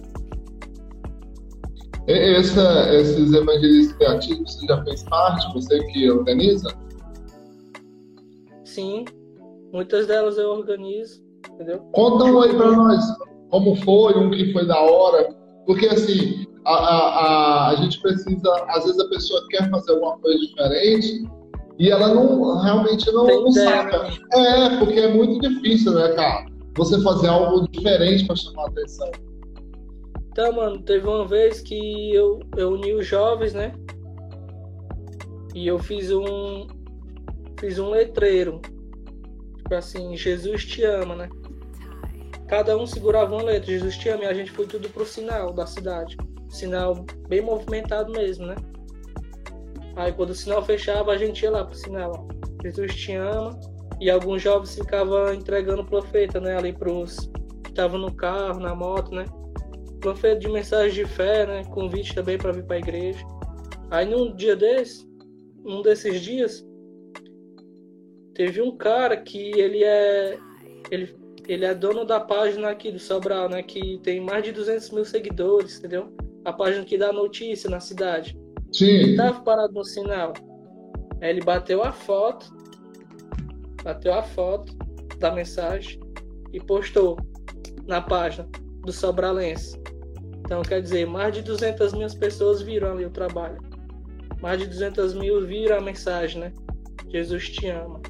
Essa, 2.08 2.94
esses 2.96 3.34
evangelistas 3.34 3.98
criativos, 3.98 4.54
você 4.54 4.66
já 4.66 4.84
fez 4.84 5.04
parte? 5.04 5.54
Você 5.54 5.84
que 5.88 6.10
organiza? 6.10 6.74
Sim, 8.64 9.04
muitas 9.74 10.08
delas 10.08 10.38
eu 10.38 10.50
organizo. 10.50 11.22
Entendeu? 11.54 11.80
Conta 11.92 12.26
um 12.26 12.42
aí 12.42 12.56
pra 12.56 12.72
nós 12.72 13.04
como 13.50 13.76
foi, 13.78 14.14
um 14.18 14.32
que 14.32 14.52
foi 14.54 14.66
da 14.66 14.80
hora. 14.80 15.30
Porque 15.66 15.88
assim, 15.88 16.46
a, 16.66 16.74
a, 16.74 17.08
a, 17.08 17.70
a 17.70 17.76
gente 17.76 18.00
precisa, 18.02 18.66
às 18.70 18.84
vezes 18.86 19.00
a 19.00 19.10
pessoa 19.10 19.42
quer 19.50 19.70
fazer 19.70 19.92
alguma 19.94 20.18
coisa 20.20 20.40
diferente 20.40 21.24
e 21.80 21.90
ela 21.90 22.14
não 22.14 22.58
realmente 22.60 23.12
não, 23.12 23.26
não 23.26 23.52
sabe. 23.52 23.92
Né? 23.92 24.18
É, 24.34 24.78
porque 24.78 25.00
é 25.00 25.14
muito 25.14 25.40
difícil, 25.48 25.94
né, 25.94 26.10
cara? 26.10 26.46
Você 26.76 27.02
fazer 27.02 27.28
algo 27.28 27.68
diferente 27.70 28.26
para 28.26 28.36
chamar 28.36 28.64
a 28.64 28.68
atenção. 28.68 29.12
Então, 30.38 30.54
mano, 30.54 30.80
teve 30.84 31.08
uma 31.08 31.28
vez 31.28 31.62
que 31.62 32.14
eu, 32.14 32.40
eu 32.56 32.74
uni 32.74 32.94
os 32.94 33.08
jovens, 33.08 33.56
né? 33.56 33.74
E 35.56 35.66
eu 35.66 35.80
fiz 35.80 36.12
um 36.12 36.68
fiz 37.60 37.80
um 37.80 37.90
letreiro. 37.90 38.62
Tipo 39.58 39.74
assim, 39.74 40.16
Jesus 40.16 40.64
te 40.64 40.84
ama, 40.84 41.16
né? 41.16 41.30
cada 42.48 42.78
um 42.78 42.86
segurava 42.86 43.34
uma 43.34 43.46
letra. 43.46 43.72
Jesus 43.72 43.98
te 43.98 44.10
ama 44.10 44.26
e 44.26 44.28
a 44.28 44.34
gente 44.36 44.52
foi 44.52 44.68
tudo 44.68 44.88
pro 44.90 45.04
sinal 45.08 45.52
da 45.52 45.66
cidade. 45.66 46.16
sinal 46.52 47.04
bem 47.28 47.42
movimentado 47.42 48.12
mesmo, 48.12 48.46
né? 48.46 48.56
Aí 49.96 50.14
quando 50.14 50.30
o 50.30 50.36
sinal 50.36 50.64
fechava, 50.64 51.14
a 51.14 51.18
gente 51.18 51.42
ia 51.42 51.50
lá 51.50 51.66
pro 51.66 51.76
sinal, 51.76 52.12
ó. 52.12 52.62
Jesus 52.62 52.96
te 52.96 53.14
ama. 53.14 53.60
E 54.00 54.08
alguns 54.12 54.44
jovens 54.44 54.76
ficavam 54.76 55.34
entregando 55.34 55.84
profeta, 55.84 56.40
né? 56.40 56.56
Ali 56.56 56.74
pros 56.74 57.28
que 57.64 57.72
estavam 57.72 57.98
no 57.98 58.14
carro, 58.14 58.60
na 58.60 58.76
moto, 58.76 59.16
né? 59.16 59.26
Profeta 60.00 60.40
de 60.40 60.50
mensagem 60.50 61.06
de 61.06 61.12
fé, 61.12 61.46
né? 61.46 61.64
Convite 61.66 62.14
também 62.14 62.38
para 62.38 62.52
vir 62.52 62.66
para 62.66 62.76
a 62.76 62.80
igreja. 62.80 63.26
Aí 63.90 64.06
num 64.06 64.36
dia 64.36 64.56
desse, 64.56 65.08
um 65.66 65.82
desses 65.82 66.22
dias, 66.22 66.66
teve 68.34 68.62
um 68.62 68.76
cara 68.76 69.18
que 69.18 69.52
ele 69.60 69.84
é 69.84 70.38
ele, 70.92 71.16
ele 71.48 71.66
é 71.66 71.74
dono 71.74 72.06
da 72.06 72.20
página 72.20 72.70
aqui 72.70 72.92
do 72.92 73.00
Sobral, 73.00 73.50
né? 73.50 73.64
Que 73.64 74.00
tem 74.04 74.20
mais 74.20 74.44
de 74.44 74.52
200 74.52 74.90
mil 74.92 75.06
seguidores, 75.06 75.80
entendeu? 75.80 76.14
A 76.46 76.54
página 76.54 76.86
que 76.86 76.98
dá 76.98 77.12
notícia 77.12 77.70
na 77.70 77.80
cidade. 77.80 78.38
Sim. 78.72 78.86
Ele 78.86 79.16
tava 79.18 79.42
parado 79.42 79.74
no 79.74 79.84
sinal. 79.84 80.34
Aí 81.22 81.30
ele 81.30 81.42
bateu 81.42 81.84
a 81.84 81.92
foto, 81.92 82.46
bateu 83.84 84.14
a 84.14 84.22
foto 84.22 84.76
da 85.18 85.32
mensagem 85.32 86.00
e 86.54 86.60
postou 86.60 87.18
na 87.86 88.02
página 88.02 88.48
do 88.88 88.94
Sobralense. 88.94 89.78
Então, 90.40 90.62
quer 90.62 90.82
dizer, 90.82 91.06
mais 91.06 91.34
de 91.34 91.42
200 91.42 91.94
mil 91.94 92.08
pessoas 92.18 92.62
viram 92.62 92.94
ali 92.94 93.06
o 93.06 93.10
trabalho. 93.10 93.58
Mais 94.42 94.58
de 94.60 94.66
200 94.66 95.14
mil 95.14 95.46
viram 95.46 95.78
a 95.78 95.82
mensagem, 95.82 96.40
né? 96.40 96.54
Jesus 97.10 97.50
te 97.50 97.68
ama. 97.68 98.02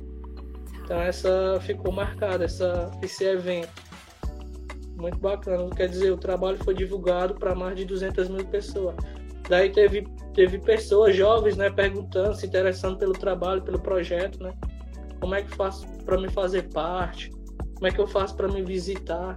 Então, 0.84 1.02
essa 1.02 1.60
ficou 1.62 1.92
marcada, 1.92 2.46
essa, 2.46 2.92
esse 3.02 3.24
evento. 3.24 3.74
Muito 4.96 5.18
bacana. 5.18 5.68
Quer 5.76 5.90
dizer, 5.90 6.12
o 6.12 6.18
trabalho 6.18 6.58
foi 6.64 6.76
divulgado 6.76 7.34
para 7.36 7.56
mais 7.56 7.76
de 7.76 7.84
200 7.84 8.30
mil 8.30 8.46
pessoas. 8.46 8.96
Daí 9.50 9.72
teve, 9.72 10.08
teve 10.36 10.60
pessoas 10.60 11.16
jovens, 11.16 11.58
né, 11.58 11.72
perguntando, 11.72 12.36
se 12.36 12.46
interessando 12.46 13.00
pelo 13.00 13.14
trabalho, 13.14 13.64
pelo 13.64 13.80
projeto, 13.80 14.44
né? 14.44 14.54
Como 15.20 15.34
é 15.34 15.42
que 15.42 15.56
faço 15.56 15.88
para 16.06 16.20
me 16.20 16.30
fazer 16.30 16.70
parte? 16.70 17.32
Como 17.76 17.88
é 17.88 17.92
que 17.92 18.00
eu 18.00 18.08
faço 18.08 18.36
para 18.36 18.48
me 18.48 18.62
visitar? 18.62 19.36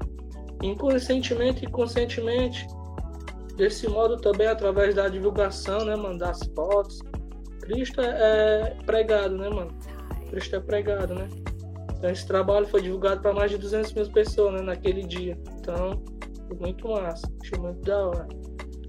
Inconscientemente 0.63 1.65
e 1.65 1.69
conscientemente, 1.69 2.67
desse 3.57 3.89
modo 3.89 4.17
também 4.17 4.47
através 4.47 4.95
da 4.95 5.09
divulgação, 5.09 5.85
né, 5.85 5.97
mano, 5.97 6.19
das 6.19 6.41
fotos. 6.55 6.99
Cristo 7.61 8.01
é 8.01 8.77
pregado, 8.85 9.37
né, 9.37 9.49
mano? 9.49 9.77
Cristo 10.31 10.57
é 10.57 10.61
pregado, 10.61 11.15
né? 11.15 11.29
Então 11.97 12.11
esse 12.11 12.27
trabalho 12.27 12.67
foi 12.67 12.83
divulgado 12.83 13.21
para 13.21 13.33
mais 13.33 13.51
de 13.51 13.59
200 13.59 13.93
mil 13.93 14.11
pessoas, 14.11 14.55
né, 14.55 14.63
naquele 14.63 15.03
dia. 15.03 15.39
Então, 15.59 16.03
foi 16.49 16.57
muito 16.59 16.89
massa, 16.89 17.31
achei 17.43 17.59
muito 17.59 17.81
da 17.83 18.07
hora. 18.07 18.29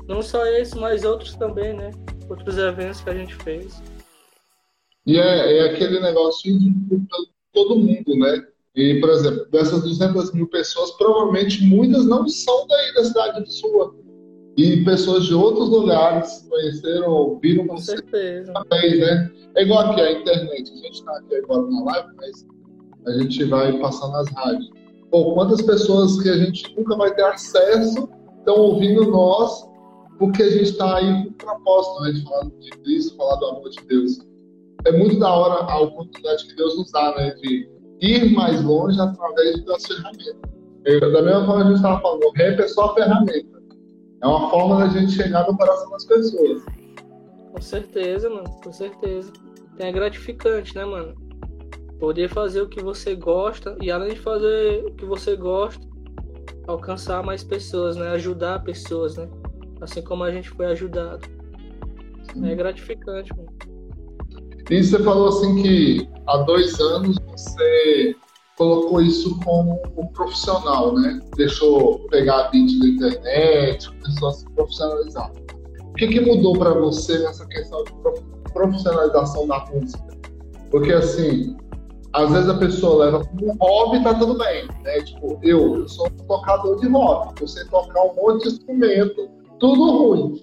Não 0.07 0.21
só 0.21 0.45
esse, 0.45 0.77
mas 0.77 1.03
outros 1.03 1.35
também, 1.35 1.73
né? 1.73 1.91
Outros 2.29 2.57
eventos 2.57 3.01
que 3.01 3.09
a 3.09 3.13
gente 3.13 3.35
fez. 3.35 3.81
E 5.05 5.17
é, 5.17 5.57
é 5.57 5.69
aquele 5.69 5.99
negócio 5.99 6.57
de 6.57 6.73
todo 7.53 7.75
mundo, 7.75 8.15
né? 8.17 8.47
E, 8.75 8.99
por 9.01 9.09
exemplo, 9.09 9.45
dessas 9.51 9.83
200 9.83 10.33
mil 10.33 10.47
pessoas, 10.47 10.91
provavelmente 10.91 11.63
muitas 11.65 12.05
não 12.05 12.27
são 12.27 12.67
daí 12.67 12.93
da 12.93 13.03
cidade 13.03 13.43
de 13.43 13.53
Sua. 13.53 13.93
E 14.57 14.83
pessoas 14.83 15.25
de 15.25 15.33
outros 15.33 15.69
lugares 15.69 16.45
conheceram, 16.49 17.39
viram 17.41 17.67
Com 17.67 17.77
certeza. 17.77 18.53
também, 18.53 18.99
né? 18.99 19.31
É 19.55 19.63
igual 19.63 19.91
aqui 19.91 20.01
a 20.01 20.11
internet. 20.11 20.71
A 20.71 20.75
gente 20.75 20.93
está 20.93 21.17
aqui 21.17 21.35
agora 21.35 21.63
na 21.69 21.83
live, 21.83 22.09
mas 22.17 22.45
a 23.07 23.11
gente 23.19 23.43
vai 23.45 23.77
passar 23.79 24.07
nas 24.09 24.29
rádios. 24.29 24.69
Pô, 25.09 25.33
quantas 25.33 25.61
pessoas 25.61 26.21
que 26.21 26.29
a 26.29 26.37
gente 26.37 26.73
nunca 26.77 26.95
vai 26.95 27.13
ter 27.13 27.23
acesso 27.23 28.09
estão 28.39 28.55
ouvindo 28.55 29.09
nós 29.11 29.69
porque 30.21 30.43
a 30.43 30.49
gente 30.51 30.69
está 30.69 30.97
aí 30.97 31.25
com 31.25 31.33
propósito 31.33 32.03
né, 32.03 32.11
de 32.11 32.23
falar 32.23 32.43
de 32.43 32.69
Cristo, 32.69 33.17
falar 33.17 33.35
do 33.37 33.45
amor 33.47 33.69
de 33.71 33.85
Deus. 33.87 34.19
É 34.85 34.91
muito 34.91 35.17
da 35.17 35.33
hora 35.33 35.65
a 35.65 35.79
oportunidade 35.79 36.45
que 36.45 36.55
Deus 36.55 36.77
nos 36.77 36.91
dá, 36.91 37.15
né, 37.17 37.33
de 37.41 37.67
ir 38.01 38.33
mais 38.33 38.61
longe 38.63 38.99
através 38.99 39.63
das 39.65 39.85
ferramentas. 39.85 40.51
Eu, 40.85 40.99
da 40.99 41.21
mesma 41.21 41.45
forma 41.45 41.55
que 41.55 41.61
a 41.61 41.65
gente 41.65 41.75
estava 41.75 42.01
falando, 42.01 42.23
o 42.23 42.31
rap 42.31 42.59
é 42.59 42.67
só 42.67 42.85
a 42.85 42.93
ferramenta. 42.95 43.61
É 44.21 44.27
uma 44.27 44.49
forma 44.49 44.79
da 44.79 44.87
gente 44.87 45.11
chegar 45.11 45.47
no 45.47 45.55
coração 45.55 45.91
das 45.91 46.05
pessoas. 46.05 46.63
Com 47.51 47.61
certeza, 47.61 48.29
mano, 48.29 48.49
com 48.63 48.73
certeza. 48.73 49.31
É 49.77 49.91
gratificante, 49.91 50.75
né, 50.75 50.85
mano? 50.85 51.13
Poder 51.99 52.29
fazer 52.29 52.61
o 52.61 52.67
que 52.67 52.81
você 52.81 53.15
gosta 53.15 53.77
e 53.79 53.91
além 53.91 54.13
de 54.13 54.19
fazer 54.19 54.85
o 54.85 54.93
que 54.93 55.05
você 55.05 55.35
gosta, 55.35 55.81
alcançar 56.67 57.23
mais 57.23 57.43
pessoas, 57.43 57.95
né? 57.95 58.09
Ajudar 58.09 58.63
pessoas, 58.63 59.17
né? 59.17 59.29
Assim 59.79 60.01
como 60.01 60.23
a 60.23 60.31
gente 60.31 60.49
foi 60.49 60.65
ajudado. 60.67 61.27
É 62.43 62.55
gratificante, 62.55 63.31
mano. 63.35 63.49
E 64.69 64.83
você 64.83 65.03
falou 65.03 65.27
assim 65.27 65.61
que 65.61 66.09
há 66.27 66.37
dois 66.37 66.79
anos 66.79 67.17
você 67.31 68.15
colocou 68.57 69.01
isso 69.01 69.39
como 69.39 69.81
um 69.97 70.07
profissional, 70.07 70.93
né? 70.93 71.19
Deixou 71.35 71.99
pegar 72.09 72.49
vídeo 72.49 72.79
da 72.79 72.87
internet, 72.87 73.89
começou 73.89 74.29
a 74.29 74.33
se 74.33 74.45
profissionalizar. 74.53 75.31
O 75.89 75.93
que, 75.93 76.07
que 76.07 76.21
mudou 76.21 76.53
para 76.57 76.73
você 76.73 77.17
nessa 77.19 77.45
questão 77.47 77.83
de 77.83 77.93
profissionalização 78.53 79.47
da 79.47 79.65
música? 79.71 80.03
Porque 80.69 80.93
assim, 80.93 81.57
às 82.13 82.31
vezes 82.31 82.49
a 82.49 82.57
pessoa 82.57 83.05
leva 83.05 83.25
como 83.25 83.57
hobby, 83.59 84.03
tá 84.03 84.13
tudo 84.13 84.37
bem, 84.37 84.67
né? 84.83 85.01
Tipo, 85.01 85.39
eu, 85.43 85.77
eu 85.77 85.87
sou 85.87 86.07
um 86.07 86.25
tocador 86.27 86.79
de 86.79 86.87
rock, 86.87 87.41
eu 87.41 87.47
sei 87.47 87.65
tocar 87.65 88.03
um 88.03 88.15
monte 88.15 88.43
de 88.43 88.49
instrumento, 88.49 89.29
tudo 89.59 89.91
ruim. 89.91 90.35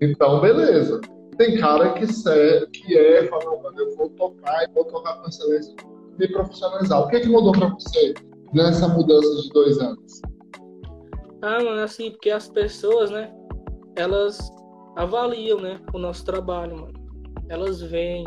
Então, 0.00 0.40
beleza. 0.40 1.00
Tem 1.36 1.58
cara 1.58 1.92
que, 1.94 2.06
que 2.06 2.96
é, 2.96 3.26
fala, 3.26 3.62
mano, 3.62 3.78
eu 3.78 3.96
vou 3.96 4.08
tocar 4.10 4.64
e 4.64 4.72
vou 4.72 4.84
tocar 4.84 5.14
com 5.14 5.28
excelência, 5.28 5.74
profissionalizar. 6.28 7.00
O 7.00 7.08
que, 7.08 7.20
que 7.20 7.28
mudou 7.28 7.52
para 7.52 7.68
você 7.68 8.14
nessa 8.52 8.88
mudança 8.88 9.42
de 9.42 9.48
dois 9.50 9.78
anos? 9.78 10.20
Ah, 11.42 11.62
mano, 11.62 11.80
assim, 11.80 12.10
porque 12.10 12.30
as 12.30 12.48
pessoas, 12.48 13.10
né, 13.10 13.32
elas 13.96 14.38
avaliam, 14.96 15.60
né, 15.60 15.80
o 15.92 15.98
nosso 15.98 16.24
trabalho, 16.24 16.76
mano. 16.76 17.02
Elas 17.48 17.80
veem. 17.80 18.24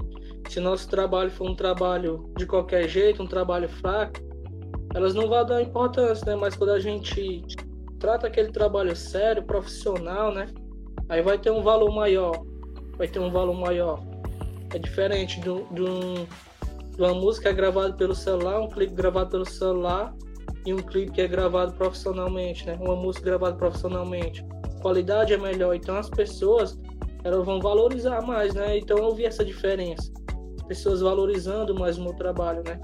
Se 0.49 0.59
nosso 0.59 0.87
trabalho 0.87 1.31
for 1.31 1.49
um 1.49 1.55
trabalho 1.55 2.31
de 2.37 2.45
qualquer 2.45 2.87
jeito, 2.87 3.23
um 3.23 3.27
trabalho 3.27 3.67
fraco, 3.67 4.19
elas 4.93 5.15
não 5.15 5.27
vão 5.27 5.45
dar 5.45 5.61
importância, 5.61 6.25
né? 6.27 6.35
Mas 6.35 6.55
quando 6.55 6.69
a 6.69 6.79
gente 6.79 7.43
trata 7.99 8.27
aquele 8.27 8.51
trabalho 8.51 8.95
sério, 8.95 9.43
profissional, 9.43 10.31
né? 10.31 10.47
Aí 11.09 11.21
vai 11.21 11.37
ter 11.37 11.51
um 11.51 11.63
valor 11.63 11.91
maior. 11.91 12.45
Vai 12.97 13.07
ter 13.07 13.19
um 13.19 13.31
valor 13.31 13.55
maior. 13.55 13.99
É 14.73 14.77
diferente 14.77 15.39
de, 15.41 15.49
um, 15.49 16.25
uma 16.97 17.13
música 17.13 17.51
gravada 17.51 17.93
pelo 17.93 18.15
celular, 18.15 18.59
um 18.61 18.69
clipe 18.69 18.93
gravado 18.93 19.29
pelo 19.29 19.45
celular 19.45 20.15
e 20.65 20.73
um 20.73 20.77
clipe 20.77 21.11
que 21.11 21.21
é 21.21 21.27
gravado 21.27 21.73
profissionalmente, 21.73 22.65
né? 22.65 22.77
Uma 22.79 22.95
música 22.95 23.25
gravada 23.25 23.55
profissionalmente. 23.57 24.45
A 24.63 24.81
qualidade 24.81 25.33
é 25.33 25.37
melhor, 25.37 25.75
então 25.75 25.97
as 25.97 26.09
pessoas 26.09 26.77
elas 27.23 27.43
vão 27.45 27.59
valorizar 27.59 28.21
mais, 28.21 28.53
né? 28.53 28.77
Então 28.77 28.97
eu 28.97 29.13
vi 29.13 29.25
essa 29.25 29.43
diferença. 29.43 30.11
As 30.59 30.67
pessoas 30.67 31.01
valorizando 31.01 31.75
mais 31.75 31.97
o 31.97 32.03
meu 32.03 32.13
trabalho, 32.13 32.63
né? 32.63 32.79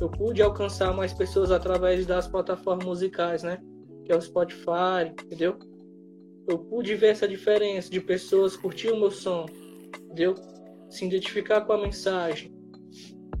Eu 0.00 0.10
pude 0.10 0.42
alcançar 0.42 0.94
mais 0.94 1.12
pessoas 1.12 1.50
através 1.50 2.06
das 2.06 2.26
plataformas 2.26 2.84
musicais, 2.84 3.42
né? 3.42 3.58
Que 4.04 4.12
é 4.12 4.16
o 4.16 4.20
Spotify, 4.20 5.10
entendeu? 5.10 5.58
Eu 6.46 6.58
pude 6.58 6.94
ver 6.94 7.08
essa 7.08 7.26
diferença 7.26 7.90
de 7.90 8.00
pessoas 8.00 8.56
curtir 8.56 8.90
o 8.90 9.00
meu 9.00 9.10
som, 9.10 9.46
entendeu? 10.04 10.34
Se 10.88 11.04
identificar 11.04 11.62
com 11.62 11.72
a 11.72 11.78
mensagem, 11.78 12.55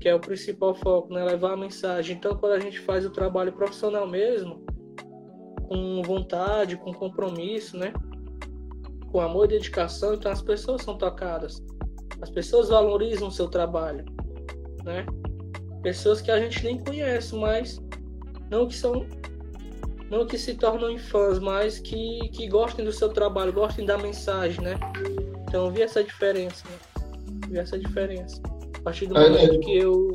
que 0.00 0.08
é 0.08 0.14
o 0.14 0.20
principal 0.20 0.74
foco, 0.74 1.12
né? 1.12 1.24
Levar 1.24 1.52
a 1.52 1.56
mensagem. 1.56 2.16
Então, 2.16 2.36
quando 2.36 2.52
a 2.52 2.60
gente 2.60 2.80
faz 2.80 3.04
o 3.04 3.10
trabalho 3.10 3.52
profissional 3.52 4.06
mesmo, 4.06 4.64
com 5.68 6.02
vontade, 6.02 6.76
com 6.76 6.92
compromisso, 6.92 7.76
né? 7.76 7.92
Com 9.10 9.20
amor 9.20 9.46
e 9.46 9.48
dedicação, 9.48 10.14
então 10.14 10.30
as 10.30 10.42
pessoas 10.42 10.82
são 10.82 10.96
tocadas. 10.96 11.62
As 12.20 12.30
pessoas 12.30 12.68
valorizam 12.68 13.28
o 13.28 13.32
seu 13.32 13.48
trabalho, 13.48 14.04
né? 14.84 15.06
Pessoas 15.82 16.20
que 16.20 16.30
a 16.30 16.38
gente 16.40 16.64
nem 16.64 16.82
conhece, 16.82 17.34
mas 17.34 17.80
não 18.50 18.66
que 18.66 18.74
são 18.74 19.06
não 20.10 20.24
que 20.24 20.38
se 20.38 20.54
tornam 20.54 20.96
fãs, 20.98 21.40
mas 21.40 21.80
que, 21.80 22.28
que 22.32 22.46
gostem 22.48 22.84
do 22.84 22.92
seu 22.92 23.08
trabalho, 23.08 23.52
gostem 23.52 23.84
da 23.84 23.98
mensagem, 23.98 24.62
né? 24.62 24.78
Então 25.48 25.70
vi 25.70 25.82
essa 25.82 26.02
diferença, 26.02 26.64
né? 26.68 26.78
Vi 27.48 27.58
essa 27.58 27.76
diferença. 27.76 28.40
A 28.86 28.90
partir 28.90 29.08
do 29.08 29.14
momento 29.14 29.58
que 29.58 29.78
eu 29.78 30.12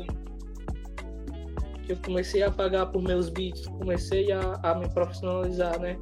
que 1.84 1.92
eu 1.92 1.96
comecei 2.06 2.42
a 2.42 2.50
pagar 2.50 2.86
por 2.86 3.02
meus 3.02 3.28
beats, 3.28 3.66
comecei 3.66 4.32
a, 4.32 4.58
a 4.62 4.74
me 4.74 4.88
profissionalizar, 4.88 5.78
né? 5.78 5.98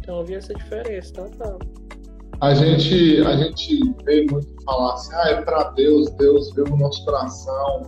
Então 0.00 0.18
eu 0.18 0.24
vi 0.24 0.34
essa 0.34 0.52
diferença, 0.52 1.12
tá, 1.12 1.28
tá. 1.38 1.56
A 2.40 2.52
gente, 2.52 3.22
a 3.24 3.36
gente 3.36 3.94
vê 4.04 4.26
muito 4.28 4.60
falar 4.64 4.94
assim, 4.94 5.14
ah, 5.14 5.28
é 5.28 5.42
para 5.42 5.70
Deus, 5.70 6.10
Deus 6.14 6.52
vê 6.52 6.62
o 6.62 6.76
nosso 6.76 7.04
coração, 7.04 7.82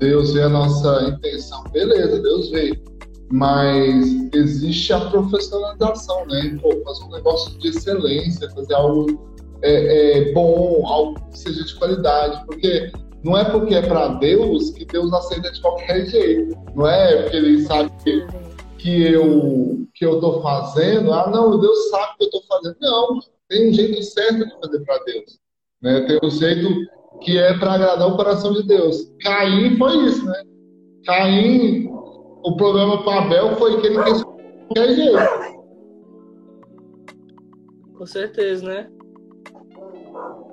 Deus 0.00 0.32
vê 0.34 0.42
a 0.42 0.48
nossa 0.48 1.04
intenção. 1.04 1.62
Beleza, 1.70 2.20
Deus 2.20 2.50
vê. 2.50 2.76
mas 3.30 4.34
existe 4.34 4.92
a 4.92 5.08
profissionalização, 5.10 6.26
né? 6.26 6.58
Pô, 6.60 6.82
fazer 6.84 7.04
um 7.04 7.10
negócio 7.10 7.56
de 7.60 7.68
excelência, 7.68 8.50
fazer 8.50 8.74
algo 8.74 9.35
é, 9.62 10.18
é, 10.18 10.32
bom, 10.32 10.86
algo 10.86 11.20
que 11.30 11.38
seja 11.38 11.64
de 11.64 11.74
qualidade, 11.74 12.44
porque 12.46 12.92
não 13.24 13.36
é 13.36 13.44
porque 13.44 13.74
é 13.74 13.82
para 13.82 14.08
Deus 14.08 14.70
que 14.70 14.84
Deus 14.84 15.12
aceita 15.12 15.50
de 15.50 15.60
qualquer 15.60 16.06
jeito, 16.06 16.56
não 16.74 16.86
é 16.86 17.22
porque 17.22 17.36
Ele 17.36 17.62
sabe 17.62 17.90
que, 18.02 18.26
que 18.78 19.02
eu 19.12 19.86
que 19.94 20.04
eu 20.04 20.20
tô 20.20 20.42
fazendo, 20.42 21.10
ah 21.12 21.30
não, 21.30 21.58
Deus 21.58 21.88
sabe 21.88 22.18
que 22.18 22.24
eu 22.26 22.30
tô 22.30 22.42
fazendo, 22.42 22.76
não, 22.80 23.18
tem 23.48 23.70
um 23.70 23.72
jeito 23.72 24.02
certo 24.02 24.44
de 24.44 24.60
fazer 24.60 24.84
para 24.84 25.04
Deus, 25.04 25.38
né? 25.80 26.00
Tem 26.02 26.18
um 26.22 26.30
jeito 26.30 26.68
que 27.22 27.38
é 27.38 27.56
para 27.58 27.72
agradar 27.72 28.06
o 28.06 28.16
coração 28.16 28.52
de 28.52 28.62
Deus. 28.64 29.10
Caim 29.22 29.76
foi 29.78 29.96
isso, 30.04 30.24
né? 30.26 30.42
Caim 31.06 31.88
o 32.46 32.56
problema 32.56 33.02
com 33.02 33.10
Abel 33.10 33.56
foi 33.56 33.80
que 33.80 33.86
ele 33.88 34.02
quis 34.04 34.22
qualquer 34.22 34.94
jeito. 34.94 35.56
Com 37.96 38.06
certeza, 38.06 38.66
né? 38.66 38.90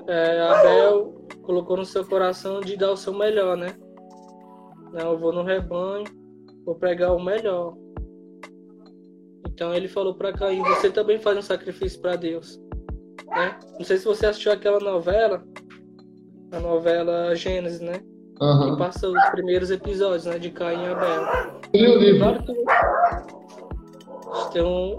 É, 0.08 0.42
Abel 0.42 1.14
colocou 1.44 1.78
no 1.78 1.86
seu 1.86 2.06
coração 2.06 2.60
de 2.60 2.76
dar 2.76 2.92
o 2.92 2.98
seu 2.98 3.14
melhor, 3.14 3.56
né? 3.56 3.76
Não, 4.92 5.14
eu 5.14 5.18
vou 5.18 5.34
no 5.34 5.44
rebanho, 5.44 6.06
vou 6.66 6.76
pregar 6.76 7.16
o 7.16 7.24
melhor. 7.24 7.74
Então 9.48 9.74
ele 9.74 9.88
falou 9.88 10.16
para 10.16 10.34
Caim: 10.34 10.62
você 10.62 10.90
também 10.90 11.20
faz 11.20 11.38
um 11.38 11.42
sacrifício 11.42 12.02
para 12.02 12.16
Deus. 12.16 12.60
Né? 13.28 13.58
Não 13.78 13.86
sei 13.86 13.98
se 13.98 14.06
você 14.06 14.26
assistiu 14.26 14.52
aquela 14.52 14.80
novela, 14.80 15.44
a 16.52 16.60
novela 16.60 17.36
Gênesis, 17.36 17.80
né? 17.80 18.02
Uhum. 18.42 18.72
Que 18.72 18.78
passa 18.78 19.08
os 19.08 19.30
primeiros 19.32 19.72
episódios, 19.72 20.26
né? 20.26 20.38
De 20.38 20.50
Caim 20.52 20.84
e 20.84 20.88
Abel. 20.88 21.24
O 21.74 21.98
livro? 21.98 22.20
Claro 22.20 22.44
que... 22.44 22.54
Tem 24.52 24.64
um. 24.64 24.98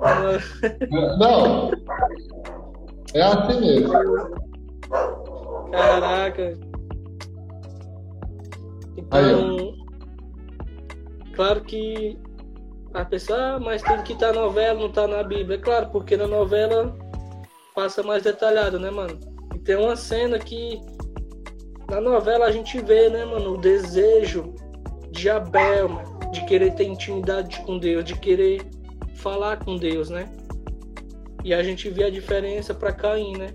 Não. 1.18 1.70
É 3.14 3.22
assim 3.22 3.60
mesmo. 3.60 3.92
Caraca. 5.70 6.58
Então, 8.96 9.74
claro 11.34 11.60
que 11.62 12.18
a 12.92 13.04
pessoa, 13.04 13.56
ah, 13.56 13.60
mas 13.60 13.82
tem 13.82 14.02
que 14.02 14.12
estar 14.12 14.28
tá 14.28 14.32
na 14.34 14.42
novela, 14.42 14.80
não 14.80 14.90
tá 14.90 15.08
na 15.08 15.22
Bíblia. 15.22 15.56
É 15.56 15.60
claro, 15.60 15.88
porque 15.90 16.16
na 16.16 16.28
novela 16.28 16.96
passa 17.74 18.02
mais 18.02 18.22
detalhado, 18.22 18.78
né, 18.78 18.90
mano? 18.90 19.18
E 19.54 19.58
tem 19.58 19.76
uma 19.76 19.96
cena 19.96 20.38
que 20.38 20.80
na 21.90 22.00
novela 22.00 22.46
a 22.46 22.52
gente 22.52 22.80
vê, 22.80 23.08
né, 23.08 23.24
mano, 23.24 23.54
o 23.54 23.58
desejo 23.58 24.54
de 25.10 25.28
Abel, 25.28 25.88
mano, 25.88 26.20
de 26.30 26.44
querer 26.44 26.74
ter 26.74 26.84
intimidade 26.84 27.60
com 27.62 27.78
Deus, 27.78 28.04
de 28.04 28.16
querer 28.18 28.62
falar 29.16 29.64
com 29.64 29.76
Deus, 29.76 30.08
né? 30.08 30.32
E 31.42 31.52
a 31.52 31.62
gente 31.62 31.90
vê 31.90 32.04
a 32.04 32.10
diferença 32.10 32.72
para 32.72 32.92
Caim, 32.92 33.36
né? 33.36 33.48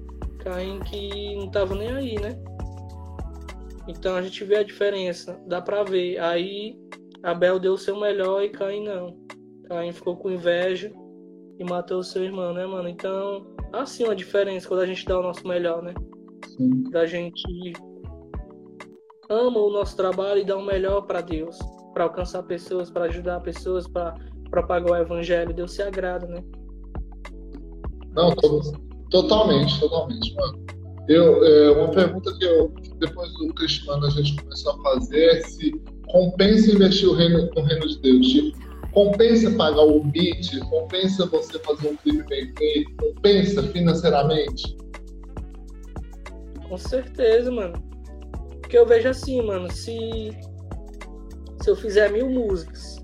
Caim 0.50 0.80
que 0.80 1.36
não 1.36 1.48
tava 1.52 1.76
nem 1.76 1.92
aí, 1.92 2.20
né? 2.20 2.36
Então 3.88 4.16
a 4.16 4.22
gente 4.22 4.44
vê 4.44 4.58
a 4.58 4.64
diferença, 4.64 5.40
dá 5.46 5.62
pra 5.62 5.84
ver. 5.84 6.18
Aí 6.18 6.76
Abel 7.22 7.60
deu 7.60 7.74
o 7.74 7.78
seu 7.78 8.00
melhor 8.00 8.44
e 8.44 8.50
Caim 8.50 8.84
não. 8.84 9.16
Caim 9.68 9.92
ficou 9.92 10.18
com 10.18 10.32
inveja 10.32 10.92
e 11.60 11.64
matou 11.64 12.00
o 12.00 12.04
seu 12.04 12.24
irmão, 12.24 12.52
né, 12.52 12.66
mano? 12.66 12.90
Então, 12.90 13.46
assim 13.72 14.06
uma 14.06 14.16
diferença 14.16 14.68
quando 14.68 14.82
a 14.82 14.88
gente 14.88 15.06
dá 15.06 15.20
o 15.20 15.24
nosso 15.24 15.48
melhor, 15.48 15.84
né? 15.84 15.94
Sim. 16.58 16.84
Da 16.90 17.06
gente 17.06 17.74
ama 19.30 19.60
o 19.60 19.72
nosso 19.72 19.96
trabalho 19.96 20.42
e 20.42 20.46
dá 20.46 20.58
o 20.58 20.66
melhor 20.66 21.02
para 21.02 21.22
Deus, 21.22 21.60
para 21.94 22.06
alcançar 22.06 22.42
pessoas, 22.42 22.90
para 22.90 23.06
ajudar 23.06 23.40
pessoas, 23.42 23.88
para 23.88 24.16
propagar 24.50 24.92
o 24.92 24.96
evangelho. 24.96 25.54
Deus 25.54 25.74
se 25.74 25.84
agrada, 25.84 26.26
né? 26.26 26.44
Não, 28.16 28.34
totalmente, 29.10 29.80
totalmente, 29.80 30.34
mano. 30.36 30.66
Eu, 31.08 31.44
é, 31.44 31.72
uma 31.72 31.90
pergunta 31.90 32.32
que 32.38 32.46
eu, 32.46 32.72
depois 33.00 33.34
do 33.34 33.54
Cristiano 33.56 34.06
a 34.06 34.10
gente 34.12 34.36
começou 34.36 34.74
a 34.74 34.82
fazer 34.84 35.26
é 35.26 35.42
se 35.42 35.72
compensa 36.08 36.72
investir 36.72 37.10
o 37.10 37.14
reino, 37.14 37.50
no 37.56 37.62
reino 37.64 37.88
de 37.88 38.00
Deus. 38.00 38.28
Tipo, 38.28 38.60
compensa 38.92 39.52
pagar 39.52 39.82
o 39.82 40.04
beat, 40.04 40.60
compensa 40.70 41.26
você 41.26 41.58
fazer 41.60 41.90
um 41.90 41.96
clipe 41.98 42.24
bem 42.30 42.54
feito, 42.56 42.96
compensa 42.98 43.64
financeiramente? 43.64 44.78
Com 46.68 46.78
certeza, 46.78 47.52
mano. 47.52 47.82
Porque 48.62 48.78
eu 48.78 48.86
vejo 48.86 49.10
assim, 49.10 49.42
mano, 49.42 49.72
se, 49.72 50.32
se 51.62 51.70
eu 51.70 51.76
fizer 51.76 52.12
mil 52.12 52.30
músicas 52.30 53.04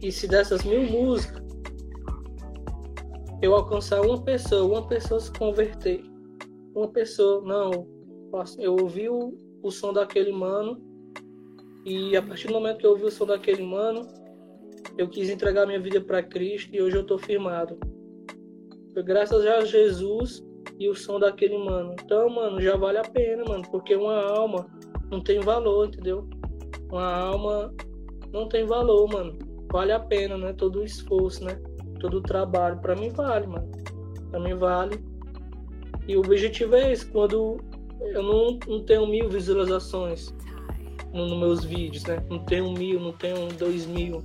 e 0.00 0.10
se 0.10 0.26
dessas 0.26 0.64
mil 0.64 0.82
músicas 0.90 1.41
eu 3.42 3.54
alcançar 3.56 4.00
uma 4.00 4.22
pessoa, 4.22 4.64
uma 4.64 4.86
pessoa 4.86 5.18
se 5.18 5.32
converter, 5.32 6.00
uma 6.74 6.88
pessoa, 6.88 7.42
não, 7.42 7.86
eu 8.58 8.76
ouvi 8.76 9.08
o, 9.08 9.36
o 9.62 9.70
som 9.70 9.92
daquele 9.92 10.30
mano 10.32 10.80
e 11.84 12.16
a 12.16 12.22
partir 12.22 12.46
do 12.46 12.52
momento 12.52 12.78
que 12.78 12.86
eu 12.86 12.90
ouvi 12.90 13.04
o 13.04 13.10
som 13.10 13.26
daquele 13.26 13.64
mano, 13.64 14.06
eu 14.96 15.08
quis 15.08 15.28
entregar 15.28 15.66
minha 15.66 15.80
vida 15.80 16.00
para 16.00 16.22
Cristo 16.22 16.70
e 16.72 16.80
hoje 16.80 16.96
eu 16.96 17.04
tô 17.04 17.18
firmado. 17.18 17.76
Foi 18.94 19.02
graças 19.02 19.44
a 19.44 19.64
Jesus 19.64 20.44
e 20.78 20.88
o 20.88 20.94
som 20.94 21.18
daquele 21.18 21.58
mano. 21.58 21.96
Então, 22.00 22.28
mano, 22.28 22.60
já 22.60 22.76
vale 22.76 22.98
a 22.98 23.02
pena, 23.02 23.44
mano, 23.44 23.64
porque 23.70 23.96
uma 23.96 24.22
alma 24.22 24.66
não 25.10 25.20
tem 25.20 25.40
valor, 25.40 25.88
entendeu? 25.88 26.28
Uma 26.90 27.12
alma 27.12 27.74
não 28.32 28.48
tem 28.48 28.64
valor, 28.64 29.08
mano. 29.08 29.36
Vale 29.72 29.92
a 29.92 29.98
pena, 29.98 30.36
né? 30.38 30.52
Todo 30.52 30.80
o 30.80 30.84
esforço, 30.84 31.44
né? 31.44 31.60
Todo 32.02 32.18
o 32.18 32.20
trabalho. 32.20 32.78
Para 32.78 32.96
mim 32.96 33.10
vale, 33.10 33.46
mano. 33.46 33.70
Para 34.28 34.40
mim 34.40 34.54
vale. 34.54 34.98
E 36.08 36.16
o 36.16 36.20
objetivo 36.20 36.74
é 36.74 36.90
esse. 36.90 37.06
Quando 37.06 37.58
eu 38.00 38.22
não, 38.24 38.58
não 38.66 38.84
tenho 38.84 39.06
mil 39.06 39.28
visualizações 39.28 40.34
nos 41.14 41.30
no 41.30 41.38
meus 41.38 41.62
vídeos, 41.62 42.02
né? 42.04 42.20
Não 42.28 42.40
tenho 42.40 42.72
mil, 42.72 42.98
não 42.98 43.12
tenho 43.12 43.46
dois 43.56 43.86
mil, 43.86 44.20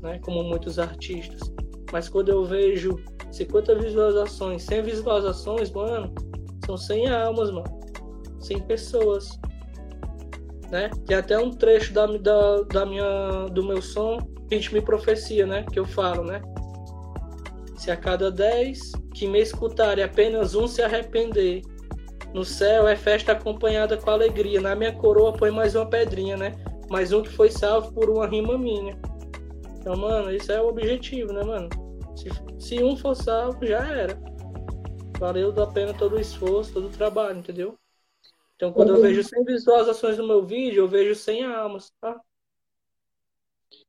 né? 0.00 0.20
Como 0.20 0.44
muitos 0.44 0.78
artistas. 0.78 1.52
Mas 1.92 2.08
quando 2.08 2.28
eu 2.28 2.44
vejo 2.44 2.96
50 3.32 3.74
visualizações, 3.74 4.62
100 4.62 4.82
visualizações, 4.82 5.72
mano, 5.72 6.14
são 6.64 6.76
100 6.76 7.08
almas, 7.08 7.50
mano. 7.50 7.80
100 8.38 8.60
pessoas. 8.60 9.36
Né? 10.70 10.88
Tem 11.06 11.16
até 11.16 11.36
um 11.36 11.50
trecho 11.50 11.92
da, 11.92 12.06
da, 12.06 12.62
da 12.62 12.86
minha, 12.86 13.46
do 13.46 13.64
meu 13.64 13.82
som, 13.82 14.18
ritmo 14.48 14.78
e 14.78 14.80
profecia, 14.80 15.44
né? 15.44 15.64
Que 15.72 15.80
eu 15.80 15.84
falo, 15.84 16.22
né? 16.22 16.40
Se 17.80 17.90
a 17.90 17.96
cada 17.96 18.30
10 18.30 18.92
que 19.14 19.26
me 19.26 19.40
escutarem 19.40 20.04
apenas 20.04 20.54
um 20.54 20.68
se 20.68 20.82
arrepender, 20.82 21.62
no 22.34 22.44
céu 22.44 22.86
é 22.86 22.94
festa 22.94 23.32
acompanhada 23.32 23.96
com 23.96 24.10
alegria. 24.10 24.60
Na 24.60 24.74
minha 24.74 24.94
coroa 24.94 25.32
põe 25.32 25.50
mais 25.50 25.74
uma 25.74 25.88
pedrinha, 25.88 26.36
né? 26.36 26.52
Mais 26.90 27.10
um 27.10 27.22
que 27.22 27.30
foi 27.30 27.50
salvo 27.50 27.90
por 27.94 28.10
uma 28.10 28.26
rima 28.26 28.58
minha. 28.58 29.00
Então, 29.78 29.96
mano, 29.96 30.30
esse 30.30 30.52
é 30.52 30.60
o 30.60 30.68
objetivo, 30.68 31.32
né, 31.32 31.42
mano? 31.42 31.70
Se, 32.14 32.28
se 32.58 32.82
um 32.82 32.98
for 32.98 33.14
salvo, 33.14 33.64
já 33.64 33.78
era. 33.78 34.14
Valeu 35.18 35.50
a 35.62 35.66
pena 35.66 35.94
todo 35.94 36.16
o 36.16 36.20
esforço, 36.20 36.74
todo 36.74 36.88
o 36.88 36.92
trabalho, 36.92 37.38
entendeu? 37.38 37.78
Então, 38.56 38.74
quando 38.74 38.94
eu 38.94 39.00
vejo 39.00 39.24
100 39.24 39.42
visualizações 39.46 40.18
no 40.18 40.26
meu 40.26 40.44
vídeo, 40.44 40.82
eu 40.82 40.88
vejo 40.88 41.14
100 41.14 41.46
almas, 41.46 41.90
tá? 41.98 42.20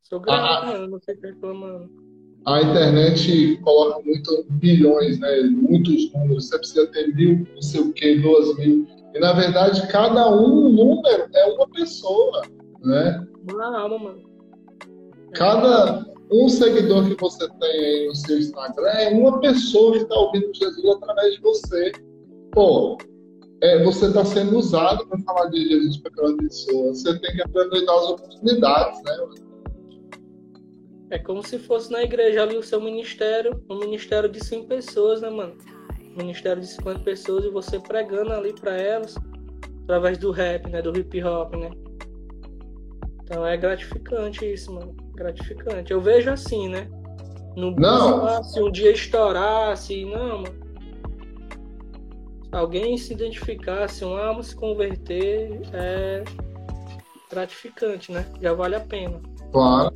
Sou 0.01 0.21
grato, 0.21 0.39
ah, 0.39 0.65
mano, 0.65 0.87
não 0.87 0.99
sei 1.01 1.19
reclamando. 1.21 2.00
A 2.45 2.61
internet 2.61 3.57
coloca 3.63 4.01
muito 4.03 4.45
bilhões, 4.49 5.19
né? 5.19 5.41
Muitos 5.43 6.11
números. 6.13 6.47
Você 6.47 6.57
precisa 6.57 6.87
ter 6.87 7.13
mil, 7.13 7.47
não 7.53 7.61
sei 7.61 7.81
o 7.81 7.93
que, 7.93 8.19
duas 8.19 8.57
mil. 8.57 8.87
E 9.13 9.19
na 9.19 9.33
verdade, 9.33 9.87
cada 9.87 10.29
um 10.33 10.69
número 10.69 11.27
é 11.33 11.45
uma 11.53 11.67
pessoa, 11.69 12.41
né? 12.83 13.27
Uma 13.51 13.79
alma, 13.79 13.99
mano. 13.99 14.31
Cada, 15.33 16.05
um 16.31 16.47
seguidor 16.47 17.05
que 17.05 17.21
você 17.21 17.47
tem 17.59 17.69
aí 17.69 18.07
no 18.07 18.15
seu 18.15 18.39
Instagram 18.39 18.87
é 18.87 19.09
uma 19.09 19.39
pessoa 19.41 19.91
que 19.91 20.03
está 20.03 20.15
ouvindo 20.15 20.49
Jesus 20.53 20.95
através 20.95 21.35
de 21.35 21.41
você. 21.41 21.91
Pô, 22.53 22.97
é, 23.61 23.83
você 23.83 24.05
está 24.05 24.23
sendo 24.23 24.57
usado 24.57 25.05
para 25.07 25.19
falar 25.19 25.49
de 25.49 25.67
Jesus 25.67 25.97
para 25.97 26.11
aquela 26.11 26.37
pessoa. 26.37 26.93
Você 26.93 27.19
tem 27.19 27.35
que 27.35 27.41
aproveitar 27.41 27.93
as 27.93 28.09
oportunidades, 28.09 29.03
né? 29.03 29.17
É 31.11 31.19
como 31.19 31.45
se 31.45 31.59
fosse 31.59 31.91
na 31.91 32.01
igreja 32.01 32.41
ali 32.41 32.57
o 32.57 32.63
seu 32.63 32.81
ministério, 32.81 33.63
um 33.69 33.77
ministério 33.77 34.29
de 34.29 34.43
100 34.43 34.65
pessoas, 34.65 35.21
né, 35.21 35.29
mano? 35.29 35.55
Um 36.13 36.17
ministério 36.17 36.61
de 36.61 36.67
50 36.67 36.99
pessoas 37.01 37.45
e 37.45 37.49
você 37.49 37.79
pregando 37.79 38.33
ali 38.33 38.53
para 38.53 38.75
elas 38.75 39.15
através 39.83 40.17
do 40.17 40.31
rap, 40.31 40.67
né? 40.69 40.81
Do 40.81 40.97
hip 40.97 41.23
hop, 41.23 41.53
né? 41.55 41.69
Então 43.23 43.45
é 43.45 43.55
gratificante 43.55 44.51
isso, 44.51 44.73
mano 44.73 44.95
gratificante. 45.21 45.91
Eu 45.91 46.01
vejo 46.01 46.29
assim, 46.29 46.67
né? 46.67 46.87
No 47.55 47.71
não. 47.71 48.43
se 48.43 48.61
um 48.61 48.71
dia 48.71 48.91
estourasse, 48.91 50.05
não, 50.05 50.41
mano. 50.41 50.61
Se 52.43 52.55
alguém 52.55 52.97
se 52.97 53.13
identificasse, 53.13 54.03
um 54.03 54.15
alma 54.15 54.43
se 54.43 54.55
converter, 54.55 55.61
é 55.73 56.23
gratificante, 57.29 58.11
né? 58.11 58.25
Já 58.41 58.53
vale 58.53 58.75
a 58.75 58.79
pena. 58.79 59.21
Claro. 59.51 59.93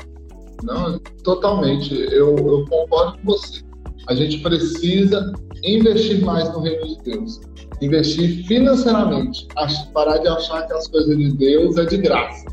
Não, 0.64 0.99
totalmente. 1.23 1.94
Eu, 2.11 2.36
eu 2.38 2.65
concordo 2.69 3.18
com 3.19 3.26
você. 3.26 3.61
A 4.07 4.15
gente 4.15 4.40
precisa 4.40 5.34
investir 5.64 6.23
mais 6.23 6.52
no 6.53 6.60
reino 6.60 6.86
de 6.88 7.03
Deus. 7.03 7.41
Investir 7.82 8.45
financeiramente. 8.45 9.48
Parar 9.94 10.18
de 10.18 10.27
achar 10.27 10.65
que 10.68 10.73
as 10.73 10.88
coisas 10.88 11.18
de 11.18 11.36
Deus 11.38 11.77
é 11.77 11.86
de 11.86 11.98
graça. 11.98 12.45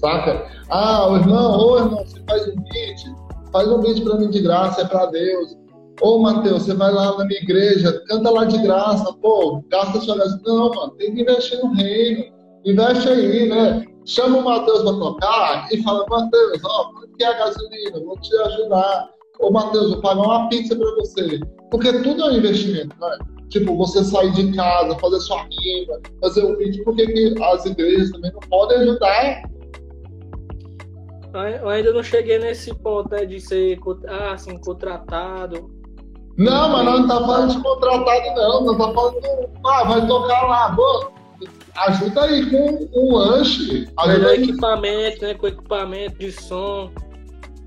Saca? 0.00 0.46
Ah, 0.70 1.08
o 1.08 1.16
irmão, 1.16 1.58
ô 1.58 1.78
irmão, 1.78 2.04
você 2.04 2.20
faz 2.28 2.48
um 2.48 2.56
beat, 2.56 3.04
faz 3.52 3.68
um 3.68 3.80
beat 3.80 4.02
para 4.02 4.18
mim 4.18 4.30
de 4.30 4.40
graça, 4.40 4.80
é 4.80 4.84
para 4.84 5.06
Deus. 5.06 5.56
Ô 6.00 6.18
Mateus, 6.18 6.64
você 6.64 6.74
vai 6.74 6.92
lá 6.92 7.16
na 7.16 7.24
minha 7.24 7.40
igreja, 7.40 8.02
canta 8.08 8.30
lá 8.30 8.44
de 8.44 8.58
graça, 8.62 9.12
pô, 9.22 9.62
gasta 9.68 10.00
sua 10.00 10.16
gasolina. 10.16 10.42
Não, 10.44 10.70
mano, 10.70 10.90
tem 10.92 11.14
que 11.14 11.22
investir 11.22 11.60
no 11.62 11.72
reino. 11.74 12.24
Investe 12.64 13.08
aí, 13.08 13.48
né? 13.48 13.84
Chama 14.04 14.38
o 14.38 14.44
Matheus 14.44 14.82
para 14.82 14.98
tocar 14.98 15.68
e 15.70 15.80
fala, 15.82 16.04
Matheus, 16.08 16.60
ó, 16.64 16.90
a 17.24 17.32
gasolina? 17.32 18.00
Vou 18.00 18.18
te 18.18 18.34
ajudar. 18.36 19.10
Ô, 19.40 19.50
Matheus, 19.50 19.92
vou 19.92 20.00
pagar 20.00 20.22
uma 20.22 20.48
pizza 20.48 20.76
para 20.76 20.94
você. 20.96 21.40
Porque 21.70 21.92
tudo 22.02 22.22
é 22.22 22.26
um 22.26 22.36
investimento, 22.36 22.94
né? 23.00 23.18
Tipo, 23.48 23.76
você 23.76 24.02
sair 24.04 24.32
de 24.32 24.52
casa, 24.54 24.98
fazer 24.98 25.20
sua 25.20 25.42
rima, 25.42 26.00
fazer 26.20 26.44
um 26.44 26.56
vídeo, 26.56 26.84
porque 26.84 27.06
que 27.06 27.42
as 27.42 27.66
igrejas 27.66 28.10
também 28.10 28.32
não 28.32 28.40
podem 28.40 28.78
ajudar? 28.78 29.42
Eu 31.60 31.68
ainda 31.68 31.92
não 31.92 32.02
cheguei 32.02 32.38
nesse 32.38 32.74
ponto, 32.74 33.10
né, 33.10 33.24
de 33.24 33.40
ser 33.40 33.78
ah, 34.06 34.32
assim, 34.32 34.58
contratado. 34.58 35.70
Não, 36.36 36.68
mas 36.70 36.84
nós 36.84 37.00
não 37.00 37.08
tá 37.08 37.20
falando 37.20 37.54
de 37.54 37.62
contratado, 37.62 38.34
não. 38.36 38.64
Nós 38.64 38.78
tá 38.78 38.94
falando, 38.94 39.50
ah, 39.66 39.84
vai 39.84 40.06
tocar 40.06 40.42
lá, 40.46 40.68
boa 40.70 41.12
ajuda 41.76 42.24
aí 42.24 42.50
com 42.50 42.88
um 42.94 43.16
lanche. 43.16 43.88
Melhor 44.06 44.34
equipamento, 44.34 45.24
né? 45.24 45.34
Com 45.34 45.46
equipamento 45.46 46.18
de 46.18 46.32
som, 46.32 46.90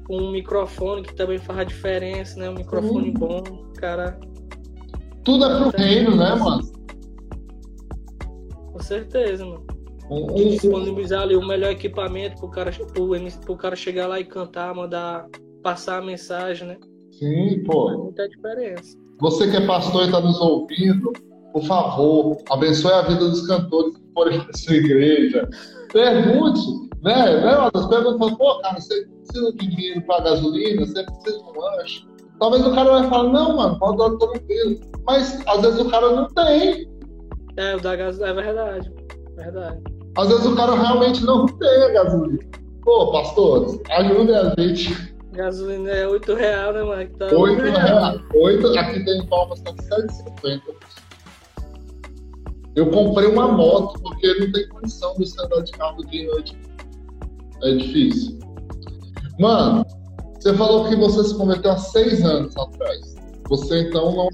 com 0.05 0.17
um 0.17 0.31
microfone 0.31 1.01
que 1.01 1.13
também 1.15 1.37
faz 1.37 1.59
a 1.59 1.63
diferença, 1.63 2.39
né? 2.39 2.49
Um 2.49 2.53
microfone 2.53 3.09
uhum. 3.09 3.13
bom, 3.13 3.43
cara. 3.75 4.19
Tudo 5.23 5.45
é 5.45 5.57
pro 5.57 5.81
é. 5.81 5.85
reino, 5.85 6.15
né, 6.15 6.35
mano? 6.35 6.63
Com 8.71 8.79
certeza, 8.79 9.45
mano. 9.45 9.65
Um, 10.09 10.31
um, 10.31 10.49
disponibilizar 10.49 11.23
ali 11.23 11.35
o 11.35 11.45
melhor 11.45 11.71
equipamento 11.71 12.37
pro 12.37 12.49
cara, 12.49 12.71
pro, 12.71 13.09
pro 13.43 13.57
cara 13.57 13.75
chegar 13.75 14.05
lá 14.05 14.19
e 14.19 14.25
cantar, 14.25 14.75
mandar 14.75 15.27
passar 15.63 15.97
a 15.97 16.05
mensagem, 16.05 16.67
né? 16.67 16.77
Sim, 17.11 17.63
pô. 17.63 17.87
Faz 17.87 17.97
muita 17.97 18.29
diferença. 18.29 18.97
Você 19.19 19.49
que 19.49 19.57
é 19.57 19.65
pastor 19.65 20.07
e 20.07 20.11
tá 20.11 20.21
nos 20.21 20.39
ouvindo, 20.39 21.11
por 21.55 21.63
favor, 21.63 22.37
abençoe 22.49 22.91
a 22.91 23.01
vida 23.03 23.29
dos 23.29 23.47
cantores 23.47 23.95
que 23.95 24.03
forem 24.13 24.41
para 24.41 24.57
sua 24.57 24.75
igreja. 24.75 25.47
Pergunte, 25.93 26.59
né? 27.01 27.39
né 27.39 27.69
As 27.73 27.85
perguntas, 27.87 28.37
pô, 28.37 28.59
cara, 28.59 28.77
você 28.77 29.05
precisa 29.05 29.53
de 29.53 29.67
dinheiro 29.67 30.01
para 30.01 30.25
gasolina, 30.25 30.85
você 30.85 31.01
precisa 31.01 31.37
de 31.37 31.43
um 31.45 31.61
lanche. 31.61 32.05
Talvez 32.41 32.67
o 32.67 32.75
cara 32.75 32.91
vai 32.99 33.09
falar, 33.09 33.31
não, 33.31 33.55
mano, 33.55 33.79
pode 33.79 33.97
dar 33.97 34.17
tranquilo. 34.17 34.81
Mas 35.07 35.41
às 35.47 35.61
vezes 35.61 35.79
o 35.79 35.89
cara 35.89 36.11
não 36.11 36.27
tem. 36.27 36.91
É, 37.55 37.75
o 37.77 37.79
da 37.79 37.95
gasolina, 37.95 38.41
é 38.41 38.43
verdade. 38.43 38.93
Verdade. 39.37 39.79
Às 40.17 40.27
vezes 40.27 40.45
o 40.45 40.55
cara 40.57 40.75
realmente 40.75 41.23
não 41.23 41.45
tem 41.45 41.83
a 41.83 41.89
gasolina. 41.89 42.39
Pô, 42.83 43.13
pastores, 43.13 43.79
ajudem 43.91 44.35
a 44.35 44.53
gente. 44.59 45.15
Gasolina 45.31 45.89
é 45.89 46.05
8 46.05 46.33
reais, 46.33 46.75
né, 46.75 46.83
mano? 46.83 47.09
Tá 47.17 47.27
8 47.33 47.61
reais. 47.61 48.21
8, 48.35 48.77
aqui 48.77 49.05
tem 49.05 49.25
Palmas, 49.27 49.61
tá 49.61 49.71
7,50. 49.71 50.61
Eu 52.75 52.89
comprei 52.91 53.29
uma 53.29 53.47
moto 53.47 53.99
porque 54.01 54.33
não 54.39 54.51
tem 54.51 54.67
condição 54.67 55.15
de 55.15 55.25
andar 55.41 55.61
de 55.61 55.71
carro 55.71 56.05
de 56.05 56.27
noite. 56.27 56.57
É 57.63 57.75
difícil. 57.75 58.37
Mano, 59.39 59.85
você 60.37 60.53
falou 60.53 60.87
que 60.87 60.95
você 60.95 61.23
se 61.23 61.35
converteu 61.35 61.71
há 61.71 61.77
seis 61.77 62.23
anos 62.23 62.55
atrás. 62.57 63.15
Você 63.49 63.81
então 63.81 64.13
não, 64.13 64.29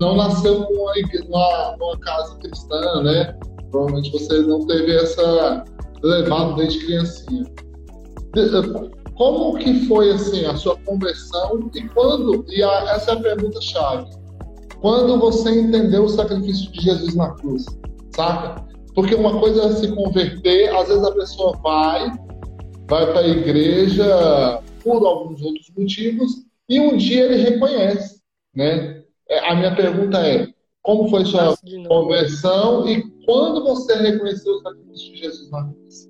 não 0.00 0.16
nasceu 0.16 0.60
numa, 0.60 0.92
numa, 1.28 1.76
numa 1.78 1.98
casa 2.00 2.36
cristã, 2.36 3.02
né? 3.02 3.38
Provavelmente 3.70 4.12
você 4.12 4.40
não 4.42 4.66
teve 4.66 4.94
essa 4.94 5.64
levada 6.02 6.54
desde 6.54 6.84
criancinha. 6.84 7.44
Como 9.14 9.56
que 9.58 9.86
foi 9.86 10.12
assim 10.12 10.44
a 10.44 10.54
sua 10.56 10.76
conversão 10.80 11.70
e 11.74 11.88
quando? 11.88 12.44
E 12.50 12.62
a, 12.62 12.94
essa 12.94 13.12
é 13.12 13.14
a 13.14 13.20
pergunta 13.20 13.60
chave. 13.62 14.06
Quando 14.80 15.18
você 15.18 15.58
entendeu 15.58 16.04
o 16.04 16.08
sacrifício 16.08 16.70
de 16.70 16.82
Jesus 16.82 17.14
na 17.14 17.30
cruz? 17.30 17.64
Saca? 18.16 18.66
Porque 18.94 19.14
uma 19.14 19.38
coisa 19.38 19.66
é 19.66 19.72
se 19.72 19.94
converter, 19.94 20.74
às 20.74 20.88
vezes 20.88 21.04
a 21.04 21.12
pessoa 21.12 21.56
vai, 21.62 22.10
vai 22.88 23.06
para 23.12 23.20
a 23.20 23.28
igreja 23.28 24.62
por 24.82 25.06
alguns 25.06 25.42
outros 25.42 25.70
motivos, 25.76 26.46
e 26.68 26.80
um 26.80 26.96
dia 26.96 27.24
ele 27.24 27.36
reconhece, 27.36 28.20
né? 28.54 29.02
É, 29.28 29.50
a 29.50 29.54
minha 29.54 29.74
pergunta 29.74 30.18
é, 30.26 30.48
como 30.82 31.08
foi 31.08 31.24
sua 31.24 31.56
conversão 31.88 32.88
e 32.88 33.02
quando 33.24 33.64
você 33.64 33.94
reconheceu 33.96 34.54
o 34.54 34.62
sacrifício 34.62 35.12
de 35.12 35.18
Jesus 35.18 35.50
na 35.50 35.64
cruz? 35.64 36.08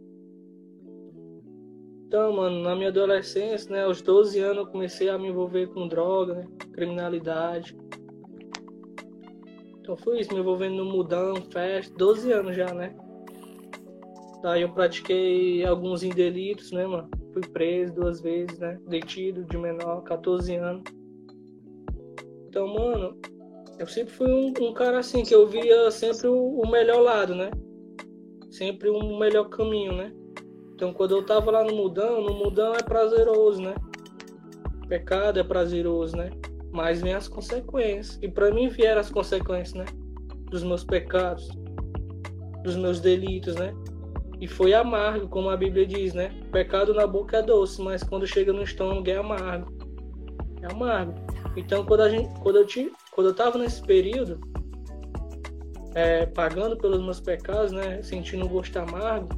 Então, 2.06 2.32
mano, 2.34 2.62
na 2.62 2.76
minha 2.76 2.90
adolescência, 2.90 3.70
né, 3.70 3.84
aos 3.84 4.00
12 4.00 4.38
anos 4.38 4.58
eu 4.58 4.66
comecei 4.66 5.08
a 5.08 5.18
me 5.18 5.28
envolver 5.28 5.66
com 5.68 5.88
droga, 5.88 6.34
né, 6.34 6.46
criminalidade. 6.72 7.76
Então 9.86 9.96
foi 9.96 10.18
isso, 10.18 10.34
me 10.34 10.40
envolvendo 10.40 10.74
no 10.74 10.84
mudão, 10.84 11.36
festa, 11.52 11.94
12 11.96 12.32
anos 12.32 12.56
já, 12.56 12.74
né? 12.74 12.92
Daí 14.42 14.62
eu 14.62 14.72
pratiquei 14.72 15.64
alguns 15.64 16.00
delitos, 16.00 16.72
né, 16.72 16.84
mano? 16.84 17.08
Fui 17.32 17.42
preso 17.52 17.94
duas 17.94 18.20
vezes, 18.20 18.58
né? 18.58 18.80
Detido 18.88 19.44
de 19.44 19.56
menor, 19.56 20.02
14 20.02 20.56
anos. 20.56 20.82
Então, 22.48 22.66
mano, 22.66 23.16
eu 23.78 23.86
sempre 23.86 24.12
fui 24.12 24.28
um, 24.28 24.52
um 24.60 24.74
cara 24.74 24.98
assim, 24.98 25.22
que 25.22 25.32
eu 25.32 25.46
via 25.46 25.88
sempre 25.92 26.26
o, 26.26 26.62
o, 26.62 26.68
melhor 26.68 27.00
lado, 27.00 27.36
né? 27.36 27.52
Sempre 28.50 28.90
um 28.90 29.16
melhor 29.16 29.48
caminho, 29.50 29.92
né? 29.92 30.12
Então, 30.74 30.92
quando 30.92 31.14
eu 31.14 31.24
tava 31.24 31.52
lá 31.52 31.62
no 31.62 31.76
mudão, 31.76 32.22
no 32.22 32.34
mudão 32.34 32.74
é 32.74 32.82
prazeroso, 32.82 33.62
né? 33.62 33.76
Pecado 34.88 35.38
é 35.38 35.44
prazeroso, 35.44 36.16
né? 36.16 36.30
Mas 36.72 37.00
vem 37.00 37.14
as 37.14 37.28
consequências. 37.28 38.18
E 38.22 38.28
para 38.28 38.50
mim 38.52 38.68
vieram 38.68 39.00
as 39.00 39.10
consequências, 39.10 39.74
né? 39.74 39.84
Dos 40.50 40.62
meus 40.62 40.84
pecados, 40.84 41.48
dos 42.62 42.76
meus 42.76 43.00
delitos, 43.00 43.54
né? 43.56 43.74
E 44.40 44.46
foi 44.46 44.74
amargo, 44.74 45.28
como 45.28 45.48
a 45.48 45.56
Bíblia 45.56 45.86
diz, 45.86 46.12
né? 46.12 46.30
pecado 46.52 46.94
na 46.94 47.06
boca 47.06 47.38
é 47.38 47.42
doce, 47.42 47.80
mas 47.82 48.02
quando 48.02 48.26
chega 48.26 48.52
no 48.52 48.62
estômago 48.62 49.08
é 49.08 49.16
amargo. 49.16 49.72
É 50.62 50.72
amargo. 50.72 51.14
Então, 51.56 51.84
quando, 51.84 52.02
a 52.02 52.08
gente, 52.08 52.28
quando, 52.40 52.56
eu, 52.56 52.66
tinha, 52.66 52.90
quando 53.12 53.28
eu 53.28 53.34
tava 53.34 53.58
nesse 53.58 53.82
período, 53.82 54.38
é, 55.94 56.26
pagando 56.26 56.76
pelos 56.76 57.02
meus 57.02 57.20
pecados, 57.20 57.72
né? 57.72 58.02
Sentindo 58.02 58.44
um 58.44 58.48
gosto 58.48 58.76
amargo. 58.78 59.28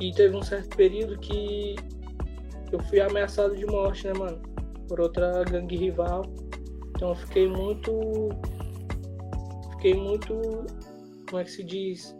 E 0.00 0.12
teve 0.12 0.36
um 0.36 0.42
certo 0.42 0.76
período 0.76 1.18
que 1.18 1.76
eu 2.72 2.80
fui 2.84 3.00
ameaçado 3.00 3.56
de 3.56 3.66
morte, 3.66 4.06
né, 4.06 4.12
mano? 4.14 4.40
Por 4.90 5.00
outra 5.00 5.44
gangue 5.44 5.76
rival. 5.76 6.22
Então 6.88 7.14
fiquei 7.14 7.48
muito. 7.48 8.28
Fiquei 9.70 9.94
muito. 9.94 10.34
Como 11.28 11.40
é 11.40 11.44
que 11.44 11.50
se 11.52 11.62
diz? 11.62 12.14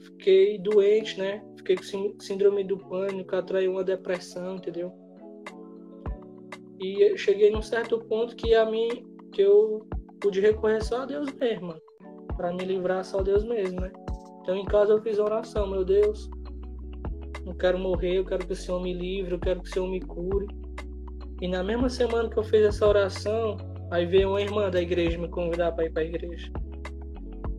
Fiquei 0.00 0.58
doente, 0.58 1.18
né? 1.18 1.44
Fiquei 1.58 1.76
com 1.76 2.18
síndrome 2.18 2.64
do 2.64 2.78
pânico, 2.78 3.36
atraiu 3.36 3.72
uma 3.72 3.84
depressão, 3.84 4.56
entendeu? 4.56 4.90
E 6.80 7.16
cheguei 7.18 7.50
num 7.50 7.62
certo 7.62 7.98
ponto 8.06 8.34
que 8.34 8.54
a 8.54 8.64
mim, 8.64 8.88
que 9.32 9.42
eu 9.42 9.86
pude 10.18 10.40
recorrer 10.40 10.82
só 10.82 11.02
a 11.02 11.06
Deus 11.06 11.30
mesmo, 11.34 11.74
para 12.36 12.52
me 12.52 12.64
livrar 12.64 13.04
só 13.04 13.20
a 13.20 13.22
Deus 13.22 13.44
mesmo, 13.44 13.80
né? 13.82 13.92
Então 14.40 14.56
em 14.56 14.64
casa 14.64 14.92
eu 14.92 15.02
fiz 15.02 15.18
oração, 15.18 15.66
meu 15.66 15.84
Deus, 15.84 16.28
não 17.44 17.54
quero 17.54 17.78
morrer, 17.78 18.18
eu 18.18 18.24
quero 18.24 18.46
que 18.46 18.52
o 18.52 18.56
Senhor 18.56 18.80
me 18.80 18.92
livre, 18.92 19.34
eu 19.34 19.38
quero 19.38 19.60
que 19.60 19.68
o 19.68 19.72
Senhor 19.72 19.88
me 19.88 20.00
cure. 20.00 20.46
E 21.40 21.48
na 21.48 21.62
mesma 21.62 21.90
semana 21.90 22.28
que 22.30 22.38
eu 22.38 22.44
fiz 22.44 22.62
essa 22.62 22.86
oração, 22.86 23.56
aí 23.90 24.06
veio 24.06 24.30
uma 24.30 24.40
irmã 24.40 24.70
da 24.70 24.80
igreja 24.80 25.18
me 25.18 25.28
convidar 25.28 25.72
para 25.72 25.84
ir 25.84 25.92
para 25.92 26.02
a 26.02 26.06
igreja. 26.06 26.50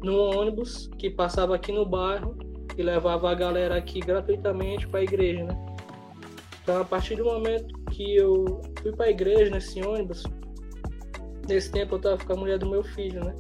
No 0.04 0.18
ônibus 0.18 0.90
que 0.98 1.10
passava 1.10 1.56
aqui 1.56 1.72
no 1.72 1.86
bairro 1.86 2.36
e 2.78 2.82
levava 2.82 3.30
a 3.30 3.36
galera 3.36 3.78
aqui 3.78 4.00
gratuitamente 4.00 4.88
para 4.88 5.02
a 5.02 5.04
igreja, 5.04 5.44
né? 5.44 5.66
Então, 6.64 6.82
a 6.82 6.86
partir 6.86 7.16
do 7.16 7.26
momento 7.26 7.74
que 7.92 8.16
eu 8.16 8.62
fui 8.82 8.92
para 8.92 9.06
a 9.06 9.10
igreja 9.10 9.52
nesse 9.52 9.80
ônibus, 9.86 10.24
nesse 11.48 11.72
tempo 11.72 11.94
eu 11.94 11.98
estava 11.98 12.26
com 12.26 12.34
a 12.34 12.36
mulher 12.36 12.58
do 12.58 12.70
meu 12.70 12.84
filho, 12.84 13.24
né? 13.24 13.36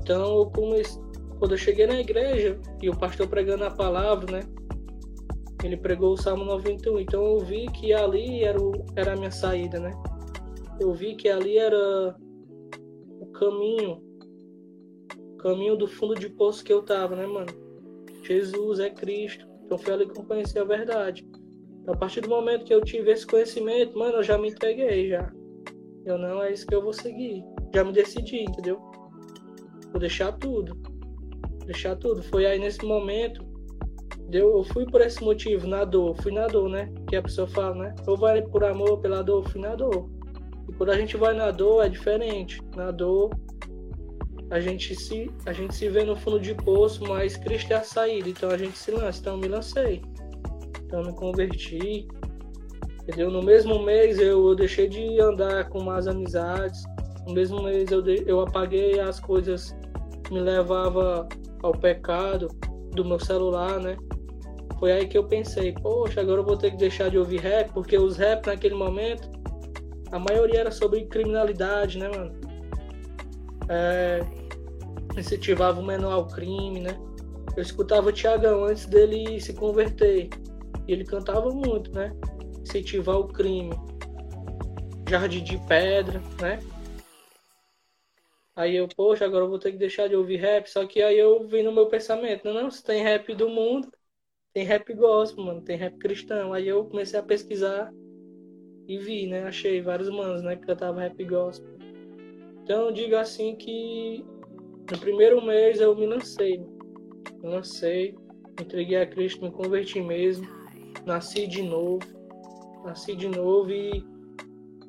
Então, 0.00 0.38
eu 0.38 0.46
comecei, 0.46 1.00
quando 1.38 1.52
eu 1.52 1.58
cheguei 1.58 1.86
na 1.86 2.00
igreja 2.00 2.58
e 2.80 2.88
o 2.88 2.96
pastor 2.96 3.28
pregando 3.28 3.64
a 3.64 3.70
palavra, 3.70 4.32
né? 4.32 4.59
Ele 5.62 5.76
pregou 5.76 6.12
o 6.12 6.16
Salmo 6.16 6.44
91. 6.44 7.00
Então 7.00 7.24
eu 7.24 7.38
vi 7.40 7.66
que 7.68 7.92
ali 7.92 8.42
era, 8.42 8.60
o, 8.60 8.72
era 8.96 9.12
a 9.12 9.16
minha 9.16 9.30
saída, 9.30 9.78
né? 9.78 9.90
Eu 10.80 10.92
vi 10.92 11.14
que 11.14 11.28
ali 11.28 11.58
era 11.58 12.16
o 13.20 13.26
caminho, 13.32 14.02
o 15.34 15.36
caminho 15.36 15.76
do 15.76 15.86
fundo 15.86 16.14
de 16.14 16.28
poço 16.28 16.64
que 16.64 16.72
eu 16.72 16.82
tava, 16.82 17.14
né, 17.14 17.26
mano? 17.26 17.52
Jesus 18.22 18.80
é 18.80 18.90
Cristo. 18.90 19.46
Então 19.64 19.78
foi 19.78 19.92
ali 19.92 20.06
que 20.06 20.18
eu 20.18 20.24
conheci 20.24 20.58
a 20.58 20.64
verdade. 20.64 21.28
Então, 21.82 21.94
a 21.94 21.96
partir 21.96 22.20
do 22.20 22.28
momento 22.28 22.64
que 22.64 22.74
eu 22.74 22.82
tive 22.82 23.10
esse 23.10 23.26
conhecimento, 23.26 23.98
mano, 23.98 24.18
eu 24.18 24.22
já 24.22 24.36
me 24.38 24.50
entreguei 24.50 25.08
já. 25.08 25.32
Eu 26.04 26.18
não, 26.18 26.42
é 26.42 26.52
isso 26.52 26.66
que 26.66 26.74
eu 26.74 26.82
vou 26.82 26.92
seguir. 26.92 27.44
Já 27.74 27.84
me 27.84 27.92
decidi, 27.92 28.42
entendeu? 28.42 28.78
Vou 29.90 30.00
deixar 30.00 30.32
tudo. 30.32 30.76
Deixar 31.66 31.96
tudo. 31.96 32.22
Foi 32.22 32.46
aí 32.46 32.58
nesse 32.58 32.84
momento, 32.84 33.44
eu 34.32 34.62
fui 34.64 34.86
por 34.86 35.00
esse 35.00 35.22
motivo, 35.22 35.66
na 35.66 35.84
dor. 35.84 36.16
Fui 36.22 36.32
na 36.32 36.46
dor, 36.46 36.68
né? 36.68 36.92
Que 37.08 37.16
a 37.16 37.22
pessoa 37.22 37.46
fala, 37.48 37.74
né? 37.74 37.94
Ou 38.06 38.16
vai 38.16 38.42
por 38.42 38.64
amor, 38.64 38.98
pela 38.98 39.22
dor, 39.22 39.48
fui 39.48 39.60
na 39.60 39.74
dor. 39.74 40.08
E 40.68 40.72
quando 40.72 40.90
a 40.90 40.96
gente 40.96 41.16
vai 41.16 41.34
na 41.34 41.50
dor, 41.50 41.84
é 41.84 41.88
diferente. 41.88 42.62
Na 42.76 42.90
dor, 42.90 43.30
a 44.50 44.60
gente 44.60 44.94
se, 44.94 45.30
a 45.46 45.52
gente 45.52 45.74
se 45.74 45.88
vê 45.88 46.04
no 46.04 46.16
fundo 46.16 46.38
de 46.38 46.54
poço, 46.54 47.04
mas 47.06 47.36
Cristo 47.36 47.72
é 47.72 47.76
a 47.76 47.82
saída. 47.82 48.28
Então 48.28 48.50
a 48.50 48.56
gente 48.56 48.76
se 48.76 48.90
lança. 48.90 49.20
Então 49.20 49.34
eu 49.34 49.40
me 49.40 49.48
lancei. 49.48 50.02
Então 50.84 51.00
eu 51.00 51.06
me 51.06 51.14
converti. 51.14 52.06
Entendeu? 53.02 53.30
No 53.30 53.42
mesmo 53.42 53.82
mês 53.82 54.18
eu, 54.18 54.48
eu 54.48 54.54
deixei 54.54 54.88
de 54.88 55.20
andar 55.20 55.68
com 55.68 55.82
más 55.82 56.06
amizades. 56.06 56.82
No 57.26 57.34
mesmo 57.34 57.62
mês 57.62 57.90
eu, 57.90 58.04
eu 58.06 58.40
apaguei 58.40 59.00
as 59.00 59.18
coisas 59.18 59.74
que 60.24 60.34
me 60.34 60.40
levavam 60.40 61.28
ao 61.62 61.72
pecado 61.72 62.48
do 62.92 63.04
meu 63.04 63.18
celular, 63.18 63.78
né? 63.80 63.96
Foi 64.80 64.92
aí 64.92 65.06
que 65.06 65.18
eu 65.18 65.24
pensei, 65.24 65.72
poxa, 65.72 66.22
agora 66.22 66.40
eu 66.40 66.44
vou 66.44 66.56
ter 66.56 66.70
que 66.70 66.78
deixar 66.78 67.10
de 67.10 67.18
ouvir 67.18 67.40
rap, 67.40 67.70
porque 67.74 67.98
os 67.98 68.16
rap 68.16 68.46
naquele 68.46 68.74
momento, 68.74 69.30
a 70.10 70.18
maioria 70.18 70.60
era 70.60 70.70
sobre 70.70 71.04
criminalidade, 71.04 71.98
né, 71.98 72.08
mano? 72.08 72.40
É, 73.68 74.20
incentivava 75.18 75.78
o 75.78 75.84
menor 75.84 76.12
ao 76.12 76.26
crime, 76.26 76.80
né? 76.80 76.98
Eu 77.54 77.62
escutava 77.62 78.08
o 78.08 78.12
Tiagão 78.12 78.64
antes 78.64 78.86
dele 78.86 79.38
se 79.38 79.52
converter. 79.52 80.30
E 80.88 80.92
ele 80.92 81.04
cantava 81.04 81.50
muito, 81.50 81.92
né? 81.92 82.10
Incentivar 82.62 83.18
o 83.18 83.28
crime. 83.28 83.74
Jardim 85.06 85.44
de 85.44 85.58
pedra, 85.66 86.22
né? 86.40 86.58
Aí 88.56 88.76
eu, 88.76 88.88
poxa, 88.88 89.26
agora 89.26 89.44
eu 89.44 89.50
vou 89.50 89.58
ter 89.58 89.72
que 89.72 89.78
deixar 89.78 90.08
de 90.08 90.16
ouvir 90.16 90.36
rap. 90.36 90.68
Só 90.68 90.86
que 90.86 91.02
aí 91.02 91.18
eu 91.18 91.46
vi 91.46 91.62
no 91.62 91.70
meu 91.70 91.86
pensamento, 91.86 92.46
não, 92.46 92.54
não, 92.54 92.70
se 92.70 92.82
tem 92.82 93.02
rap 93.02 93.34
do 93.34 93.48
mundo, 93.50 93.92
tem 94.52 94.64
rap 94.64 94.92
gospel, 94.94 95.44
mano, 95.44 95.60
tem 95.62 95.76
rap 95.76 95.96
cristão. 95.98 96.52
Aí 96.52 96.66
eu 96.66 96.84
comecei 96.84 97.18
a 97.18 97.22
pesquisar 97.22 97.92
e 98.86 98.98
vi, 98.98 99.26
né? 99.26 99.44
Achei 99.44 99.80
vários 99.80 100.10
manos, 100.10 100.42
né, 100.42 100.56
que 100.56 100.66
cantavam 100.66 101.00
rap 101.00 101.24
gospel. 101.24 101.70
Então 102.62 102.86
eu 102.86 102.92
digo 102.92 103.16
assim 103.16 103.56
que 103.56 104.24
no 104.90 104.98
primeiro 104.98 105.44
mês 105.44 105.80
eu 105.80 105.94
me 105.94 106.06
lancei. 106.06 106.58
Me 107.42 107.48
lancei, 107.48 108.14
entreguei 108.60 108.96
a 108.96 109.06
Cristo, 109.06 109.44
me 109.44 109.50
converti 109.50 110.00
mesmo, 110.00 110.46
nasci 111.06 111.46
de 111.46 111.62
novo, 111.62 112.04
nasci 112.84 113.14
de 113.14 113.28
novo 113.28 113.70
e 113.70 114.04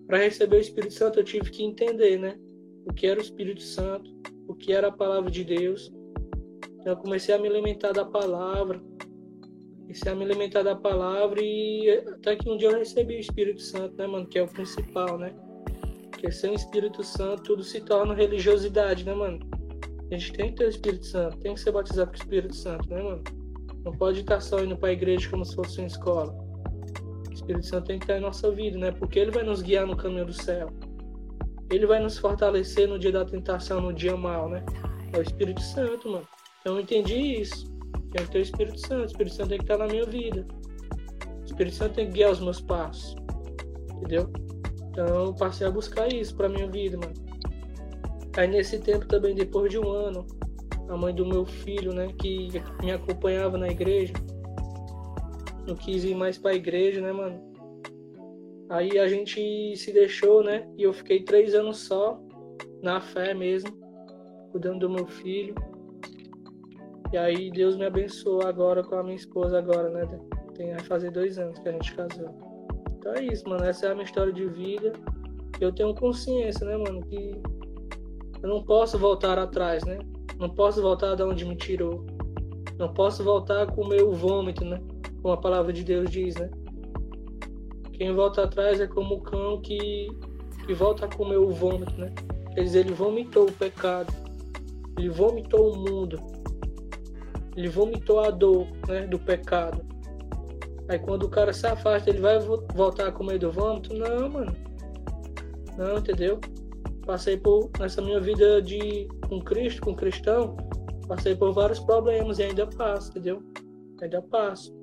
para 0.07 0.17
receber 0.17 0.57
o 0.57 0.59
Espírito 0.59 0.93
Santo 0.93 1.19
eu 1.19 1.23
tive 1.23 1.49
que 1.49 1.63
entender, 1.63 2.19
né? 2.19 2.37
O 2.85 2.93
que 2.93 3.07
era 3.07 3.19
o 3.19 3.23
Espírito 3.23 3.61
Santo, 3.61 4.11
o 4.47 4.55
que 4.55 4.73
era 4.73 4.87
a 4.87 4.91
palavra 4.91 5.31
de 5.31 5.43
Deus. 5.43 5.93
Então 6.79 6.93
eu 6.93 6.97
comecei 6.97 7.33
a 7.33 7.37
me 7.37 7.47
alimentar 7.47 7.93
da 7.93 8.03
palavra, 8.03 8.81
comecei 9.91 10.11
a 10.11 10.15
me 10.15 10.23
alimentar 10.23 10.63
da 10.63 10.73
palavra 10.73 11.41
e 11.41 11.89
até 12.07 12.37
que 12.37 12.49
um 12.49 12.55
dia 12.55 12.69
eu 12.69 12.77
recebi 12.77 13.15
o 13.15 13.19
Espírito 13.19 13.61
Santo, 13.61 13.93
né, 13.97 14.07
mano? 14.07 14.25
Que 14.25 14.39
é 14.39 14.43
o 14.43 14.47
principal, 14.47 15.17
né? 15.17 15.33
Porque 16.09 16.31
sem 16.31 16.51
o 16.51 16.55
Espírito 16.55 17.03
Santo 17.03 17.43
tudo 17.43 17.63
se 17.63 17.81
torna 17.81 18.13
religiosidade, 18.13 19.05
né, 19.05 19.13
mano? 19.13 19.39
A 20.09 20.13
gente 20.13 20.31
tem 20.31 20.49
que 20.49 20.55
ter 20.55 20.65
o 20.65 20.69
Espírito 20.69 21.05
Santo, 21.05 21.37
tem 21.39 21.53
que 21.53 21.59
ser 21.59 21.73
batizado 21.73 22.09
com 22.09 22.15
o 22.15 22.19
Espírito 22.19 22.55
Santo, 22.55 22.89
né, 22.89 23.03
mano? 23.03 23.23
Não 23.83 23.91
pode 23.91 24.21
estar 24.21 24.39
só 24.39 24.63
indo 24.63 24.77
para 24.77 24.93
igreja 24.93 25.29
como 25.29 25.43
se 25.43 25.55
fosse 25.55 25.79
uma 25.79 25.87
escola. 25.87 26.33
O 27.29 27.33
Espírito 27.33 27.65
Santo 27.65 27.87
tem 27.87 27.99
que 27.99 28.05
estar 28.05 28.17
em 28.17 28.21
nossa 28.21 28.49
vida, 28.49 28.77
né? 28.77 28.91
Porque 28.91 29.19
ele 29.19 29.31
vai 29.31 29.43
nos 29.43 29.61
guiar 29.61 29.85
no 29.85 29.97
caminho 29.97 30.25
do 30.25 30.33
céu. 30.33 30.69
Ele 31.69 31.85
vai 31.85 31.99
nos 31.99 32.17
fortalecer 32.17 32.87
no 32.87 32.97
dia 32.97 33.11
da 33.11 33.25
tentação, 33.25 33.81
no 33.81 33.91
dia 33.91 34.15
mal, 34.15 34.47
né? 34.47 34.63
É 35.11 35.17
o 35.17 35.21
Espírito 35.21 35.61
Santo, 35.61 36.09
mano. 36.09 36.27
Então 36.61 36.75
eu 36.75 36.81
entendi 36.81 37.41
isso. 37.41 37.69
Que 38.11 38.27
ter 38.27 38.39
o 38.39 38.41
Espírito 38.41 38.79
Santo. 38.79 39.01
O 39.01 39.05
Espírito 39.05 39.35
Santo 39.35 39.49
tem 39.49 39.57
que 39.57 39.63
estar 39.63 39.77
na 39.77 39.87
minha 39.87 40.05
vida. 40.05 40.45
O 41.41 41.45
Espírito 41.45 41.75
Santo 41.75 41.95
tem 41.95 42.07
que 42.07 42.13
guiar 42.13 42.31
os 42.31 42.39
meus 42.39 42.61
passos. 42.61 43.15
Entendeu? 43.95 44.29
Então 44.89 45.05
eu 45.07 45.33
passei 45.33 45.65
a 45.65 45.71
buscar 45.71 46.11
isso 46.11 46.35
pra 46.35 46.49
minha 46.49 46.69
vida, 46.69 46.97
mano. 46.97 47.13
Aí 48.37 48.47
nesse 48.47 48.79
tempo 48.79 49.05
também, 49.07 49.35
depois 49.35 49.71
de 49.71 49.79
um 49.79 49.89
ano, 49.89 50.25
a 50.89 50.97
mãe 50.97 51.13
do 51.13 51.25
meu 51.25 51.45
filho, 51.45 51.93
né, 51.93 52.07
que 52.17 52.49
me 52.81 52.91
acompanhava 52.91 53.57
na 53.57 53.67
igreja, 53.67 54.13
não 55.67 55.75
quis 55.75 56.03
ir 56.03 56.15
mais 56.15 56.37
pra 56.37 56.53
igreja, 56.53 57.01
né, 57.01 57.11
mano? 57.11 57.51
Aí 58.69 58.97
a 58.99 59.07
gente 59.07 59.75
se 59.75 59.91
deixou, 59.91 60.43
né? 60.43 60.67
E 60.77 60.83
eu 60.83 60.93
fiquei 60.93 61.23
três 61.23 61.53
anos 61.53 61.79
só, 61.79 62.21
na 62.81 63.01
fé 63.01 63.33
mesmo, 63.33 63.69
cuidando 64.51 64.79
do 64.79 64.89
meu 64.89 65.07
filho. 65.07 65.53
E 67.11 67.17
aí 67.17 67.51
Deus 67.51 67.75
me 67.75 67.85
abençoou 67.85 68.43
agora 68.43 68.83
com 68.83 68.95
a 68.95 69.03
minha 69.03 69.15
esposa 69.15 69.59
agora, 69.59 69.89
né? 69.89 70.07
Tem 70.55 70.71
vai 70.71 70.79
fazer 70.79 71.11
dois 71.11 71.37
anos 71.37 71.59
que 71.59 71.67
a 71.67 71.71
gente 71.71 71.93
casou. 71.93 72.29
Então 72.97 73.13
é 73.13 73.25
isso, 73.25 73.47
mano. 73.49 73.65
Essa 73.65 73.87
é 73.87 73.91
a 73.91 73.93
minha 73.93 74.05
história 74.05 74.31
de 74.31 74.45
vida. 74.45 74.93
Eu 75.59 75.71
tenho 75.71 75.93
consciência, 75.93 76.65
né, 76.65 76.77
mano, 76.77 77.01
que 77.05 77.41
eu 78.41 78.49
não 78.49 78.63
posso 78.63 78.97
voltar 78.97 79.37
atrás, 79.37 79.83
né? 79.83 79.99
Não 80.39 80.49
posso 80.49 80.81
voltar 80.81 81.15
de 81.15 81.23
onde 81.23 81.45
me 81.45 81.55
tirou. 81.55 82.05
Não 82.79 82.91
posso 82.93 83.23
voltar 83.23 83.67
com 83.67 83.81
o 83.81 83.87
meu 83.87 84.11
vômito, 84.11 84.65
né? 84.65 84.81
Como 85.21 85.33
a 85.33 85.37
palavra 85.37 85.71
de 85.71 85.83
Deus 85.83 86.09
diz, 86.09 86.35
né? 86.35 86.49
Quem 87.93 88.15
volta 88.15 88.43
atrás 88.43 88.79
é 88.79 88.87
como 88.87 89.15
o 89.15 89.21
cão 89.21 89.61
que, 89.61 90.07
que 90.65 90.73
volta 90.73 91.05
a 91.05 91.15
comer 91.15 91.37
o 91.37 91.49
vômito, 91.49 91.95
né? 91.99 92.11
Quer 92.55 92.63
dizer, 92.63 92.79
ele 92.79 92.93
vomitou 92.93 93.47
o 93.47 93.51
pecado. 93.51 94.11
Ele 94.97 95.09
vomitou 95.09 95.71
o 95.71 95.77
mundo. 95.77 96.40
Ele 97.55 97.67
vomitou 97.67 98.19
a 98.19 98.29
dor 98.29 98.67
né, 98.87 99.05
do 99.07 99.19
pecado. 99.19 99.85
Aí 100.87 100.99
quando 100.99 101.23
o 101.23 101.29
cara 101.29 101.53
se 101.53 101.65
afasta, 101.65 102.09
ele 102.09 102.19
vai 102.19 102.39
voltar 102.39 103.07
a 103.07 103.11
comer 103.11 103.39
do 103.39 103.51
vômito? 103.51 103.93
Não, 103.93 104.29
mano. 104.29 104.55
Não, 105.77 105.97
entendeu? 105.97 106.39
Passei 107.05 107.37
por, 107.37 107.69
nessa 107.79 108.01
minha 108.01 108.19
vida 108.19 108.61
de 108.61 109.07
com 109.27 109.41
Cristo, 109.41 109.81
com 109.81 109.95
cristão, 109.95 110.55
passei 111.07 111.35
por 111.35 111.53
vários 111.53 111.79
problemas 111.79 112.39
e 112.39 112.43
ainda 112.43 112.67
passo, 112.67 113.09
entendeu? 113.11 113.41
Ainda 114.01 114.21
passo. 114.21 114.73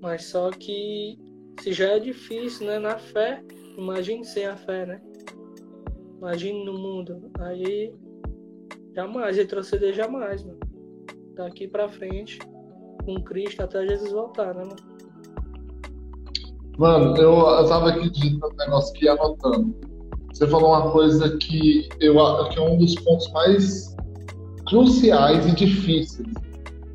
Mas 0.00 0.24
só 0.26 0.50
que 0.50 1.18
se 1.60 1.72
já 1.72 1.92
é 1.92 1.98
difícil, 1.98 2.66
né, 2.66 2.78
na 2.78 2.98
fé, 2.98 3.42
imagine 3.76 4.24
sem 4.24 4.46
a 4.46 4.56
fé, 4.56 4.86
né? 4.86 5.00
Imagine 6.18 6.64
no 6.64 6.74
mundo. 6.74 7.30
Aí 7.40 7.92
jamais, 8.94 9.36
retroceder 9.36 9.94
jamais, 9.94 10.44
mano. 10.44 10.58
Daqui 11.38 11.68
pra 11.68 11.88
frente, 11.88 12.38
com 13.04 13.14
Cristo 13.22 13.62
até 13.62 13.86
Jesus 13.86 14.12
voltar, 14.12 14.54
né, 14.54 14.64
mano? 14.64 14.76
Mano, 16.76 17.16
eu, 17.16 17.32
eu 17.32 17.68
tava 17.68 17.90
aqui 17.90 18.10
digitando 18.10 18.52
um 18.52 18.56
negócio 18.56 18.94
aqui 18.94 19.08
anotando. 19.08 19.74
Você 20.32 20.46
falou 20.48 20.70
uma 20.70 20.90
coisa 20.90 21.36
que, 21.38 21.88
eu, 22.00 22.14
que 22.48 22.58
é 22.58 22.62
um 22.62 22.76
dos 22.76 22.94
pontos 22.96 23.30
mais 23.32 23.96
cruciais 24.66 25.46
e 25.46 25.52
difíceis. 25.52 26.28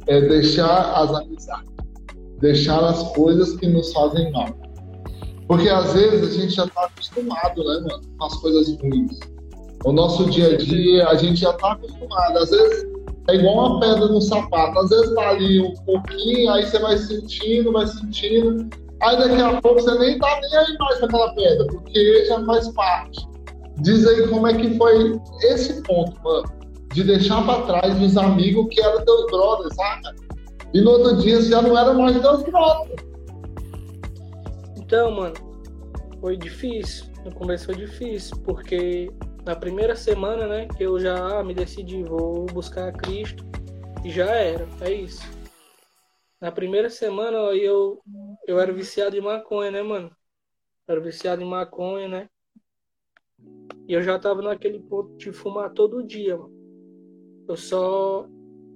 É 0.08 0.22
deixar 0.22 0.94
as 0.94 1.14
amizades 1.14 1.74
deixar 2.44 2.84
as 2.84 3.02
coisas 3.14 3.56
que 3.56 3.68
nos 3.68 3.94
fazem 3.94 4.30
mal. 4.34 4.48
Porque 5.48 5.70
às 5.70 5.94
vezes 5.94 6.36
a 6.36 6.42
gente 6.42 6.54
já 6.54 6.66
está 6.66 6.86
acostumado, 6.86 7.64
né, 7.64 7.80
mano, 7.80 8.02
com 8.18 8.26
as 8.26 8.36
coisas 8.36 8.78
ruins. 8.82 9.18
O 9.86 9.94
nosso 9.94 10.30
dia 10.30 10.54
a 10.54 10.58
dia, 10.58 11.08
a 11.08 11.16
gente 11.16 11.40
já 11.40 11.52
está 11.52 11.72
acostumado. 11.72 12.38
Às 12.38 12.50
vezes 12.50 12.86
é 13.30 13.36
igual 13.36 13.56
uma 13.56 13.80
pedra 13.80 14.08
no 14.08 14.22
sapato. 14.22 14.80
Às 14.80 14.90
vezes 14.90 15.16
tá 15.16 15.30
ali 15.30 15.62
um 15.62 15.74
pouquinho, 15.86 16.52
aí 16.52 16.66
você 16.66 16.80
vai 16.80 16.98
sentindo, 16.98 17.72
vai 17.72 17.88
sentindo. 17.88 18.70
Aí 19.02 19.18
daqui 19.18 19.42
a 19.42 19.62
pouco 19.62 19.82
você 19.82 19.98
nem 20.00 20.20
tá 20.20 20.40
nem 20.42 20.58
aí 20.58 20.78
mais 20.78 21.00
com 21.00 21.06
aquela 21.06 21.34
pedra, 21.36 21.68
porque 21.68 22.26
já 22.26 22.44
faz 22.46 22.70
parte. 22.70 23.28
Diz 23.82 24.06
aí 24.08 24.28
como 24.28 24.48
é 24.48 24.54
que 24.54 24.78
foi 24.78 25.20
esse 25.44 25.82
ponto, 25.84 26.22
mano, 26.24 26.44
de 26.94 27.04
deixar 27.04 27.44
para 27.46 27.64
trás 27.64 28.02
os 28.02 28.18
amigos 28.18 28.68
que 28.70 28.82
eram 28.82 29.04
teus 29.04 29.26
brothers, 29.32 29.76
sabe? 29.76 30.02
E 30.74 30.82
no 30.82 30.92
outro 30.92 31.18
dia 31.18 31.42
já 31.42 31.62
não 31.62 31.78
era 31.78 31.94
mais 31.94 32.20
Deus 32.22 32.44
próprio. 32.44 32.96
Então, 34.78 35.12
mano, 35.12 35.34
foi 36.20 36.38
difícil. 36.38 37.06
No 37.26 37.34
começo 37.34 37.66
foi 37.66 37.76
difícil, 37.76 38.38
porque 38.44 39.12
na 39.46 39.56
primeira 39.56 39.96
semana, 39.96 40.48
né, 40.48 40.68
que 40.68 40.84
eu 40.84 41.00
já 41.00 41.44
me 41.44 41.54
decidi, 41.54 42.04
vou 42.04 42.46
buscar 42.46 42.92
Cristo, 42.94 43.44
e 44.04 44.10
já 44.10 44.30
era, 44.32 44.68
é 44.82 44.92
isso. 44.92 45.24
Na 46.40 46.52
primeira 46.52 46.90
semana 46.90 47.38
eu, 47.56 48.02
eu 48.46 48.60
era 48.60 48.72
viciado 48.72 49.16
em 49.16 49.22
maconha, 49.22 49.72
né, 49.72 49.82
mano? 49.82 50.12
Era 50.88 51.00
viciado 51.00 51.42
em 51.42 51.46
maconha, 51.46 52.08
né? 52.08 52.30
E 53.88 53.94
eu 53.94 54.02
já 54.02 54.20
tava 54.20 54.42
naquele 54.42 54.80
ponto 54.80 55.16
de 55.18 55.32
fumar 55.32 55.72
todo 55.72 56.06
dia, 56.06 56.38
mano. 56.38 56.54
Eu 57.48 57.56
só 57.58 58.28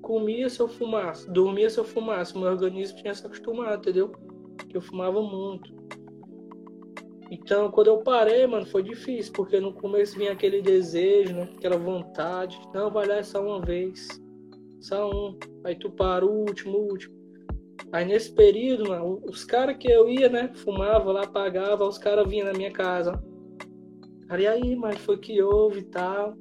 comia 0.01 0.49
se 0.49 0.59
eu 0.61 0.67
fumasse, 0.67 1.29
dormia 1.29 1.69
se 1.69 1.77
eu 1.77 1.83
fumasse. 1.83 2.37
Meu 2.37 2.47
organismo 2.47 2.97
tinha 2.97 3.13
se 3.13 3.25
acostumado, 3.25 3.79
entendeu? 3.79 4.11
Que 4.69 4.77
eu 4.77 4.81
fumava 4.81 5.21
muito. 5.21 5.75
Então, 7.29 7.69
quando 7.69 7.87
eu 7.87 7.97
parei, 7.97 8.47
mano, 8.47 8.65
foi 8.65 8.83
difícil, 8.83 9.33
porque 9.33 9.59
no 9.59 9.73
começo 9.73 10.17
vinha 10.17 10.31
aquele 10.31 10.61
desejo, 10.61 11.35
né? 11.35 11.49
Aquela 11.57 11.77
vontade. 11.77 12.59
Não, 12.73 12.89
vai 12.89 13.05
lá 13.05 13.21
só 13.21 13.41
uma 13.41 13.61
vez. 13.61 14.07
Só 14.79 15.09
um. 15.09 15.37
Aí 15.65 15.75
tu 15.75 15.91
para 15.91 16.25
o 16.25 16.29
último, 16.29 16.77
o 16.77 16.91
último. 16.91 17.15
Aí 17.91 18.05
nesse 18.05 18.33
período, 18.33 18.89
mano, 18.89 19.21
os 19.25 19.43
caras 19.43 19.77
que 19.77 19.89
eu 19.91 20.07
ia, 20.07 20.29
né? 20.29 20.51
Fumava 20.55 21.11
lá, 21.11 21.27
pagava, 21.27 21.85
os 21.85 21.97
caras 21.97 22.27
vinham 22.27 22.47
na 22.47 22.53
minha 22.53 22.71
casa. 22.71 23.21
Cara, 24.27 24.41
e 24.41 24.47
aí, 24.47 24.75
mas 24.75 24.97
foi 24.99 25.17
que 25.17 25.41
houve 25.41 25.79
e 25.79 25.85
tal. 25.85 26.33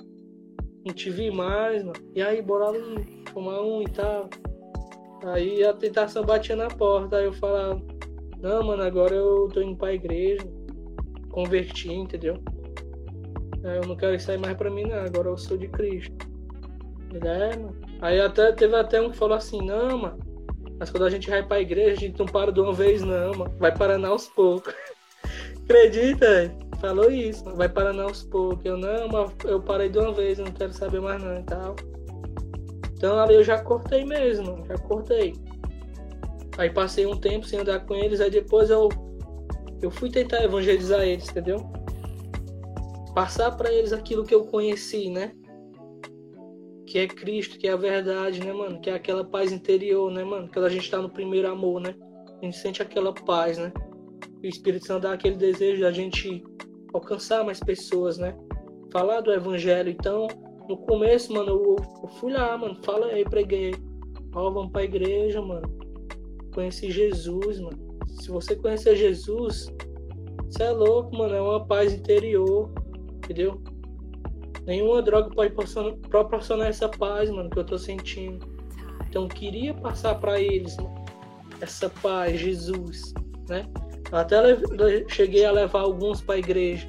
Não 0.85 0.95
te 0.95 1.11
vi 1.11 1.33
mais, 1.33 1.83
mano. 1.83 1.99
E 2.15 2.23
aí, 2.23 2.41
bora 2.41 2.69
ali, 2.69 3.25
fumar 3.33 3.61
um 3.61 3.83
e 3.83 3.91
tal. 3.91 4.31
Aí 5.25 5.65
a 5.65 5.73
tentação 5.73 6.25
batia 6.25 6.55
na 6.55 6.69
porta. 6.69 7.17
Aí 7.17 7.25
eu 7.25 7.33
falava, 7.33 7.81
não, 8.41 8.63
mano, 8.63 8.85
agora 8.85 9.15
eu 9.15 9.49
tô 9.53 9.61
indo 9.61 9.77
pra 9.77 9.95
igreja 9.95 10.47
converti, 11.37 11.93
entendeu? 11.93 12.39
É, 13.63 13.77
eu 13.77 13.83
não 13.83 13.95
quero 13.95 14.15
isso 14.15 14.31
aí 14.31 14.39
mais 14.39 14.57
pra 14.57 14.71
mim, 14.71 14.85
não. 14.85 15.05
Agora 15.05 15.29
eu 15.29 15.37
sou 15.37 15.59
de 15.59 15.69
Cristo. 15.69 16.27
É, 17.13 17.55
mano. 17.55 17.77
Aí 18.01 18.19
até, 18.19 18.53
teve 18.53 18.75
até 18.75 19.03
um 19.03 19.11
que 19.11 19.19
falou 19.19 19.37
assim, 19.37 19.61
não, 19.61 19.99
mano. 19.99 20.19
Mas 20.79 20.89
quando 20.89 21.05
a 21.05 21.11
gente 21.11 21.29
vai 21.29 21.47
pra 21.47 21.61
igreja, 21.61 21.93
a 21.93 21.97
gente 21.97 22.19
não 22.19 22.27
para 22.27 22.51
de 22.51 22.59
uma 22.59 22.73
vez, 22.73 23.03
não, 23.03 23.35
mano. 23.35 23.55
Vai 23.59 23.77
parando 23.77 24.07
aos 24.07 24.27
poucos. 24.29 24.73
Acredita? 25.65 26.55
Falou 26.81 27.11
isso, 27.11 27.45
mano. 27.45 27.59
vai 27.59 27.69
parando 27.69 28.01
aos 28.01 28.23
poucos. 28.23 28.65
Eu 28.65 28.79
não, 28.79 29.09
mas 29.09 29.31
eu 29.45 29.61
parei 29.61 29.91
de 29.91 29.99
uma 29.99 30.13
vez, 30.13 30.39
eu 30.39 30.47
não 30.47 30.53
quero 30.53 30.73
saber 30.73 31.03
mais 31.03 31.23
não 31.23 31.39
e 31.39 31.43
tal. 31.43 31.77
Então 32.95 33.19
ali 33.19 33.35
eu 33.35 33.45
já 33.45 33.61
cortei 33.61 34.07
mesmo, 34.07 34.65
já 34.67 34.79
cortei. 34.79 35.35
Aí 36.57 36.71
passei 36.71 37.05
um 37.05 37.17
tempo 37.17 37.47
sem 37.47 37.61
andar 37.61 37.81
com 37.81 37.95
eles, 37.95 38.23
aí 38.23 38.31
depois 38.31 38.71
eu 38.71 38.89
eu 39.83 39.91
fui 39.91 40.11
tentar 40.11 40.43
evangelizar 40.43 41.03
eles, 41.03 41.29
entendeu? 41.29 41.59
Passar 43.15 43.53
para 43.53 43.73
eles 43.73 43.93
aquilo 43.93 44.25
que 44.25 44.35
eu 44.35 44.47
conheci, 44.47 45.11
né? 45.11 45.33
Que 46.87 46.99
é 47.01 47.07
Cristo, 47.07 47.59
que 47.59 47.67
é 47.67 47.73
a 47.73 47.77
verdade, 47.77 48.45
né, 48.45 48.53
mano? 48.53 48.81
Que 48.81 48.91
é 48.91 48.95
aquela 48.95 49.25
paz 49.25 49.53
interior, 49.53 50.11
né, 50.11 50.25
mano? 50.25 50.49
Quando 50.53 50.67
a 50.67 50.71
gente 50.71 50.91
tá 50.91 50.99
no 50.99 51.11
primeiro 51.11 51.51
amor, 51.51 51.81
né? 51.81 51.95
A 52.41 52.45
gente 52.45 52.57
sente 52.57 52.83
aquela 52.83 53.13
paz, 53.13 53.59
né? 53.59 53.73
O 54.43 54.47
Espírito 54.47 54.87
Santo 54.87 55.03
dá 55.03 55.13
aquele 55.13 55.37
desejo 55.37 55.83
da 55.83 55.93
gente 55.93 56.43
alcançar 56.93 57.45
mais 57.45 57.61
pessoas, 57.61 58.19
né? 58.19 58.37
Falar 58.93 59.21
do 59.21 59.33
evangelho. 59.33 59.91
Então, 59.91 60.29
no 60.69 60.77
começo, 60.77 61.33
mano, 61.33 61.51
eu, 61.51 61.77
eu 62.03 62.09
fui 62.09 62.33
lá, 62.33 62.57
mano. 62.57 62.79
Fala 62.83 63.07
aí, 63.07 63.25
preguei. 63.25 63.75
Ó, 64.35 64.51
vamos 64.51 64.73
pra 64.73 64.85
igreja, 64.85 65.41
mano. 65.43 65.69
Conheci 66.55 66.91
Jesus, 66.91 67.59
mano 67.61 67.86
se 68.09 68.31
você 68.31 68.57
conhecer 68.57 68.97
Jesus, 68.97 69.73
você 70.45 70.65
é 70.65 70.71
louco, 70.71 71.17
mano. 71.17 71.35
É 71.35 71.41
uma 71.41 71.65
paz 71.65 71.93
interior, 71.93 72.71
entendeu? 73.17 73.61
Nenhuma 74.65 75.01
droga 75.03 75.31
pode 75.31 75.55
proporcionar 76.09 76.69
essa 76.69 76.89
paz, 76.89 77.31
mano, 77.31 77.51
que 77.51 77.59
eu 77.59 77.65
tô 77.65 77.79
sentindo. 77.79 78.47
Então, 79.09 79.29
queria 79.29 79.73
passar 79.75 80.17
para 80.17 80.41
eles 80.41 80.77
mano, 80.77 81.05
essa 81.61 81.89
paz, 81.89 82.39
Jesus, 82.41 83.15
né? 83.49 83.67
Até 84.13 84.37
cheguei 85.09 85.45
a 85.45 85.53
levar 85.53 85.81
alguns 85.81 86.21
para 86.21 86.37
a 86.37 86.39
igreja, 86.39 86.89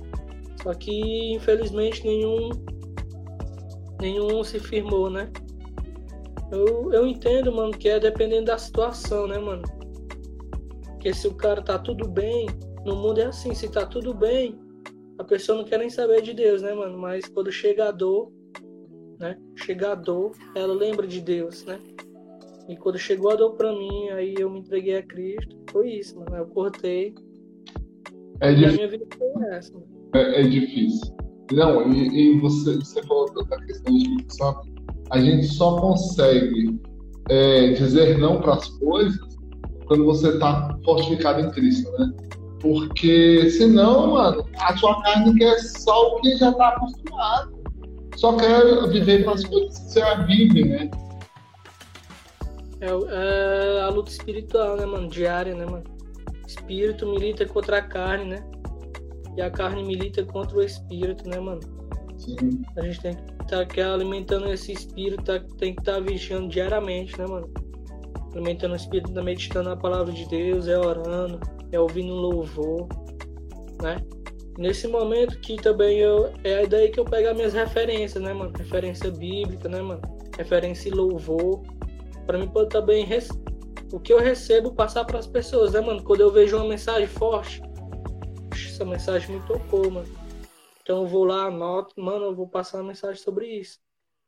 só 0.61 0.73
que 0.73 1.33
infelizmente 1.33 2.05
nenhum 2.05 2.49
nenhum 3.99 4.43
se 4.43 4.59
firmou, 4.59 5.09
né? 5.09 5.31
Eu, 6.51 6.93
eu 6.93 7.07
entendo, 7.07 7.51
mano, 7.51 7.71
que 7.71 7.89
é 7.89 7.99
dependendo 7.99 8.45
da 8.45 8.57
situação, 8.57 9.27
né, 9.27 9.37
mano? 9.37 9.63
Porque 11.07 11.19
se 11.19 11.27
o 11.29 11.33
cara 11.35 11.61
tá 11.61 11.79
tudo 11.79 12.05
bem, 12.05 12.47
no 12.85 12.93
mundo 12.97 13.21
é 13.21 13.27
assim, 13.27 13.55
se 13.55 13.71
tá 13.71 13.85
tudo 13.85 14.13
bem, 14.13 14.59
a 15.17 15.23
pessoa 15.23 15.57
não 15.57 15.63
quer 15.63 15.79
nem 15.79 15.89
saber 15.89 16.21
de 16.21 16.33
Deus, 16.33 16.61
né, 16.61 16.73
mano? 16.73 16.97
Mas 16.97 17.25
quando 17.29 17.49
chega 17.49 17.87
a 17.87 17.91
dor, 17.91 18.29
né? 19.17 19.37
Chega 19.55 19.93
a 19.93 19.95
dor, 19.95 20.33
ela 20.53 20.73
lembra 20.73 21.07
de 21.07 21.21
Deus, 21.21 21.63
né? 21.63 21.79
E 22.67 22.75
quando 22.75 22.97
chegou 22.97 23.31
a 23.31 23.35
dor 23.35 23.55
pra 23.55 23.71
mim, 23.71 24.09
aí 24.09 24.35
eu 24.37 24.49
me 24.49 24.59
entreguei 24.59 24.97
a 24.97 25.01
Cristo. 25.01 25.55
Foi 25.71 25.91
isso, 25.91 26.19
mano. 26.19 26.35
Eu 26.35 26.47
cortei. 26.47 27.15
É 28.41 28.53
difícil. 28.53 28.69
a 28.69 28.73
minha 28.73 28.87
vida 28.89 29.05
foi 29.17 29.47
essa. 29.55 29.73
Mano. 29.73 29.87
É, 30.13 30.41
é 30.41 30.43
difícil. 30.43 31.15
Não, 31.53 31.89
e, 31.89 32.33
e, 32.33 32.39
você, 32.41 32.75
você 32.75 33.01
falou 33.03 33.33
da 33.45 33.57
questão 33.61 33.93
de 33.93 34.03
Espírito 34.03 34.61
A 35.09 35.21
gente 35.21 35.47
só 35.47 35.79
consegue 35.79 36.77
é, 37.29 37.71
dizer 37.71 38.17
não 38.17 38.41
para 38.41 38.55
as 38.55 38.67
coisas 38.77 39.26
quando 39.87 40.05
você 40.05 40.29
está 40.29 40.77
fortificado 40.83 41.41
em 41.41 41.51
Cristo, 41.51 41.89
né? 41.97 42.13
Porque 42.61 43.49
senão, 43.51 44.13
mano, 44.13 44.45
a 44.59 44.75
sua 44.77 45.01
carne 45.01 45.37
quer 45.37 45.59
só 45.59 46.15
o 46.15 46.21
que 46.21 46.35
já 46.37 46.49
está 46.49 46.69
acostumado. 46.69 47.57
Só 48.15 48.35
quer 48.35 48.87
viver 48.89 49.23
com 49.23 49.31
as 49.31 49.43
coisas 49.45 49.77
que 49.77 49.85
você 49.85 49.99
já 49.99 50.15
vive, 50.23 50.65
né? 50.65 50.89
É, 52.81 52.87
é, 52.87 53.81
a 53.81 53.89
luta 53.89 54.11
espiritual, 54.11 54.75
né, 54.75 54.85
mano? 54.85 55.07
Diária, 55.07 55.53
né, 55.53 55.65
mano? 55.65 55.83
Espírito 56.47 57.07
milita 57.07 57.45
contra 57.45 57.77
a 57.77 57.81
carne, 57.81 58.25
né? 58.25 58.43
E 59.35 59.41
a 59.41 59.51
carne 59.51 59.83
milita 59.83 60.23
contra 60.23 60.57
o 60.57 60.63
espírito, 60.63 61.29
né, 61.29 61.39
mano? 61.39 61.61
Sim. 62.17 62.61
A 62.75 62.81
gente 62.81 63.01
tem 63.01 63.15
que 63.15 63.43
estar 63.43 63.65
tá 63.65 63.93
alimentando 63.93 64.51
esse 64.51 64.73
espírito, 64.73 65.23
tá, 65.23 65.39
tem 65.59 65.75
que 65.75 65.81
estar 65.81 65.93
tá 65.93 65.99
vigiando 65.99 66.49
diariamente, 66.49 67.17
né, 67.19 67.27
mano? 67.27 67.66
Alimentando 68.33 68.73
o 68.73 68.75
espírito, 68.75 69.11
meditando 69.23 69.69
a 69.69 69.77
palavra 69.77 70.11
de 70.13 70.27
Deus, 70.27 70.67
é 70.67 70.77
orando, 70.77 71.39
é 71.71 71.79
ouvindo 71.79 72.13
louvor, 72.13 72.87
né? 73.81 73.97
Nesse 74.57 74.87
momento 74.87 75.39
que 75.39 75.55
também 75.57 75.99
eu 75.99 76.33
é 76.43 76.65
daí 76.65 76.89
que 76.89 76.99
eu 76.99 77.05
pego 77.05 77.29
as 77.29 77.35
minhas 77.35 77.53
referências, 77.53 78.23
né, 78.23 78.33
mano? 78.33 78.51
Referência 78.57 79.11
bíblica, 79.11 79.69
né, 79.69 79.81
mano? 79.81 80.01
Referência 80.35 80.89
e 80.89 80.91
louvor. 80.91 81.61
Para 82.25 82.39
mim 82.39 82.47
pode 82.47 82.69
também 82.69 83.07
o 83.93 83.99
que 83.99 84.11
eu 84.11 84.19
recebo 84.19 84.73
passar 84.73 85.05
para 85.05 85.19
as 85.19 85.27
pessoas, 85.27 85.73
né, 85.73 85.81
mano? 85.81 86.03
Quando 86.03 86.21
eu 86.21 86.31
vejo 86.31 86.57
uma 86.57 86.67
mensagem 86.67 87.07
forte, 87.07 87.61
essa 88.51 88.83
mensagem 88.85 89.35
me 89.35 89.47
tocou, 89.47 89.89
mano. 89.89 90.07
Então 90.81 91.01
eu 91.01 91.07
vou 91.07 91.25
lá, 91.25 91.45
anoto, 91.45 91.99
mano, 91.99 92.25
eu 92.25 92.35
vou 92.35 92.47
passar 92.47 92.77
uma 92.77 92.87
mensagem 92.89 93.21
sobre 93.21 93.47
isso. 93.47 93.79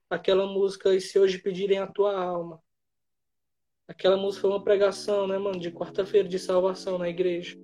Aquela 0.09 0.45
música, 0.45 0.93
e 0.93 0.99
se 0.99 1.19
hoje 1.19 1.37
pedirem 1.37 1.77
a 1.77 1.87
tua 1.87 2.19
alma, 2.19 2.61
Aquela 3.89 4.15
música 4.15 4.41
foi 4.41 4.51
uma 4.51 4.63
pregação, 4.63 5.25
né, 5.25 5.39
mano, 5.39 5.59
de 5.59 5.71
quarta-feira 5.71 6.29
de 6.29 6.37
salvação 6.37 6.99
na 6.99 7.09
igreja. 7.09 7.57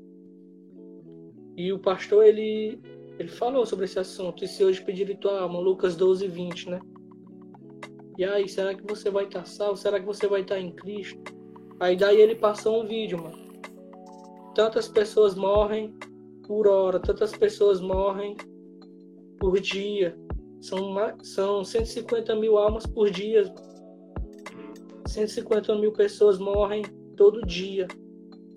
E 1.55 1.71
o 1.71 1.77
pastor, 1.77 2.25
ele, 2.25 2.81
ele 3.19 3.29
falou 3.29 3.63
sobre 3.63 3.85
esse 3.85 3.99
assunto. 3.99 4.43
E 4.43 4.47
se 4.47 4.65
hoje 4.65 4.83
pedir 4.83 5.15
tua 5.19 5.41
alma, 5.41 5.59
Lucas 5.59 5.95
12, 5.95 6.27
20, 6.27 6.69
né? 6.71 6.79
E 8.17 8.25
aí, 8.25 8.49
será 8.49 8.73
que 8.73 8.83
você 8.87 9.11
vai 9.11 9.25
estar 9.25 9.45
salvo? 9.45 9.77
Será 9.77 9.99
que 9.99 10.05
você 10.05 10.25
vai 10.27 10.41
estar 10.41 10.59
em 10.59 10.71
Cristo? 10.71 11.21
Aí 11.79 11.95
daí 11.95 12.19
ele 12.19 12.35
passou 12.35 12.81
um 12.81 12.87
vídeo, 12.87 13.21
mano. 13.21 13.45
Tantas 14.55 14.87
pessoas 14.87 15.35
morrem 15.35 15.93
por 16.47 16.67
hora, 16.67 16.99
tantas 16.99 17.37
pessoas 17.37 17.79
morrem 17.79 18.35
por 19.39 19.59
dia. 19.59 20.17
São, 20.59 20.95
são 21.21 21.63
150 21.63 22.35
mil 22.35 22.57
almas 22.57 22.87
por 22.87 23.11
dia. 23.11 23.43
Mano. 25.05 25.07
150 25.07 25.75
mil 25.75 25.91
pessoas 25.91 26.39
morrem 26.39 26.83
todo 27.15 27.45
dia. 27.45 27.87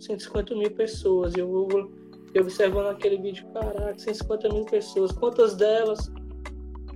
150 0.00 0.54
mil 0.54 0.70
pessoas. 0.70 1.34
Eu 1.36 1.48
vou 1.48 1.68
observando 2.38 2.86
aquele 2.86 3.18
vídeo, 3.18 3.46
caraca, 3.52 3.98
150 3.98 4.48
mil 4.48 4.64
pessoas. 4.64 5.12
Quantas 5.12 5.54
delas 5.54 6.10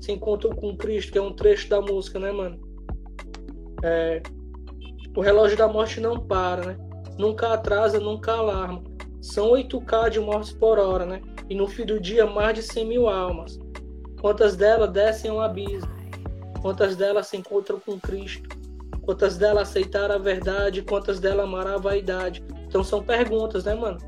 se 0.00 0.12
encontram 0.12 0.54
com 0.54 0.76
Cristo, 0.76 1.12
que 1.12 1.18
é 1.18 1.22
um 1.22 1.32
trecho 1.32 1.68
da 1.68 1.80
música, 1.80 2.18
né, 2.18 2.32
mano? 2.32 2.60
É, 3.82 4.22
o 5.16 5.20
relógio 5.20 5.56
da 5.56 5.68
morte 5.68 6.00
não 6.00 6.18
para, 6.18 6.66
né? 6.66 6.78
Nunca 7.18 7.52
atrasa, 7.52 8.00
nunca 8.00 8.32
alarma. 8.32 8.82
São 9.20 9.50
8K 9.50 10.10
de 10.10 10.20
mortes 10.20 10.52
por 10.52 10.78
hora, 10.78 11.04
né? 11.04 11.20
E 11.48 11.54
no 11.54 11.68
fim 11.68 11.84
do 11.84 12.00
dia, 12.00 12.26
mais 12.26 12.54
de 12.54 12.62
100 12.62 12.86
mil 12.86 13.08
almas. 13.08 13.58
Quantas 14.20 14.56
delas 14.56 14.90
descem 14.90 15.30
ao 15.30 15.40
abismo? 15.40 15.90
Quantas 16.60 16.96
delas 16.96 17.26
se 17.26 17.36
encontram 17.36 17.78
com 17.80 17.98
Cristo? 18.00 18.61
Quantas 19.02 19.36
delas 19.36 19.68
aceitaram 19.68 20.14
a 20.14 20.18
verdade? 20.18 20.82
Quantas 20.82 21.20
delas 21.20 21.44
amaram 21.44 21.74
a 21.74 21.78
vaidade? 21.78 22.44
Então 22.66 22.84
são 22.84 23.02
perguntas, 23.02 23.64
né, 23.64 23.74
mano? 23.74 23.98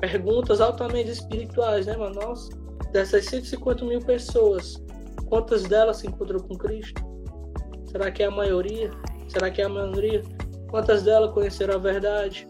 Perguntas 0.00 0.60
altamente 0.60 1.10
espirituais, 1.10 1.86
né, 1.86 1.96
mano? 1.96 2.14
Nossa, 2.14 2.50
dessas 2.92 3.24
150 3.24 3.84
mil 3.84 4.00
pessoas, 4.00 4.82
quantas 5.26 5.64
delas 5.64 5.98
se 5.98 6.06
encontram 6.06 6.40
com 6.40 6.56
Cristo? 6.56 7.02
Será 7.86 8.10
que 8.10 8.22
é 8.22 8.26
a 8.26 8.30
maioria? 8.30 8.90
Será 9.28 9.50
que 9.50 9.62
é 9.62 9.64
a 9.64 9.68
maioria? 9.68 10.22
Quantas 10.70 11.02
delas 11.02 11.32
conheceram 11.32 11.74
a 11.74 11.78
verdade? 11.78 12.46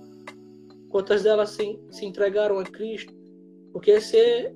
Quantas 0.91 1.23
delas 1.23 1.51
se, 1.51 1.81
se 1.91 2.05
entregaram 2.05 2.59
a 2.59 2.65
Cristo? 2.65 3.15
Porque 3.73 3.93
esse 3.93 4.53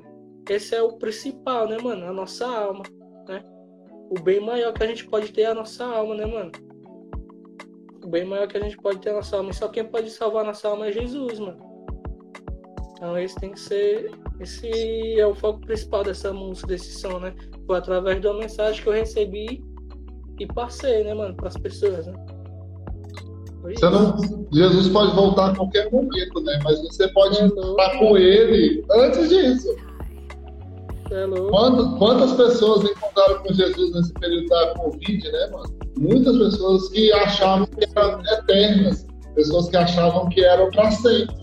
esse 0.50 0.74
é 0.74 0.82
o 0.82 0.98
principal, 0.98 1.68
né, 1.68 1.78
mano? 1.78 2.04
A 2.06 2.12
nossa 2.12 2.46
alma, 2.46 2.82
né? 3.28 3.44
O 4.10 4.20
bem 4.20 4.40
maior 4.40 4.72
que 4.72 4.82
a 4.82 4.86
gente 4.86 5.06
pode 5.06 5.32
ter 5.32 5.42
é 5.42 5.46
a 5.46 5.54
nossa 5.54 5.84
alma, 5.84 6.16
né, 6.16 6.26
mano? 6.26 6.50
O 8.02 8.08
bem 8.08 8.24
maior 8.24 8.46
que 8.46 8.56
a 8.56 8.60
gente 8.60 8.76
pode 8.76 8.98
ter 8.98 9.10
na 9.10 9.16
nossa 9.16 9.36
alma. 9.36 9.50
E 9.50 9.54
só 9.54 9.68
quem 9.68 9.84
pode 9.84 10.10
salvar 10.10 10.44
nossa 10.44 10.68
alma 10.68 10.86
é 10.86 10.92
Jesus, 10.92 11.38
mano. 11.38 11.72
Então 12.96 13.18
esse 13.18 13.34
tem 13.36 13.52
que 13.52 13.60
ser. 13.60 14.10
Esse 14.40 15.18
é 15.18 15.26
o 15.26 15.34
foco 15.34 15.60
principal 15.60 16.04
dessa 16.04 16.32
música, 16.32 16.68
desse 16.68 17.00
som, 17.00 17.18
né? 17.18 17.34
Foi 17.66 17.78
através 17.78 18.20
de 18.20 18.26
uma 18.26 18.38
mensagem 18.38 18.82
que 18.82 18.88
eu 18.88 18.92
recebi 18.92 19.64
e 20.38 20.46
passei, 20.46 21.04
né, 21.04 21.14
mano, 21.14 21.34
para 21.34 21.48
as 21.48 21.56
pessoas, 21.56 22.06
né? 22.06 22.14
Você 23.62 23.88
não, 23.88 24.16
Jesus 24.52 24.88
pode 24.88 25.14
voltar 25.14 25.50
a 25.50 25.56
qualquer 25.56 25.90
momento, 25.92 26.40
né? 26.40 26.58
Mas 26.64 26.80
você 26.82 27.06
pode 27.12 27.38
é 27.38 27.46
estar 27.46 27.98
com 27.98 28.16
ele 28.16 28.84
antes 28.90 29.28
disso. 29.28 29.68
É 31.12 31.26
Quantas, 31.98 32.32
pessoas 32.32 32.90
encontraram 32.90 33.42
com 33.42 33.52
Jesus 33.52 33.94
nesse 33.94 34.14
período 34.14 34.46
da 34.46 34.74
Covid, 34.78 35.30
né, 35.30 35.50
mano? 35.52 35.78
Muitas 35.98 36.38
pessoas 36.38 36.88
que 36.88 37.12
achavam 37.12 37.66
que 37.66 37.86
eram 37.94 38.22
eternas, 38.24 39.06
pessoas 39.34 39.68
que 39.68 39.76
achavam 39.76 40.28
que 40.30 40.42
eram 40.42 40.70
para 40.70 40.90
sempre. 40.90 41.36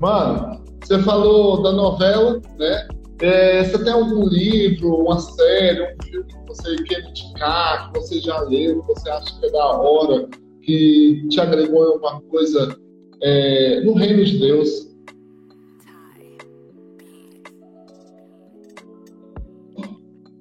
Mano, 0.00 0.62
você 0.84 1.00
falou 1.00 1.62
da 1.62 1.72
novela, 1.72 2.40
né? 2.58 2.88
É, 3.20 3.64
você 3.64 3.82
tem 3.82 3.92
algum 3.92 4.28
livro, 4.28 4.94
uma 4.94 5.18
série, 5.18 5.82
um 5.82 6.04
filme 6.04 6.26
que 6.26 6.46
você 6.46 6.76
quer 6.84 7.00
indicar, 7.00 7.90
que 7.90 7.98
você 7.98 8.20
já 8.20 8.40
leu, 8.42 8.80
que 8.82 8.86
você 8.86 9.10
acha 9.10 9.40
que 9.40 9.46
é 9.46 9.50
da 9.50 9.66
hora, 9.66 10.28
que 10.62 11.26
te 11.28 11.40
agregou 11.40 11.84
em 11.84 11.92
alguma 11.94 12.20
coisa 12.22 12.76
é, 13.20 13.80
no 13.80 13.94
reino 13.94 14.24
de 14.24 14.38
Deus? 14.38 14.89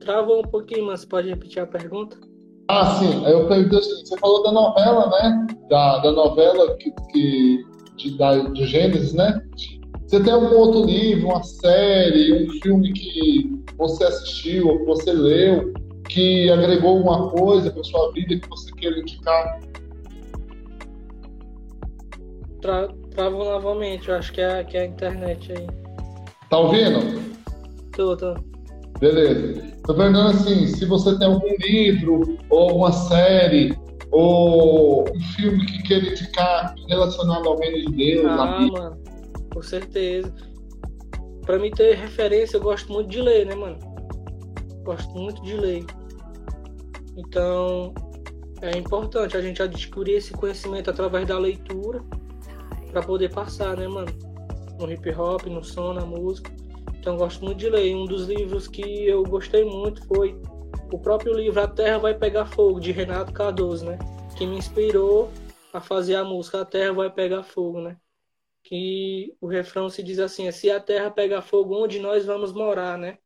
Travou 0.10 0.40
um 0.40 0.50
pouquinho, 0.50 0.88
mas 0.88 1.06
pode 1.06 1.30
repetir 1.30 1.62
a 1.62 1.68
pergunta? 1.68 2.18
Ah, 2.68 2.98
sim. 2.98 3.24
Eu 3.28 3.48
perguntei 3.48 3.78
assim, 3.78 4.04
você 4.04 4.18
falou 4.18 4.42
da 4.42 4.52
novela, 4.52 5.08
né? 5.08 5.48
Da, 5.70 6.00
da 6.00 6.12
novela 6.12 6.76
que, 6.78 6.92
que 7.12 7.64
de, 7.96 8.18
da, 8.18 8.40
de 8.40 8.66
Gênesis, 8.66 9.14
né? 9.14 9.40
Você 10.08 10.20
tem 10.24 10.34
algum 10.34 10.56
outro 10.56 10.84
livro, 10.84 11.28
uma 11.28 11.44
série, 11.44 12.44
um 12.44 12.50
filme 12.60 12.92
que 12.92 13.64
você 13.78 14.04
assistiu 14.04 14.70
ou 14.70 14.80
que 14.80 14.86
você 14.86 15.14
leu 15.14 15.72
que 16.10 16.50
agregou 16.50 16.98
alguma 16.98 17.30
coisa 17.30 17.70
para 17.70 17.84
sua 17.84 18.12
vida 18.12 18.36
que 18.40 18.50
você 18.50 18.72
queira 18.72 19.00
indicar? 19.02 19.60
Tra 22.62 22.88
travou 23.12 23.46
novamente, 23.46 24.10
eu 24.10 24.16
acho 24.16 24.34
que 24.34 24.42
é, 24.42 24.64
que 24.64 24.76
é 24.76 24.82
a 24.82 24.86
internet 24.86 25.52
aí. 25.52 25.68
Tá 26.50 26.58
ouvindo? 26.58 27.00
Tô, 27.96 28.18
tô. 28.18 28.49
Beleza. 29.00 29.62
Tô 29.86 29.96
perguntando 29.96 30.30
assim, 30.30 30.68
se 30.68 30.86
você 30.86 31.18
tem 31.18 31.28
algum 31.28 31.56
livro, 31.60 32.38
ou 32.50 32.78
uma 32.78 32.92
série, 32.92 33.78
ou 34.12 35.10
um 35.10 35.22
filme 35.36 35.66
que 35.66 35.84
queira 35.84 36.10
indicar 36.10 36.76
relacionado 36.88 37.48
ao 37.48 37.58
reino 37.58 37.92
de 37.92 37.98
Deus, 37.98 38.26
ah, 38.26 38.68
mano, 38.72 39.04
com 39.54 39.62
certeza. 39.62 40.34
Pra 41.46 41.58
mim 41.58 41.72
ter 41.72 41.96
referência, 41.96 42.58
eu 42.58 42.62
gosto 42.62 42.92
muito 42.92 43.10
de 43.10 43.22
ler, 43.22 43.46
né, 43.46 43.56
mano? 43.56 43.78
Gosto 44.84 45.10
muito 45.14 45.42
de 45.44 45.54
ler. 45.56 45.86
Então, 47.18 47.94
é 48.62 48.78
importante 48.78 49.36
a 49.36 49.42
gente 49.42 49.62
adquirir 49.62 50.18
esse 50.18 50.34
conhecimento 50.34 50.90
através 50.90 51.28
da 51.28 51.40
leitura 51.40 52.04
para 52.92 53.02
poder 53.02 53.34
passar, 53.34 53.78
né, 53.78 53.88
mano? 53.88 54.12
No 54.80 54.92
hip 54.92 55.10
hop, 55.12 55.46
no 55.46 55.64
som, 55.64 55.94
na 55.94 56.06
música. 56.06 56.52
Então 57.10 57.18
gosto 57.18 57.44
muito 57.44 57.58
de 57.58 57.68
ler. 57.68 57.96
Um 57.96 58.06
dos 58.06 58.28
livros 58.28 58.68
que 58.68 58.84
eu 58.84 59.24
gostei 59.24 59.66
muito 59.66 60.06
foi 60.06 60.40
o 60.94 61.00
próprio 61.00 61.34
livro 61.34 61.60
A 61.60 61.68
Terra 61.68 61.98
Vai 61.98 62.14
Pegar 62.14 62.46
Fogo, 62.46 62.80
de 62.80 62.92
Renato 62.92 63.34
Cardoso, 63.34 63.84
né? 63.84 63.98
Que 64.38 64.46
me 64.46 64.56
inspirou 64.56 65.32
a 65.74 65.82
fazer 65.82 66.14
a 66.14 66.24
música 66.24 66.62
A 66.62 66.66
Terra 66.66 66.94
Vai 66.94 67.12
Pegar 67.12 67.42
Fogo, 67.42 67.82
né? 67.82 67.98
Que 68.64 69.36
o 69.42 69.48
refrão 69.48 69.90
se 69.90 70.04
diz 70.04 70.20
assim: 70.20 70.52
se 70.52 70.70
a 70.70 70.80
terra 70.80 71.10
pegar 71.10 71.42
fogo, 71.42 71.84
onde 71.84 71.98
nós 71.98 72.28
vamos 72.28 72.54
morar, 72.54 72.96
né? 72.96 73.18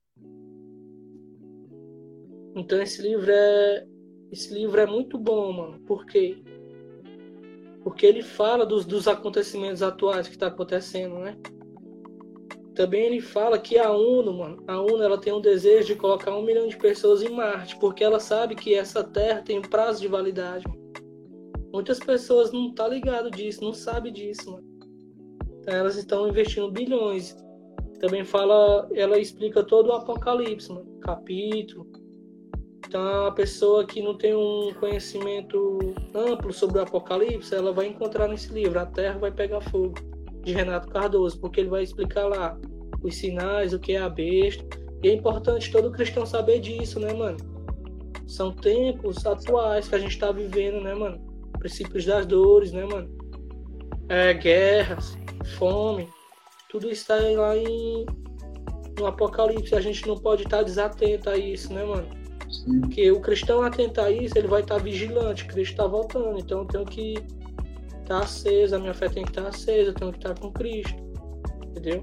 Então 2.55 2.81
esse 2.81 3.01
livro 3.01 3.30
é 3.30 3.85
esse 4.31 4.53
livro 4.53 4.80
é 4.80 4.85
muito 4.85 5.18
bom, 5.18 5.51
mano. 5.51 5.80
Por 5.81 6.05
quê? 6.05 6.41
Porque 7.84 8.05
ele 8.05 8.22
fala 8.22 8.65
dos, 8.65 8.85
dos 8.85 9.10
acontecimentos 9.10 9.84
atuais 9.84 10.30
que 10.30 10.35
está 10.35 10.47
acontecendo, 10.47 11.19
né? 11.19 11.38
Também 12.75 13.03
ele 13.05 13.21
fala 13.21 13.59
que 13.59 13.77
a 13.77 13.91
ONU, 13.91 14.33
mano, 14.33 14.63
a 14.67 14.81
ONU 14.81 15.03
ela 15.03 15.17
tem 15.17 15.31
um 15.31 15.41
desejo 15.41 15.87
de 15.87 15.95
colocar 15.95 16.35
um 16.35 16.41
milhão 16.41 16.67
de 16.67 16.75
pessoas 16.75 17.21
em 17.21 17.29
Marte, 17.29 17.77
porque 17.77 18.03
ela 18.03 18.19
sabe 18.19 18.55
que 18.55 18.73
essa 18.73 19.03
Terra 19.03 19.43
tem 19.43 19.59
um 19.59 19.61
prazo 19.61 20.01
de 20.01 20.07
validade. 20.07 20.67
Mano. 20.67 20.81
Muitas 21.71 21.99
pessoas 21.99 22.51
não 22.51 22.73
tá 22.73 22.87
ligado 22.87 23.29
disso, 23.29 23.63
não 23.63 23.73
sabe 23.73 24.09
disso, 24.09 24.51
mano. 24.51 24.63
Então 25.59 25.73
elas 25.73 25.95
estão 25.95 26.27
investindo 26.27 26.71
bilhões. 26.71 27.35
Também 27.99 28.25
fala, 28.25 28.89
ela 28.93 29.19
explica 29.19 29.63
todo 29.63 29.89
o 29.89 29.93
Apocalipse, 29.93 30.69
mano, 30.69 30.99
capítulo. 30.99 31.87
Então 32.87 33.27
a 33.27 33.31
pessoa 33.31 33.85
que 33.85 34.01
não 34.01 34.17
tem 34.17 34.35
um 34.35 34.73
conhecimento 34.79 35.77
amplo 36.13 36.51
sobre 36.51 36.79
o 36.79 36.81
Apocalipse, 36.81 37.53
ela 37.53 37.71
vai 37.71 37.87
encontrar 37.87 38.27
nesse 38.27 38.51
livro 38.51 38.79
A 38.79 38.85
Terra 38.85 39.19
vai 39.19 39.31
pegar 39.31 39.61
fogo 39.61 40.12
de 40.44 40.53
Renato 40.53 40.90
Cardoso, 40.90 41.40
porque 41.40 41.61
ele 41.61 41.70
vai 41.70 41.84
explicar 41.84 42.28
lá 42.28 42.57
os 43.02 43.15
sinais, 43.15 43.74
o 43.74 43.80
que 43.80 43.94
é 43.94 43.99
a 43.99 44.10
besta. 44.10 44.65
E 45.02 45.10
é 45.10 45.14
importante 45.14 45.72
todo 45.72 45.91
cristão 45.91 46.26
saber 46.26 46.60
disso, 46.60 46.99
né, 46.99 47.14
mano? 47.14 47.38
São 48.28 48.52
tempos 48.52 49.26
atuais 49.26 49.88
que 49.88 49.95
a 49.95 49.99
gente 49.99 50.18
tá 50.18 50.32
vivendo, 50.32 50.82
né, 50.82 50.94
mano? 50.94 51.20
Princípios 51.60 52.06
das 52.06 52.26
dores, 52.26 52.72
né, 52.72 52.86
mano? 52.86 53.10
É, 54.10 54.34
guerras, 54.34 55.18
fome, 55.57 56.07
tudo 56.70 56.90
está 56.90 57.15
lá 57.15 57.57
em 57.57 58.06
no 58.98 59.06
Apocalipse. 59.07 59.76
A 59.76 59.82
gente 59.82 60.07
não 60.07 60.18
pode 60.18 60.44
estar 60.44 60.57
tá 60.57 60.64
desatento 60.64 61.30
a 61.30 61.38
isso, 61.38 61.74
né, 61.74 61.84
mano? 61.84 62.07
Porque 62.82 63.11
o 63.11 63.20
cristão 63.20 63.61
atentar 63.61 64.06
a 64.06 64.11
isso, 64.11 64.38
ele 64.38 64.48
vai 64.48 64.61
estar 64.61 64.76
tá 64.76 64.82
vigilante, 64.82 65.45
Cristo 65.45 65.72
está 65.72 65.88
voltando. 65.88 66.40
Então 66.40 66.60
eu 66.60 66.65
tenho 66.65 66.86
que 66.86 67.15
tá 68.03 68.19
acesa, 68.19 68.75
a 68.75 68.80
minha 68.80 68.93
fé 68.93 69.09
tem 69.09 69.23
que 69.23 69.31
estar 69.31 69.43
tá 69.43 69.49
acesa, 69.49 69.89
eu 69.89 69.93
tenho 69.93 70.11
que 70.11 70.17
estar 70.17 70.34
tá 70.34 70.41
com 70.41 70.51
Cristo. 70.51 71.01
Entendeu? 71.63 72.01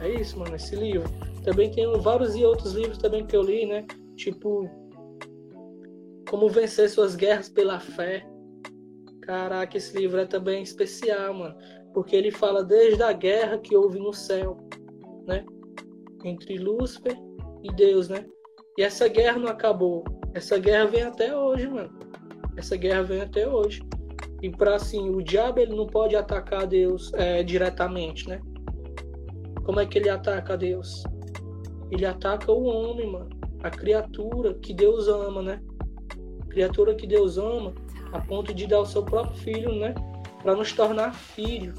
É 0.00 0.08
isso, 0.08 0.38
mano, 0.38 0.56
esse 0.56 0.74
livro. 0.76 1.08
Também 1.44 1.70
tem 1.70 1.90
vários 2.00 2.34
e 2.34 2.44
outros 2.44 2.72
livros 2.74 2.98
também 2.98 3.24
que 3.24 3.36
eu 3.36 3.42
li, 3.42 3.66
né? 3.66 3.86
Tipo 4.16 4.68
Como 6.28 6.48
vencer 6.48 6.90
suas 6.90 7.14
guerras 7.14 7.48
pela 7.48 7.78
fé. 7.78 8.26
Caraca, 9.22 9.76
esse 9.76 9.96
livro 9.96 10.20
é 10.20 10.26
também 10.26 10.62
especial, 10.62 11.34
mano, 11.34 11.56
porque 11.92 12.14
ele 12.14 12.30
fala 12.30 12.62
desde 12.64 13.02
a 13.02 13.12
guerra 13.12 13.58
que 13.58 13.74
houve 13.76 13.98
no 13.98 14.12
céu, 14.12 14.56
né? 15.26 15.44
Entre 16.24 16.58
Lúcifer 16.58 17.16
e 17.62 17.72
Deus, 17.74 18.08
né? 18.08 18.24
E 18.78 18.82
essa 18.82 19.08
guerra 19.08 19.38
não 19.38 19.48
acabou. 19.48 20.04
Essa 20.34 20.58
guerra 20.58 20.86
vem 20.86 21.02
até 21.02 21.36
hoje, 21.36 21.66
mano. 21.66 21.98
Essa 22.56 22.76
guerra 22.76 23.02
vem 23.02 23.20
até 23.20 23.48
hoje. 23.48 23.80
E 24.42 24.50
para 24.50 24.76
assim, 24.76 25.10
o 25.10 25.22
diabo 25.22 25.60
ele 25.60 25.74
não 25.74 25.86
pode 25.86 26.14
atacar 26.14 26.66
Deus 26.66 27.12
é, 27.14 27.42
diretamente, 27.42 28.28
né? 28.28 28.40
Como 29.64 29.80
é 29.80 29.86
que 29.86 29.98
ele 29.98 30.08
ataca 30.08 30.56
Deus? 30.56 31.02
Ele 31.90 32.04
ataca 32.04 32.52
o 32.52 32.64
homem, 32.64 33.10
mano. 33.10 33.30
A 33.62 33.70
criatura 33.70 34.54
que 34.54 34.72
Deus 34.72 35.08
ama, 35.08 35.42
né? 35.42 35.60
Criatura 36.48 36.94
que 36.94 37.06
Deus 37.06 37.38
ama 37.38 37.74
a 38.12 38.20
ponto 38.20 38.54
de 38.54 38.66
dar 38.66 38.80
o 38.80 38.86
seu 38.86 39.02
próprio 39.04 39.36
filho, 39.38 39.74
né? 39.74 39.94
Para 40.42 40.54
nos 40.54 40.72
tornar 40.72 41.14
filho. 41.14 41.74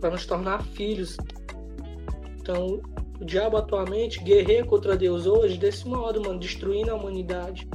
Para 0.00 0.10
nos 0.10 0.26
tornar 0.26 0.64
filhos. 0.64 1.16
Então, 2.40 2.80
o 3.20 3.24
diabo 3.24 3.56
atualmente 3.56 4.22
guerreia 4.22 4.64
contra 4.64 4.96
Deus 4.96 5.26
hoje 5.26 5.56
desse 5.56 5.86
modo, 5.88 6.20
mano, 6.20 6.38
destruindo 6.38 6.90
a 6.90 6.94
humanidade 6.94 7.68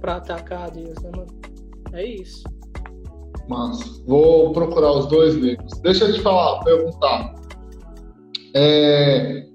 para 0.00 0.16
atacar 0.16 0.70
Deus, 0.70 1.00
né, 1.00 1.10
mano? 1.14 1.39
É 1.92 2.06
isso. 2.06 2.44
Mas 3.48 4.02
vou 4.06 4.52
procurar 4.52 4.92
os 4.92 5.06
dois 5.06 5.34
livros. 5.34 5.72
Deixa 5.80 6.04
eu 6.04 6.12
te 6.12 6.20
falar, 6.20 6.62
perguntar. 6.62 7.34
É, 8.54 9.46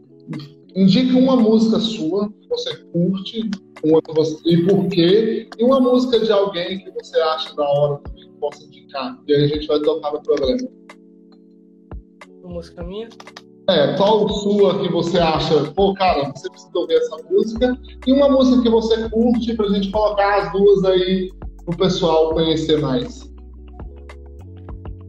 indique 0.76 1.14
uma 1.14 1.36
música 1.36 1.80
sua 1.80 2.30
que 2.30 2.48
você 2.50 2.76
curte 2.92 3.50
uma 3.84 4.02
que 4.02 4.14
você, 4.14 4.38
e 4.46 4.66
por 4.66 4.88
quê, 4.88 5.48
e 5.58 5.64
uma 5.64 5.80
música 5.80 6.20
de 6.20 6.32
alguém 6.32 6.80
que 6.80 6.92
você 6.92 7.20
acha 7.20 7.56
da 7.56 7.64
hora 7.64 8.00
também 8.00 8.24
que 8.24 8.38
possa 8.40 8.64
indicar. 8.64 9.20
E 9.28 9.34
aí 9.34 9.44
a 9.44 9.48
gente 9.48 9.68
vai 9.68 9.80
tocar 9.80 10.12
no 10.12 10.22
programa. 10.22 10.68
Uma 12.44 12.54
música 12.54 12.84
minha? 12.84 13.10
É, 13.70 13.96
qual 13.96 14.30
sua 14.30 14.80
que 14.80 14.90
você 14.90 15.18
acha, 15.18 15.72
pô, 15.72 15.94
cara, 15.96 16.32
você 16.36 16.50
precisa 16.50 16.72
ouvir 16.76 16.96
essa 16.96 17.18
música, 17.30 17.78
e 18.06 18.12
uma 18.12 18.30
música 18.30 18.62
que 18.62 18.70
você 18.70 19.10
curte 19.10 19.56
pra 19.56 19.68
gente 19.70 19.92
colocar 19.92 20.44
as 20.44 20.52
duas 20.52 20.84
aí 20.86 21.32
o 21.68 21.76
pessoal 21.76 22.34
conhecer 22.34 22.80
mais? 22.80 23.34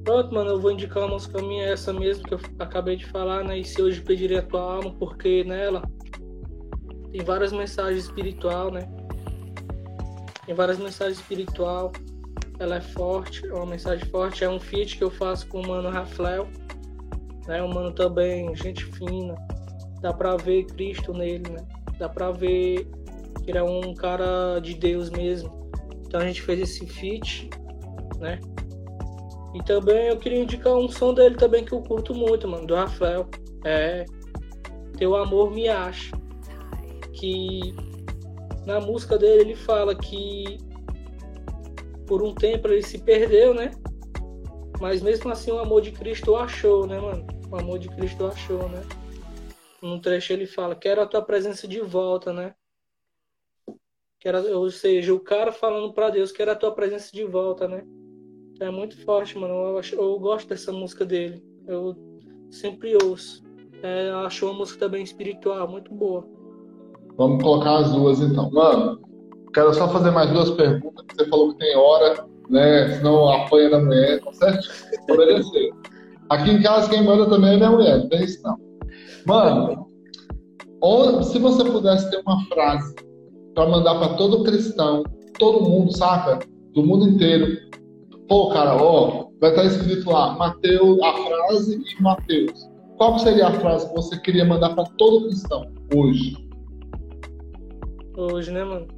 Pronto, 0.05 0.33
mano, 0.33 0.51
eu 0.51 0.61
vou 0.61 0.71
indicar 0.71 1.03
uma 1.03 1.15
música 1.15 1.43
minha, 1.43 1.65
essa 1.65 1.93
mesmo 1.93 2.25
que 2.25 2.35
eu 2.35 2.41
acabei 2.59 2.97
de 2.97 3.07
falar, 3.07 3.43
né? 3.43 3.59
E 3.59 3.65
se 3.65 3.83
hoje 3.83 4.01
pedirei 4.01 4.39
a 4.39 4.43
tua 4.43 4.77
alma, 4.77 4.95
porque 4.99 5.43
nela 5.45 5.83
tem 7.11 7.25
várias 7.25 7.53
mensagens 7.53 8.05
espiritual, 8.05 8.71
né? 8.71 8.89
Tem 10.45 10.55
várias 10.55 10.79
mensagens 10.79 11.19
espiritual. 11.19 11.91
Ela 12.59 12.77
é 12.77 12.81
forte, 12.81 13.47
é 13.47 13.53
uma 13.53 13.67
mensagem 13.67 14.07
forte. 14.07 14.45
É 14.45 14.49
um 14.49 14.61
feat 14.61 14.97
que 14.97 15.05
eu 15.05 15.11
faço 15.11 15.49
com 15.49 15.61
o 15.61 15.67
mano 15.67 15.91
Raflel. 15.91 16.47
Né? 17.47 17.63
Um 17.63 17.73
mano 17.73 17.93
também, 17.93 18.55
gente 18.55 18.85
fina. 18.85 19.35
Dá 20.01 20.13
pra 20.13 20.37
ver 20.37 20.65
Cristo 20.67 21.13
nele, 21.13 21.51
né? 21.51 21.67
Dá 21.99 22.09
pra 22.09 22.31
ver 22.31 22.87
que 23.43 23.51
ele 23.51 23.59
é 23.59 23.63
um 23.63 23.95
cara 23.95 24.61
de 24.61 24.75
Deus 24.75 25.11
mesmo. 25.11 25.66
Então 26.07 26.21
a 26.21 26.27
gente 26.27 26.43
fez 26.43 26.61
esse 26.61 26.87
feat, 26.87 27.51
né? 28.19 28.41
E 29.55 29.63
também 29.65 30.09
eu 30.09 30.19
queria 30.19 30.43
indicar 30.43 30.75
um 30.75 30.89
som 30.89 31.15
dele 31.15 31.37
também 31.37 31.65
que 31.65 31.73
eu 31.73 31.83
curto 31.83 32.15
muito, 32.15 32.47
mano, 32.47 32.67
do 32.67 32.75
Rafael. 32.75 33.29
É 33.65 34.05
Teu 34.99 35.17
Amor 35.17 35.51
Me 35.51 35.69
Acha. 35.69 36.17
Que 37.13 37.75
na 38.67 38.81
música 38.81 39.17
dele 39.17 39.43
ele 39.43 39.57
fala 39.57 39.95
que 39.95 40.59
por 42.07 42.23
um 42.23 42.35
tempo 42.35 42.69
ele 42.69 42.83
se 42.83 42.99
perdeu, 42.99 43.55
né? 43.55 43.71
Mas 44.81 45.01
mesmo 45.01 45.31
assim 45.31 45.51
o 45.51 45.59
amor 45.59 45.81
de 45.81 45.91
Cristo 45.91 46.37
achou, 46.37 46.87
né, 46.87 47.01
mano? 47.01 47.27
O 47.51 47.57
amor 47.57 47.79
de 47.79 47.89
Cristo 47.89 48.27
achou, 48.27 48.69
né? 48.69 48.83
Num 49.83 50.01
trecho 50.01 50.33
ele 50.33 50.47
fala, 50.47 50.75
quero 50.75 51.01
a 51.01 51.07
tua 51.07 51.23
presença 51.23 51.67
de 51.67 51.81
volta, 51.81 52.33
né? 52.33 52.55
Quero, 54.27 54.59
ou 54.59 54.69
seja, 54.73 55.15
o 55.15 55.21
cara 55.21 55.53
falando 55.53 55.93
para 55.93 56.11
Deus, 56.11 56.33
quero 56.33 56.51
a 56.51 56.57
tua 56.57 56.73
presença 56.73 57.11
de 57.13 57.23
volta, 57.23 57.69
né? 57.69 57.85
É 58.59 58.69
muito 58.73 59.01
forte, 59.05 59.39
mano. 59.39 59.55
Eu, 59.55 59.79
acho, 59.79 59.95
eu 59.95 60.19
gosto 60.19 60.49
dessa 60.49 60.73
música 60.73 61.05
dele. 61.05 61.41
Eu 61.65 61.95
sempre 62.51 62.99
ouço. 63.05 63.45
É, 63.85 64.11
acho 64.27 64.47
uma 64.47 64.55
música 64.55 64.81
também 64.81 65.05
espiritual, 65.05 65.71
muito 65.71 65.95
boa. 65.95 66.27
Vamos 67.17 67.41
colocar 67.41 67.77
as 67.77 67.93
duas 67.93 68.19
então. 68.19 68.51
Mano, 68.51 69.01
quero 69.55 69.73
só 69.73 69.89
fazer 69.91 70.11
mais 70.11 70.29
duas 70.33 70.51
perguntas. 70.51 71.07
Você 71.17 71.29
falou 71.29 71.53
que 71.53 71.59
tem 71.59 71.77
hora, 71.77 72.27
né? 72.51 72.97
Senão 72.97 73.29
apanha 73.29 73.71
da 73.71 73.79
mulher, 73.79 74.21
tá 74.25 74.33
certo? 74.33 74.69
Obedecer. 75.09 75.71
Aqui 76.31 76.51
em 76.51 76.63
casa 76.65 76.91
quem 76.91 77.05
manda 77.05 77.31
também 77.31 77.55
é 77.55 77.57
minha 77.59 77.71
mulher, 77.71 77.99
não 77.99 78.09
tem 78.09 78.25
isso 78.25 78.43
não. 78.43 78.59
Mano, 79.25 79.87
ou, 80.81 81.23
se 81.23 81.39
você 81.39 81.65
pudesse 81.65 82.11
ter 82.11 82.21
uma 82.27 82.45
frase 82.47 83.07
para 83.57 83.71
mandar 83.71 83.99
para 83.99 84.15
todo 84.17 84.45
cristão, 84.45 85.03
todo 85.39 85.67
mundo, 85.67 85.97
saca? 85.97 86.39
Do 86.75 86.85
mundo 86.85 87.09
inteiro. 87.09 87.57
Pô, 88.29 88.51
cara, 88.51 88.77
ó, 88.77 89.31
vai 89.41 89.51
estar 89.51 89.65
escrito 89.65 90.11
lá, 90.11 90.37
Mateus, 90.37 91.01
a 91.03 91.13
frase 91.15 91.83
e 91.83 92.03
Mateus. 92.03 92.69
Qual 92.99 93.19
seria 93.19 93.49
a 93.49 93.53
frase 93.53 93.89
que 93.89 93.95
você 93.95 94.21
queria 94.21 94.45
mandar 94.45 94.75
para 94.75 94.85
todo 94.99 95.27
cristão 95.29 95.73
hoje? 95.95 96.37
Hoje, 98.15 98.53
né, 98.53 98.63
mano? 98.63 98.89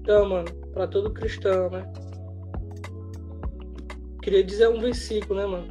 Então, 0.00 0.28
mano, 0.28 0.48
para 0.74 0.86
todo 0.86 1.10
cristão, 1.10 1.70
né? 1.70 1.90
Queria 4.20 4.44
dizer 4.44 4.68
um 4.68 4.78
versículo, 4.78 5.40
né, 5.40 5.46
mano? 5.46 5.68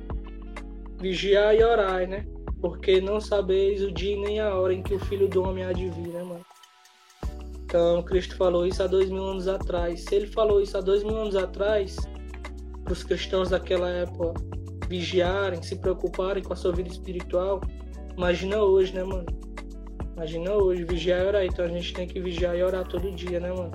Vigiar 1.00 1.56
e 1.56 1.64
orar, 1.64 2.08
né? 2.08 2.26
Porque 2.64 3.02
não 3.02 3.20
sabeis 3.20 3.84
o 3.84 3.92
dia 3.92 4.18
nem 4.22 4.40
a 4.40 4.58
hora 4.58 4.74
em 4.74 4.82
que 4.82 4.94
o 4.94 5.00
Filho 5.00 5.28
do 5.28 5.44
Homem 5.44 5.66
há 5.66 5.74
de 5.74 5.90
vir, 5.90 6.08
né, 6.08 6.24
mano? 6.24 6.46
Então, 7.66 8.02
Cristo 8.04 8.38
falou 8.38 8.66
isso 8.66 8.82
há 8.82 8.88
dois 8.88 9.10
mil 9.10 9.26
anos 9.26 9.50
atrás. 9.50 10.06
Se 10.06 10.16
ele 10.16 10.28
falou 10.28 10.62
isso 10.62 10.78
há 10.78 10.80
dois 10.80 11.04
mil 11.04 11.18
anos 11.18 11.36
atrás, 11.36 11.98
para 12.86 12.94
os 12.94 13.04
cristãos 13.04 13.50
daquela 13.50 13.90
época 13.90 14.34
vigiarem, 14.88 15.62
se 15.62 15.76
preocuparem 15.76 16.42
com 16.42 16.54
a 16.54 16.56
sua 16.56 16.72
vida 16.72 16.88
espiritual, 16.88 17.60
imagina 18.16 18.64
hoje, 18.64 18.96
né, 18.96 19.04
mano? 19.04 19.26
Imagina 20.16 20.54
hoje, 20.54 20.86
vigiar 20.86 21.20
e 21.20 21.28
orar. 21.28 21.46
Então 21.46 21.66
a 21.66 21.68
gente 21.68 21.94
tem 21.94 22.08
que 22.08 22.22
vigiar 22.22 22.56
e 22.56 22.64
orar 22.64 22.88
todo 22.88 23.12
dia, 23.12 23.42
né, 23.42 23.52
mano? 23.52 23.72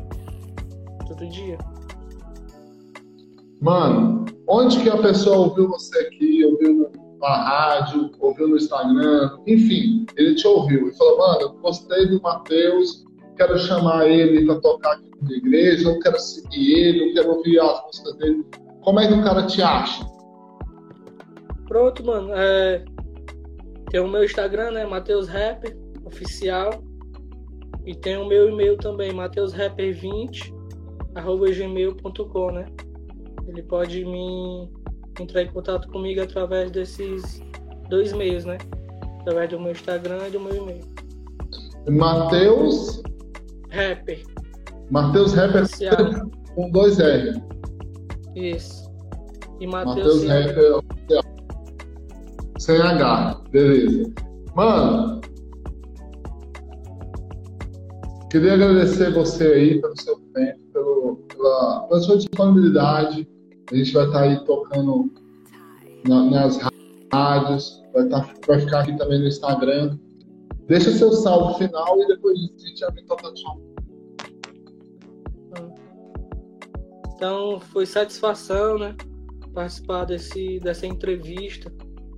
Todo 1.06 1.28
dia. 1.28 1.58
Mano, 3.60 4.24
onde 4.48 4.82
que 4.82 4.88
a 4.88 4.96
pessoa 4.96 5.48
ouviu 5.48 5.68
você 5.68 5.98
aqui, 6.06 6.42
ouviu 6.46 6.90
na 7.18 7.28
rádio, 7.28 8.10
ouviu 8.20 8.48
no 8.48 8.56
Instagram, 8.56 9.38
enfim, 9.46 10.06
ele 10.16 10.34
te 10.34 10.46
ouviu 10.46 10.88
e 10.88 10.96
falou, 10.96 11.18
mano, 11.18 11.58
gostei 11.60 12.06
do 12.06 12.20
Mateus, 12.22 13.04
quero 13.36 13.58
chamar 13.58 14.06
ele 14.06 14.44
para 14.46 14.60
tocar 14.60 14.92
aqui 14.92 15.10
na 15.22 15.32
igreja, 15.32 15.88
eu 15.88 15.98
quero 16.00 16.18
seguir 16.18 16.72
ele, 16.72 17.10
eu 17.10 17.14
quero 17.14 17.36
ouvir 17.36 17.60
as 17.60 17.84
músicas 17.84 18.14
dele. 18.16 18.46
Como 18.82 19.00
é 19.00 19.08
que 19.08 19.14
o 19.14 19.22
cara 19.22 19.46
te 19.46 19.62
acha? 19.62 20.04
Pronto, 21.66 22.04
mano. 22.04 22.30
É... 22.34 22.84
Tem 23.90 24.00
o 24.00 24.08
meu 24.08 24.24
Instagram, 24.24 24.70
né? 24.72 24.86
Mateus 24.86 25.28
Rapper 25.28 25.76
Oficial. 26.04 26.70
E 27.84 27.94
tem 27.94 28.16
o 28.16 28.26
meu 28.26 28.50
e-mail 28.50 28.76
também, 28.76 29.12
mateusrapper20 29.12 30.58
arroba 31.14 31.50
gmail.com, 31.50 32.50
né? 32.52 32.66
Ele 33.46 33.62
pode 33.62 34.04
me 34.04 34.70
entrar 35.22 35.42
em 35.42 35.48
contato 35.48 35.88
comigo 35.88 36.22
através 36.22 36.70
desses 36.70 37.40
dois 37.88 38.12
meios, 38.12 38.44
né? 38.44 38.58
Através 39.20 39.50
do 39.50 39.60
meu 39.60 39.72
Instagram 39.72 40.28
e 40.28 40.30
do 40.30 40.40
meu 40.40 40.56
e-mail. 40.56 40.84
Mateus 41.90 43.02
Rapper. 43.70 44.22
Mateus 44.90 45.34
Rapper 45.34 45.62
Oficial. 45.64 45.96
com 46.54 46.70
dois 46.70 46.98
R. 46.98 47.42
Isso. 48.34 48.88
E 49.60 49.66
Silva. 49.66 50.34
Rapper 50.34 50.76
oficial. 50.76 51.22
Sem 52.58 52.80
H, 52.80 53.42
beleza. 53.50 54.12
Mano, 54.54 55.20
queria 58.30 58.54
agradecer 58.54 59.12
você 59.12 59.44
aí 59.44 59.80
pelo 59.80 60.00
seu 60.00 60.16
tempo, 60.34 60.58
pelo, 60.72 61.16
pela, 61.28 61.86
pela 61.88 62.00
sua 62.00 62.16
disponibilidade. 62.16 63.28
A 63.70 63.74
gente 63.76 63.92
vai 63.92 64.06
estar 64.06 64.22
aí 64.22 64.44
tocando 64.44 65.12
na- 66.06 66.24
nas 66.24 66.58
rádios, 67.12 67.82
vai, 67.92 68.08
tá- 68.08 68.34
vai 68.46 68.60
ficar 68.60 68.80
aqui 68.80 68.96
também 68.96 69.20
no 69.20 69.28
Instagram. 69.28 69.98
Deixa 70.66 70.90
seu 70.90 71.12
salve 71.12 71.58
final 71.64 72.00
e 72.00 72.06
depois 72.06 72.38
a 72.38 72.66
gente 72.66 72.84
abre 72.84 73.02
toda 73.04 73.32
Então 77.14 77.60
foi 77.60 77.84
satisfação, 77.84 78.78
né? 78.78 78.94
Participar 79.52 80.04
desse, 80.04 80.60
dessa 80.60 80.86
entrevista, 80.86 81.70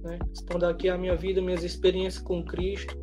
né? 0.02 0.18
Expondo 0.32 0.66
aqui 0.66 0.88
a 0.88 0.98
minha 0.98 1.16
vida, 1.16 1.40
minhas 1.40 1.64
experiências 1.64 2.22
com 2.22 2.44
Cristo. 2.44 2.94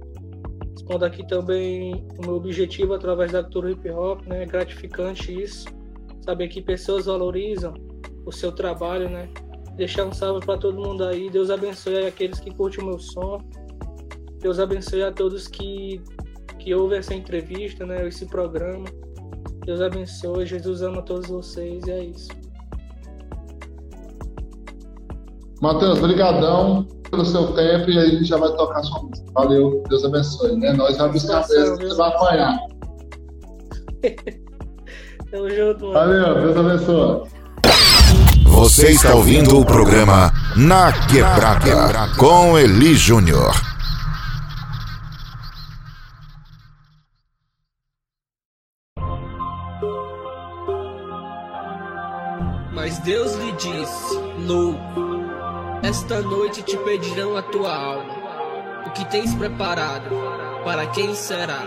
Expondo 0.76 1.04
aqui 1.06 1.26
também 1.28 2.06
o 2.20 2.22
meu 2.22 2.36
objetivo 2.36 2.94
através 2.94 3.32
da 3.32 3.42
cultura 3.42 3.72
hip 3.72 3.90
hop, 3.90 4.26
né? 4.28 4.44
É 4.44 4.46
gratificante 4.46 5.34
isso. 5.42 5.66
Saber 6.22 6.50
que 6.50 6.62
pessoas 6.62 7.06
valorizam 7.06 7.74
o 8.28 8.32
seu 8.32 8.52
trabalho, 8.52 9.10
né? 9.10 9.30
Deixar 9.78 10.06
um 10.06 10.12
salve 10.12 10.46
para 10.46 10.60
todo 10.60 10.78
mundo 10.78 11.04
aí. 11.06 11.30
Deus 11.30 11.50
abençoe 11.50 12.06
aqueles 12.06 12.40
que 12.40 12.54
curtem 12.54 12.84
o 12.84 12.88
meu 12.88 13.00
som. 13.00 13.40
Deus 14.42 14.60
abençoe 14.60 15.02
a 15.04 15.12
todos 15.12 15.48
que, 15.48 16.02
que 16.60 16.76
ouvem 16.76 17.00
essa 17.00 17.16
entrevista, 17.16 17.86
né? 17.86 18.06
Esse 18.06 18.26
programa. 18.26 18.86
Deus 19.66 19.82
abençoe, 19.82 20.46
Jesus 20.46 20.82
ama 20.82 21.02
todos 21.02 21.30
vocês 21.30 21.86
e 21.88 21.92
é 21.92 22.04
isso. 22.04 22.30
Matheus, 25.62 26.00
brigadão 26.00 26.86
pelo 27.10 27.26
seu 27.26 27.54
tempo 27.54 27.90
e 27.90 27.98
aí 27.98 28.08
a 28.08 28.12
gente 28.12 28.26
já 28.26 28.38
vai 28.38 28.54
tocar 28.56 28.84
sua 28.84 29.04
música. 29.04 29.32
Valeu, 29.34 29.84
Deus 29.88 30.04
abençoe. 30.04 30.58
Né? 30.58 30.74
Nós 30.74 30.98
vamos 30.98 31.24
buscar 31.24 31.48
mesmo, 31.48 31.78
você 31.78 31.96
vai 31.96 32.10
apanhar. 32.10 32.58
Tamo 35.32 35.50
junto, 35.50 35.86
mano. 35.88 35.94
Valeu, 35.94 36.36
Deus 36.42 36.58
abençoe. 36.58 37.37
Você 38.58 38.90
está 38.90 39.14
ouvindo 39.14 39.60
o 39.60 39.64
programa 39.64 40.34
Na 40.56 40.92
Quebrada 40.92 42.10
com 42.18 42.58
Eli 42.58 42.96
Júnior. 42.96 43.54
Mas 52.74 52.98
Deus 53.00 53.36
lhe 53.36 53.52
disse: 53.52 54.16
Louco, 54.40 54.80
esta 55.84 56.20
noite 56.22 56.64
te 56.64 56.76
pedirão 56.78 57.38
a 57.38 57.44
tua 57.44 57.72
alma. 57.72 58.16
O 58.88 58.90
que 58.90 59.06
tens 59.06 59.36
preparado, 59.36 60.10
para 60.66 60.88
quem 60.88 61.14
será? 61.14 61.62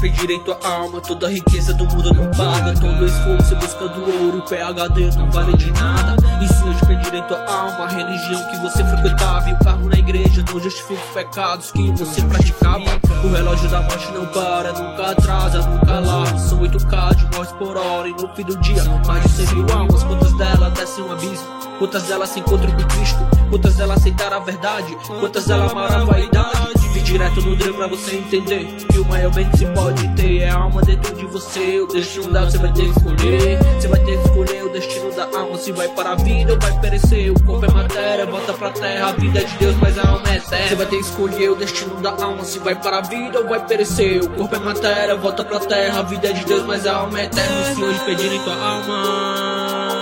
Pedirei 0.00 0.38
tua 0.40 0.58
alma, 0.64 1.00
toda 1.00 1.26
a 1.26 1.30
riqueza 1.30 1.74
do 1.74 1.84
mundo 1.84 2.12
não 2.14 2.30
paga. 2.30 2.74
Todo 2.80 3.04
esforço 3.04 3.54
em 3.54 3.58
busca 3.58 3.88
do 3.88 4.24
ouro, 4.24 4.42
PHD 4.42 5.16
não 5.16 5.30
vale 5.30 5.56
de 5.56 5.70
nada. 5.72 6.16
E 6.42 6.48
se 6.48 6.64
hoje 6.64 6.80
pedirei 6.86 7.22
tua 7.22 7.44
alma. 7.44 7.84
A 7.84 7.88
religião 7.88 8.42
que 8.50 8.56
você 8.58 8.84
frequentava 8.84 9.50
e 9.50 9.52
o 9.52 9.58
carro 9.58 9.88
na 9.88 9.96
igreja 9.96 10.44
não 10.50 10.60
justifica 10.60 11.00
os 11.00 11.10
pecados 11.10 11.70
que 11.72 11.90
você 11.92 12.22
praticava. 12.22 13.00
O 13.24 13.28
relógio 13.28 13.68
da 13.68 13.82
morte 13.82 14.10
não 14.12 14.26
para, 14.26 14.72
nunca 14.72 15.10
atrasa, 15.10 15.60
nunca 15.68 16.00
larga. 16.00 16.38
São 16.38 16.60
8K 16.60 17.14
de 17.16 17.36
mortes 17.36 17.52
por 17.54 17.76
hora 17.76 18.08
e 18.08 18.12
no 18.12 18.28
fim 18.34 18.44
do 18.44 18.56
dia, 18.58 18.82
mais 19.06 19.22
de 19.24 19.46
100 19.46 19.54
mil 19.54 19.66
almas. 19.76 20.02
Quantas 20.04 20.32
delas 20.34 20.72
descem 20.72 21.04
um 21.04 21.12
abismo? 21.12 21.46
Quantas 21.78 22.02
delas 22.04 22.28
se 22.30 22.40
encontram 22.40 22.70
com 22.72 22.84
Cristo? 22.88 23.18
Quantas 23.50 23.74
delas 23.76 23.98
aceitaram 23.98 24.36
a 24.36 24.40
verdade? 24.40 24.96
Quantas 25.06 25.46
delas 25.46 25.72
amaram 25.72 26.02
a 26.02 26.04
vaidade? 26.04 26.79
Direto 27.10 27.42
no 27.42 27.56
drama 27.56 27.78
pra 27.78 27.86
você 27.88 28.14
entender 28.14 28.68
Que 28.88 29.00
o 29.00 29.04
maior 29.04 29.34
bem 29.34 29.48
que 29.50 29.58
se 29.58 29.66
pode 29.66 30.06
ter 30.14 30.42
É 30.42 30.48
a 30.48 30.54
alma 30.54 30.80
dentro 30.82 31.12
de 31.16 31.26
você. 31.26 31.80
O 31.80 31.86
destino 31.86 32.30
da 32.32 32.44
você 32.44 32.58
vai 32.58 32.72
ter 32.72 32.82
que 32.84 32.90
escolher. 32.90 33.58
Você 33.78 33.88
vai 33.88 33.98
ter 34.00 34.16
que 34.16 34.28
escolher 34.28 34.64
o 34.64 34.68
destino 34.68 35.10
da 35.12 35.24
alma. 35.24 35.56
Se 35.58 35.72
vai 35.72 35.88
para 35.88 36.12
a 36.12 36.14
vida 36.14 36.52
ou 36.52 36.58
vai 36.60 36.78
perecer. 36.80 37.32
O 37.32 37.42
corpo 37.42 37.64
é 37.66 37.70
matéria, 37.70 38.26
volta 38.26 38.52
pra 38.52 38.70
terra. 38.70 39.08
A 39.08 39.12
vida 39.12 39.40
é 39.40 39.44
de 39.44 39.56
Deus, 39.56 39.74
mas 39.76 39.98
a 39.98 40.08
alma 40.08 40.28
é 40.28 40.36
eterna. 40.36 40.68
Você 40.68 40.74
vai 40.76 40.86
ter 40.86 40.96
que 40.96 41.02
escolher 41.02 41.50
o 41.50 41.56
destino 41.56 41.96
da 41.96 42.10
alma. 42.10 42.44
Se 42.44 42.58
vai 42.60 42.74
para 42.74 42.98
a 42.98 43.00
vida 43.00 43.40
ou 43.40 43.48
vai 43.48 43.66
perecer. 43.66 44.22
O 44.22 44.30
corpo 44.30 44.54
é 44.54 44.58
matéria, 44.58 45.16
volta 45.16 45.44
pra 45.44 45.58
terra. 45.60 46.00
A 46.00 46.02
vida 46.02 46.28
é 46.28 46.32
de 46.32 46.44
Deus, 46.44 46.64
mas 46.64 46.86
a 46.86 46.96
alma 46.96 47.20
é 47.20 47.24
eterna. 47.24 47.70
E 47.70 47.74
se 47.74 47.82
hoje 47.82 48.00
pedirem 48.04 48.40
tua 48.40 48.54
alma? 48.54 49.92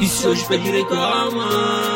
E 0.00 0.06
se 0.06 0.26
hoje 0.26 0.44
pedirem 0.46 0.84
tua 0.86 1.22
alma 1.22 1.93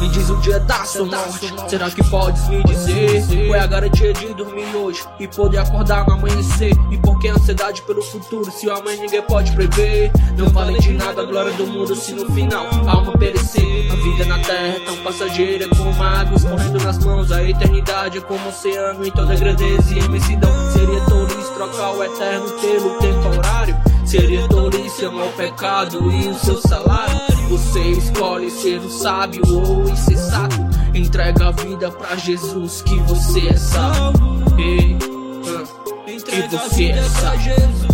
me 0.00 0.08
diz 0.08 0.30
o 0.30 0.36
dia 0.36 0.60
da 0.60 0.84
sua 0.84 1.06
morte. 1.06 1.52
Será 1.68 1.90
que 1.90 2.02
podes 2.08 2.48
me 2.48 2.62
dizer? 2.64 3.26
Qual 3.46 3.56
é 3.56 3.60
a 3.60 3.66
garantia 3.66 4.12
de 4.12 4.34
dormir 4.34 4.74
hoje 4.74 5.02
E 5.18 5.26
poder 5.26 5.58
acordar 5.58 6.06
no 6.06 6.14
amanhecer. 6.14 6.72
E 6.90 6.98
por 6.98 7.18
que 7.18 7.28
ansiedade 7.28 7.82
pelo 7.82 8.02
futuro 8.02 8.50
Se 8.50 8.66
o 8.66 8.72
amanhã 8.72 9.00
ninguém 9.00 9.22
pode 9.22 9.52
prever? 9.52 10.10
Não 10.36 10.48
vale 10.48 10.78
de 10.78 10.92
nada 10.92 11.22
a 11.22 11.24
glória 11.24 11.52
do 11.52 11.66
mundo 11.66 11.94
Se 11.94 12.12
no 12.12 12.30
final 12.32 12.66
a 12.86 12.92
alma 12.92 13.12
perecer. 13.12 13.90
A 13.90 13.96
vida 13.96 14.24
na 14.26 14.38
terra 14.38 14.76
é 14.76 14.80
tão 14.80 14.96
passageira 14.98 15.68
Como 15.68 16.02
águas 16.02 16.44
correndo 16.44 16.84
nas 16.84 17.04
mãos 17.04 17.32
A 17.32 17.42
eternidade 17.42 18.18
é 18.18 18.20
como 18.20 18.40
um 18.40 18.48
oceano. 18.48 19.04
Em 19.04 19.10
toda 19.10 19.34
grandeza 19.34 19.94
e 19.94 19.98
imensidão 19.98 20.50
Seria 20.72 21.00
tolice 21.02 21.52
trocar 21.54 21.92
o 21.92 22.04
eterno 22.04 22.50
pelo 22.60 22.98
temporário 22.98 23.67
Seria 24.08 24.48
tolice 24.48 25.04
amar 25.04 25.26
o 25.26 25.32
pecado 25.32 26.10
e 26.10 26.28
o 26.28 26.34
seu 26.38 26.56
salário. 26.62 27.18
Você 27.50 27.80
escolhe 27.80 28.50
ser 28.50 28.80
um 28.80 28.88
sábio 28.88 29.42
ou 29.46 29.86
insensato. 29.88 30.56
Entrega 30.94 31.48
a 31.48 31.50
vida 31.50 31.90
pra 31.90 32.16
Jesus 32.16 32.80
que 32.82 32.98
você 33.00 33.48
é 33.48 33.56
salvo 33.56 34.42
Ei, 34.58 34.96
ah, 35.46 35.64
Que 36.06 36.42
você 36.48 36.86
é 36.86 37.02
salvo 37.02 37.88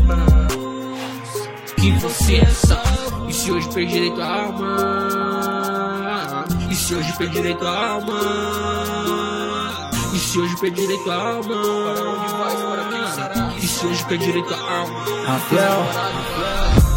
Que 1.77 1.91
você 1.99 2.37
é 2.37 2.47
salvo 2.47 3.29
E 3.29 3.33
se 3.33 3.51
hoje 3.51 3.69
perderei 3.71 4.11
tua 4.13 4.27
alma? 4.27 5.35
E 6.71 6.75
se 6.75 6.95
hoje 6.95 7.13
perderei 7.19 7.55
tua 7.57 7.89
alma? 7.89 8.21
E 10.15 10.19
se 10.19 10.39
hoje 10.39 10.57
perderei 10.61 10.97
tua 10.99 11.15
alma? 11.15 11.43
Para 11.43 12.09
onde 12.09 12.33
vais, 12.33 12.63
para 12.63 12.85
quem 12.85 13.04
E 13.65 13.67
se 13.67 13.87
hoje 13.87 14.05
tua 14.05 14.59
alma. 14.59 15.01
Rafael 15.27 15.87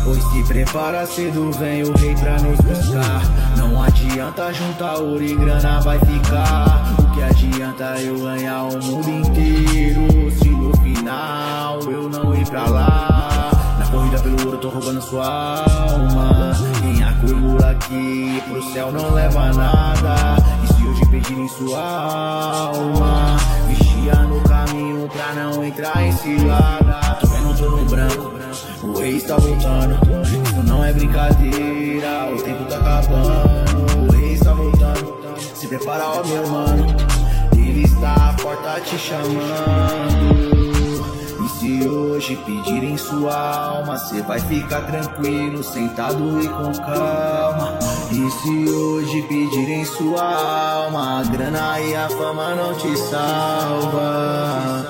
Pois 0.04 0.22
se 0.22 0.44
prepara 0.44 1.06
cedo, 1.08 1.50
vem 1.54 1.84
o 1.84 1.94
rei 1.96 2.14
pra 2.16 2.34
nos 2.42 2.60
buscar. 2.60 3.22
Não 3.56 3.82
adianta 3.82 4.52
juntar 4.52 4.98
ouro 4.98 5.24
e 5.24 5.34
grana 5.34 5.80
vai 5.80 5.98
ficar. 6.00 6.94
O 7.00 7.16
que 7.16 7.24
adianta 7.24 8.02
eu 8.02 8.20
ganhar 8.20 8.64
o 8.64 8.84
mundo 8.84 9.10
inteiro? 9.10 10.30
Se 10.32 10.50
no 10.50 10.76
final 10.84 11.80
eu 11.84 12.10
não 12.10 12.36
ir 12.36 12.46
pra 12.48 12.66
lá. 12.66 13.50
Na 13.80 13.88
corrida 13.88 14.20
pelo 14.20 14.46
ouro 14.46 14.58
tô 14.58 14.68
roubando 14.68 15.02
sua 15.02 15.64
alma. 15.64 16.52
Quem 16.82 17.02
acumula 17.02 17.72
aqui 17.72 18.44
pro 18.46 18.74
céu 18.74 18.92
não 18.92 19.14
leva 19.14 19.54
nada. 19.54 20.36
E 20.66 20.74
se 20.74 20.84
hoje 20.86 21.06
pedirem 21.06 21.48
sua 21.48 21.80
alma 21.80 23.38
Vigia 23.68 24.16
no 24.24 24.47
caminho 24.78 25.10
pra 25.10 25.34
não 25.34 25.64
entrar 25.64 26.04
em 26.04 26.12
cilada 26.12 27.18
Tô 27.20 27.28
vendo 27.28 27.58
tudo 27.58 27.86
branco 27.90 28.38
o 28.84 29.00
rei 29.00 29.18
está 29.18 29.36
voltando, 29.36 29.98
isso 30.24 30.64
não 30.64 30.84
é 30.84 30.94
brincadeira. 30.94 32.32
O 32.34 32.42
tempo 32.42 32.64
tá 32.66 32.78
acabando, 32.78 34.08
o 34.08 34.12
rei 34.12 34.34
está 34.34 34.54
voltando. 34.54 35.38
Se 35.56 35.68
prepara, 35.68 36.06
ó 36.06 36.24
meu 36.24 36.48
mano, 36.48 36.86
ele 37.54 37.84
está 37.84 38.14
à 38.14 38.34
porta 38.34 38.80
te 38.82 38.98
chamando. 38.98 39.36
E 41.44 41.50
se 41.50 41.88
hoje 41.88 42.38
pedirem 42.46 42.98
sua 42.98 43.36
alma, 43.36 43.98
cê 43.98 44.22
vai 44.22 44.40
ficar 44.40 44.82
tranquilo, 44.84 45.64
sentado 45.64 46.42
e 46.42 46.48
com 46.48 46.72
calma. 46.74 47.78
E 48.10 48.32
se 48.32 48.72
hoje 48.72 49.22
pedirem 49.24 49.84
sua 49.84 50.24
alma, 50.24 51.20
a 51.20 51.24
grana 51.24 51.80
e 51.82 51.96
a 51.96 52.10
fama 52.10 52.56
não 52.56 52.74
te 52.76 52.98
salva. 52.98 54.86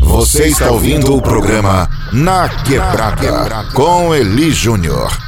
Você 0.00 0.46
está 0.46 0.70
ouvindo 0.70 1.14
o 1.14 1.22
programa 1.22 1.88
Na 2.12 2.48
Quebrada 2.48 3.64
com 3.74 4.14
Eli 4.14 4.50
Júnior. 4.50 5.27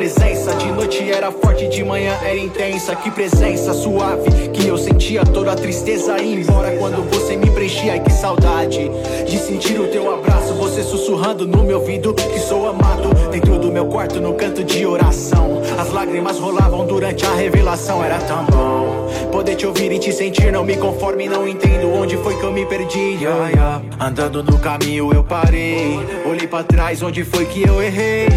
Presença. 0.00 0.54
De 0.54 0.72
noite 0.72 1.12
era 1.12 1.30
forte, 1.30 1.68
de 1.68 1.84
manhã 1.84 2.16
era 2.22 2.38
intensa. 2.38 2.96
Que 2.96 3.10
presença 3.10 3.74
suave, 3.74 4.48
que 4.48 4.66
eu 4.66 4.78
sentia 4.78 5.26
toda 5.26 5.52
a 5.52 5.54
tristeza 5.54 6.18
ir 6.22 6.40
embora 6.40 6.74
quando 6.78 7.06
você 7.10 7.36
me 7.36 7.50
preenchia. 7.50 7.92
Ai 7.92 8.00
que 8.00 8.10
saudade 8.10 8.90
de 9.26 9.38
sentir 9.38 9.78
o 9.78 9.88
teu 9.88 10.10
abraço. 10.14 10.54
Você 10.54 10.82
sussurrando 10.82 11.46
no 11.46 11.64
meu 11.64 11.80
ouvido 11.80 12.14
que 12.14 12.38
sou 12.38 12.66
amado. 12.66 13.10
Dentro 13.30 13.58
do 13.58 13.70
meu 13.70 13.88
quarto, 13.88 14.18
no 14.22 14.32
canto 14.32 14.64
de 14.64 14.86
oração. 14.86 15.60
As 15.78 15.92
lágrimas 15.92 16.38
rolavam 16.38 16.86
durante 16.86 17.26
a 17.26 17.34
revelação. 17.34 18.02
Era 18.02 18.18
tão 18.20 18.46
bom 18.46 19.06
poder 19.30 19.54
te 19.54 19.66
ouvir 19.66 19.92
e 19.92 19.98
te 19.98 20.14
sentir. 20.14 20.50
Não 20.50 20.64
me 20.64 20.78
conforme, 20.78 21.28
não 21.28 21.46
entendo 21.46 21.92
onde 21.92 22.16
foi 22.16 22.34
que 22.38 22.42
eu 22.42 22.52
me 22.52 22.64
perdi. 22.64 23.18
Yeah, 23.20 23.48
yeah. 23.50 23.82
Andando 24.00 24.42
no 24.42 24.58
caminho 24.58 25.12
eu 25.12 25.22
parei. 25.22 25.98
Olhei 26.24 26.46
pra 26.46 26.62
trás, 26.62 27.02
onde 27.02 27.22
foi 27.22 27.44
que 27.44 27.68
eu 27.68 27.82
errei? 27.82 28.28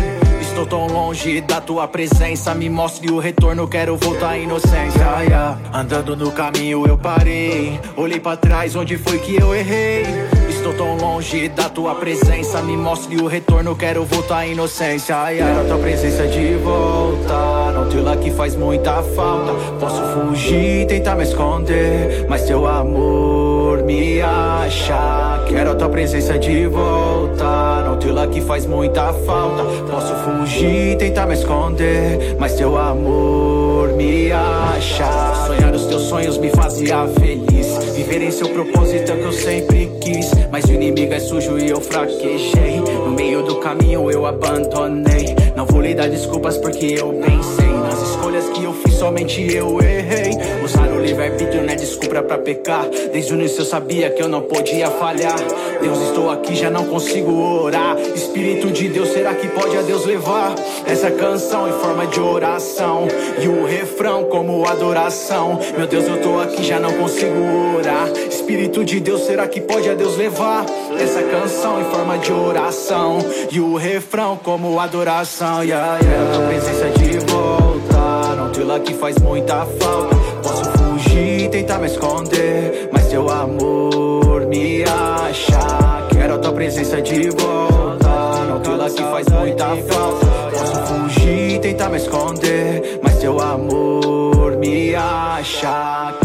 Estou 0.54 0.68
tão 0.68 0.86
longe 0.86 1.42
da 1.42 1.60
tua 1.60 1.88
presença. 1.88 2.54
Me 2.54 2.70
mostre 2.70 3.12
o 3.12 3.18
retorno, 3.18 3.68
quero 3.68 3.98
voltar 3.98 4.30
à 4.30 4.38
inocência. 4.38 5.00
Yeah, 5.00 5.22
yeah. 5.22 5.60
Andando 5.74 6.16
no 6.16 6.32
caminho 6.32 6.86
eu 6.86 6.96
parei. 6.96 7.80
Olhei 7.98 8.20
pra 8.20 8.38
trás, 8.38 8.76
onde 8.76 8.96
foi 8.96 9.18
que 9.18 9.36
eu 9.36 9.56
errei? 9.56 10.06
Estou 10.48 10.72
tão 10.76 10.96
longe 10.96 11.50
da 11.50 11.68
tua 11.70 11.96
presença. 11.96 12.62
Me 12.62 12.78
mostre 12.78 13.20
o 13.20 13.26
retorno, 13.26 13.76
quero 13.76 14.06
voltar 14.06 14.38
à 14.38 14.46
inocência. 14.46 15.16
Quero 15.36 15.62
a 15.62 15.64
tua 15.64 15.78
presença 15.80 16.28
de 16.28 16.54
volta. 16.58 17.72
Não 17.74 17.90
teu 17.90 18.04
lá 18.04 18.16
que 18.16 18.30
faz 18.30 18.56
muita 18.56 19.02
falta. 19.02 19.54
Posso 19.80 20.04
fugir, 20.14 20.86
tentar 20.86 21.16
me 21.16 21.24
esconder. 21.24 22.28
Mas 22.30 22.44
teu 22.44 22.68
amor 22.68 23.43
me 23.84 24.22
acha. 24.22 25.44
Quero 25.48 25.72
a 25.72 25.76
tua 25.76 25.90
presença 25.90 26.38
de 26.38 26.68
volta. 26.68 27.84
Não 27.86 27.98
teu 27.98 28.14
lá 28.14 28.28
que 28.28 28.42
faz 28.42 28.66
muita 28.66 29.14
falta. 29.14 29.64
Posso 29.90 30.16
fugir, 30.16 30.98
tentar 30.98 31.26
me 31.26 31.34
esconder. 31.34 32.36
Mas 32.40 32.54
teu 32.54 32.78
amor 32.78 33.90
me 33.94 34.32
acha. 34.32 35.46
Sonhar 35.48 35.74
os 35.74 35.86
teus 35.86 36.04
sonhos 36.04 36.38
me 36.38 36.50
fazia 36.50 37.08
feliz. 37.20 37.78
Viver 37.96 38.22
em 38.22 38.32
seu 38.32 38.50
propósito 38.50 39.12
é 39.12 39.16
o 39.16 39.18
que 39.20 39.26
eu 39.26 39.32
sempre 39.32 39.92
quis. 40.02 40.32
Mas 40.52 40.66
o 40.66 40.74
inimigo 40.74 41.14
é 41.14 41.20
sujo 41.20 41.58
e 41.60 41.70
eu 41.70 41.82
fraquejei. 41.82 42.80
No 42.80 43.12
meio 43.12 43.44
do 43.44 43.58
caminho 43.58 44.10
eu 44.10 44.26
abandonei. 44.26 45.36
Não 45.56 45.66
vou 45.66 45.82
lhe 45.82 45.94
dar 45.94 46.10
desculpas 46.10 46.58
porque 46.58 46.96
eu 46.98 47.14
pensei 47.14 47.68
nas 47.68 47.93
escolhas 48.34 48.50
que 48.50 48.64
eu 48.64 48.74
fiz, 48.74 48.96
somente 48.96 49.54
eu 49.54 49.80
errei. 49.82 50.32
Usar 50.64 50.88
o 50.90 51.00
livre-arbítrio 51.00 51.62
não 51.64 51.72
é 51.72 51.76
desculpa 51.76 52.22
pra 52.24 52.38
pecar. 52.38 52.86
Desde 53.12 53.34
o 53.34 53.36
início 53.36 53.62
eu 53.62 53.66
sabia 53.66 54.10
que 54.10 54.22
eu 54.22 54.28
não 54.28 54.42
podia 54.42 54.90
falhar. 54.90 55.38
Deus, 55.82 56.02
estou 56.02 56.32
aqui, 56.32 56.56
já 56.56 56.70
não 56.70 56.86
consigo 56.86 57.32
orar. 57.32 57.98
Espírito 58.16 58.72
de 58.72 58.90
Deus, 58.90 59.10
será 59.10 59.34
que 59.36 59.48
pode 59.48 59.78
a 59.78 59.82
Deus 59.82 60.06
levar? 60.06 60.56
Essa 60.86 61.12
canção 61.12 61.68
em 61.68 61.74
forma 61.74 62.08
de 62.08 62.20
oração. 62.20 63.08
E 63.42 63.48
o 63.48 63.66
refrão 63.66 64.26
como 64.26 64.68
adoração. 64.68 65.60
Meu 65.78 65.88
Deus, 65.88 66.08
eu 66.08 66.22
tô 66.22 66.40
aqui, 66.40 66.64
já 66.64 66.80
não 66.80 66.94
consigo 66.94 67.78
orar. 67.78 68.10
Espírito 68.30 68.84
de 68.84 69.00
Deus, 69.00 69.22
será 69.26 69.48
que 69.48 69.62
pode 69.62 69.90
a 69.90 69.94
Deus 69.94 70.18
levar? 70.18 70.66
Essa 71.00 71.22
canção 71.24 71.82
em 71.82 71.86
forma 71.86 72.18
de 72.18 72.32
oração. 72.32 73.20
E 73.52 73.60
o 73.60 73.76
refrão 73.76 74.38
como 74.38 74.80
adoração. 74.80 75.64
Yeah, 75.64 76.00
yeah. 76.00 76.34
Tua 76.34 76.48
presença 76.48 76.90
de 76.90 77.33
que 78.80 78.94
faz 78.94 79.18
muita 79.20 79.66
falta. 79.66 80.16
Posso 80.42 80.64
fugir, 80.78 81.50
tentar 81.50 81.80
me 81.80 81.88
esconder. 81.88 82.90
Mas 82.92 83.08
teu 83.08 83.30
amor 83.30 84.46
me 84.48 84.84
acha. 84.84 86.08
Quero 86.12 86.36
a 86.36 86.38
tua 86.38 86.54
presença 86.54 87.02
de 87.02 87.30
volta. 87.30 88.60
Não 88.66 88.78
lá 88.78 88.90
que 88.90 89.04
faz 89.04 89.28
muita 89.28 89.76
falta. 89.76 90.26
Posso 90.52 90.82
fugir, 90.86 91.60
tentar 91.60 91.90
me 91.90 91.98
esconder. 91.98 93.00
Mas 93.02 93.18
teu 93.18 93.40
amor 93.40 94.58
me 94.58 94.96
acha. 94.96 96.23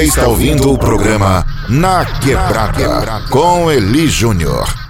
Você 0.00 0.06
está 0.06 0.28
ouvindo 0.28 0.72
o 0.72 0.78
programa 0.78 1.44
Na 1.68 2.06
Quebrada 2.06 3.20
com 3.28 3.70
Eli 3.70 4.08
Júnior. 4.08 4.89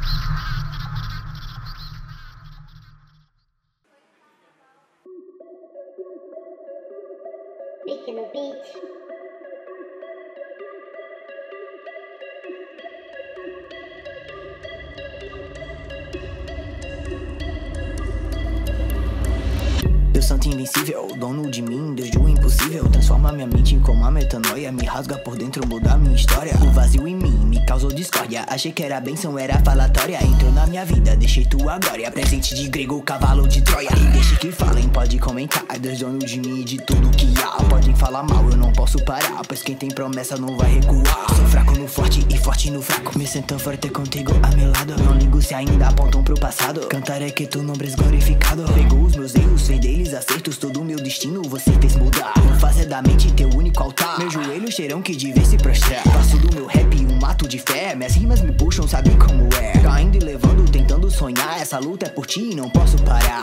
Causou 27.81 27.93
discórdia. 27.93 28.45
Achei 28.47 28.73
que 28.73 28.83
era 28.83 29.01
bênção, 29.01 29.39
era 29.39 29.59
falatória. 29.61 30.23
Entrou 30.23 30.53
na 30.53 30.67
minha 30.67 30.85
vida, 30.85 31.17
deixei 31.17 31.47
tua 31.47 31.79
glória. 31.79 32.11
Presente 32.11 32.55
de 32.55 32.69
grego, 32.69 33.01
cavalo 33.01 33.49
de 33.49 33.63
Troia. 33.63 33.89
E 33.97 34.13
deixe 34.13 34.37
que 34.37 34.53
falem, 34.53 34.87
pode 34.89 35.19
comentar. 35.19 35.65
Deus 35.81 35.99
dono 35.99 36.19
de 36.19 36.39
mim 36.39 36.61
e 36.61 36.65
de 36.65 36.77
tudo 36.79 37.09
que 37.11 37.27
há. 37.41 37.63
Podem 37.65 37.95
falar 37.95 38.23
mal, 38.23 38.47
eu 38.51 38.57
não 38.57 38.73
posso 38.73 39.03
parar 39.05 39.41
Pois 39.49 39.63
quem 39.63 39.75
tem 39.75 39.89
promessa 39.89 40.37
não 40.37 40.57
vai 40.59 40.75
recuar. 40.75 41.27
Sou 41.35 41.47
fraco 41.47 41.73
no 41.73 41.89
forte 41.89 42.27
e 42.29 42.37
forte 42.37 42.71
no 42.71 42.83
fraco. 42.83 43.19
Me 43.19 43.27
sinto 43.27 43.59
forte 43.59 43.89
contigo 43.89 44.33
a 44.43 44.55
meu 44.55 44.71
lado. 44.71 45.03
Não 45.03 45.17
ligo 45.17 45.41
se 45.41 45.55
ainda 45.55 45.89
apontam 45.89 46.23
pro 46.23 46.39
passado. 46.39 46.87
Cantaré 46.87 47.31
que 47.31 47.47
tu 47.47 47.63
nombres 47.63 47.95
glorificado. 47.95 48.65
Pegou 48.75 49.05
os 49.05 49.17
meus 49.17 49.35
erros, 49.35 49.67
fez 49.67 49.81
deles 49.81 50.13
acertos. 50.13 50.59
Todo 50.59 50.85
meu 50.85 50.99
destino 50.99 51.41
você 51.49 51.73
fez 51.81 51.97
mudar. 51.97 52.35
Vou 52.37 52.59
fazer 52.61 52.85
da 52.85 53.01
mente 53.01 53.33
teu 53.33 53.49
único 53.49 53.83
altar. 53.83 54.19
Meus 54.19 54.33
joelhos 54.35 54.75
terão 54.75 55.01
que 55.01 55.17
de 55.17 55.33
vez 55.33 55.49
se 55.49 55.57
prostrar. 55.57 56.03
Faço 56.03 56.37
do 56.37 56.55
meu 56.55 56.67
rap 56.67 56.91
um 57.21 57.27
ato 57.27 57.47
de 57.47 57.59
fé 57.71 57.95
Minhas 57.95 58.15
rimas 58.15 58.41
me 58.41 58.53
puxam, 58.53 58.87
sabe 58.87 59.11
como 59.17 59.49
é 59.55 59.73
Caindo 59.81 60.17
e 60.17 60.21
levando, 60.21 60.71
tentando 60.71 61.11
sonhar 61.11 61.61
Essa 61.61 61.79
luta 61.79 62.07
é 62.07 62.09
por 62.09 62.27
ti 62.27 62.51
e 62.53 62.55
não 62.55 62.69
posso 62.71 62.97
parar 63.03 63.43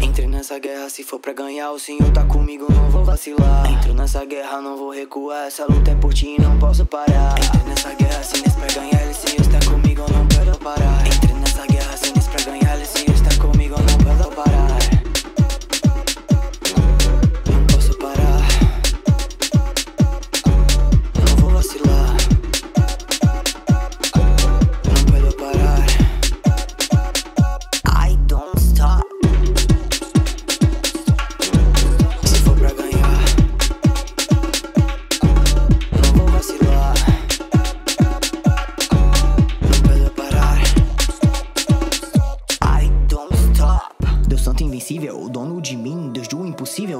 Entrei 0.00 0.28
nessa 0.28 0.58
guerra, 0.58 0.88
se 0.88 1.02
for 1.02 1.18
pra 1.18 1.32
ganhar, 1.32 1.72
o 1.72 1.78
senhor 1.78 2.10
tá 2.12 2.22
comigo, 2.24 2.66
não 2.70 2.90
vou 2.90 3.04
vacilar. 3.04 3.66
Entro 3.70 3.94
nessa 3.94 4.24
guerra, 4.24 4.60
não 4.60 4.76
vou 4.76 4.90
recuar. 4.90 5.46
Essa 5.46 5.64
luta 5.64 5.90
é 5.90 5.94
por 5.94 6.12
ti 6.12 6.36
e 6.38 6.40
não 6.40 6.58
posso 6.58 6.84
parar. 6.86 7.34
Entrei 7.38 7.64
nessa 7.66 7.94
guerra, 7.94 8.22
se 8.22 8.42
nesse 8.42 8.56
pra 8.56 8.66
ganhar, 8.74 9.02
ele 9.02 9.14
se 9.14 9.40
está 9.40 9.58
comigo, 9.70 10.04
não 10.12 10.26
quero 10.28 10.56
parar. 10.58 11.06
Entrei 11.06 11.34
nessa 11.34 11.66
guerra, 11.66 11.96
se 11.96 12.12
nesse 12.14 12.28
pra 12.28 12.42
ganhar, 12.44 12.76
ele 12.76 12.86
se 12.86 13.10
está 13.10 13.42
comigo, 13.42 13.74
não 13.78 13.98
quero 13.98 14.30
parar. 14.30 15.05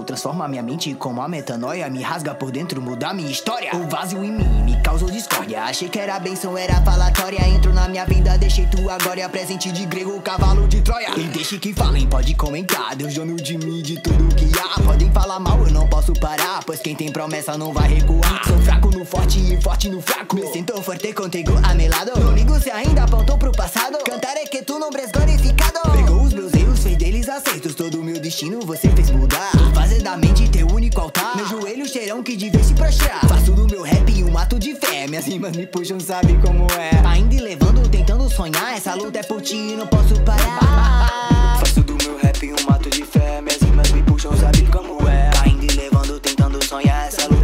Transforma 0.06 0.46
minha 0.46 0.62
mente 0.62 0.94
como 0.94 1.20
a 1.20 1.28
metanoia, 1.28 1.90
me 1.90 2.00
rasga 2.00 2.34
por 2.34 2.50
dentro, 2.50 2.80
muda 2.80 3.12
minha 3.12 3.30
história. 3.30 3.74
O 3.74 3.88
vazio 3.90 4.24
em 4.24 4.30
mim 4.30 4.62
me 4.64 4.80
causou 4.80 5.10
discórdia, 5.10 5.64
achei 5.64 5.88
que 5.88 5.98
era 5.98 6.18
bênção, 6.18 6.56
era 6.56 6.80
falatória. 6.82 7.46
Entro 7.48 7.74
na 7.74 7.88
minha 7.88 8.06
vida, 8.06 8.38
deixei 8.38 8.66
tua 8.66 8.96
glória, 8.98 9.28
presente 9.28 9.70
de 9.72 9.84
grego, 9.84 10.18
cavalo 10.22 10.68
de 10.68 10.80
Troia. 10.80 11.10
E 11.16 11.24
deixe 11.24 11.58
que 11.58 11.74
falem, 11.74 12.06
pode 12.06 12.34
comentar, 12.34 12.94
Deus 12.94 13.14
dono 13.14 13.36
de 13.36 13.58
mim, 13.58 13.82
de 13.82 14.00
tudo 14.00 14.34
que 14.34 14.50
há. 14.58 14.80
Podem 14.82 15.10
falar 15.10 15.40
mal, 15.40 15.58
eu 15.58 15.72
não 15.72 15.88
posso 15.88 16.12
parar, 16.14 16.62
pois 16.64 16.80
quem 16.80 16.94
tem 16.94 17.10
promessa 17.10 17.58
não 17.58 17.72
vai 17.72 17.88
recuar. 17.88 18.46
Sou 18.46 18.58
fraco 18.60 18.88
no 18.90 19.04
forte 19.04 19.40
e 19.40 19.60
forte 19.60 19.90
no 19.90 20.00
fraco, 20.00 20.36
me 20.36 20.46
sinto 20.52 20.80
forte 20.82 21.12
contigo 21.12 21.52
a 21.64 21.74
meu 21.74 21.90
lado. 21.90 22.12
Não 22.20 22.32
ligo 22.32 22.58
se 22.60 22.70
ainda 22.70 23.02
apontou 23.02 23.36
pro 23.36 23.50
passado, 23.50 23.98
cantaré 24.04 24.44
que 24.44 24.62
tu 24.62 24.78
não 24.78 24.90
és 24.96 25.10
glorificado. 25.10 25.80
Pegou 25.90 26.22
os 26.22 26.32
meus 26.32 26.54
erros, 26.54 26.78
fez 26.80 26.96
deles 27.26 27.28
acertos, 27.28 27.74
todo 27.74 28.02
meu 28.02 28.18
destino 28.20 28.60
você 28.60 28.88
fez 28.90 29.10
mudar. 29.10 29.50
Fazer 29.74 30.02
da 30.02 30.16
mente 30.16 30.48
teu 30.48 30.66
único 30.68 31.00
altar, 31.00 31.36
meus 31.36 31.48
joelhos 31.48 31.90
terão 31.90 32.22
que 32.22 32.36
de 32.36 32.50
vez 32.50 32.66
se 32.66 32.74
prostrar. 32.74 33.20
Faço 33.28 33.52
do 33.52 33.66
meu 33.66 33.82
rap 33.82 34.24
um 34.24 34.38
ato 34.38 34.58
de 34.58 34.74
fé, 34.74 35.06
minhas 35.06 35.26
rimas 35.26 35.56
me 35.56 35.66
puxam, 35.66 35.98
sabe 35.98 36.38
como 36.38 36.66
é. 36.78 36.90
Ainda 37.06 37.34
e 37.34 37.40
levando, 37.40 37.88
tentando 37.88 38.28
sonhar, 38.30 38.76
essa 38.76 38.94
luta 38.94 39.18
é 39.18 39.22
por 39.22 39.40
ti, 39.40 39.56
não 39.76 39.86
posso 39.86 40.20
parar. 40.22 41.58
Faço 41.58 41.82
do 41.82 41.96
meu 42.04 42.16
rap 42.18 42.52
um 42.52 42.70
ato 42.70 42.90
de 42.90 43.04
fé, 43.04 43.40
minhas 43.40 43.60
rimas 43.60 43.90
me 43.90 44.02
puxam, 44.02 44.36
sabe 44.36 44.62
como 44.66 45.08
é. 45.08 45.30
Ainda 45.44 45.64
e 45.64 45.76
levando, 45.76 46.20
tentando 46.20 46.64
sonhar, 46.64 47.08
essa 47.08 47.22
luta 47.22 47.35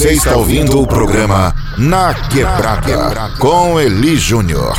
Você 0.00 0.12
está 0.12 0.34
ouvindo 0.34 0.80
o 0.80 0.86
programa 0.86 1.54
Na 1.76 2.14
Quebrada 2.14 3.36
com 3.38 3.78
Eli 3.78 4.16
Júnior. 4.16 4.74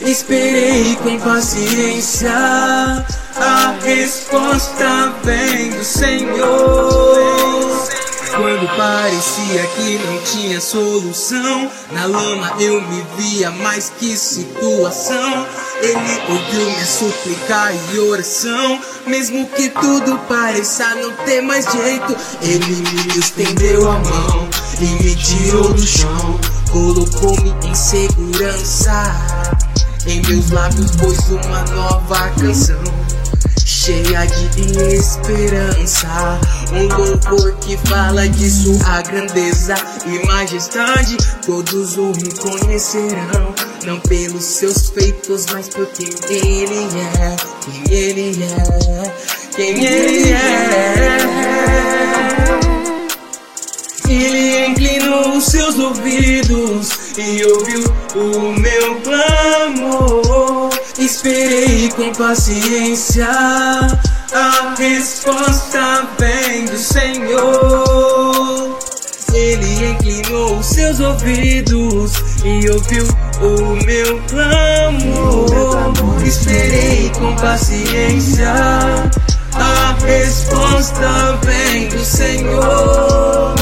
Esperei 0.00 0.96
com 0.96 1.16
paciência, 1.20 2.32
a 3.36 3.76
resposta 3.80 5.14
vem 5.22 5.70
do 5.70 5.84
Senhor. 5.84 7.39
Quando 8.36 8.76
parecia 8.76 9.66
que 9.74 9.98
não 10.06 10.22
tinha 10.22 10.60
solução, 10.60 11.70
na 11.90 12.06
lama 12.06 12.54
eu 12.60 12.80
me 12.80 13.04
via 13.16 13.50
mais 13.50 13.90
que 13.98 14.16
situação. 14.16 15.46
Ele 15.82 16.22
ouviu 16.28 16.66
minha 16.66 16.86
súplica 16.86 17.72
e 17.92 17.98
oração, 17.98 18.80
mesmo 19.06 19.46
que 19.48 19.68
tudo 19.70 20.18
pareça 20.28 20.94
não 20.94 21.12
ter 21.24 21.40
mais 21.40 21.64
jeito. 21.64 22.16
Ele 22.40 22.76
me 22.76 23.18
estendeu 23.18 23.90
a 23.90 23.98
mão 23.98 24.48
e 24.80 25.02
me 25.02 25.16
tirou 25.16 25.72
do 25.72 25.86
chão, 25.86 26.40
colocou-me 26.70 27.54
em 27.66 27.74
segurança. 27.74 29.14
Em 30.06 30.22
meus 30.22 30.50
lábios 30.50 30.96
pôs 30.96 31.28
uma 31.30 31.62
nova 31.72 32.30
canção 32.38 32.99
Cheia 33.72 34.26
de 34.26 34.94
esperança. 34.94 36.40
Um 36.72 36.88
louvor 36.88 37.52
que 37.60 37.76
fala 37.88 38.28
de 38.28 38.50
sua 38.50 39.00
grandeza. 39.02 39.76
E 40.06 40.26
majestade 40.26 41.16
Todos 41.46 41.96
o 41.96 42.10
reconhecerão. 42.10 43.54
Não 43.86 44.00
pelos 44.00 44.42
seus 44.44 44.90
feitos, 44.90 45.46
mas 45.52 45.68
por 45.68 45.86
quem 45.86 46.08
ele 46.28 46.88
é 46.98 47.36
Quem 47.64 47.96
ele 47.96 48.42
é 48.42 49.14
Quem 49.54 49.84
ele 49.84 50.32
é. 50.32 51.18
Ele 54.08 54.66
inclinou 54.66 55.36
os 55.36 55.44
seus 55.44 55.78
ouvidos 55.78 56.88
e 57.16 57.44
ouviu 57.44 57.84
o 58.16 58.52
meu 58.58 59.00
clamor. 59.02 60.79
Esperei 61.00 61.88
com 61.96 62.12
paciência, 62.12 63.26
a 63.26 64.74
resposta 64.76 66.06
vem 66.18 66.66
do 66.66 66.76
Senhor. 66.76 68.78
Ele 69.32 69.92
inclinou 69.92 70.62
seus 70.62 71.00
ouvidos 71.00 72.12
e 72.44 72.68
ouviu 72.68 73.06
o 73.40 73.82
meu 73.86 74.20
clamor. 74.28 75.94
Esperei 76.22 77.10
com 77.18 77.34
paciência, 77.36 78.52
a 79.54 79.96
resposta 80.04 81.38
vem 81.42 81.88
do 81.88 82.04
Senhor. 82.04 83.59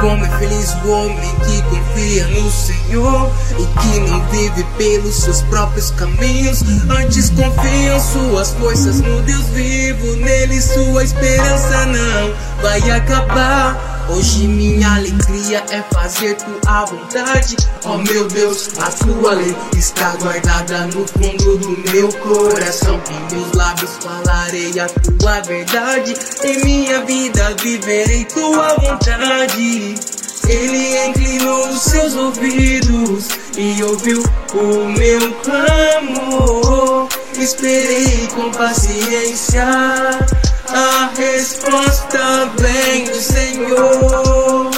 Como 0.00 0.24
é 0.24 0.38
feliz 0.38 0.74
o 0.84 0.88
homem 0.90 1.34
que 1.46 1.62
confia 1.62 2.26
no 2.28 2.50
Senhor 2.50 3.30
e 3.52 3.80
que 3.80 4.00
não 4.00 4.20
vive 4.28 4.64
pelos 4.76 5.14
seus 5.14 5.42
próprios 5.42 5.90
caminhos. 5.92 6.62
Antes 6.88 7.30
confiam 7.30 8.00
suas 8.00 8.52
forças 8.54 9.00
no 9.00 9.22
Deus 9.22 9.46
vivo, 9.46 10.16
nele 10.16 10.60
sua 10.60 11.04
esperança 11.04 11.86
não 11.86 12.34
vai 12.62 12.90
acabar. 12.90 13.93
Hoje 14.08 14.46
minha 14.46 14.96
alegria 14.96 15.64
é 15.70 15.82
fazer 15.92 16.36
tua 16.36 16.84
vontade. 16.84 17.56
Oh 17.84 17.96
meu 17.98 18.28
Deus, 18.28 18.68
a 18.78 18.90
tua 18.90 19.32
lei 19.32 19.56
está 19.76 20.14
guardada 20.16 20.86
no 20.86 21.06
fundo 21.08 21.56
do 21.58 21.90
meu 21.90 22.12
coração. 22.18 23.00
Em 23.10 23.34
meus 23.34 23.52
lábios 23.52 23.92
falarei 24.02 24.78
a 24.78 24.86
tua 24.86 25.40
verdade. 25.40 26.14
Em 26.44 26.64
minha 26.64 27.04
vida 27.04 27.54
viverei 27.62 28.24
tua 28.26 28.76
vontade. 28.76 29.94
Ele 30.48 31.06
inclinou 31.06 31.68
os 31.70 31.80
seus 31.80 32.14
ouvidos 32.14 33.28
e 33.56 33.82
ouviu 33.82 34.22
o 34.52 34.88
meu 34.98 35.32
clamor. 35.42 37.08
Esperei 37.38 38.28
com 38.34 38.50
paciência, 38.50 39.66
a 40.68 41.10
resposta 41.16 42.50
vem 42.58 43.04
do 43.04 43.14
Senhor. 43.14 44.70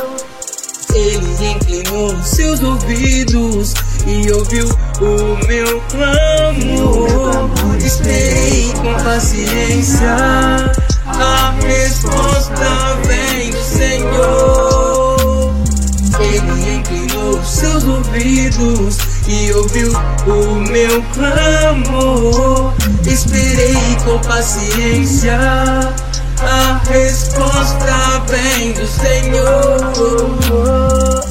Ele 0.95 1.51
inclinou 1.51 2.23
seus 2.23 2.63
ouvidos 2.63 3.75
e 4.07 4.31
ouviu 4.33 4.67
o 5.01 5.47
meu 5.47 5.81
clamor. 5.91 7.51
Esperei 7.85 8.73
com 8.73 8.95
paciência, 9.05 10.17
a 11.07 11.55
resposta 11.65 12.99
vem 13.07 13.51
do 13.51 13.63
Senhor. 13.63 15.55
Ele 16.19 16.77
inclinou 16.77 17.45
seus 17.45 17.85
ouvidos 17.85 18.99
e 19.29 19.53
ouviu 19.53 19.93
o 20.27 20.55
meu 20.71 21.03
clamor. 21.15 22.73
Esperei 23.07 23.97
com 24.05 24.19
paciência, 24.21 25.39
a 26.41 26.81
resposta 26.89 28.23
vem 28.29 28.73
do 28.73 28.87
Senhor. 28.87 29.81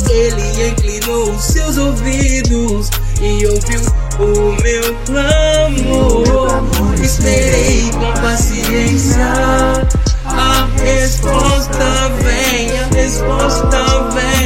Ele 0.10 0.70
inclinou 0.70 1.32
os 1.32 1.44
seus 1.44 1.78
ouvidos 1.78 2.90
e 3.22 3.46
ouviu 3.48 3.82
o 4.20 4.56
meu 4.62 4.96
clamor. 5.06 6.64
Esperei 7.02 7.92
com 7.92 8.14
paciência, 8.22 9.32
a 10.26 10.68
resposta 10.82 12.10
vem, 12.22 12.72
a 12.80 12.86
resposta 12.96 14.10
vem 14.14 14.45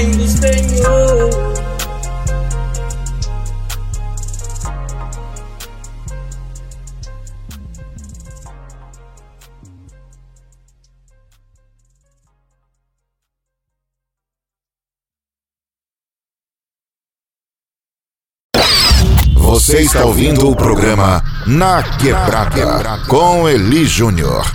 Você 19.60 19.81
está 19.81 20.06
ouvindo 20.06 20.49
o 20.49 20.56
programa 20.56 21.22
Na 21.45 21.84
Quebrada 21.84 22.98
com 23.10 23.48
Eli 23.48 23.86
Júnior. 23.86 24.49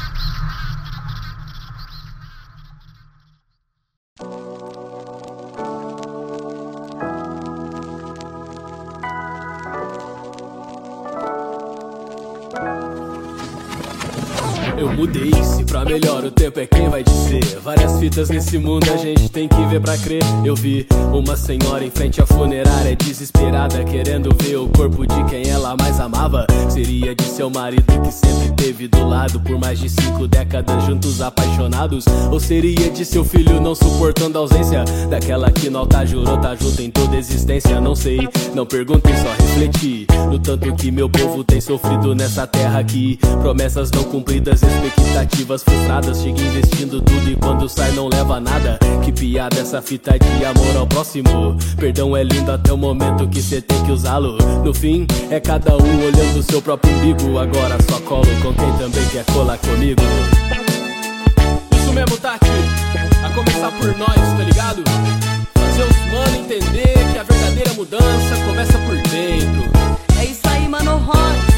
Melhor 15.95 16.25
o 16.25 16.31
tempo 16.31 16.59
é 16.59 16.66
quem 16.66 16.89
vai 16.89 17.05
dizer. 17.05 17.61
Várias 17.62 18.01
fitas 18.01 18.29
nesse 18.29 18.59
mundo 18.59 18.85
a 18.93 18.97
gente 18.97 19.29
tem 19.29 19.47
que 19.47 19.65
ver 19.66 19.81
pra 19.81 19.97
crer. 19.97 20.23
Eu 20.45 20.57
vi 20.57 20.89
uma 21.12 21.37
senhora 21.37 21.85
em 21.85 21.91
frente 21.91 22.21
à 22.21 22.27
funerária, 22.27 22.97
desesperada, 22.97 23.85
querendo 23.85 24.31
ver 24.43 24.57
o 24.57 24.69
corpo 24.69 25.07
de 25.07 25.25
quem 25.25 25.49
ela 25.49 25.77
mais 25.77 26.01
amava. 26.01 26.47
Seria 26.69 27.15
de 27.15 27.23
seu 27.23 27.49
marido 27.49 27.85
que 28.03 28.11
sempre 28.11 28.51
teve 28.57 28.89
do 28.89 29.07
lado 29.07 29.39
por 29.39 29.57
mais 29.57 29.79
de 29.79 29.89
cinco 29.89 30.27
décadas, 30.27 30.85
juntos 30.85 31.21
apaixonados. 31.21 32.07
Ou 32.33 32.41
seria 32.41 32.91
de 32.91 33.05
seu 33.05 33.25
filho 33.25 33.61
não 33.61 33.75
suportando 33.75 34.37
a 34.39 34.41
ausência 34.41 34.85
daquela 35.09 35.49
que 35.53 35.71
no 35.71 35.79
altar 35.79 36.07
jurou 36.09 36.39
tá 36.39 36.57
junto 36.57 36.83
em 36.83 36.91
toda 36.91 37.16
existência. 37.16 37.81
Não 37.81 37.95
sei, 37.95 38.29
não 38.53 38.66
perguntem, 38.66 39.15
só 39.16 39.31
refleti 39.31 40.09
no 40.29 40.41
tanto 40.41 40.75
que 40.75 40.91
meu 40.91 41.09
povo 41.09 41.45
tem 41.45 41.61
sofrido 41.61 42.16
nessa 42.16 42.49
terra 42.49 42.81
aqui. 42.81 43.16
Promessas 43.41 43.93
não 43.93 44.03
cumpridas 44.03 44.61
expectativas 44.61 45.62
frustradas. 45.62 45.84
Chega 46.24 46.40
investindo 46.40 47.02
tudo 47.02 47.31
e 47.31 47.36
quando 47.36 47.69
sai 47.69 47.93
não 47.93 48.09
leva 48.09 48.40
nada. 48.40 48.78
Que 49.05 49.12
piada 49.12 49.61
essa 49.61 49.82
fita 49.82 50.19
de 50.19 50.44
amor 50.44 50.74
ao 50.74 50.86
próximo. 50.86 51.55
Perdão 51.77 52.16
é 52.16 52.23
lindo 52.23 52.51
até 52.51 52.73
o 52.73 52.78
momento 52.78 53.28
que 53.28 53.43
cê 53.43 53.61
tem 53.61 53.85
que 53.85 53.93
usá-lo. 53.93 54.39
No 54.65 54.73
fim, 54.73 55.06
é 55.31 55.39
cada 55.39 55.77
um 55.77 56.05
olhando 56.06 56.39
o 56.39 56.43
seu 56.43 56.62
próprio 56.62 56.94
umbigo. 56.97 57.39
Agora 57.39 57.77
só 57.90 58.01
colo 58.01 58.27
com 58.40 58.55
quem 58.55 58.73
também 58.78 59.06
quer 59.11 59.24
colar 59.27 59.59
comigo. 59.59 60.01
Isso 61.77 61.93
mesmo, 61.93 62.16
Tati. 62.16 62.47
A 63.23 63.28
começar 63.35 63.70
por 63.73 63.94
nós, 63.98 64.15
tá 64.15 64.44
ligado? 64.44 64.82
Fazer 65.55 65.82
os 65.82 66.12
mano 66.12 66.36
entender 66.36 67.12
que 67.12 67.19
a 67.19 67.23
verdadeira 67.23 67.74
mudança 67.74 68.36
começa 68.47 68.78
por 68.78 68.97
dentro. 69.11 69.70
É 70.19 70.24
isso 70.24 70.40
aí, 70.48 70.66
mano, 70.66 70.97
Ron. 70.97 71.54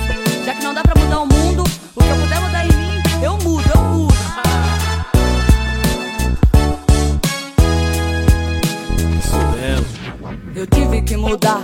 Eu 10.57 10.67
tive 10.67 11.03
que 11.03 11.19
mudar, 11.19 11.61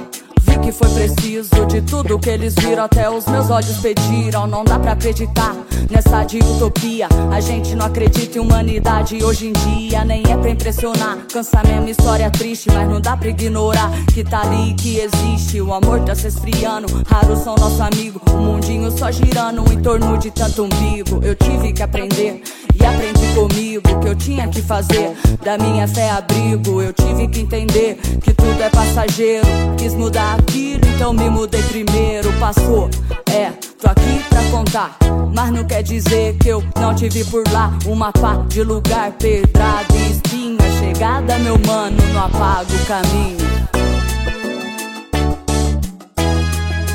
que 0.58 0.72
foi 0.72 0.88
preciso 0.90 1.66
de 1.66 1.80
tudo 1.82 2.18
que 2.18 2.30
eles 2.30 2.54
viram, 2.54 2.84
até 2.84 3.08
os 3.08 3.26
meus 3.26 3.50
olhos 3.50 3.78
pediram. 3.78 4.46
Não 4.46 4.64
dá 4.64 4.78
pra 4.78 4.92
acreditar 4.92 5.54
nessa 5.90 6.24
de 6.24 6.38
utopia. 6.38 7.08
A 7.30 7.40
gente 7.40 7.74
não 7.74 7.86
acredita 7.86 8.38
em 8.38 8.40
humanidade 8.40 9.22
hoje 9.22 9.48
em 9.48 9.52
dia, 9.52 10.04
nem 10.04 10.22
é 10.30 10.36
pra 10.36 10.50
impressionar. 10.50 11.18
Cansa 11.32 11.62
mesmo 11.64 11.88
história 11.88 12.30
triste, 12.30 12.70
mas 12.72 12.88
não 12.88 13.00
dá 13.00 13.16
pra 13.16 13.28
ignorar 13.28 13.90
que 14.12 14.24
tá 14.24 14.42
ali, 14.42 14.74
que 14.74 14.98
existe. 14.98 15.60
O 15.60 15.72
amor 15.72 16.00
tá 16.00 16.14
se 16.14 16.28
esfriando, 16.28 16.86
raros 17.06 17.40
são 17.40 17.54
nosso 17.56 17.82
amigo. 17.82 18.20
O 18.32 18.36
mundinho 18.36 18.90
só 18.90 19.10
girando 19.10 19.64
em 19.72 19.80
torno 19.80 20.18
de 20.18 20.30
tanto 20.30 20.64
umbigo. 20.64 21.20
Eu 21.22 21.34
tive 21.34 21.72
que 21.72 21.82
aprender 21.82 22.42
e 22.74 22.84
aprendi 22.84 23.26
comigo 23.34 24.00
que 24.00 24.08
eu 24.08 24.14
tinha 24.16 24.48
que 24.48 24.62
fazer 24.62 25.16
da 25.44 25.58
minha 25.58 25.86
fé 25.86 26.10
abrigo. 26.10 26.80
Eu 26.82 26.92
tive 26.92 27.28
que 27.28 27.40
entender 27.40 27.98
que 28.22 28.32
tudo 28.32 28.60
é 28.62 28.68
passageiro. 28.70 29.46
Quis 29.78 29.94
mudar 29.94 30.41
aquilo, 30.42 30.80
então 30.94 31.12
me 31.12 31.28
mudei 31.30 31.62
primeiro. 31.62 32.32
Passou, 32.34 32.88
é, 33.30 33.50
tô 33.80 33.88
aqui 33.88 34.24
pra 34.28 34.42
contar. 34.50 34.96
Mas 35.34 35.50
não 35.50 35.64
quer 35.64 35.82
dizer 35.82 36.36
que 36.38 36.48
eu 36.48 36.62
não 36.78 36.94
tive 36.94 37.24
por 37.24 37.44
lá 37.52 37.72
uma 37.86 38.12
pá 38.12 38.36
de 38.48 38.62
lugar 38.62 39.12
pedrado 39.12 39.94
e 39.94 40.12
espinha. 40.12 40.58
Chegada, 40.78 41.38
meu 41.38 41.58
mano, 41.66 41.96
não 42.12 42.24
apaga 42.24 42.72
o 42.74 42.86
caminho. 42.86 43.38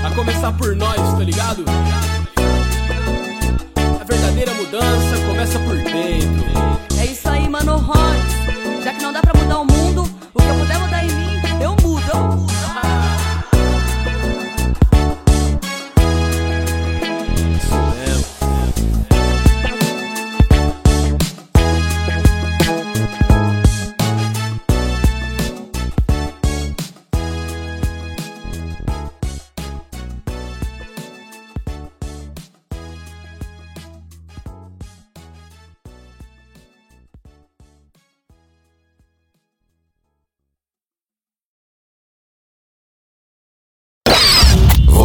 A 0.04 0.12
começar 0.16 0.52
por 0.54 0.76
nós, 0.76 0.96
tá 0.96 1.24
ligado? 1.24 1.64
A 4.00 4.04
verdadeira 4.04 4.54
mudança 4.54 5.26
começa 5.26 5.60
por 5.60 5.76
dentro. 5.78 7.00
É 7.00 7.06
isso 7.06 7.28
aí, 7.30 7.48
mano, 7.50 7.78
Royce. 7.78 8.84
Já 8.84 8.94
que 8.94 9.02
não 9.02 9.12
dá 9.14 9.22
pra 9.22 9.34
mudar 9.34 9.60
o 9.60 9.66
mundo, 9.66 10.10
o 10.34 10.40
que 10.40 10.48
eu 10.48 10.56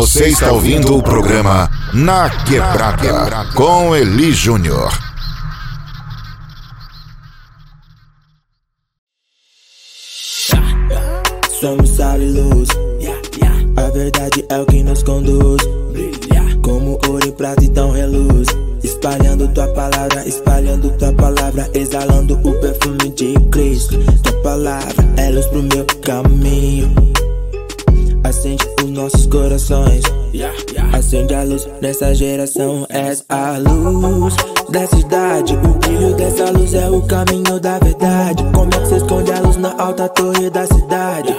Você 0.03 0.27
está 0.27 0.51
ouvindo 0.51 0.97
o 0.97 1.01
programa 1.01 1.71
Na 1.95 2.29
Quebrada 2.29 3.47
com 3.55 3.95
Eli 3.95 4.33
Júnior. 4.33 4.91
Somos 11.61 11.89
sal 11.91 12.21
e 12.21 12.33
luz. 12.33 12.69
A 13.77 13.91
verdade 13.91 14.45
é 14.51 14.59
o 14.59 14.67
que 14.67 14.83
nos 14.83 15.05
conduz. 15.05 15.63
Como 16.63 16.99
ouro 17.07 17.29
e 17.29 17.31
prata 17.31 17.65
então 17.65 17.93
reluz. 17.93 18.49
Espalhando 18.83 19.47
tua 19.55 19.69
palavra, 19.69 20.27
espalhando 20.27 20.91
tua 20.99 21.13
palavra, 21.13 21.71
exalando 21.75 22.35
o 22.43 22.53
perfume 22.61 23.09
de 23.11 23.35
Cristo. 23.53 23.99
Tua 24.25 24.43
palavra 24.43 25.15
é 25.17 25.31
luz 25.31 25.47
pro 25.47 25.63
meu 25.63 25.87
caminho. 26.05 26.93
Acende 28.25 28.65
os 28.83 28.91
nossos 28.91 29.27
corações. 29.27 30.05
Acende 30.93 31.35
a 31.35 31.43
luz 31.43 31.69
nessa 31.81 32.15
geração. 32.15 32.87
És 32.89 33.25
a 33.29 33.59
luz 33.59 34.37
da 34.71 34.87
cidade. 34.87 35.57
O 35.57 35.79
brilho 35.79 36.15
dessa 36.15 36.51
luz 36.51 36.75
é 36.75 36.89
o 36.89 37.03
caminho 37.03 37.61
da 37.61 37.79
verdade. 37.79 38.45
Como 38.55 38.71
é 38.75 38.79
que 38.79 38.87
se 38.87 38.97
esconde 38.97 39.33
a 39.33 39.41
luz 39.41 39.57
na 39.57 39.75
alta 39.79 40.09
torre 40.09 40.51
da 40.51 40.67
cidade? 40.67 41.37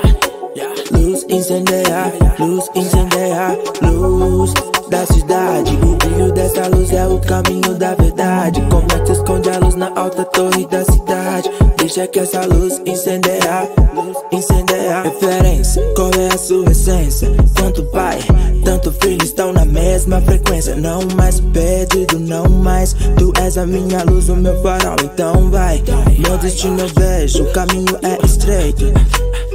Luz 0.91 1.25
incendeia, 1.29 2.13
luz 2.39 2.69
incendeia, 2.75 3.57
luz 3.81 4.53
da 4.93 5.07
cidade. 5.07 5.75
O 5.81 5.95
brilho 5.95 6.31
dessa 6.33 6.67
luz 6.67 6.91
é 6.91 7.07
o 7.07 7.19
caminho 7.19 7.73
da 7.73 7.95
verdade. 7.95 8.61
Como 8.69 8.85
é 8.95 8.99
que 8.99 9.11
esconde 9.11 9.49
a 9.49 9.57
luz 9.57 9.73
na 9.73 9.91
alta 9.95 10.23
torre 10.23 10.67
da 10.67 10.85
cidade? 10.85 11.49
Deixa 11.77 12.05
que 12.05 12.19
essa 12.19 12.45
luz 12.45 12.79
incendeia, 12.85 13.67
luz 13.95 14.15
incendeia. 14.31 15.01
Referência, 15.01 15.81
qual 15.95 16.11
é 16.11 16.27
a 16.31 16.37
sua 16.37 16.69
essência? 16.69 17.27
Tanto 17.55 17.83
pai, 17.85 18.19
tanto 18.63 18.91
filho 19.01 19.23
estão 19.23 19.51
na 19.51 19.65
mesma 19.65 20.21
frequência. 20.21 20.75
Não 20.75 20.99
mais 21.15 21.39
perdido, 21.39 22.19
não 22.19 22.47
mais. 22.47 22.93
Tu 22.93 23.33
és 23.41 23.57
a 23.57 23.65
minha 23.65 24.03
luz, 24.03 24.29
o 24.29 24.35
meu 24.35 24.61
farol, 24.61 24.97
então 25.03 25.49
vai. 25.49 25.81
Meu 26.19 26.37
destino 26.37 26.81
eu 26.81 26.87
vejo, 26.89 27.43
o 27.43 27.51
caminho 27.51 27.97
é 28.03 28.23
estreito. 28.23 28.85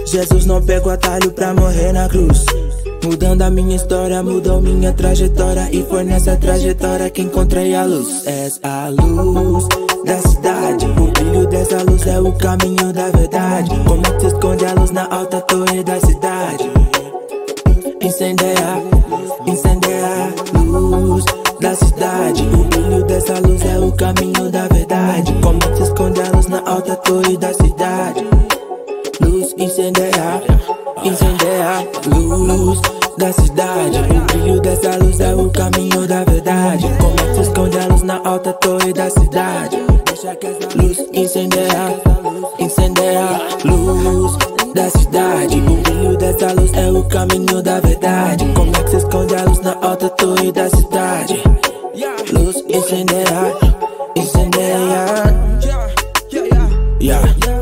Jesus 0.04 0.46
não 0.46 0.60
pegou 0.60 0.90
atalho 0.90 1.30
pra 1.30 1.54
morrer 1.54 1.92
na 1.92 2.08
cruz. 2.08 2.44
Mudando 3.04 3.42
a 3.42 3.50
minha 3.50 3.76
história, 3.76 4.22
mudou 4.22 4.60
minha 4.60 4.92
trajetória. 4.92 5.68
E 5.72 5.82
foi 5.84 6.04
nessa 6.04 6.36
trajetória 6.36 7.10
que 7.10 7.22
encontrei 7.22 7.74
a 7.74 7.84
luz. 7.84 8.26
És 8.26 8.60
a 8.62 8.88
luz 8.88 9.66
da 10.04 10.18
cidade. 10.18 10.86
O 10.86 11.10
brilho 11.12 11.46
dessa 11.46 11.82
luz 11.82 12.06
é 12.06 12.20
o 12.20 12.32
caminho 12.32 12.92
da 12.92 13.08
verdade. 13.10 13.70
Como 13.86 14.20
se 14.20 14.26
esconde 14.26 14.64
a 14.66 14.74
luz 14.74 14.90
na 14.90 15.06
alta 15.10 15.40
torre 15.42 15.82
da 15.82 16.00
cidade? 16.00 16.70
Incendeia, 18.00 18.82
incendeia, 19.46 20.34
luz 20.54 21.24
da 21.60 21.74
cidade. 21.74 22.42
O 22.54 22.64
brilho 22.64 23.04
dessa 23.04 23.34
luz 23.40 23.62
é 23.64 23.78
o 23.78 23.92
caminho 23.92 24.50
da 24.50 24.68
verdade. 24.68 25.34
Como 25.42 25.76
se 25.76 25.82
esconde 25.82 26.20
a 26.20 26.30
luz 26.30 26.46
na 26.46 26.62
alta 26.64 26.96
torre 26.96 27.36
da 27.36 27.52
cidade? 27.52 28.24
Luz 29.20 29.54
incendeia, 29.58 30.42
incendeia, 31.04 31.88
luz 32.06 32.80
da 33.18 33.32
cidade. 33.32 33.98
O 33.98 34.20
brilho 34.26 34.60
dessa 34.60 34.96
luz 34.96 35.20
é 35.20 35.34
o 35.34 35.50
caminho 35.50 36.06
da 36.06 36.24
verdade. 36.24 36.86
Como 37.00 37.14
é 37.20 37.34
se 37.34 37.40
esconde 37.40 37.78
a 37.78 37.86
luz 37.86 38.02
na 38.02 38.20
alta 38.24 38.52
torre 38.54 38.92
da 38.92 39.10
cidade? 39.10 39.76
Luz 40.76 40.98
incendeia, 41.12 42.00
incendeia, 42.58 43.40
luz 43.64 44.36
da 44.74 44.90
cidade. 44.90 45.58
O 45.58 45.76
brilho 45.82 46.16
dessa 46.16 46.52
luz 46.52 46.72
é 46.74 46.90
o 46.90 47.02
caminho 47.04 47.62
da 47.62 47.80
verdade. 47.80 48.46
Como 48.54 48.70
é 48.70 48.82
que 48.82 48.90
se 48.90 48.96
esconde 48.96 49.34
a 49.34 49.44
luz 49.44 49.60
na 49.60 49.76
alta 49.82 50.08
torre 50.10 50.52
da 50.52 50.68
cidade? 50.68 51.42
Luz 52.32 52.56
incendeia, 52.68 53.56
incendeia. 54.16 55.48
Yeah. 57.00 57.57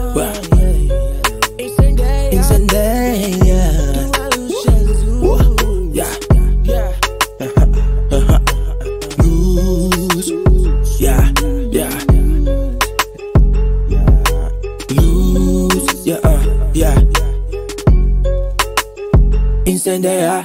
Incendeia. 19.87 20.43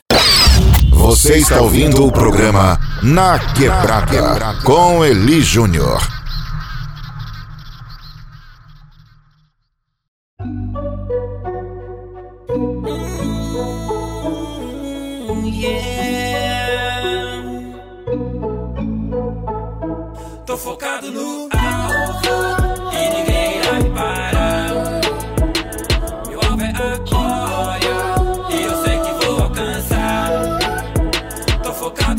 Você 0.91 1.37
está 1.37 1.61
ouvindo 1.61 2.05
o 2.05 2.11
programa 2.11 2.79
Na 3.01 3.39
Quebrada 3.39 4.53
com 4.63 5.03
Eli 5.03 5.41
Júnior. 5.41 5.99
Tô 20.45 20.55
focado 20.55 21.09
no 21.09 21.20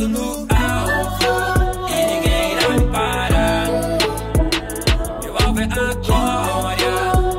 No 0.08 0.46
alvo 0.50 1.86
e 1.88 2.06
ninguém 2.06 2.56
vai 2.56 2.80
parar. 2.90 3.68
Meu 5.22 5.32
alvo 5.38 5.60
é 5.60 5.64
a 5.64 5.94
glória 5.94 6.94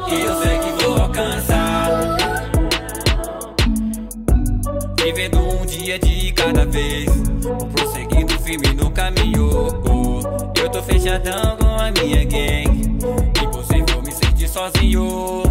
e 0.10 0.22
eu 0.22 0.42
sei 0.42 0.58
que 0.60 0.72
vou 0.84 0.96
alcançar. 1.02 1.90
Vivendo 5.04 5.40
um 5.40 5.66
dia 5.66 6.00
de 6.00 6.32
cada 6.32 6.66
vez, 6.66 7.10
prosseguindo 7.76 8.34
firme 8.40 8.74
no 8.74 8.90
caminho. 8.92 9.68
Eu 10.56 10.70
tô 10.70 10.82
fechadão 10.82 11.58
com 11.58 11.68
a 11.68 11.92
minha 11.92 12.24
gang. 12.24 12.98
Impossível 13.44 14.02
me 14.02 14.12
sentir 14.14 14.48
sozinho. 14.48 15.44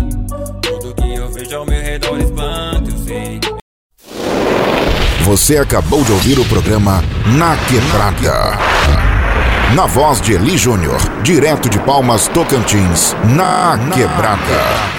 Tudo 0.62 0.94
que 0.94 1.14
eu 1.14 1.28
vejo 1.30 1.56
ao 1.56 1.66
meu 1.66 1.82
redor 1.82 2.18
espanta. 2.18 2.81
Você 5.32 5.56
acabou 5.56 6.04
de 6.04 6.12
ouvir 6.12 6.38
o 6.38 6.44
programa 6.44 7.02
Na 7.38 7.56
Quebrada. 7.56 8.59
Na 9.74 9.86
voz 9.86 10.20
de 10.20 10.34
Eli 10.34 10.59
Júnior, 10.59 11.00
direto 11.22 11.70
de 11.70 11.78
Palmas, 11.78 12.28
Tocantins, 12.28 13.16
Na 13.34 13.78
Quebrada. 13.94 14.92